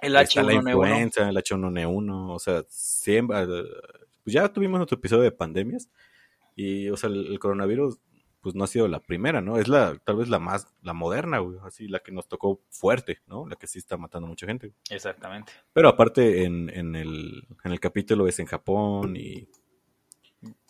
El 0.00 0.14
H1N1. 0.14 1.28
el 1.28 1.36
H1N1, 1.36 2.32
o 2.32 2.38
sea, 2.38 2.64
siempre, 2.68 3.44
pues 4.22 4.34
ya 4.34 4.48
tuvimos 4.52 4.78
nuestro 4.78 4.98
episodio 4.98 5.24
de 5.24 5.32
pandemias 5.32 5.90
y, 6.54 6.88
o 6.90 6.96
sea, 6.96 7.10
el, 7.10 7.36
coronavirus 7.40 7.98
pues 8.40 8.54
no 8.54 8.62
ha 8.62 8.68
sido 8.68 8.86
la 8.86 9.00
primera, 9.00 9.40
¿no? 9.40 9.58
Es 9.58 9.66
la, 9.66 9.98
tal 10.04 10.18
vez 10.18 10.28
la 10.28 10.38
más, 10.38 10.72
la 10.80 10.92
moderna, 10.92 11.40
güey, 11.40 11.58
así, 11.64 11.88
la 11.88 11.98
que 11.98 12.12
nos 12.12 12.28
tocó 12.28 12.60
fuerte, 12.70 13.18
¿no? 13.26 13.48
La 13.48 13.56
que 13.56 13.66
sí 13.66 13.80
está 13.80 13.96
matando 13.96 14.26
a 14.26 14.28
mucha 14.28 14.46
gente. 14.46 14.72
Exactamente. 14.90 15.52
Pero 15.72 15.88
aparte 15.88 16.44
en, 16.44 16.70
en, 16.70 16.94
el, 16.94 17.42
en 17.64 17.72
el 17.72 17.80
capítulo 17.80 18.28
es 18.28 18.38
en 18.38 18.46
Japón 18.46 19.16
y 19.16 19.48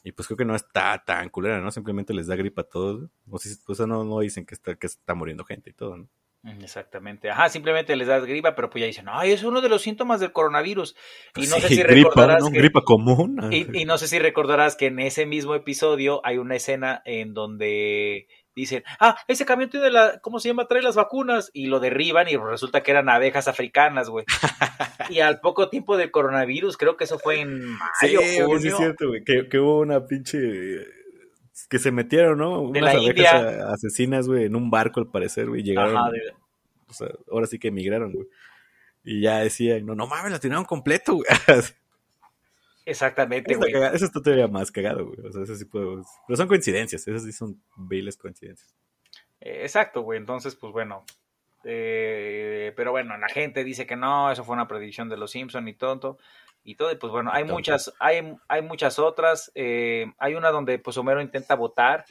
y 0.05 0.12
pues 0.12 0.28
creo 0.28 0.36
que 0.36 0.44
no 0.44 0.55
está 0.55 1.03
tan 1.05 1.28
culera, 1.31 1.61
¿no? 1.61 1.70
Simplemente 1.70 2.15
les 2.15 2.28
da 2.28 2.36
gripa 2.36 2.62
a 2.62 2.69
todos. 2.69 3.11
O, 3.28 3.39
si, 3.39 3.55
sea, 3.55 3.86
no, 3.86 4.05
no 4.05 4.20
dicen 4.20 4.47
que 4.47 4.55
está, 4.55 4.77
que 4.77 4.86
está 4.86 5.15
muriendo 5.15 5.44
gente 5.44 5.70
y 5.70 5.73
todo, 5.73 5.97
¿no? 5.97 6.09
Mm, 6.43 6.62
exactamente. 6.62 7.28
Ajá, 7.28 7.48
simplemente 7.48 7.97
les 7.97 8.07
da 8.07 8.20
gripa, 8.20 8.55
pero 8.55 8.70
pues 8.70 8.81
ya 8.81 8.86
dicen, 8.86 9.07
ay, 9.09 9.32
es 9.32 9.43
uno 9.43 9.61
de 9.61 9.69
los 9.69 9.82
síntomas 9.82 10.20
del 10.20 10.32
coronavirus. 10.32 10.94
Y 11.35 11.48
no 11.48 11.57
sé 11.57 11.69
si 11.69 11.82
recordarás. 11.82 12.43
¿no? 12.43 12.51
gripa 12.51 12.82
común. 12.82 13.48
Y, 13.51 13.81
y, 13.81 13.85
no 13.85 13.98
sé 13.98 14.07
si 14.07 14.19
recordarás 14.20 14.77
que 14.77 14.86
en 14.86 15.01
ese 15.01 15.27
mismo 15.27 15.55
episodio 15.57 16.20
hay 16.24 16.39
una 16.39 16.55
escena 16.55 17.03
en 17.05 17.35
donde 17.35 18.28
dicen, 18.61 18.83
ah, 18.99 19.16
ese 19.28 19.45
camión 19.45 19.70
tiene 19.70 19.91
la, 19.91 20.19
¿cómo 20.20 20.41
se 20.41 20.49
llama? 20.49 20.66
Trae 20.66 20.83
las 20.83 20.97
vacunas 20.97 21.51
y 21.53 21.66
lo 21.66 21.78
derriban 21.78 22.28
y 22.28 22.37
resulta 22.37 22.83
que 22.83 22.91
eran 22.91 23.09
abejas 23.09 23.49
africanas, 23.49 24.09
güey. 24.09 24.24
y 25.11 25.20
al 25.20 25.41
poco 25.41 25.69
tiempo 25.69 25.97
del 25.97 26.11
coronavirus, 26.11 26.77
creo 26.77 26.97
que 26.97 27.05
eso 27.05 27.19
fue 27.19 27.41
en 27.41 27.61
mayo, 27.62 28.20
sí, 28.23 28.41
junio. 28.41 28.70
es 28.73 28.77
cierto, 28.77 29.09
güey, 29.09 29.23
que, 29.24 29.59
hubo 29.59 29.81
una 29.81 30.07
pinche 30.07 30.39
que 31.69 31.78
se 31.78 31.91
metieron, 31.91 32.39
¿no? 32.39 32.62
Unas 32.62 32.95
abejas 32.95 33.35
asesinas, 33.74 34.27
güey, 34.27 34.45
en 34.45 34.57
un 34.57 34.70
barco 34.70 35.01
al 35.01 35.11
parecer, 35.11 35.49
güey, 35.49 35.62
llegaron. 35.62 35.97
O 36.89 36.93
sea, 36.93 37.09
ahora 37.31 37.47
sí 37.47 37.59
que 37.59 37.69
emigraron, 37.69 38.12
güey. 38.12 38.27
Y 39.05 39.20
ya 39.20 39.39
decían, 39.39 39.87
no, 39.87 39.95
no 39.95 40.07
mames, 40.07 40.33
la 40.33 40.41
tiraron 40.41 40.65
completo, 40.65 41.15
güey. 41.15 41.27
Exactamente, 42.86 43.56
güey. 43.56 43.72
Eso 43.92 44.04
está 44.04 44.22
todavía 44.22 44.46
más 44.46 44.70
cagado, 44.70 45.06
güey. 45.06 45.18
O 45.26 45.32
sea, 45.32 45.42
eso 45.42 45.56
sí 45.56 45.64
puedo. 45.64 46.02
Pero 46.26 46.36
son 46.36 46.46
coincidencias, 46.46 47.06
esas 47.06 47.24
sí 47.24 47.32
son 47.32 47.60
viles 47.76 48.16
coincidencias. 48.16 48.72
Eh, 49.40 49.62
exacto, 49.62 50.02
güey. 50.02 50.18
Entonces, 50.18 50.54
pues 50.54 50.72
bueno. 50.72 51.04
Eh, 51.64 52.72
pero 52.76 52.92
bueno, 52.92 53.18
la 53.18 53.28
gente 53.28 53.64
dice 53.64 53.86
que 53.86 53.96
no, 53.96 54.30
eso 54.30 54.44
fue 54.44 54.54
una 54.54 54.68
predicción 54.68 55.08
de 55.08 55.16
los 55.16 55.32
Simpson 55.32 55.66
y 55.66 55.74
tonto. 55.74 56.16
Y 56.62 56.76
todo, 56.76 56.92
y 56.92 56.96
pues 56.96 57.12
bueno, 57.12 57.30
hay 57.32 57.42
muchas, 57.42 57.92
hay, 57.98 58.36
hay 58.46 58.62
muchas 58.62 59.00
otras. 59.00 59.50
Eh, 59.56 60.06
hay 60.18 60.34
una 60.34 60.50
donde 60.50 60.78
pues 60.78 60.96
Homero 60.96 61.20
intenta 61.20 61.56
votar 61.56 62.04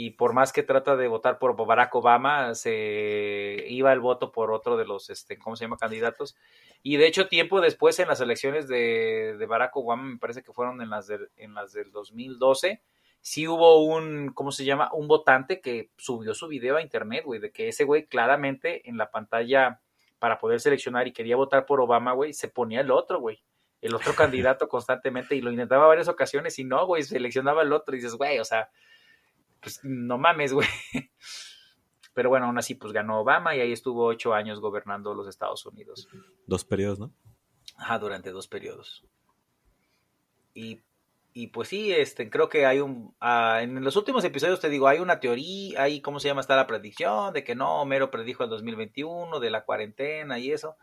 y 0.00 0.10
por 0.10 0.32
más 0.32 0.52
que 0.52 0.62
trata 0.62 0.94
de 0.94 1.08
votar 1.08 1.40
por 1.40 1.56
Barack 1.56 1.92
Obama, 1.96 2.54
se 2.54 3.64
iba 3.66 3.92
el 3.92 3.98
voto 3.98 4.30
por 4.30 4.52
otro 4.52 4.76
de 4.76 4.84
los, 4.84 5.10
este, 5.10 5.40
¿cómo 5.40 5.56
se 5.56 5.64
llama?, 5.64 5.76
candidatos. 5.76 6.36
Y 6.84 6.98
de 6.98 7.08
hecho, 7.08 7.26
tiempo 7.26 7.60
después, 7.60 7.98
en 7.98 8.06
las 8.06 8.20
elecciones 8.20 8.68
de, 8.68 9.44
Barack 9.48 9.76
Obama, 9.76 10.04
me 10.04 10.18
parece 10.18 10.44
que 10.44 10.52
fueron 10.52 10.80
en 10.82 10.90
las, 10.90 11.10
en 11.10 11.52
las 11.52 11.72
del 11.72 11.90
2012, 11.90 12.80
sí 13.20 13.48
hubo 13.48 13.84
un, 13.86 14.30
¿cómo 14.34 14.52
se 14.52 14.64
llama?, 14.64 14.88
un 14.92 15.08
votante 15.08 15.60
que 15.60 15.90
subió 15.96 16.32
su 16.32 16.46
video 16.46 16.76
a 16.76 16.82
internet, 16.82 17.24
güey, 17.24 17.40
de 17.40 17.50
que 17.50 17.66
ese 17.66 17.82
güey 17.82 18.06
claramente 18.06 18.88
en 18.88 18.98
la 18.98 19.10
pantalla 19.10 19.80
para 20.20 20.38
poder 20.38 20.60
seleccionar 20.60 21.08
y 21.08 21.12
quería 21.12 21.34
votar 21.34 21.66
por 21.66 21.80
Obama, 21.80 22.12
güey, 22.12 22.34
se 22.34 22.46
ponía 22.46 22.82
el 22.82 22.92
otro, 22.92 23.18
güey 23.18 23.42
el 23.80 23.94
otro 23.94 24.12
candidato 24.16 24.68
constantemente 24.68 25.34
y 25.34 25.40
lo 25.40 25.50
intentaba 25.50 25.86
varias 25.86 26.08
ocasiones 26.08 26.56
y 26.60 26.64
no, 26.64 26.86
güey, 26.86 27.02
seleccionaba 27.02 27.62
el 27.62 27.72
otro 27.72 27.94
y 27.94 27.98
dices, 27.98 28.14
güey, 28.14 28.38
o 28.38 28.44
sea, 28.44 28.70
pues 29.60 29.80
no 29.82 30.18
mames, 30.18 30.52
güey. 30.52 30.68
Pero 32.14 32.30
bueno, 32.30 32.46
aún 32.46 32.58
así, 32.58 32.74
pues 32.74 32.92
ganó 32.92 33.20
Obama 33.20 33.54
y 33.54 33.60
ahí 33.60 33.70
estuvo 33.70 34.04
ocho 34.04 34.34
años 34.34 34.60
gobernando 34.60 35.14
los 35.14 35.28
Estados 35.28 35.64
Unidos. 35.66 36.08
Dos 36.46 36.64
periodos, 36.64 36.98
¿no? 36.98 37.12
Ajá, 37.76 37.98
durante 37.98 38.30
dos 38.30 38.48
periodos. 38.48 39.04
Y, 40.52 40.80
y 41.32 41.46
pues 41.48 41.68
sí, 41.68 41.92
este, 41.92 42.28
creo 42.28 42.48
que 42.48 42.66
hay 42.66 42.80
un... 42.80 43.14
Ah, 43.20 43.60
en 43.62 43.84
los 43.84 43.94
últimos 43.94 44.24
episodios 44.24 44.58
te 44.58 44.68
digo, 44.68 44.88
hay 44.88 44.98
una 44.98 45.20
teoría, 45.20 45.82
hay, 45.82 46.00
¿cómo 46.00 46.18
se 46.18 46.26
llama? 46.26 46.40
Está 46.40 46.56
la 46.56 46.66
predicción 46.66 47.32
de 47.32 47.44
que 47.44 47.54
no, 47.54 47.82
Homero 47.82 48.10
predijo 48.10 48.42
el 48.42 48.50
2021, 48.50 49.38
de 49.38 49.50
la 49.50 49.64
cuarentena 49.64 50.40
y 50.40 50.50
eso. 50.50 50.76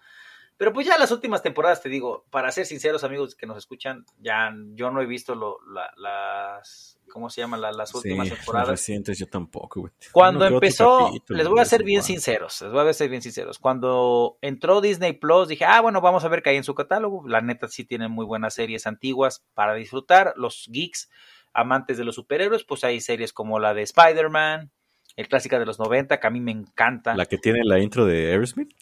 Pero 0.57 0.71
pues 0.71 0.87
ya 0.87 0.97
las 0.97 1.11
últimas 1.11 1.43
temporadas, 1.43 1.81
te 1.81 1.89
digo, 1.89 2.25
para 2.29 2.49
ser 2.51 2.65
sinceros 2.65 3.03
amigos 3.03 3.35
que 3.35 3.45
nos 3.45 3.57
escuchan, 3.57 4.05
ya 4.19 4.53
yo 4.73 4.89
no 4.89 5.01
he 5.01 5.05
visto 5.05 5.35
lo, 5.35 5.57
las, 5.97 6.97
¿cómo 7.09 7.29
se 7.29 7.41
llama? 7.41 7.57
las 7.57 7.93
últimas 7.93 8.29
temporadas. 8.29 8.69
recientes 8.69 9.19
yo 9.19 9.27
tampoco, 9.27 9.81
güey. 9.81 9.93
Cuando 10.13 10.45
empezó, 10.45 11.11
les 11.27 11.47
voy 11.49 11.59
a 11.59 11.65
ser 11.65 11.83
bien 11.83 12.03
sinceros, 12.03 12.61
les 12.61 12.71
voy 12.71 12.87
a 12.87 12.93
ser 12.93 13.09
bien 13.09 13.21
sinceros. 13.21 13.59
Cuando 13.59 14.37
entró 14.41 14.79
Disney 14.79 15.11
Plus, 15.13 15.49
dije, 15.49 15.65
ah, 15.65 15.81
bueno, 15.81 15.99
vamos 15.99 16.23
a 16.23 16.29
ver 16.29 16.41
qué 16.41 16.51
hay 16.51 16.57
en 16.57 16.63
su 16.63 16.73
catálogo. 16.73 17.27
La 17.27 17.41
neta 17.41 17.67
sí 17.67 17.83
tienen 17.83 18.11
muy 18.11 18.25
buenas 18.25 18.53
series 18.53 18.87
antiguas 18.87 19.45
para 19.53 19.73
disfrutar. 19.73 20.33
Los 20.37 20.69
geeks, 20.71 21.09
amantes 21.53 21.97
de 21.97 22.05
los 22.05 22.15
superhéroes, 22.15 22.63
pues 22.63 22.85
hay 22.85 23.01
series 23.01 23.33
como 23.33 23.59
la 23.59 23.73
de 23.73 23.81
Spider-Man, 23.81 24.71
el 25.15 25.29
clásica 25.29 25.57
de 25.59 25.65
los 25.65 25.79
90, 25.79 26.19
que 26.19 26.27
a 26.27 26.29
mí 26.29 26.41
me 26.41 26.51
encanta. 26.51 27.15
La 27.15 27.25
que 27.25 27.37
tiene 27.37 27.63
la 27.63 27.79
intro 27.79 28.05
de 28.05 28.31
Aerosmith. 28.31 28.75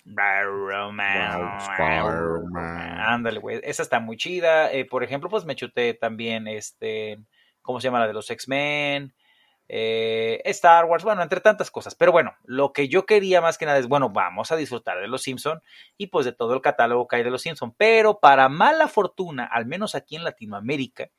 Ándale, 3.07 3.39
güey. 3.39 3.60
Esa 3.64 3.84
está 3.84 3.99
muy 3.99 4.18
chida. 4.18 4.72
Eh, 4.72 4.85
por 4.85 5.03
ejemplo, 5.03 5.30
pues 5.30 5.45
me 5.45 5.55
chuté 5.55 5.93
también 5.93 6.47
este. 6.47 7.19
¿Cómo 7.61 7.80
se 7.80 7.85
llama 7.85 7.99
la 7.99 8.07
de 8.07 8.14
los 8.14 8.30
X-Men? 8.31 9.14
Eh, 9.69 10.41
Star 10.45 10.85
Wars, 10.85 11.03
bueno, 11.03 11.22
entre 11.22 11.39
tantas 11.39 11.69
cosas. 11.69 11.93
Pero 11.95 12.11
bueno, 12.11 12.35
lo 12.43 12.73
que 12.73 12.89
yo 12.89 13.05
quería 13.05 13.39
más 13.39 13.57
que 13.57 13.65
nada 13.65 13.77
es, 13.77 13.88
bueno, 13.88 14.10
vamos 14.10 14.51
a 14.51 14.55
disfrutar 14.55 14.99
de 14.99 15.07
los 15.07 15.22
Simpson 15.22 15.61
y 15.97 16.07
pues 16.07 16.26
de 16.26 16.34
todo 16.34 16.53
el 16.55 16.61
catálogo 16.61 17.07
que 17.07 17.18
hay 17.18 17.23
de 17.23 17.30
los 17.30 17.43
Simpson. 17.43 17.73
Pero 17.77 18.19
para 18.19 18.49
mala 18.49 18.88
fortuna, 18.88 19.45
al 19.45 19.68
menos 19.68 19.93
aquí 19.93 20.15
en 20.15 20.23
Latinoamérica, 20.23 21.10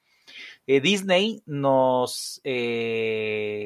eh, 0.66 0.80
Disney 0.80 1.42
nos 1.46 2.42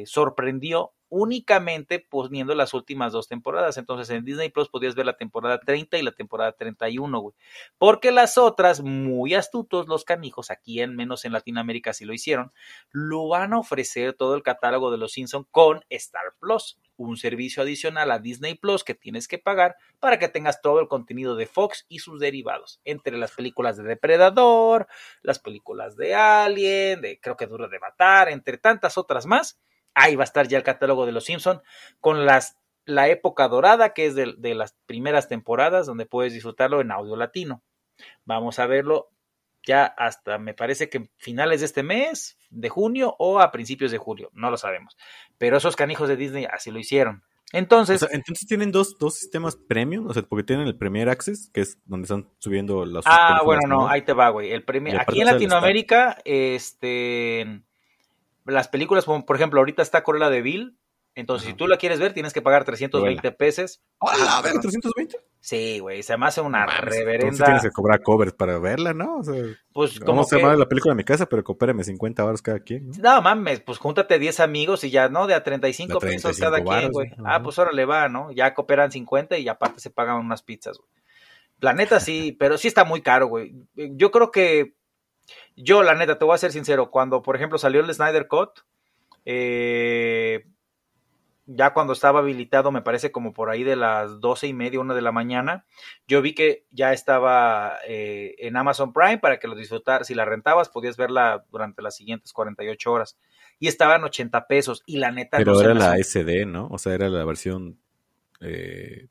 sorprendió 0.05 0.93
únicamente 1.09 2.05
poniendo 2.09 2.55
las 2.55 2.75
últimas 2.75 3.13
dos 3.13 3.29
temporadas. 3.29 3.77
Entonces 3.79 4.11
en 4.11 4.25
Disney 4.25 4.51
Plus 4.51 4.69
podías 4.69 4.95
ver 4.95 5.07
la 5.07 5.17
temporada 5.17 5.61
30 5.61 5.99
y 5.99 6.03
la 6.03 6.13
temporada 6.13 6.53
31, 6.53 7.21
güey. 7.21 7.35
Porque 7.79 8.11
las 8.11 8.39
otras, 8.39 8.83
muy 8.83 9.35
astutos 9.35 9.89
los 9.89 10.05
canijos, 10.05 10.51
aquí 10.51 10.81
en 10.81 10.97
menos 10.97 11.25
en 11.25 11.33
Latinoamérica 11.33 11.93
sí 11.93 12.05
lo 12.05 12.13
hicieron, 12.13 12.53
lo 12.91 13.29
van 13.29 13.53
a 13.53 13.59
ofrecer 13.59 14.15
todo 14.15 14.35
el 14.35 14.43
catálogo 14.43 14.91
de 14.91 14.99
los 14.99 15.13
Simpsons 15.13 15.47
con 15.51 15.85
Star 15.89 16.35
Plus, 16.39 16.79
un 16.97 17.17
servicio 17.17 17.63
adicional 17.63 18.11
a 18.11 18.19
Disney 18.19 18.55
Plus 18.55 18.85
que 18.85 18.95
tienes 18.95 19.29
que 19.29 19.39
pagar 19.39 19.77
para 20.01 20.19
que 20.19 20.29
tengas 20.29 20.61
todo 20.61 20.81
el 20.81 20.89
contenido 20.89 21.37
de 21.37 21.47
Fox 21.47 21.87
y 21.89 22.01
sus 22.01 22.21
derivados, 22.21 22.81
entre 22.85 23.17
las 23.17 23.33
películas 23.33 23.77
de 23.77 23.85
Depredador, 23.85 24.89
las 25.23 25.39
películas 25.39 25.97
de 25.97 26.15
Alien, 26.15 27.01
de 27.01 27.21
creo 27.21 27.37
que 27.37 27.47
Duro 27.47 27.69
de 27.69 27.79
Matar, 27.79 28.29
entre 28.29 28.59
tantas 28.59 28.99
otras 28.99 29.27
más 29.27 29.59
ahí 29.99 30.17
va 30.17 30.23
a 30.23 30.25
estar 30.25 30.47
ya 30.49 30.57
el 30.57 30.65
catálogo 30.65 31.07
de 31.07 31.13
los 31.13 31.25
Simpson 31.25 31.61
con 32.01 32.25
las, 32.25 32.57
la 32.85 33.09
época 33.09 33.49
dorada, 33.49 33.93
que 33.93 34.07
es 34.07 34.15
de, 34.15 34.55
las 34.55 34.77
primeras 34.87 35.29
temporadas, 35.29 35.87
donde 35.87 36.07
puedes 36.07 36.33
disfrutarlo 36.33 36.81
en 36.81 36.93
audio 36.93 37.17
latino. 37.17 37.63
Vamos 38.25 38.59
a 38.59 38.67
verlo 38.67 39.11
ya 39.67 39.85
hasta, 39.85 40.39
me 40.39 40.55
parece 40.55 40.89
que 40.89 41.11
finales 41.17 41.61
de 41.61 41.67
este 41.67 41.83
mes, 41.83 42.39
de 42.49 42.69
junio 42.69 43.17
o 43.19 43.41
a 43.41 43.51
principios 43.51 43.91
de 43.91 43.99
julio, 43.99 44.31
no 44.33 44.51
lo 44.51 44.57
sabemos. 44.57 44.97
Pero 45.37 45.57
esos 45.57 45.77
canijos 45.77 46.09
de 46.09 46.17
Disney 46.17 46.47
así 46.51 46.71
lo 46.71 46.79
hicieron. 46.79 47.25
Entonces, 47.53 48.07
entonces 48.11 48.47
tienen 48.47 48.71
dos, 48.71 48.99
dos 48.99 49.15
sistemas 49.15 49.57
premium, 49.57 50.07
o 50.07 50.13
sea, 50.13 50.23
porque 50.23 50.45
tienen 50.45 50.67
el 50.67 50.77
Premier 50.77 51.09
Access, 51.09 51.51
que 51.53 51.63
es 51.63 51.79
donde 51.87 52.05
están 52.05 52.29
subiendo 52.39 52.85
las 52.85 53.05
Ah, 53.07 53.41
bueno, 53.43 53.63
no, 53.67 53.89
ahí 53.89 54.03
te 54.03 54.13
va, 54.13 54.29
güey. 54.29 54.53
El 54.53 54.65
aquí 54.99 55.21
en 55.21 55.27
Latinoamérica, 55.27 56.19
este 56.25 57.63
las 58.49 58.69
películas, 58.69 59.05
como 59.05 59.25
por 59.25 59.37
ejemplo, 59.37 59.61
ahorita 59.61 59.83
está 59.83 60.03
Corella 60.03 60.31
de 60.31 60.43
Bill. 60.43 60.79
Entonces, 61.15 61.49
si 61.49 61.55
tú 61.55 61.67
la 61.67 61.79
quieres 61.79 61.99
ver, 61.99 62.13
tienes 62.13 62.33
que 62.33 62.43
pagar 62.43 62.65
320 62.65 63.33
pesos. 63.33 63.83
¡Hola! 63.99 64.41
¿ver 64.41 64.53
320? 64.61 65.19
Sí, 65.41 65.81
güey, 65.81 66.03
se 66.05 66.17
me 66.17 66.27
hace 66.27 66.41
una 66.41 66.65
reverenda. 66.67 67.15
Entonces 67.15 67.45
tienes 67.45 67.63
que 67.63 67.71
cobrar 67.71 68.03
covers 68.03 68.33
para 68.35 68.59
verla, 68.61 68.95
¿no? 68.95 69.19
O 69.19 69.25
sea, 69.25 69.35
pues 69.73 69.99
como. 69.99 70.13
Vamos 70.13 70.33
a 70.33 70.37
llamar 70.37 70.59
la 70.59 70.69
película 70.69 70.93
de 70.93 70.97
mi 70.97 71.05
casa, 71.05 71.27
pero 71.27 71.43
coopéreme 71.43 71.83
50 71.83 72.25
horas 72.25 72.41
cada 72.41 72.61
quien. 72.61 72.91
¿no? 72.91 72.95
no 73.03 73.23
mames, 73.23 73.61
pues 73.61 73.79
júntate 73.79 74.19
10 74.19 74.39
amigos 74.41 74.85
y 74.85 74.91
ya, 74.91 75.09
¿no? 75.09 75.27
De 75.27 75.35
a 75.35 75.43
35, 75.43 75.99
pesos 75.99 76.39
cada 76.39 76.63
quien, 76.63 76.93
güey. 76.93 77.11
Ah, 77.25 77.43
pues 77.43 77.59
ahora 77.59 77.73
le 77.73 77.85
va, 77.85 78.09
¿no? 78.09 78.31
Ya 78.31 78.55
cooperan 78.55 78.93
50 78.93 79.39
y 79.39 79.49
aparte 79.49 79.81
se 79.81 79.91
pagan 79.91 80.17
unas 80.17 80.43
pizzas, 80.43 80.79
güey. 80.79 80.91
La 81.61 81.73
neta 81.73 81.99
sí, 81.99 82.37
pero 82.39 82.57
sí 82.59 82.69
está 82.69 82.85
muy 82.85 83.03
caro, 83.03 83.27
güey. 83.27 83.55
Yo 83.75 84.13
creo 84.13 84.31
que 84.31 84.77
yo, 85.57 85.83
la 85.83 85.95
neta, 85.95 86.19
te 86.19 86.25
voy 86.25 86.35
a 86.35 86.39
ser 86.39 86.53
sincero, 86.53 86.91
cuando, 86.91 87.23
por 87.23 87.37
ejemplo, 87.37 87.59
salió 87.59 87.81
el 87.81 87.93
Snyder 87.93 88.29
Cut, 88.29 88.61
eh, 89.25 90.47
ya 91.51 91.73
cuando 91.73 91.95
estaba 91.95 92.21
habilitado, 92.21 92.71
me 92.71 92.83
parece 92.83 93.11
como 93.11 93.33
por 93.33 93.49
ahí 93.49 93.65
de 93.65 93.75
las 93.75 94.21
doce 94.21 94.47
y 94.47 94.53
media, 94.53 94.81
una 94.81 94.95
de 94.95 95.01
la 95.01 95.13
mañana, 95.13 95.65
yo 96.07 96.21
vi 96.21 96.35
que 96.35 96.67
ya 96.71 96.93
estaba 96.93 97.79
eh, 97.87 98.37
en 98.39 98.57
Amazon 98.57 98.93
Prime 98.93 99.19
para 99.19 99.39
que 99.39 99.49
lo 99.49 99.55
disfrutar. 99.55 100.05
Si 100.05 100.15
la 100.15 100.27
rentabas, 100.27 100.69
podías 100.69 100.99
verla 100.99 101.47
durante 101.51 101.81
las 101.81 101.97
siguientes 101.97 102.35
48 102.35 102.93
horas. 102.93 103.19
Y 103.59 103.67
estaban 103.67 104.05
80 104.05 104.47
pesos. 104.47 104.83
Y 104.85 104.99
la 104.99 105.11
neta. 105.11 105.39
Pero 105.39 105.59
era 105.61 105.73
la 105.73 105.97
SD, 105.97 106.45
¿no? 106.45 106.69
O 106.71 106.77
sea, 106.77 106.93
era 106.93 107.09
la 107.09 107.25
versión. 107.25 107.79
Eh, 108.41 109.09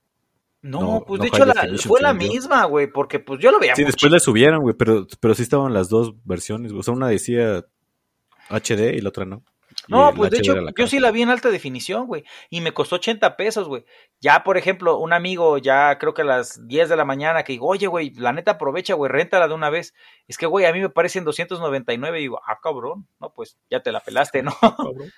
no, 0.62 1.04
pues 1.06 1.22
de 1.22 1.28
hecho 1.28 1.46
fue 1.88 2.02
la 2.02 2.14
misma, 2.14 2.66
güey, 2.66 2.88
porque 2.88 3.20
pues 3.20 3.40
yo 3.40 3.52
lo 3.52 3.60
veía. 3.60 3.76
Sí, 3.76 3.84
después 3.84 4.12
le 4.12 4.20
subieron, 4.20 4.62
güey, 4.62 4.76
pero, 4.76 5.06
pero 5.20 5.36
sí 5.36 5.44
estaban 5.44 5.74
las 5.74 5.90
dos 5.90 6.14
versiones. 6.26 6.72
O 6.74 6.84
sea, 6.84 6.94
una 6.94 7.08
decía 7.08 7.64
HD 8.50 8.96
y 8.96 9.02
la 9.02 9.10
otra 9.10 9.26
no. 9.26 9.44
No, 9.88 10.14
pues 10.14 10.32
de 10.32 10.40
hecho, 10.40 10.56
yo 10.78 10.88
sí 10.88 11.00
la 11.00 11.12
vi 11.12 11.22
en 11.22 11.30
alta 11.30 11.50
definición, 11.50 12.08
güey. 12.08 12.24
Y 12.50 12.62
me 12.62 12.74
costó 12.74 12.96
80 12.96 13.38
pesos, 13.38 13.68
güey. 13.68 13.86
Ya, 14.20 14.44
por 14.44 14.58
ejemplo, 14.58 14.98
un 14.98 15.14
amigo, 15.14 15.58
ya 15.60 15.98
creo 15.98 16.14
que 16.14 16.24
a 16.24 16.26
las 16.26 16.68
10 16.68 16.90
de 16.90 16.96
la 16.96 17.06
mañana, 17.06 17.44
que 17.44 17.54
digo, 17.54 17.68
oye, 17.68 17.88
güey, 17.88 18.14
la 18.16 18.34
neta 18.34 18.52
aprovecha, 18.52 18.96
güey, 18.96 19.10
réntala 19.12 19.48
de 19.48 19.54
una 19.54 19.70
vez. 19.70 19.94
Es 20.28 20.38
que, 20.38 20.46
güey, 20.46 20.66
a 20.66 20.74
mí 20.74 20.82
me 20.82 20.90
parecen 20.90 21.24
299. 21.24 22.20
Y 22.20 22.22
digo, 22.24 22.42
ah, 22.46 22.60
cabrón. 22.62 23.08
No, 23.22 23.32
pues 23.34 23.58
ya 23.70 23.82
te 23.82 23.92
la 23.92 24.02
pelaste, 24.02 24.44
¿no? 24.44 24.52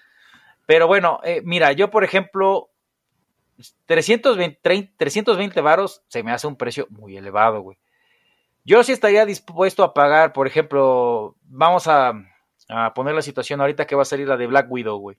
Pero 0.68 0.86
bueno, 0.86 1.20
eh, 1.24 1.41
mira, 1.44 1.72
yo, 1.72 1.90
por 1.90 2.03
ejemplo, 2.03 2.70
320, 3.86 4.60
320 4.98 5.61
varos 5.61 6.03
se 6.07 6.23
me 6.23 6.31
hace 6.31 6.48
un 6.48 6.56
precio 6.56 6.88
muy 6.90 7.18
elevado, 7.18 7.61
güey. 7.61 7.77
Yo 8.64 8.84
sí 8.84 8.91
estaría 8.91 9.26
dispuesto 9.26 9.84
a 9.84 9.94
pagar, 9.94 10.34
por 10.34 10.48
ejemplo, 10.48 11.36
vamos 11.44 11.88
a 11.88 12.14
a 12.69 12.94
poner 12.94 13.15
la 13.15 13.22
situación 13.22 13.60
ahorita 13.60 13.88
que 13.88 13.95
va 13.95 14.03
a 14.03 14.06
salir 14.06 14.27
la 14.27 14.38
de 14.38 14.48
Black 14.48 14.68
Widow, 14.69 14.99
güey. 14.99 15.18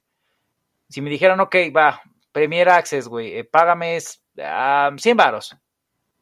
Si 0.88 1.02
me 1.02 1.10
dijeran, 1.10 1.40
ok, 1.40 1.56
va, 1.76 2.00
Premier 2.32 2.68
Access, 2.68 3.08
güey, 3.08 3.36
eh, 3.36 3.44
págame 3.44 3.98
100 4.00 5.16
varos. 5.16 5.56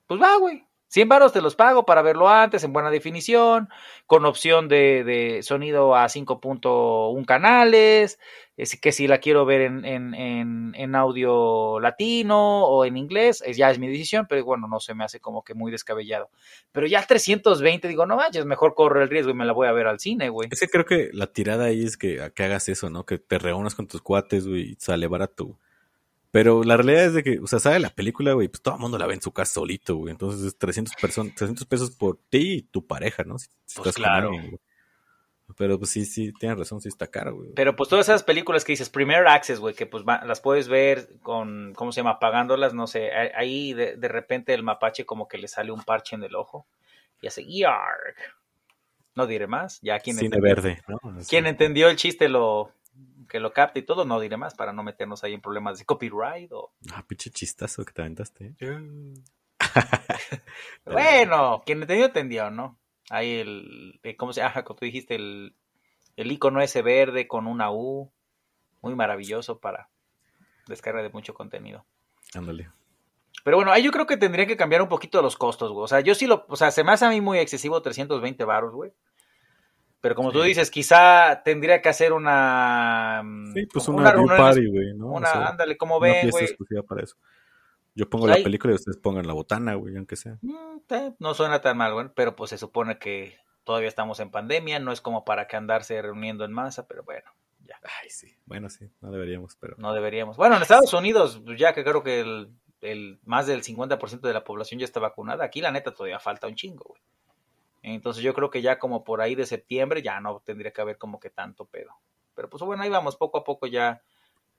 Pues 0.06 0.20
va, 0.20 0.36
güey. 0.38 0.66
100 0.88 1.08
varos 1.08 1.32
te 1.32 1.42
los 1.42 1.54
pago 1.54 1.84
para 1.84 2.02
verlo 2.02 2.28
antes, 2.28 2.64
en 2.64 2.72
buena 2.72 2.90
definición, 2.90 3.68
con 4.06 4.24
opción 4.24 4.68
de, 4.68 5.40
sonido 5.42 5.94
a 5.94 6.06
5.1 6.06 7.26
canales, 7.26 8.18
es 8.56 8.80
que 8.80 8.90
si 8.90 9.06
la 9.06 9.18
quiero 9.18 9.44
ver 9.44 9.60
en, 9.60 9.84
en, 9.84 10.74
en, 10.74 10.94
audio 10.94 11.78
latino 11.78 12.64
o 12.64 12.84
en 12.84 12.96
inglés, 12.96 13.42
es, 13.46 13.56
ya 13.56 13.70
es 13.70 13.78
mi 13.78 13.86
decisión, 13.86 14.26
pero 14.28 14.44
bueno, 14.44 14.66
no 14.66 14.80
se 14.80 14.94
me 14.94 15.04
hace 15.04 15.20
como 15.20 15.44
que 15.44 15.54
muy 15.54 15.70
descabellado. 15.70 16.30
Pero 16.72 16.86
ya 16.86 17.02
320, 17.02 17.86
digo, 17.86 18.06
no 18.06 18.16
manches, 18.16 18.46
mejor 18.46 18.74
corro 18.74 19.02
el 19.02 19.10
riesgo 19.10 19.30
y 19.30 19.34
me 19.34 19.44
la 19.44 19.52
voy 19.52 19.68
a 19.68 19.72
ver 19.72 19.86
al 19.86 20.00
cine, 20.00 20.30
güey. 20.30 20.48
Ese 20.50 20.68
creo 20.68 20.86
que 20.86 21.10
la 21.12 21.28
tirada 21.28 21.66
ahí 21.66 21.84
es 21.84 21.96
que, 21.96 22.32
que 22.34 22.44
hagas 22.44 22.68
eso, 22.68 22.88
¿no? 22.90 23.04
Que 23.04 23.18
te 23.18 23.38
reúnas 23.38 23.74
con 23.74 23.86
tus 23.86 24.00
cuates, 24.00 24.48
güey, 24.48 24.72
y 24.72 24.76
sale 24.78 25.06
barato. 25.06 25.58
Pero 26.30 26.62
la 26.62 26.76
realidad 26.76 27.06
es 27.06 27.14
de 27.14 27.22
que, 27.22 27.38
o 27.38 27.46
sea, 27.46 27.58
sale 27.58 27.80
la 27.80 27.90
película, 27.90 28.32
güey, 28.34 28.48
pues 28.48 28.60
todo 28.60 28.74
el 28.74 28.80
mundo 28.80 28.98
la 28.98 29.06
ve 29.06 29.14
en 29.14 29.22
su 29.22 29.32
casa 29.32 29.54
solito, 29.54 29.96
güey. 29.96 30.12
Entonces 30.12 30.42
es 30.42 30.58
300, 30.58 30.94
300 30.96 31.66
pesos 31.66 31.90
por 31.92 32.18
ti 32.28 32.52
y 32.52 32.62
tu 32.62 32.86
pareja, 32.86 33.24
¿no? 33.24 33.38
Si, 33.38 33.48
pues 33.76 33.94
claro. 33.94 34.30
Pero 35.56 35.78
pues 35.78 35.90
sí, 35.90 36.04
sí, 36.04 36.32
tienes 36.38 36.58
razón, 36.58 36.82
sí 36.82 36.88
está 36.88 37.06
caro, 37.06 37.34
güey. 37.36 37.52
Pero 37.54 37.74
pues 37.74 37.88
todas 37.88 38.06
esas 38.06 38.22
películas 38.22 38.64
que 38.64 38.72
dices, 38.72 38.90
Premier 38.90 39.26
Access, 39.26 39.58
güey, 39.58 39.74
que 39.74 39.86
pues 39.86 40.04
las 40.04 40.40
puedes 40.40 40.68
ver 40.68 41.18
con, 41.20 41.72
¿cómo 41.74 41.90
se 41.90 42.00
llama? 42.00 42.18
Pagándolas, 42.18 42.74
no 42.74 42.86
sé, 42.86 43.10
ahí 43.12 43.72
de, 43.72 43.96
de 43.96 44.08
repente 44.08 44.52
el 44.52 44.62
mapache 44.62 45.06
como 45.06 45.26
que 45.26 45.38
le 45.38 45.48
sale 45.48 45.72
un 45.72 45.82
parche 45.82 46.16
en 46.16 46.24
el 46.24 46.34
ojo 46.34 46.66
y 47.22 47.28
hace, 47.28 47.44
¡yarg! 47.46 48.14
No 49.14 49.26
diré 49.26 49.46
más, 49.46 49.80
ya 49.80 49.98
quien 49.98 50.18
Cine 50.18 50.38
verde, 50.40 50.82
¿no? 50.86 51.00
Quien 51.28 51.46
entendió 51.46 51.88
el 51.88 51.96
chiste 51.96 52.28
lo, 52.28 52.72
que 53.28 53.40
lo 53.40 53.52
capte 53.52 53.80
y 53.80 53.82
todo, 53.82 54.04
no 54.04 54.20
diré 54.20 54.36
más 54.36 54.54
para 54.54 54.72
no 54.72 54.82
meternos 54.82 55.22
ahí 55.22 55.34
en 55.34 55.40
problemas 55.40 55.78
de 55.78 55.84
copyright 55.84 56.50
o... 56.52 56.72
Ah, 56.92 57.04
pinche 57.06 57.30
chistazo 57.30 57.84
que 57.84 57.92
te 57.92 58.02
aventaste. 58.02 58.54
¿eh? 58.58 59.14
bueno, 60.84 61.62
quien 61.64 61.82
entendió, 61.82 62.06
entendió, 62.06 62.50
¿no? 62.50 62.78
Ahí 63.10 63.34
el, 63.40 64.00
eh, 64.02 64.16
¿cómo 64.16 64.32
se 64.32 64.40
llama? 64.40 64.64
Como 64.64 64.78
tú 64.78 64.84
dijiste, 64.84 65.14
el, 65.14 65.54
el 66.16 66.32
icono 66.32 66.60
ese 66.60 66.82
verde 66.82 67.28
con 67.28 67.46
una 67.46 67.70
U, 67.70 68.12
muy 68.82 68.94
maravilloso 68.94 69.58
para 69.58 69.88
descarga 70.66 71.02
de 71.02 71.10
mucho 71.10 71.34
contenido. 71.34 71.84
Ándale. 72.34 72.70
Pero 73.44 73.56
bueno, 73.56 73.72
ahí 73.72 73.82
yo 73.82 73.92
creo 73.92 74.06
que 74.06 74.16
tendría 74.16 74.46
que 74.46 74.56
cambiar 74.56 74.82
un 74.82 74.88
poquito 74.88 75.22
los 75.22 75.36
costos, 75.36 75.72
güey. 75.72 75.84
O 75.84 75.88
sea, 75.88 76.00
yo 76.00 76.14
sí 76.14 76.26
lo, 76.26 76.44
o 76.48 76.56
sea, 76.56 76.70
se 76.70 76.84
me 76.84 76.92
hace 76.92 77.06
a 77.06 77.10
mí 77.10 77.20
muy 77.20 77.38
excesivo 77.38 77.80
320 77.80 78.44
baros, 78.44 78.74
güey. 78.74 78.92
Pero 80.00 80.14
como 80.14 80.30
tú 80.30 80.42
dices, 80.42 80.70
quizá 80.70 81.42
tendría 81.42 81.82
que 81.82 81.88
hacer 81.88 82.12
una. 82.12 83.22
Mm, 83.24 83.52
sí, 83.52 83.66
pues 83.66 83.88
una, 83.88 84.16
una 84.16 84.36
party, 84.36 84.66
güey, 84.66 84.94
¿no? 84.94 85.08
Una, 85.08 85.48
ándale, 85.48 85.76
como 85.76 85.98
ven, 85.98 86.30
güey. 86.30 86.46
para 86.86 87.02
eso. 87.02 87.16
Yo 87.94 88.08
pongo 88.08 88.28
la 88.28 88.36
película 88.36 88.72
y 88.72 88.76
ustedes 88.76 88.96
pongan 88.96 89.26
la 89.26 89.32
botana, 89.32 89.74
güey, 89.74 89.96
aunque 89.96 90.14
sea. 90.14 90.38
Mm, 90.40 91.16
no 91.18 91.34
suena 91.34 91.60
tan 91.60 91.76
mal, 91.76 91.94
güey, 91.94 92.06
pero 92.14 92.36
pues 92.36 92.50
se 92.50 92.58
supone 92.58 92.98
que 92.98 93.36
todavía 93.64 93.88
estamos 93.88 94.20
en 94.20 94.30
pandemia, 94.30 94.78
no 94.78 94.92
es 94.92 95.00
como 95.00 95.24
para 95.24 95.48
que 95.48 95.56
andarse 95.56 96.00
reuniendo 96.00 96.44
en 96.44 96.52
masa, 96.52 96.86
pero 96.86 97.02
bueno, 97.02 97.28
ya. 97.66 97.74
Ay, 98.00 98.08
sí, 98.08 98.38
bueno, 98.46 98.70
sí, 98.70 98.88
no 99.00 99.10
deberíamos, 99.10 99.56
pero. 99.56 99.74
No 99.78 99.92
deberíamos. 99.92 100.36
Bueno, 100.36 100.56
en 100.56 100.62
Estados 100.62 100.92
Unidos, 100.94 101.42
pues, 101.44 101.58
ya 101.58 101.72
que 101.72 101.82
creo 101.82 102.04
que 102.04 102.20
el, 102.20 102.50
el 102.82 103.18
más 103.24 103.48
del 103.48 103.64
50% 103.64 104.20
de 104.20 104.32
la 104.32 104.44
población 104.44 104.78
ya 104.78 104.84
está 104.84 105.00
vacunada, 105.00 105.44
aquí 105.44 105.60
la 105.60 105.72
neta 105.72 105.92
todavía 105.92 106.20
falta 106.20 106.46
un 106.46 106.54
chingo, 106.54 106.84
güey. 106.88 107.02
Entonces 107.82 108.22
yo 108.22 108.34
creo 108.34 108.50
que 108.50 108.62
ya 108.62 108.78
como 108.78 109.04
por 109.04 109.20
ahí 109.20 109.34
de 109.34 109.46
septiembre 109.46 110.02
ya 110.02 110.20
no 110.20 110.42
tendría 110.44 110.72
que 110.72 110.80
haber 110.80 110.98
como 110.98 111.20
que 111.20 111.30
tanto 111.30 111.66
pedo. 111.66 111.92
Pero 112.34 112.48
pues 112.48 112.62
bueno, 112.62 112.82
ahí 112.82 112.90
vamos 112.90 113.16
poco 113.16 113.38
a 113.38 113.44
poco 113.44 113.66
ya, 113.66 114.02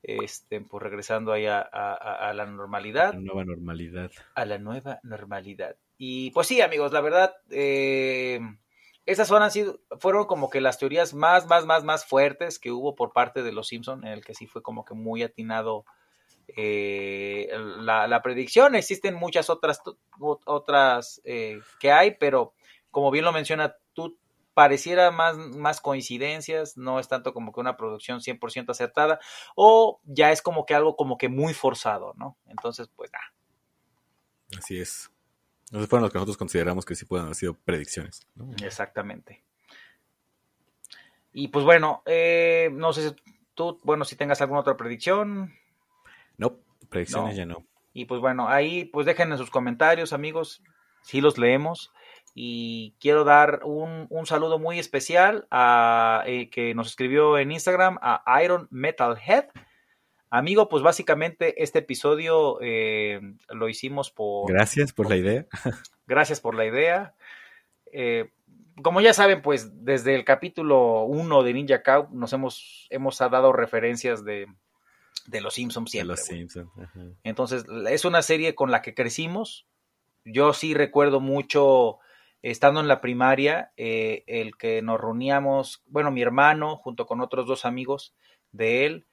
este, 0.04 0.62
pues 0.62 0.84
regresando 0.84 1.32
ahí 1.32 1.46
a, 1.46 2.32
la 2.34 2.46
normalidad. 2.46 3.14
La 3.14 3.20
nueva 3.20 3.46
normalidad. 3.46 4.12
A 4.36 4.46
la 4.46 4.58
nueva 4.58 5.00
normalidad. 5.04 5.76
Y 5.98 6.32
pues 6.32 6.48
sí, 6.48 6.62
amigos, 6.62 6.92
la 6.94 7.02
verdad, 7.02 7.36
eh, 7.50 8.40
esas 9.06 9.28
fueron, 9.28 9.52
sido, 9.52 9.80
fueron 10.00 10.26
como 10.26 10.50
que 10.50 10.62
las 10.62 10.78
teorías 10.78 11.14
más, 11.14 11.48
más, 11.48 11.66
más, 11.66 11.84
más 11.84 12.06
fuertes 12.06 12.60
que 12.60 12.72
hubo 12.72 12.96
por 12.96 13.12
parte 13.12 13.44
de 13.44 13.52
los 13.52 13.68
Simpson, 13.68 14.06
en 14.06 14.14
el 14.14 14.24
que 14.24 14.36
sí 14.36 14.48
fue 14.48 14.62
como 14.62 14.86
que 14.86 14.94
muy 14.94 15.24
atinado 15.24 15.86
eh, 16.56 17.50
la, 17.80 18.08
la, 18.08 18.22
predicción. 18.22 18.76
Existen 18.76 19.16
muchas 19.16 19.50
otras, 19.50 19.82
otras 20.20 21.22
eh, 21.24 21.60
que 21.80 21.92
hay, 21.92 22.16
pero 22.20 22.54
como 22.92 23.12
bien 23.12 23.26
lo 23.26 23.32
menciona 23.32 23.76
tú, 23.94 24.18
pareciera 24.54 25.12
más, 25.12 25.38
más 25.38 25.80
coincidencias, 25.80 26.78
no 26.78 27.00
es 27.00 27.08
tanto 27.08 27.34
como 27.34 27.54
que 27.54 27.60
una 27.60 27.78
producción 27.78 28.20
100% 28.20 28.70
acertada, 28.70 29.20
o 29.56 30.02
ya 30.04 30.32
es 30.32 30.42
como 30.42 30.66
que 30.66 30.76
algo 30.76 30.96
como 30.96 31.18
que 31.18 31.30
muy 31.30 31.54
forzado, 31.54 32.14
¿no? 32.18 32.38
Entonces, 32.46 32.90
pues 32.96 33.12
nada. 33.12 33.34
Así 34.58 34.80
es. 34.80 35.12
Esos 35.72 35.88
fueron 35.88 36.04
los 36.04 36.12
que 36.12 36.18
nosotros 36.18 36.38
consideramos 36.38 36.84
que 36.84 36.96
sí 36.96 37.06
pueden 37.06 37.26
haber 37.26 37.36
sido 37.36 37.54
predicciones. 37.54 38.28
Exactamente. 38.64 39.44
Y 41.32 41.50
pues 41.50 41.64
bueno, 41.64 42.02
eh, 42.06 42.70
no 42.74 42.92
sé 42.92 43.10
si 43.10 43.16
tú, 43.54 43.80
bueno, 43.84 44.04
si 44.04 44.16
tengas 44.16 44.42
alguna 44.42 44.62
otra 44.62 44.76
predicción. 44.76 45.54
No, 46.38 46.58
predicciones 46.90 47.38
ya 47.38 47.46
no. 47.46 47.66
Y 47.94 48.06
pues 48.06 48.20
bueno, 48.20 48.50
ahí 48.50 48.86
pues 48.86 49.06
dejen 49.06 49.32
en 49.32 49.38
sus 49.38 49.52
comentarios, 49.52 50.12
amigos, 50.12 50.64
si 51.02 51.22
los 51.22 51.38
leemos 51.38 51.94
y 52.34 52.96
quiero 53.00 53.24
dar 53.24 53.62
un, 53.64 54.08
saludo 54.26 54.60
muy 54.60 54.80
especial 54.80 55.48
a 55.52 56.24
eh, 56.28 56.50
que 56.50 56.74
nos 56.76 56.88
escribió 56.88 57.38
en 57.38 57.52
Instagram 57.52 57.98
a 58.02 58.42
Iron 58.44 58.68
Metal 58.72 59.18
Head. 59.26 59.46
Amigo, 60.30 60.70
pues 60.70 60.84
básicamente 60.84 61.64
este 61.64 61.80
episodio 61.80 62.60
eh, 62.62 63.20
lo 63.50 63.68
hicimos 63.68 64.12
por... 64.12 64.52
Gracias 64.52 64.94
por 64.94 65.10
la 65.10 65.18
idea. 65.18 65.48
Gracias 66.08 66.40
por 66.40 66.56
la 66.56 66.66
idea. 66.66 67.16
Eh, 67.92 68.30
como 68.84 69.02
ya 69.02 69.14
saben, 69.14 69.42
pues 69.42 69.84
desde 69.84 70.16
el 70.16 70.24
capítulo 70.24 71.04
1 71.04 71.44
de 71.44 71.54
Ninja 71.54 71.84
Cow 71.84 72.10
nos 72.12 72.32
hemos, 72.34 72.88
hemos 72.90 73.18
dado 73.18 73.52
referencias 73.54 74.24
de, 74.24 74.48
de 75.28 75.42
los 75.42 75.56
Simpsons 75.56 75.92
siempre. 75.92 76.16
los 76.16 76.26
Simpsons. 76.26 76.70
Entonces, 77.24 77.66
es 77.90 78.06
una 78.06 78.22
serie 78.22 78.56
con 78.56 78.72
la 78.72 78.82
que 78.82 78.94
crecimos. 78.94 79.68
Yo 80.26 80.54
sí 80.54 80.74
recuerdo 80.74 81.20
mucho 81.20 82.00
estando 82.42 82.80
en 82.80 82.88
la 82.88 83.02
primaria, 83.02 83.72
eh, 83.78 84.24
el 84.28 84.56
que 84.58 84.82
nos 84.82 85.00
reuníamos, 85.00 85.84
bueno, 85.88 86.12
mi 86.12 86.22
hermano 86.22 86.78
junto 86.78 87.06
con 87.06 87.22
otros 87.22 87.48
dos 87.48 87.66
amigos 87.66 88.14
de 88.52 88.86
él, 88.86 89.06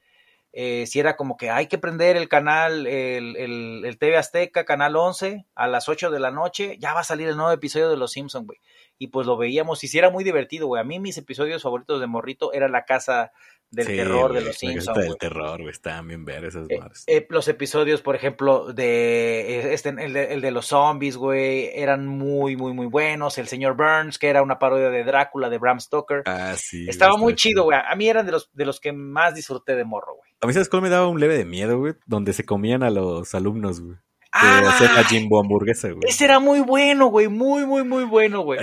eh, 0.59 0.87
si 0.87 1.01
era 1.01 1.17
como 1.17 1.37
que 1.37 1.51
hay 1.51 1.67
que 1.67 1.77
prender 1.77 2.17
el 2.17 2.31
canal, 2.31 2.87
el, 2.87 3.37
el, 3.37 3.99
TV 3.99 4.17
Azteca, 4.17 4.65
canal 4.65 4.97
11, 4.97 5.45
a 5.55 5.69
las 5.69 5.87
8 5.87 6.11
de 6.11 6.19
la 6.19 6.31
noche, 6.31 6.79
ya 6.79 6.95
va 6.95 7.01
a 7.01 7.05
salir 7.05 7.29
el 7.29 7.37
nuevo 7.37 7.53
episodio 7.53 7.91
de 7.91 7.99
Los 7.99 8.13
Simpsons, 8.13 8.47
güey. 8.47 8.59
y 8.97 9.09
pues 9.09 9.27
lo 9.27 9.37
veíamos 9.37 9.85
y 9.85 9.89
sí 9.89 9.99
era 9.99 10.09
muy 10.09 10.25
divertido, 10.25 10.67
güey. 10.67 10.81
A 10.81 10.85
mí 10.85 10.99
mis 10.99 11.19
episodios 11.19 11.63
favoritos 11.63 12.01
de 12.01 12.07
Morrito 12.07 12.55
era 12.55 12.69
La 12.69 12.87
Casa 12.87 13.33
del 13.71 13.87
Terror 13.87 14.33
de 14.33 14.41
los 14.41 14.57
Simpsons. 14.57 14.99
del 14.99 15.17
terror, 15.17 15.61
güey, 15.61 15.71
estaban 15.71 16.09
bien 16.09 16.25
ver 16.25 16.45
esas 16.45 16.69
eh, 16.71 16.81
eh, 17.07 17.27
los 17.29 17.49
episodios, 17.49 18.01
por 18.01 18.15
ejemplo, 18.15 18.73
de 18.73 19.59
eh, 19.59 19.75
este, 19.75 19.91
el, 19.91 20.13
de, 20.13 20.35
el 20.35 20.41
de 20.41 20.51
los 20.51 20.67
zombies, 20.67 21.17
güey, 21.17 21.71
eran 21.75 22.07
muy, 22.07 22.57
muy, 22.57 22.73
muy 22.73 22.87
buenos. 22.87 23.39
El 23.39 23.49
señor 23.49 23.77
Burns, 23.77 24.19
que 24.19 24.29
era 24.29 24.43
una 24.43 24.59
parodia 24.59 24.91
de 24.91 25.05
Drácula 25.05 25.51
de 25.51 25.59
Bram 25.59 25.81
Stoker. 25.81 26.23
Ah, 26.27 26.55
sí. 26.57 26.87
Estaba 26.89 27.17
muy 27.17 27.35
chido, 27.35 27.65
güey. 27.65 27.79
A 27.79 27.95
mí 27.97 28.09
eran 28.09 28.25
de 28.25 28.33
los, 28.33 28.51
de 28.53 28.65
los 28.65 28.81
que 28.81 28.93
más 28.93 29.35
disfruté 29.35 29.75
de 29.75 29.85
morro, 29.85 30.15
güey. 30.17 30.31
A 30.41 30.47
mí, 30.47 30.53
¿sabes 30.53 30.69
cuál 30.69 30.83
me 30.83 30.89
daba 30.89 31.09
un 31.09 31.21
leve 31.21 31.37
de 31.37 31.45
miedo, 31.45 31.79
güey? 31.79 31.95
Donde 32.07 32.33
se 32.33 32.45
comían 32.45 32.83
a 32.83 32.91
los 32.91 33.35
alumnos, 33.35 33.81
güey. 33.81 33.97
Ah, 34.39 34.63
hacer 34.69 34.93
la 34.93 35.05
Jimbo 35.05 35.41
hamburguesa, 35.41 35.89
güey. 35.89 36.01
Ese 36.07 36.25
era 36.25 36.39
muy 36.39 36.61
bueno, 36.61 37.07
güey. 37.07 37.29
Muy, 37.29 37.65
muy, 37.65 37.85
muy 37.85 38.05
bueno, 38.05 38.43
güey. 38.43 38.61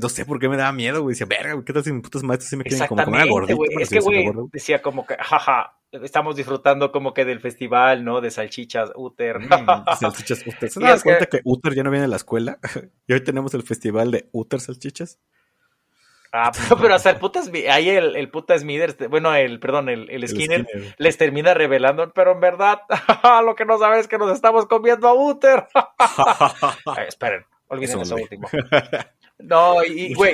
no 0.00 0.08
sé 0.08 0.24
por 0.24 0.38
qué 0.38 0.48
me 0.48 0.56
daba 0.56 0.72
miedo, 0.72 1.02
güey. 1.02 1.14
Decía, 1.14 1.26
verga, 1.26 1.62
¿qué 1.64 1.72
tal 1.72 1.84
si 1.84 1.92
mis 1.92 2.02
putos 2.02 2.22
maestros 2.22 2.48
sí 2.50 2.56
me 2.56 2.64
quieren 2.64 2.86
como 2.86 3.04
comer 3.04 3.28
gordito? 3.28 3.56
Güey. 3.56 3.70
Es 3.80 3.90
que, 3.90 4.00
güey, 4.00 4.30
decía 4.52 4.80
como 4.82 5.06
que, 5.06 5.16
jaja, 5.16 5.80
estamos 5.92 6.36
disfrutando 6.36 6.92
como 6.92 7.12
que 7.12 7.24
del 7.24 7.40
festival, 7.40 8.04
¿no? 8.04 8.20
De 8.20 8.30
salchichas 8.30 8.92
Uter. 8.94 9.40
Mm, 9.40 9.48
salchichas 10.00 10.46
Uter. 10.46 10.70
¿Se 10.70 10.80
das 10.80 11.02
cuenta 11.02 11.26
que... 11.26 11.40
Uter 11.44 11.74
ya 11.74 11.82
no 11.82 11.90
viene 11.90 12.04
a 12.04 12.08
la 12.08 12.16
escuela? 12.16 12.58
y 13.06 13.12
hoy 13.12 13.20
tenemos 13.22 13.54
el 13.54 13.62
festival 13.62 14.10
de 14.10 14.28
Uter 14.32 14.60
salchichas. 14.60 15.18
Ah, 16.32 16.52
pero, 16.80 16.94
hasta 16.94 17.10
el 17.10 17.16
puta 17.16 17.40
ahí 17.70 17.88
el, 17.88 18.14
el 18.14 18.30
puta 18.30 18.56
Smithers, 18.58 18.96
bueno, 19.08 19.34
el, 19.34 19.58
perdón, 19.58 19.88
el, 19.88 20.08
el, 20.10 20.28
Skinner, 20.28 20.66
les 20.96 21.16
termina 21.16 21.54
revelando, 21.54 22.12
pero 22.12 22.32
en 22.32 22.40
verdad, 22.40 22.82
lo 23.44 23.54
que 23.54 23.64
no 23.64 23.78
sabes 23.78 24.00
es 24.00 24.08
que 24.08 24.18
nos 24.18 24.32
estamos 24.32 24.66
comiendo 24.66 25.08
a 25.08 25.14
Uther. 25.14 25.66
esperen, 27.08 27.44
olviden 27.68 28.00
eso 28.00 28.14
último. 28.14 28.48
No, 29.38 29.82
y, 29.82 30.14
güey, 30.14 30.32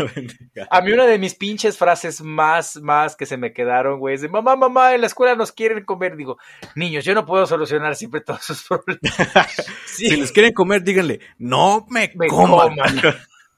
a 0.69 0.81
mí 0.81 0.93
una 0.93 1.07
de 1.07 1.19
mis 1.19 1.35
pinches 1.35 1.79
frases 1.79 2.21
más, 2.21 2.77
más 2.77 3.15
que 3.15 3.25
se 3.25 3.37
me 3.37 3.53
quedaron, 3.53 4.01
güey, 4.01 4.17
es 4.17 4.21
de 4.21 4.29
mamá, 4.29 4.57
mamá, 4.57 4.95
en 4.95 5.01
la 5.01 5.07
escuela 5.07 5.35
nos 5.35 5.53
quieren 5.53 5.85
comer. 5.85 6.17
Digo, 6.17 6.39
niños, 6.75 7.05
yo 7.05 7.15
no 7.15 7.25
puedo 7.25 7.47
solucionar 7.47 7.95
siempre 7.95 8.21
todos 8.21 8.43
sus 8.43 8.65
problemas. 8.65 9.65
Si 9.87 10.15
les 10.17 10.33
quieren 10.33 10.53
comer, 10.53 10.83
díganle, 10.83 11.21
no 11.39 11.87
me, 11.89 12.13
me 12.17 12.27
coman. 12.27 12.77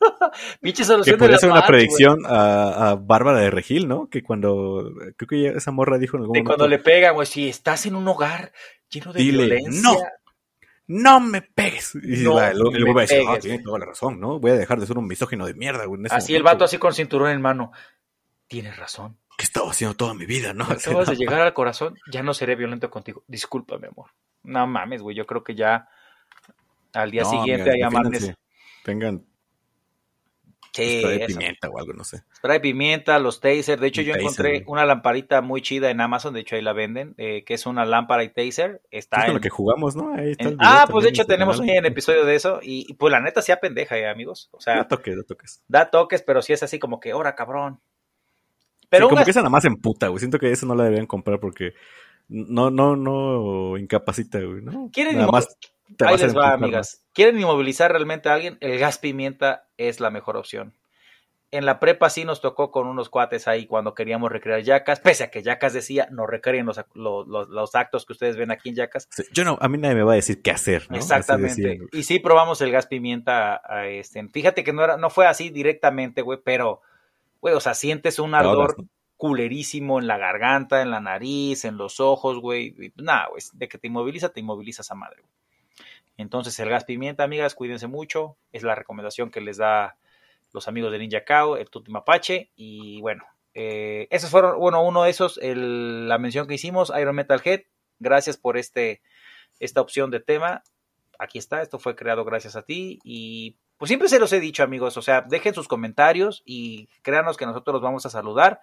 Pinche 0.60 0.84
solución 0.84 1.14
que 1.14 1.18
podría 1.18 1.38
ser 1.38 1.50
una 1.50 1.66
predicción 1.66 2.20
a, 2.26 2.96
Bárbara 3.00 3.40
de 3.40 3.50
Regil, 3.50 3.88
¿no? 3.88 4.08
Que 4.08 4.22
cuando, 4.22 4.92
creo 5.16 5.28
que 5.28 5.48
esa 5.56 5.70
morra 5.70 5.98
dijo 5.98 6.16
en 6.16 6.22
algún 6.22 6.34
de 6.34 6.44
cuando 6.44 6.68
le 6.68 6.78
pegan, 6.78 7.14
güey, 7.14 7.26
si 7.26 7.48
estás 7.48 7.86
en 7.86 7.96
un 7.96 8.06
hogar 8.08 8.52
lleno 8.88 9.12
de 9.12 9.22
violencia. 9.22 9.82
No, 9.82 9.96
no 10.86 11.20
me 11.20 11.42
pegues. 11.42 11.94
Y 11.96 12.24
no 12.24 12.40
el, 12.40 12.58
güey 12.58 12.94
va 12.94 13.00
a 13.02 13.06
decir, 13.06 13.22
ah, 13.28 13.38
tiene 13.38 13.62
toda 13.62 13.78
la 13.78 13.86
razón, 13.86 14.18
¿no? 14.20 14.38
Voy 14.40 14.52
a 14.52 14.54
dejar 14.54 14.80
de 14.80 14.86
ser 14.86 14.98
un 14.98 15.06
misógino 15.06 15.46
de 15.46 15.54
mierda, 15.54 15.84
güey. 15.84 16.02
Así 16.10 16.34
el 16.34 16.42
vato 16.42 16.64
así 16.64 16.78
con 16.78 16.94
cinturón 16.94 17.30
en 17.30 17.40
mano. 17.40 17.72
Tienes 18.46 18.76
razón. 18.76 19.18
¿Qué 19.36 19.44
estaba 19.44 19.70
haciendo 19.70 19.94
toda 19.94 20.14
mi 20.14 20.26
vida, 20.26 20.52
no? 20.52 20.64
Acabas 20.70 21.08
de 21.10 21.16
llegar 21.16 21.40
al 21.40 21.54
corazón, 21.54 21.96
ya 22.10 22.22
no 22.22 22.34
seré 22.34 22.56
violento 22.56 22.90
contigo. 22.90 23.22
Disculpa, 23.26 23.78
mi 23.78 23.86
amor. 23.86 24.10
No 24.42 24.66
mames, 24.66 25.02
güey, 25.02 25.14
yo 25.14 25.26
creo 25.26 25.44
que 25.44 25.54
ya 25.54 25.88
al 26.94 27.10
día 27.10 27.24
siguiente 27.24 27.70
hay 27.70 27.82
amantes. 27.82 28.34
Tengan 28.82 29.24
Sí, 30.78 31.00
spray 31.00 31.18
de 31.18 31.26
pimienta 31.26 31.68
o 31.68 31.78
algo, 31.78 31.92
no 31.92 32.05
sé. 32.05 32.22
Spray 32.36 32.59
de 32.59 32.60
pimienta, 32.60 33.18
los 33.18 33.40
taser. 33.40 33.80
De 33.80 33.88
hecho, 33.88 34.02
yo 34.02 34.14
encontré 34.14 34.64
una 34.66 34.84
lamparita 34.86 35.40
muy 35.40 35.62
chida 35.62 35.90
en 35.90 36.00
Amazon, 36.00 36.34
de 36.34 36.40
hecho 36.40 36.56
ahí 36.56 36.62
la 36.62 36.72
venden, 36.72 37.14
eh, 37.18 37.44
que 37.44 37.55
es 37.55 37.66
una 37.66 37.84
lámpara 37.84 38.24
y 38.24 38.28
taser. 38.28 38.82
Está 38.90 39.26
en, 39.26 39.34
lo 39.34 39.40
que 39.40 39.50
jugamos, 39.50 39.96
¿no? 39.96 40.14
Ahí 40.14 40.32
está 40.32 40.50
ah, 40.60 40.86
pues 40.90 41.05
de 41.05 41.10
hecho 41.10 41.24
tenemos 41.26 41.59
un 41.59 41.68
episodio 41.68 42.24
de 42.24 42.34
eso 42.34 42.60
y, 42.62 42.94
pues 42.94 43.10
la 43.10 43.20
neta 43.20 43.42
sea 43.42 43.60
pendeja, 43.60 43.98
eh, 43.98 44.09
amigos. 44.09 44.48
O 44.52 44.60
sea, 44.60 44.76
da 44.76 44.88
toques, 44.88 45.16
da 45.16 45.22
toques. 45.22 45.62
Da 45.68 45.90
toques, 45.90 46.22
pero 46.22 46.42
sí 46.42 46.52
es 46.52 46.62
así 46.62 46.78
como 46.78 47.00
que, 47.00 47.12
ora 47.14 47.34
cabrón. 47.34 47.80
Pero 48.88 49.09
como 49.09 49.24
que 49.24 49.30
esa 49.30 49.40
nada 49.40 49.50
más 49.50 49.64
en 49.64 49.76
puta, 49.76 50.09
güey. 50.09 50.18
Siento 50.18 50.38
que 50.38 50.50
eso 50.50 50.66
no 50.66 50.74
la 50.74 50.84
deberían 50.84 51.06
comprar 51.06 51.40
porque 51.40 51.74
no, 52.28 52.70
no, 52.70 52.96
no 52.96 53.76
incapacita, 53.76 54.38
güey, 54.40 54.62
¿no? 54.62 54.90
¿Quieren 54.92 55.16
nada 55.16 55.30
más 55.30 55.48
Ahí 56.01 56.16
les 56.16 56.36
va, 56.36 56.52
amigas. 56.52 57.05
¿Quieren 57.12 57.39
inmovilizar 57.39 57.90
realmente 57.90 58.28
a 58.28 58.35
alguien? 58.35 58.59
El 58.60 58.78
gas 58.78 58.98
pimienta 58.98 59.69
es 59.77 60.01
la 60.01 60.10
mejor 60.10 60.36
opción. 60.36 60.74
En 61.51 61.65
la 61.65 61.81
prepa 61.81 62.10
sí 62.10 62.27
nos 62.27 62.43
tocó 62.43 62.70
con 62.70 62.86
unos 62.86 63.09
cuates 63.09 63.48
ahí 63.48 63.66
cuando 63.66 63.94
queríamos 63.94 64.31
recrear 64.31 64.60
yacas, 64.60 65.01
pese 65.01 65.24
a 65.24 65.31
que 65.31 65.43
yacas 65.43 65.73
decía 65.73 66.06
no 66.10 66.27
recreen 66.27 66.66
los, 66.66 66.78
los, 66.94 67.74
actos 67.74 68.05
que 68.05 68.12
ustedes 68.12 68.36
ven 68.36 68.51
aquí 68.51 68.69
en 68.69 68.74
yacas. 68.74 69.09
yo 69.32 69.44
no, 69.44 69.56
a 69.59 69.69
mí 69.69 69.78
nadie 69.78 69.94
me 69.94 70.02
va 70.02 70.12
a 70.12 70.16
decir 70.16 70.43
qué 70.43 70.51
hacer, 70.51 70.86
¿no? 70.90 70.97
Exactamente. 70.98 71.81
Y 71.93 72.02
sí 72.02 72.19
probamos 72.19 72.60
el 72.60 72.70
gas 72.70 72.86
pimienta. 72.86 73.62
A 73.65 73.86
este. 73.86 74.28
Fíjate 74.28 74.62
que 74.62 74.74
no, 74.74 74.85
era, 74.85 74.98
no 74.98 75.09
fue 75.09 75.27
así 75.27 75.48
directamente, 75.48 76.20
güey, 76.20 76.39
pero, 76.44 76.82
güey, 77.40 77.55
o 77.55 77.60
sea, 77.60 77.73
sientes 77.73 78.19
un 78.19 78.35
ardor 78.35 78.77
culerísimo 79.16 79.98
en 79.98 80.06
la 80.06 80.19
garganta, 80.19 80.82
en 80.82 80.90
la 80.90 81.01
nariz, 81.01 81.65
en 81.65 81.78
los 81.78 81.98
ojos, 81.98 82.40
güey. 82.40 82.93
Nada, 82.97 83.28
güey, 83.31 83.43
de 83.55 83.69
que 83.69 83.78
te 83.78 83.86
inmoviliza, 83.86 84.28
te 84.28 84.40
inmovilizas 84.40 84.90
a 84.90 84.94
madre, 84.94 85.23
güey. 85.23 85.39
Entonces 86.19 86.59
el 86.59 86.69
gas 86.69 86.85
pimienta, 86.85 87.23
amigas, 87.23 87.55
cuídense 87.55 87.86
mucho. 87.86 88.36
Es 88.53 88.65
la 88.65 88.74
recomendación 88.74 89.31
que 89.31 89.40
les 89.40 89.57
da 89.57 89.97
los 90.53 90.66
amigos 90.66 90.90
de 90.90 90.99
Ninja 90.99 91.24
Cow, 91.24 91.55
el 91.55 91.70
Tutti 91.70 91.93
Mapache. 91.93 92.51
Y 92.57 93.01
bueno, 93.01 93.24
eh, 93.55 94.09
esos 94.11 94.28
fueron, 94.28 94.59
bueno, 94.59 94.82
uno 94.82 95.05
de 95.05 95.11
esos, 95.11 95.39
la 95.40 96.19
mención 96.19 96.49
que 96.49 96.55
hicimos, 96.55 96.93
Iron 97.01 97.15
Metal 97.15 97.40
Head. 97.43 97.62
Gracias 98.01 98.36
por 98.36 98.59
este, 98.59 99.01
esta 99.61 99.81
opción 99.81 100.11
de 100.11 100.19
tema. 100.19 100.65
Aquí 101.20 101.39
está, 101.39 101.62
esto 101.62 101.78
fue 101.78 101.95
creado 101.95 102.24
gracias 102.24 102.57
a 102.57 102.62
ti. 102.62 102.99
Y 103.05 103.57
pues 103.77 103.89
siempre 103.89 104.09
se 104.09 104.19
los 104.19 104.32
he 104.32 104.40
dicho, 104.40 104.65
amigos. 104.65 104.97
O 104.97 105.03
sea, 105.03 105.20
dejen 105.20 105.55
sus 105.55 105.69
comentarios 105.69 106.43
y 106.45 106.89
créanos 107.03 107.36
que 107.36 107.47
nosotros 107.47 107.74
los 107.74 107.82
vamos 107.82 108.05
a 108.07 108.11
saludar. 108.11 108.61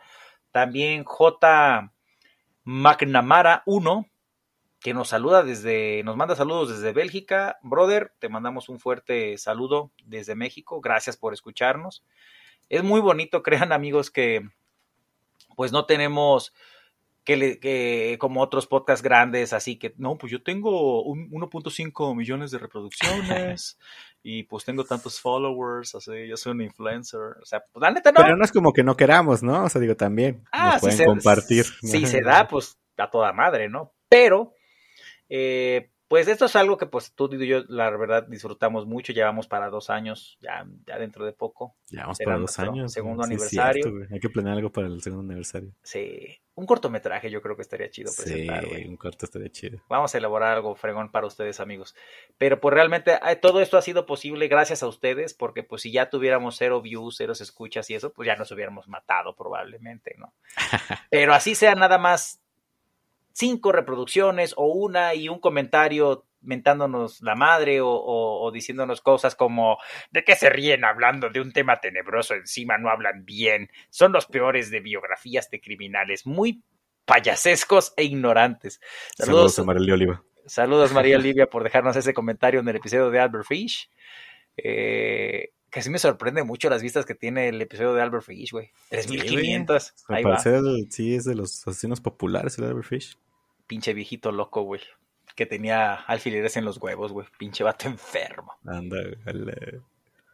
También 0.51 1.05
J. 1.05 1.93
McNamara 2.65 3.63
1 3.65 4.09
que 4.85 4.93
nos 4.93 5.07
saluda 5.07 5.41
desde, 5.41 6.03
nos 6.03 6.15
manda 6.15 6.35
saludos 6.35 6.69
desde 6.69 6.93
Bélgica. 6.93 7.57
Brother, 7.63 8.13
te 8.19 8.29
mandamos 8.29 8.69
un 8.69 8.77
fuerte 8.79 9.35
saludo 9.39 9.89
desde 10.03 10.35
México. 10.35 10.79
Gracias 10.79 11.17
por 11.17 11.33
escucharnos. 11.33 12.03
Es 12.69 12.83
muy 12.83 13.01
bonito, 13.01 13.41
crean 13.43 13.71
amigos, 13.71 14.11
que 14.11 14.47
pues 15.55 15.71
no 15.71 15.87
tenemos 15.87 16.53
que, 17.23 17.59
que, 17.59 18.17
como 18.19 18.43
otros 18.43 18.67
podcasts 18.67 19.01
grandes, 19.01 19.53
así 19.53 19.77
que 19.79 19.95
no, 19.97 20.19
pues 20.19 20.31
yo 20.31 20.43
tengo 20.43 21.03
1.5 21.03 22.15
millones 22.15 22.51
de 22.51 22.59
reproducciones 22.59 23.79
y 24.21 24.43
pues 24.43 24.65
tengo 24.65 24.83
tantos 24.83 25.19
followers, 25.19 25.95
así, 25.95 26.27
yo 26.27 26.37
soy 26.37 26.51
un 26.51 26.61
influencer, 26.61 27.21
o 27.41 27.45
sea, 27.45 27.63
pues 27.73 27.81
la 27.81 27.89
neta 27.89 28.11
no. 28.11 28.21
Pero 28.21 28.37
no 28.37 28.45
es 28.45 28.51
como 28.51 28.71
que 28.71 28.83
no 28.83 28.95
queramos, 28.95 29.41
¿no? 29.41 29.63
O 29.63 29.69
sea, 29.69 29.81
digo, 29.81 29.95
también 29.95 30.43
ah, 30.51 30.77
pueden 30.79 31.07
compartir. 31.07 31.65
Si 31.81 32.05
se 32.05 32.21
da, 32.21 32.47
pues 32.47 32.77
a 32.97 33.09
toda 33.09 33.33
madre, 33.33 33.67
¿no? 33.67 33.91
Pero 34.07 34.53
eh, 35.29 35.89
pues 36.07 36.27
esto 36.27 36.45
es 36.45 36.55
algo 36.55 36.77
que 36.77 36.85
pues 36.85 37.13
tú 37.13 37.29
y 37.33 37.47
yo 37.47 37.63
la 37.67 37.89
verdad 37.89 38.27
disfrutamos 38.27 38.85
mucho, 38.85 39.11
llevamos 39.11 39.47
para 39.47 39.69
dos 39.69 39.89
años, 39.89 40.37
ya, 40.39 40.65
ya 40.85 40.99
dentro 40.99 41.25
de 41.25 41.33
poco. 41.33 41.75
Llevamos 41.89 42.19
para 42.19 42.37
dos 42.37 42.59
años. 42.59 42.93
Segundo 42.93 43.23
aniversario. 43.23 44.07
Hay 44.11 44.19
que 44.19 44.29
planear 44.29 44.57
algo 44.57 44.71
para 44.71 44.87
el 44.87 45.01
segundo 45.01 45.23
aniversario. 45.23 45.71
Sí, 45.81 46.37
un 46.53 46.67
cortometraje 46.67 47.31
yo 47.31 47.41
creo 47.41 47.55
que 47.55 47.63
estaría 47.63 47.89
chido 47.89 48.11
presentar. 48.15 48.65
Sí, 48.65 48.85
un 48.87 48.97
corto 48.97 49.25
estaría 49.25 49.49
chido. 49.49 49.79
Vamos 49.89 50.13
a 50.13 50.19
elaborar 50.19 50.55
algo 50.55 50.75
fregón 50.75 51.11
para 51.11 51.25
ustedes 51.25 51.59
amigos. 51.59 51.95
Pero 52.37 52.61
pues 52.61 52.73
realmente 52.73 53.17
todo 53.41 53.59
esto 53.59 53.77
ha 53.77 53.81
sido 53.81 54.05
posible 54.05 54.47
gracias 54.47 54.83
a 54.83 54.87
ustedes, 54.87 55.33
porque 55.33 55.63
pues 55.63 55.81
si 55.81 55.91
ya 55.91 56.11
tuviéramos 56.11 56.55
cero 56.55 56.81
views, 56.81 57.15
cero 57.17 57.33
escuchas 57.33 57.89
y 57.89 57.95
eso, 57.95 58.13
pues 58.13 58.27
ya 58.27 58.35
nos 58.35 58.51
hubiéramos 58.51 58.87
matado 58.87 59.35
probablemente, 59.35 60.15
¿no? 60.19 60.33
Pero 61.09 61.33
así 61.33 61.55
sea 61.55 61.73
nada 61.73 61.97
más 61.97 62.44
cinco 63.35 63.73
reproducciones 63.73 64.53
o 64.55 64.67
una 64.67 65.13
y 65.13 65.27
un 65.27 65.39
comentario 65.39 66.25
mentándonos 66.41 67.21
la 67.21 67.35
madre 67.35 67.79
o, 67.81 68.49
diciéndonos 68.53 69.01
cosas 69.01 69.35
como 69.35 69.77
¿de 70.11 70.23
qué 70.23 70.35
se 70.35 70.49
ríen 70.49 70.85
hablando 70.85 71.29
de 71.29 71.41
un 71.41 71.51
tema 71.51 71.81
tenebroso 71.81 72.33
encima? 72.33 72.77
No 72.77 72.89
hablan 72.89 73.25
bien. 73.25 73.69
Son 73.89 74.11
los 74.11 74.25
peores 74.27 74.71
de 74.71 74.79
biografías 74.79 75.49
de 75.49 75.59
criminales, 75.59 76.25
muy 76.25 76.63
payasescos 77.05 77.93
e 77.97 78.03
ignorantes. 78.03 78.79
Saludos, 79.17 79.59
a 79.59 79.63
María 79.63 79.93
Oliva. 79.93 80.23
Saludos 80.45 80.93
María 80.93 81.17
Olivia 81.17 81.47
por 81.47 81.63
dejarnos 81.63 81.95
ese 81.97 82.13
comentario 82.13 82.61
en 82.61 82.69
el 82.69 82.77
episodio 82.77 83.09
de 83.09 83.19
Albert 83.19 83.45
Fish. 83.45 83.89
Eh, 84.55 85.49
que 85.69 85.81
sí 85.81 85.89
me 85.89 85.99
sorprende 85.99 86.43
mucho 86.43 86.69
las 86.69 86.81
vistas 86.81 87.05
que 87.05 87.15
tiene 87.15 87.49
el 87.49 87.61
episodio 87.61 87.93
de 87.93 88.01
Albert 88.01 88.23
Fish, 88.23 88.51
güey. 88.51 88.71
3500. 88.91 89.93
Ahí 90.07 90.23
va. 90.23 90.39
sí, 90.39 91.15
es 91.15 91.25
de 91.25 91.35
los 91.35 91.67
asesinos 91.67 91.99
populares 91.99 92.57
el 92.57 92.65
Albert 92.65 92.87
Fish 92.87 93.17
pinche 93.67 93.93
viejito 93.93 94.31
loco, 94.31 94.61
güey. 94.63 94.81
Que 95.35 95.45
tenía 95.45 95.95
alfileres 95.95 96.55
en 96.57 96.65
los 96.65 96.77
huevos, 96.77 97.11
güey. 97.11 97.27
Pinche 97.37 97.63
vato 97.63 97.87
enfermo. 97.87 98.53
Anda, 98.65 98.97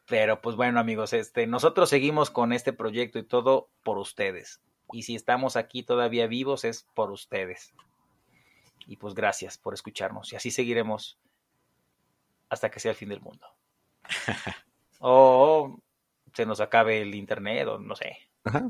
Pero 0.08 0.42
pues 0.42 0.56
bueno, 0.56 0.80
amigos, 0.80 1.14
este, 1.14 1.48
nosotros 1.48 1.90
seguimos 1.90 2.30
con 2.30 2.54
este 2.54 2.74
proyecto 2.74 3.20
y 3.20 3.24
todo 3.24 3.70
por 3.84 3.98
ustedes. 3.98 4.62
Y 4.92 5.04
si 5.04 5.16
estamos 5.16 5.56
aquí 5.56 5.84
todavía 5.84 6.28
vivos 6.28 6.66
es 6.66 6.86
por 6.94 7.12
ustedes. 7.12 7.74
Y 8.86 8.98
pues 8.98 9.14
gracias 9.14 9.58
por 9.58 9.74
escucharnos. 9.74 10.34
Y 10.34 10.36
así 10.36 10.52
seguiremos 10.52 11.18
hasta 12.50 12.70
que 12.70 12.80
sea 12.80 12.92
el 12.92 12.98
fin 12.98 13.10
del 13.10 13.22
mundo. 13.22 13.48
oh, 15.00 15.80
se 16.34 16.46
nos 16.46 16.60
acabe 16.60 17.02
el 17.02 17.16
internet 17.16 17.68
o 17.68 17.80
no 17.80 17.96
sé. 17.96 18.18
Ajá, 18.44 18.70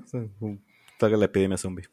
salga 0.99 1.17
la 1.17 1.25
epidemia 1.25 1.57
zombie. 1.57 1.87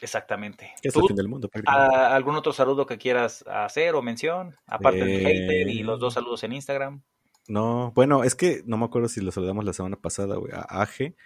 Exactamente. 0.00 0.72
Es 0.82 0.96
el 0.96 1.02
fin 1.02 1.16
del 1.16 1.28
mundo. 1.28 1.50
¿Algún 1.66 2.36
otro 2.36 2.52
saludo 2.52 2.86
que 2.86 2.98
quieras 2.98 3.44
hacer 3.46 3.94
o 3.94 4.02
mención? 4.02 4.56
Aparte 4.66 5.04
del 5.04 5.26
hater 5.26 5.68
y 5.68 5.82
los 5.82 6.00
dos 6.00 6.14
saludos 6.14 6.42
en 6.44 6.52
Instagram. 6.52 7.02
No, 7.48 7.92
bueno, 7.94 8.22
es 8.22 8.34
que 8.34 8.62
no 8.64 8.76
me 8.76 8.84
acuerdo 8.84 9.08
si 9.08 9.20
lo 9.20 9.32
saludamos 9.32 9.64
la 9.64 9.72
semana 9.72 9.96
pasada, 9.96 10.36
güey, 10.36 10.52
a 10.52 10.60
Aje, 10.60 11.16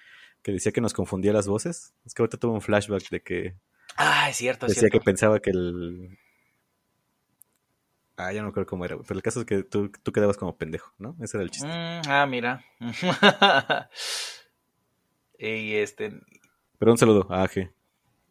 que 0.43 0.53
decía 0.53 0.73
que 0.73 0.81
nos 0.81 0.95
confundía 0.95 1.33
las 1.33 1.47
voces. 1.47 1.95
Es 2.05 2.15
que 2.15 2.23
ahorita 2.23 2.39
tuvo 2.39 2.55
un 2.55 2.63
flashback 2.63 3.11
de 3.11 3.23
que. 3.23 3.57
Ah, 3.97 4.29
es 4.31 4.37
cierto, 4.37 4.67
Decía 4.67 4.89
que 4.89 5.01
pensaba 5.01 5.41
que 5.41 5.51
el. 5.51 6.19
Ah, 8.17 8.33
ya 8.33 8.43
no 8.43 8.53
creo 8.53 8.65
cómo 8.65 8.85
era, 8.85 8.97
Pero 8.97 9.17
el 9.17 9.23
caso 9.23 9.41
es 9.41 9.47
que 9.47 9.65
tú, 9.65 9.91
tú 9.91 10.13
quedabas 10.13 10.37
como 10.37 10.57
pendejo, 10.57 10.93
¿no? 10.99 11.17
Ese 11.21 11.37
era 11.37 11.45
el 11.45 11.51
chiste. 11.51 11.67
Mm, 11.69 12.09
ah, 12.09 12.27
mira. 12.27 12.65
y 15.39 15.75
este. 15.75 16.21
Pero 16.79 16.93
un 16.93 16.99
saludo 16.99 17.27
a 17.29 17.43
Aje. 17.43 17.73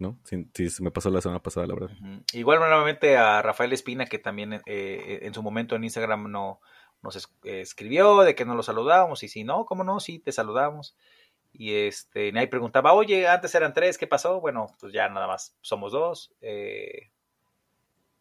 ¿No? 0.04 0.20
Si, 0.24 0.70
se 0.70 0.84
me 0.84 0.92
pasó 0.92 1.10
la 1.10 1.22
semana 1.22 1.42
pasada, 1.42 1.66
la 1.66 1.74
verdad. 1.74 1.90
Igual 2.34 2.60
nuevamente 2.60 3.18
a 3.18 3.42
Rafael 3.42 3.74
Espina, 3.74 4.06
que 4.06 4.20
también 4.20 4.62
eh, 4.68 5.20
en 5.24 5.34
su 5.34 5.42
momento 5.42 5.76
en 5.76 5.84
Instagram 5.84 6.30
no, 6.30 6.62
nos 7.02 7.30
escribió 7.44 8.22
de 8.22 8.36
que 8.36 8.46
no 8.46 8.54
lo 8.54 8.62
saludábamos, 8.62 9.24
y 9.24 9.30
si 9.30 9.44
no, 9.44 9.66
¿cómo 9.66 9.84
no? 9.84 10.00
Sí, 10.00 10.20
te 10.20 10.32
saludamos. 10.32 10.96
Y 11.52 11.74
este, 11.74 12.32
ahí 12.38 12.48
preguntaba, 12.48 12.94
oye, 12.94 13.28
antes 13.28 13.54
eran 13.56 13.74
tres, 13.74 13.98
¿qué 13.98 14.08
pasó? 14.08 14.40
Bueno, 14.42 14.68
pues 14.80 14.94
ya 14.94 15.10
nada 15.10 15.28
más 15.28 15.56
somos 15.62 15.92
dos. 15.92 16.34
Eh, 16.42 17.12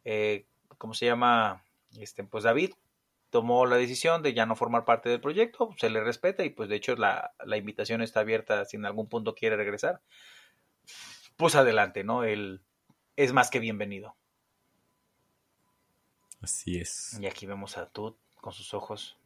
eh, 0.04 0.46
¿Cómo 0.78 0.94
se 0.94 1.06
llama? 1.06 1.64
Este, 1.98 2.24
pues 2.24 2.44
David 2.44 2.74
tomó 3.30 3.64
la 3.64 3.76
decisión 3.76 4.22
de 4.22 4.34
ya 4.34 4.44
no 4.44 4.56
formar 4.56 4.84
parte 4.84 5.08
del 5.08 5.20
proyecto, 5.20 5.70
se 5.78 5.88
le 5.88 6.04
respeta 6.04 6.44
y 6.44 6.50
pues 6.50 6.68
de 6.68 6.76
hecho 6.76 6.94
la, 6.96 7.32
la 7.46 7.56
invitación 7.56 8.02
está 8.02 8.20
abierta 8.20 8.66
si 8.66 8.76
en 8.76 8.84
algún 8.84 9.08
punto 9.08 9.34
quiere 9.34 9.56
regresar 9.56 10.02
pues 11.42 11.54
adelante, 11.54 12.04
¿no? 12.04 12.24
Él 12.24 12.62
es 13.16 13.32
más 13.32 13.50
que 13.50 13.58
bienvenido. 13.58 14.16
Así 16.40 16.78
es. 16.78 17.18
Y 17.20 17.26
aquí 17.26 17.46
vemos 17.46 17.76
a 17.76 17.88
Tut 17.88 18.16
con 18.40 18.52
sus 18.52 18.74
ojos 18.74 19.16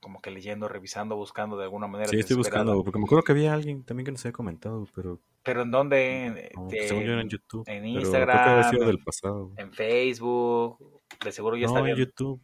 como 0.00 0.20
que 0.22 0.30
leyendo, 0.30 0.68
revisando, 0.68 1.16
buscando 1.16 1.56
de 1.56 1.64
alguna 1.64 1.86
manera. 1.86 2.08
Sí, 2.08 2.18
estoy 2.18 2.36
buscando, 2.36 2.82
porque 2.84 2.98
me 2.98 3.04
acuerdo 3.06 3.24
que 3.24 3.32
había 3.32 3.52
alguien 3.52 3.82
también 3.82 4.04
que 4.04 4.12
nos 4.12 4.24
había 4.24 4.32
comentado, 4.32 4.86
pero... 4.94 5.20
¿Pero 5.42 5.62
en 5.62 5.70
dónde? 5.70 6.50
Pues, 6.54 6.88
según 6.88 7.04
yo 7.04 7.12
en 7.14 7.28
YouTube. 7.28 7.64
En 7.66 7.84
Instagram. 7.86 8.70
del 8.70 8.98
pasado. 8.98 9.52
En 9.56 9.72
Facebook. 9.72 10.78
De 11.24 11.32
seguro 11.32 11.56
ya 11.56 11.66
está 11.66 11.80
viendo. 11.80 12.00
en 12.00 12.06
YouTube. 12.06 12.40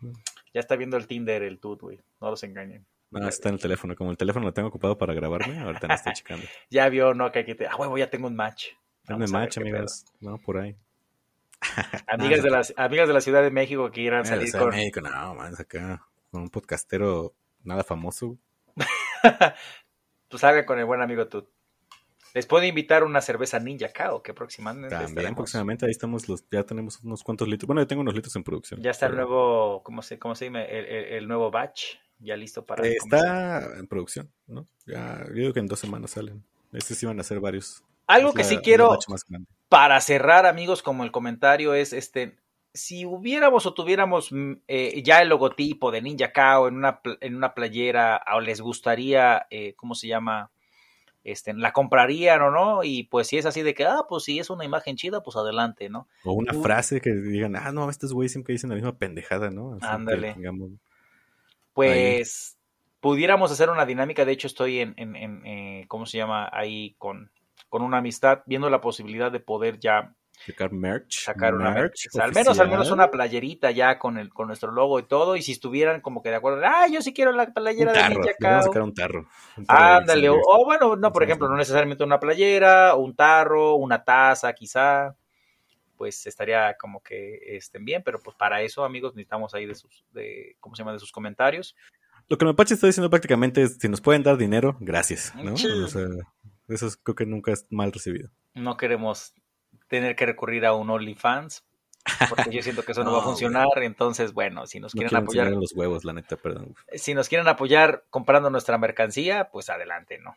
Ya 0.54 0.60
está 0.60 0.76
viendo 0.76 0.96
el 0.96 1.06
Tinder, 1.06 1.42
el 1.42 1.60
Tut, 1.60 1.80
güey. 1.80 2.00
No 2.20 2.30
los 2.30 2.42
engañen. 2.42 2.86
No, 3.10 3.28
está 3.28 3.48
en 3.48 3.56
el 3.56 3.60
teléfono. 3.60 3.94
Como 3.94 4.10
el 4.10 4.16
teléfono 4.16 4.46
lo 4.46 4.54
tengo 4.54 4.68
ocupado 4.68 4.96
para 4.96 5.14
grabarme, 5.14 5.58
ahorita 5.60 5.86
no 5.86 5.94
estoy 5.94 6.12
checando. 6.14 6.46
ya 6.70 6.88
vio, 6.88 7.14
¿no? 7.14 7.30
Que 7.30 7.40
aquí 7.40 7.54
te... 7.54 7.66
Ah, 7.66 7.76
huevo, 7.76 7.98
ya 7.98 8.10
tengo 8.10 8.26
un 8.26 8.34
match. 8.34 8.68
Dame 9.04 9.26
match, 9.26 9.58
amigas. 9.58 10.04
No, 10.20 10.38
por 10.38 10.58
ahí. 10.58 10.76
amigas, 12.08 12.42
de 12.42 12.50
las, 12.50 12.74
amigas 12.76 13.08
de 13.08 13.14
la 13.14 13.20
Ciudad 13.20 13.42
de 13.42 13.50
México 13.50 13.86
que 13.90 14.02
quieran 14.02 14.24
salir 14.24 14.50
con... 14.52 14.70
De 14.70 14.76
México, 14.76 15.00
no, 15.00 15.34
man, 15.34 15.54
acá 15.58 16.06
con 16.32 16.42
un 16.42 16.50
podcastero 16.50 17.34
nada 17.62 17.84
famoso. 17.84 18.38
pues 20.28 20.40
salga 20.40 20.64
con 20.64 20.78
el 20.78 20.86
buen 20.86 21.02
amigo 21.02 21.28
tú. 21.28 21.46
Les 22.34 22.46
puedo 22.46 22.64
invitar 22.64 23.04
una 23.04 23.20
cerveza 23.20 23.60
Ninja 23.60 23.88
Cao 23.88 24.22
que 24.22 24.32
próximamente. 24.32 24.96
También 24.96 25.34
próximamente 25.34 25.84
ahí 25.84 25.90
estamos, 25.90 26.26
los, 26.30 26.42
ya 26.50 26.64
tenemos 26.64 26.98
unos 27.02 27.22
cuantos 27.22 27.46
litros. 27.46 27.66
Bueno, 27.66 27.82
yo 27.82 27.86
tengo 27.86 28.00
unos 28.00 28.14
litros 28.14 28.34
en 28.34 28.42
producción. 28.42 28.80
Ya 28.80 28.90
está 28.90 29.06
el 29.06 29.14
nuevo, 29.14 29.82
¿cómo 29.82 30.00
se, 30.00 30.18
cómo 30.18 30.34
se 30.34 30.46
llama? 30.46 30.62
El, 30.62 31.28
nuevo 31.28 31.50
batch, 31.50 31.96
ya 32.18 32.34
listo 32.34 32.64
para. 32.64 32.86
está 32.86 33.78
en 33.78 33.86
producción, 33.86 34.32
¿no? 34.46 34.66
Ya, 34.86 35.22
yo 35.28 35.34
digo 35.34 35.52
que 35.52 35.60
en 35.60 35.66
dos 35.66 35.78
semanas 35.78 36.12
salen. 36.12 36.42
Estos 36.72 37.04
van 37.04 37.20
a 37.20 37.22
ser 37.22 37.38
varios. 37.38 37.84
Algo 38.06 38.32
que 38.32 38.44
sí 38.44 38.58
quiero 38.58 38.98
para 39.68 40.00
cerrar, 40.00 40.44
amigos, 40.44 40.82
como 40.82 41.04
el 41.04 41.10
comentario 41.10 41.74
es 41.74 41.92
este. 41.92 42.36
Si 42.74 43.04
hubiéramos 43.04 43.66
o 43.66 43.74
tuviéramos 43.74 44.32
mm, 44.32 44.52
eh, 44.68 45.02
ya 45.02 45.20
el 45.20 45.28
logotipo 45.28 45.90
de 45.90 46.02
Ninja 46.02 46.32
Kao 46.32 46.68
en 46.68 46.76
una, 46.76 47.00
en 47.20 47.36
una 47.36 47.54
playera, 47.54 48.22
o 48.34 48.40
les 48.40 48.60
gustaría, 48.60 49.46
eh, 49.50 49.74
¿cómo 49.74 49.94
se 49.94 50.08
llama? 50.08 50.50
Este, 51.24 51.54
la 51.54 51.72
comprarían 51.72 52.42
o 52.42 52.50
no, 52.50 52.82
y 52.82 53.04
pues 53.04 53.28
si 53.28 53.38
es 53.38 53.46
así 53.46 53.62
de 53.62 53.74
que, 53.74 53.84
ah, 53.84 54.06
pues 54.08 54.24
si 54.24 54.38
es 54.38 54.50
una 54.50 54.64
imagen 54.64 54.96
chida, 54.96 55.22
pues 55.22 55.36
adelante, 55.36 55.88
¿no? 55.88 56.08
O 56.24 56.32
una 56.32 56.52
frase 56.52 57.00
que 57.00 57.12
digan, 57.12 57.56
ah, 57.56 57.72
no, 57.72 57.88
estos 57.88 58.12
güeyes 58.12 58.32
siempre 58.32 58.52
dicen 58.52 58.70
la 58.70 58.76
misma 58.76 58.98
pendejada, 58.98 59.50
¿no? 59.50 59.78
Ándale. 59.80 60.34
Pues 61.72 62.58
pudiéramos 63.00 63.50
hacer 63.52 63.70
una 63.70 63.86
dinámica, 63.86 64.24
de 64.24 64.32
hecho 64.32 64.48
estoy 64.48 64.80
en, 64.80 64.94
en, 64.96 65.16
en 65.16 65.46
eh, 65.46 65.84
¿cómo 65.88 66.06
se 66.06 66.18
llama? 66.18 66.48
Ahí 66.52 66.94
con 66.98 67.30
con 67.72 67.80
una 67.80 67.96
amistad, 67.96 68.42
viendo 68.44 68.68
la 68.68 68.82
posibilidad 68.82 69.32
de 69.32 69.40
poder 69.40 69.80
ya 69.80 70.14
sacar 70.44 70.72
merch, 70.72 71.24
sacar 71.24 71.54
una 71.54 71.70
merch, 71.70 72.06
al 72.20 72.34
menos 72.34 72.58
al 72.60 72.68
menos 72.68 72.90
una 72.90 73.10
playerita 73.10 73.70
ya 73.70 73.98
con 73.98 74.18
el 74.18 74.28
con 74.28 74.48
nuestro 74.48 74.72
logo 74.72 74.98
y 74.98 75.04
todo 75.04 75.36
y 75.36 75.42
si 75.42 75.52
estuvieran 75.52 76.02
como 76.02 76.22
que 76.22 76.28
de 76.28 76.34
acuerdo, 76.34 76.60
ah, 76.66 76.86
yo 76.88 77.00
sí 77.00 77.14
quiero 77.14 77.32
la 77.32 77.46
playera 77.46 77.94
de 77.94 78.10
Ninja 78.10 78.34
Cow. 78.38 78.62
sacar 78.64 78.82
un 78.82 78.92
tarro. 78.92 79.26
Ándale, 79.68 80.28
o, 80.28 80.64
bueno, 80.66 80.96
no, 80.96 81.12
por 81.14 81.22
ejemplo, 81.22 81.48
no 81.48 81.56
necesariamente 81.56 82.04
una 82.04 82.20
playera, 82.20 82.94
un 82.94 83.16
tarro, 83.16 83.76
una 83.76 84.04
taza, 84.04 84.52
quizá 84.52 85.16
pues 85.96 86.26
estaría 86.26 86.76
como 86.78 87.02
que 87.02 87.56
estén 87.56 87.86
bien, 87.86 88.02
pero 88.04 88.20
pues 88.20 88.36
para 88.36 88.60
eso, 88.60 88.84
amigos, 88.84 89.14
necesitamos 89.14 89.54
ahí 89.54 89.64
de 89.64 89.76
sus 89.76 90.04
de 90.12 90.56
¿cómo 90.60 90.76
se 90.76 90.82
llama? 90.82 90.92
de 90.92 90.98
sus 90.98 91.10
comentarios. 91.10 91.74
Lo 92.28 92.36
que 92.36 92.44
Mapache 92.44 92.74
está 92.74 92.86
diciendo 92.86 93.08
prácticamente 93.08 93.62
es 93.62 93.78
si 93.80 93.88
nos 93.88 94.02
pueden 94.02 94.22
dar 94.22 94.36
dinero, 94.36 94.76
gracias, 94.78 95.34
¿no? 95.36 95.54
O 95.54 95.56
sea, 95.56 96.06
eso 96.74 96.88
creo 97.02 97.14
que 97.14 97.26
nunca 97.26 97.52
es 97.52 97.66
mal 97.70 97.92
recibido. 97.92 98.30
No 98.54 98.76
queremos 98.76 99.34
tener 99.88 100.16
que 100.16 100.26
recurrir 100.26 100.64
a 100.66 100.74
un 100.74 100.90
OnlyFans, 100.90 101.64
porque 102.28 102.50
yo 102.50 102.62
siento 102.62 102.82
que 102.82 102.92
eso 102.92 103.04
no, 103.04 103.12
va 103.12 103.20
a 103.20 103.22
funcionar. 103.24 103.66
Entonces, 103.76 104.32
bueno, 104.32 104.66
si 104.66 104.80
nos 104.80 104.92
quieren 104.92 105.14
apoyar. 105.14 105.50
los 105.52 105.74
huevos, 105.74 106.04
la 106.04 106.12
neta, 106.12 106.36
perdón. 106.36 106.74
Si 106.94 107.14
nos 107.14 107.28
quieren 107.28 107.48
apoyar 107.48 108.04
comprando 108.10 108.50
nuestra 108.50 108.78
mercancía, 108.78 109.50
pues 109.50 109.70
adelante, 109.70 110.18
¿no? 110.18 110.36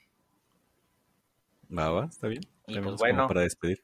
Va, 1.76 1.90
va, 1.90 2.06
está 2.06 2.28
bien. 2.28 2.44
Y 2.68 2.80
pues 2.80 2.95
bueno, 2.98 3.28
para 3.28 3.41
despedir. 3.41 3.84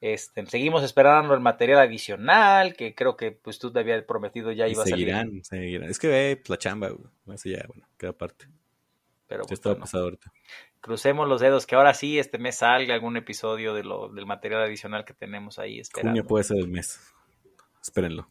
Este, 0.00 0.44
seguimos 0.46 0.82
esperando 0.84 1.32
el 1.32 1.40
material 1.40 1.78
adicional, 1.78 2.74
que 2.74 2.94
creo 2.94 3.16
que 3.16 3.32
pues 3.32 3.58
tú 3.58 3.72
te 3.72 3.80
habías 3.80 4.04
prometido 4.04 4.52
ya 4.52 4.68
iba 4.68 4.82
a 4.82 4.86
salir. 4.86 5.42
Seguirán, 5.42 5.88
Es 5.88 5.98
que 5.98 6.32
eh, 6.32 6.42
la 6.46 6.58
chamba, 6.58 6.90
güey. 6.90 7.08
Eso 7.34 7.48
ya, 7.48 7.64
bueno, 7.66 7.88
queda 7.96 8.10
aparte. 8.10 8.46
Pero 9.26 9.42
pues, 9.42 9.52
está 9.52 9.76
pasado 9.76 10.04
ahorita 10.04 10.30
crucemos 10.80 11.28
los 11.28 11.40
dedos 11.40 11.66
que 11.66 11.74
ahora 11.74 11.94
sí 11.94 12.18
este 12.18 12.38
mes 12.38 12.56
salga 12.56 12.94
algún 12.94 13.16
episodio 13.16 13.74
de 13.74 13.84
lo, 13.84 14.08
del 14.08 14.26
material 14.26 14.62
adicional 14.62 15.04
que 15.04 15.14
tenemos 15.14 15.58
ahí 15.58 15.80
esperando. 15.80 16.10
Junio 16.10 16.26
puede 16.26 16.44
ser 16.44 16.58
el 16.58 16.68
mes. 16.68 17.00
Espérenlo. 17.82 18.30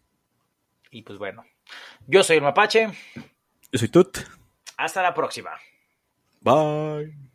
Y 0.91 1.01
pues 1.01 1.19
bueno, 1.19 1.43
yo 2.07 2.23
soy 2.23 2.38
el 2.38 2.43
Mapache. 2.43 2.89
Yo 3.72 3.80
soy 3.80 3.89
Tut. 3.89 4.19
Hasta 4.77 5.01
la 5.01 5.13
próxima. 5.13 5.51
Bye. 6.41 7.35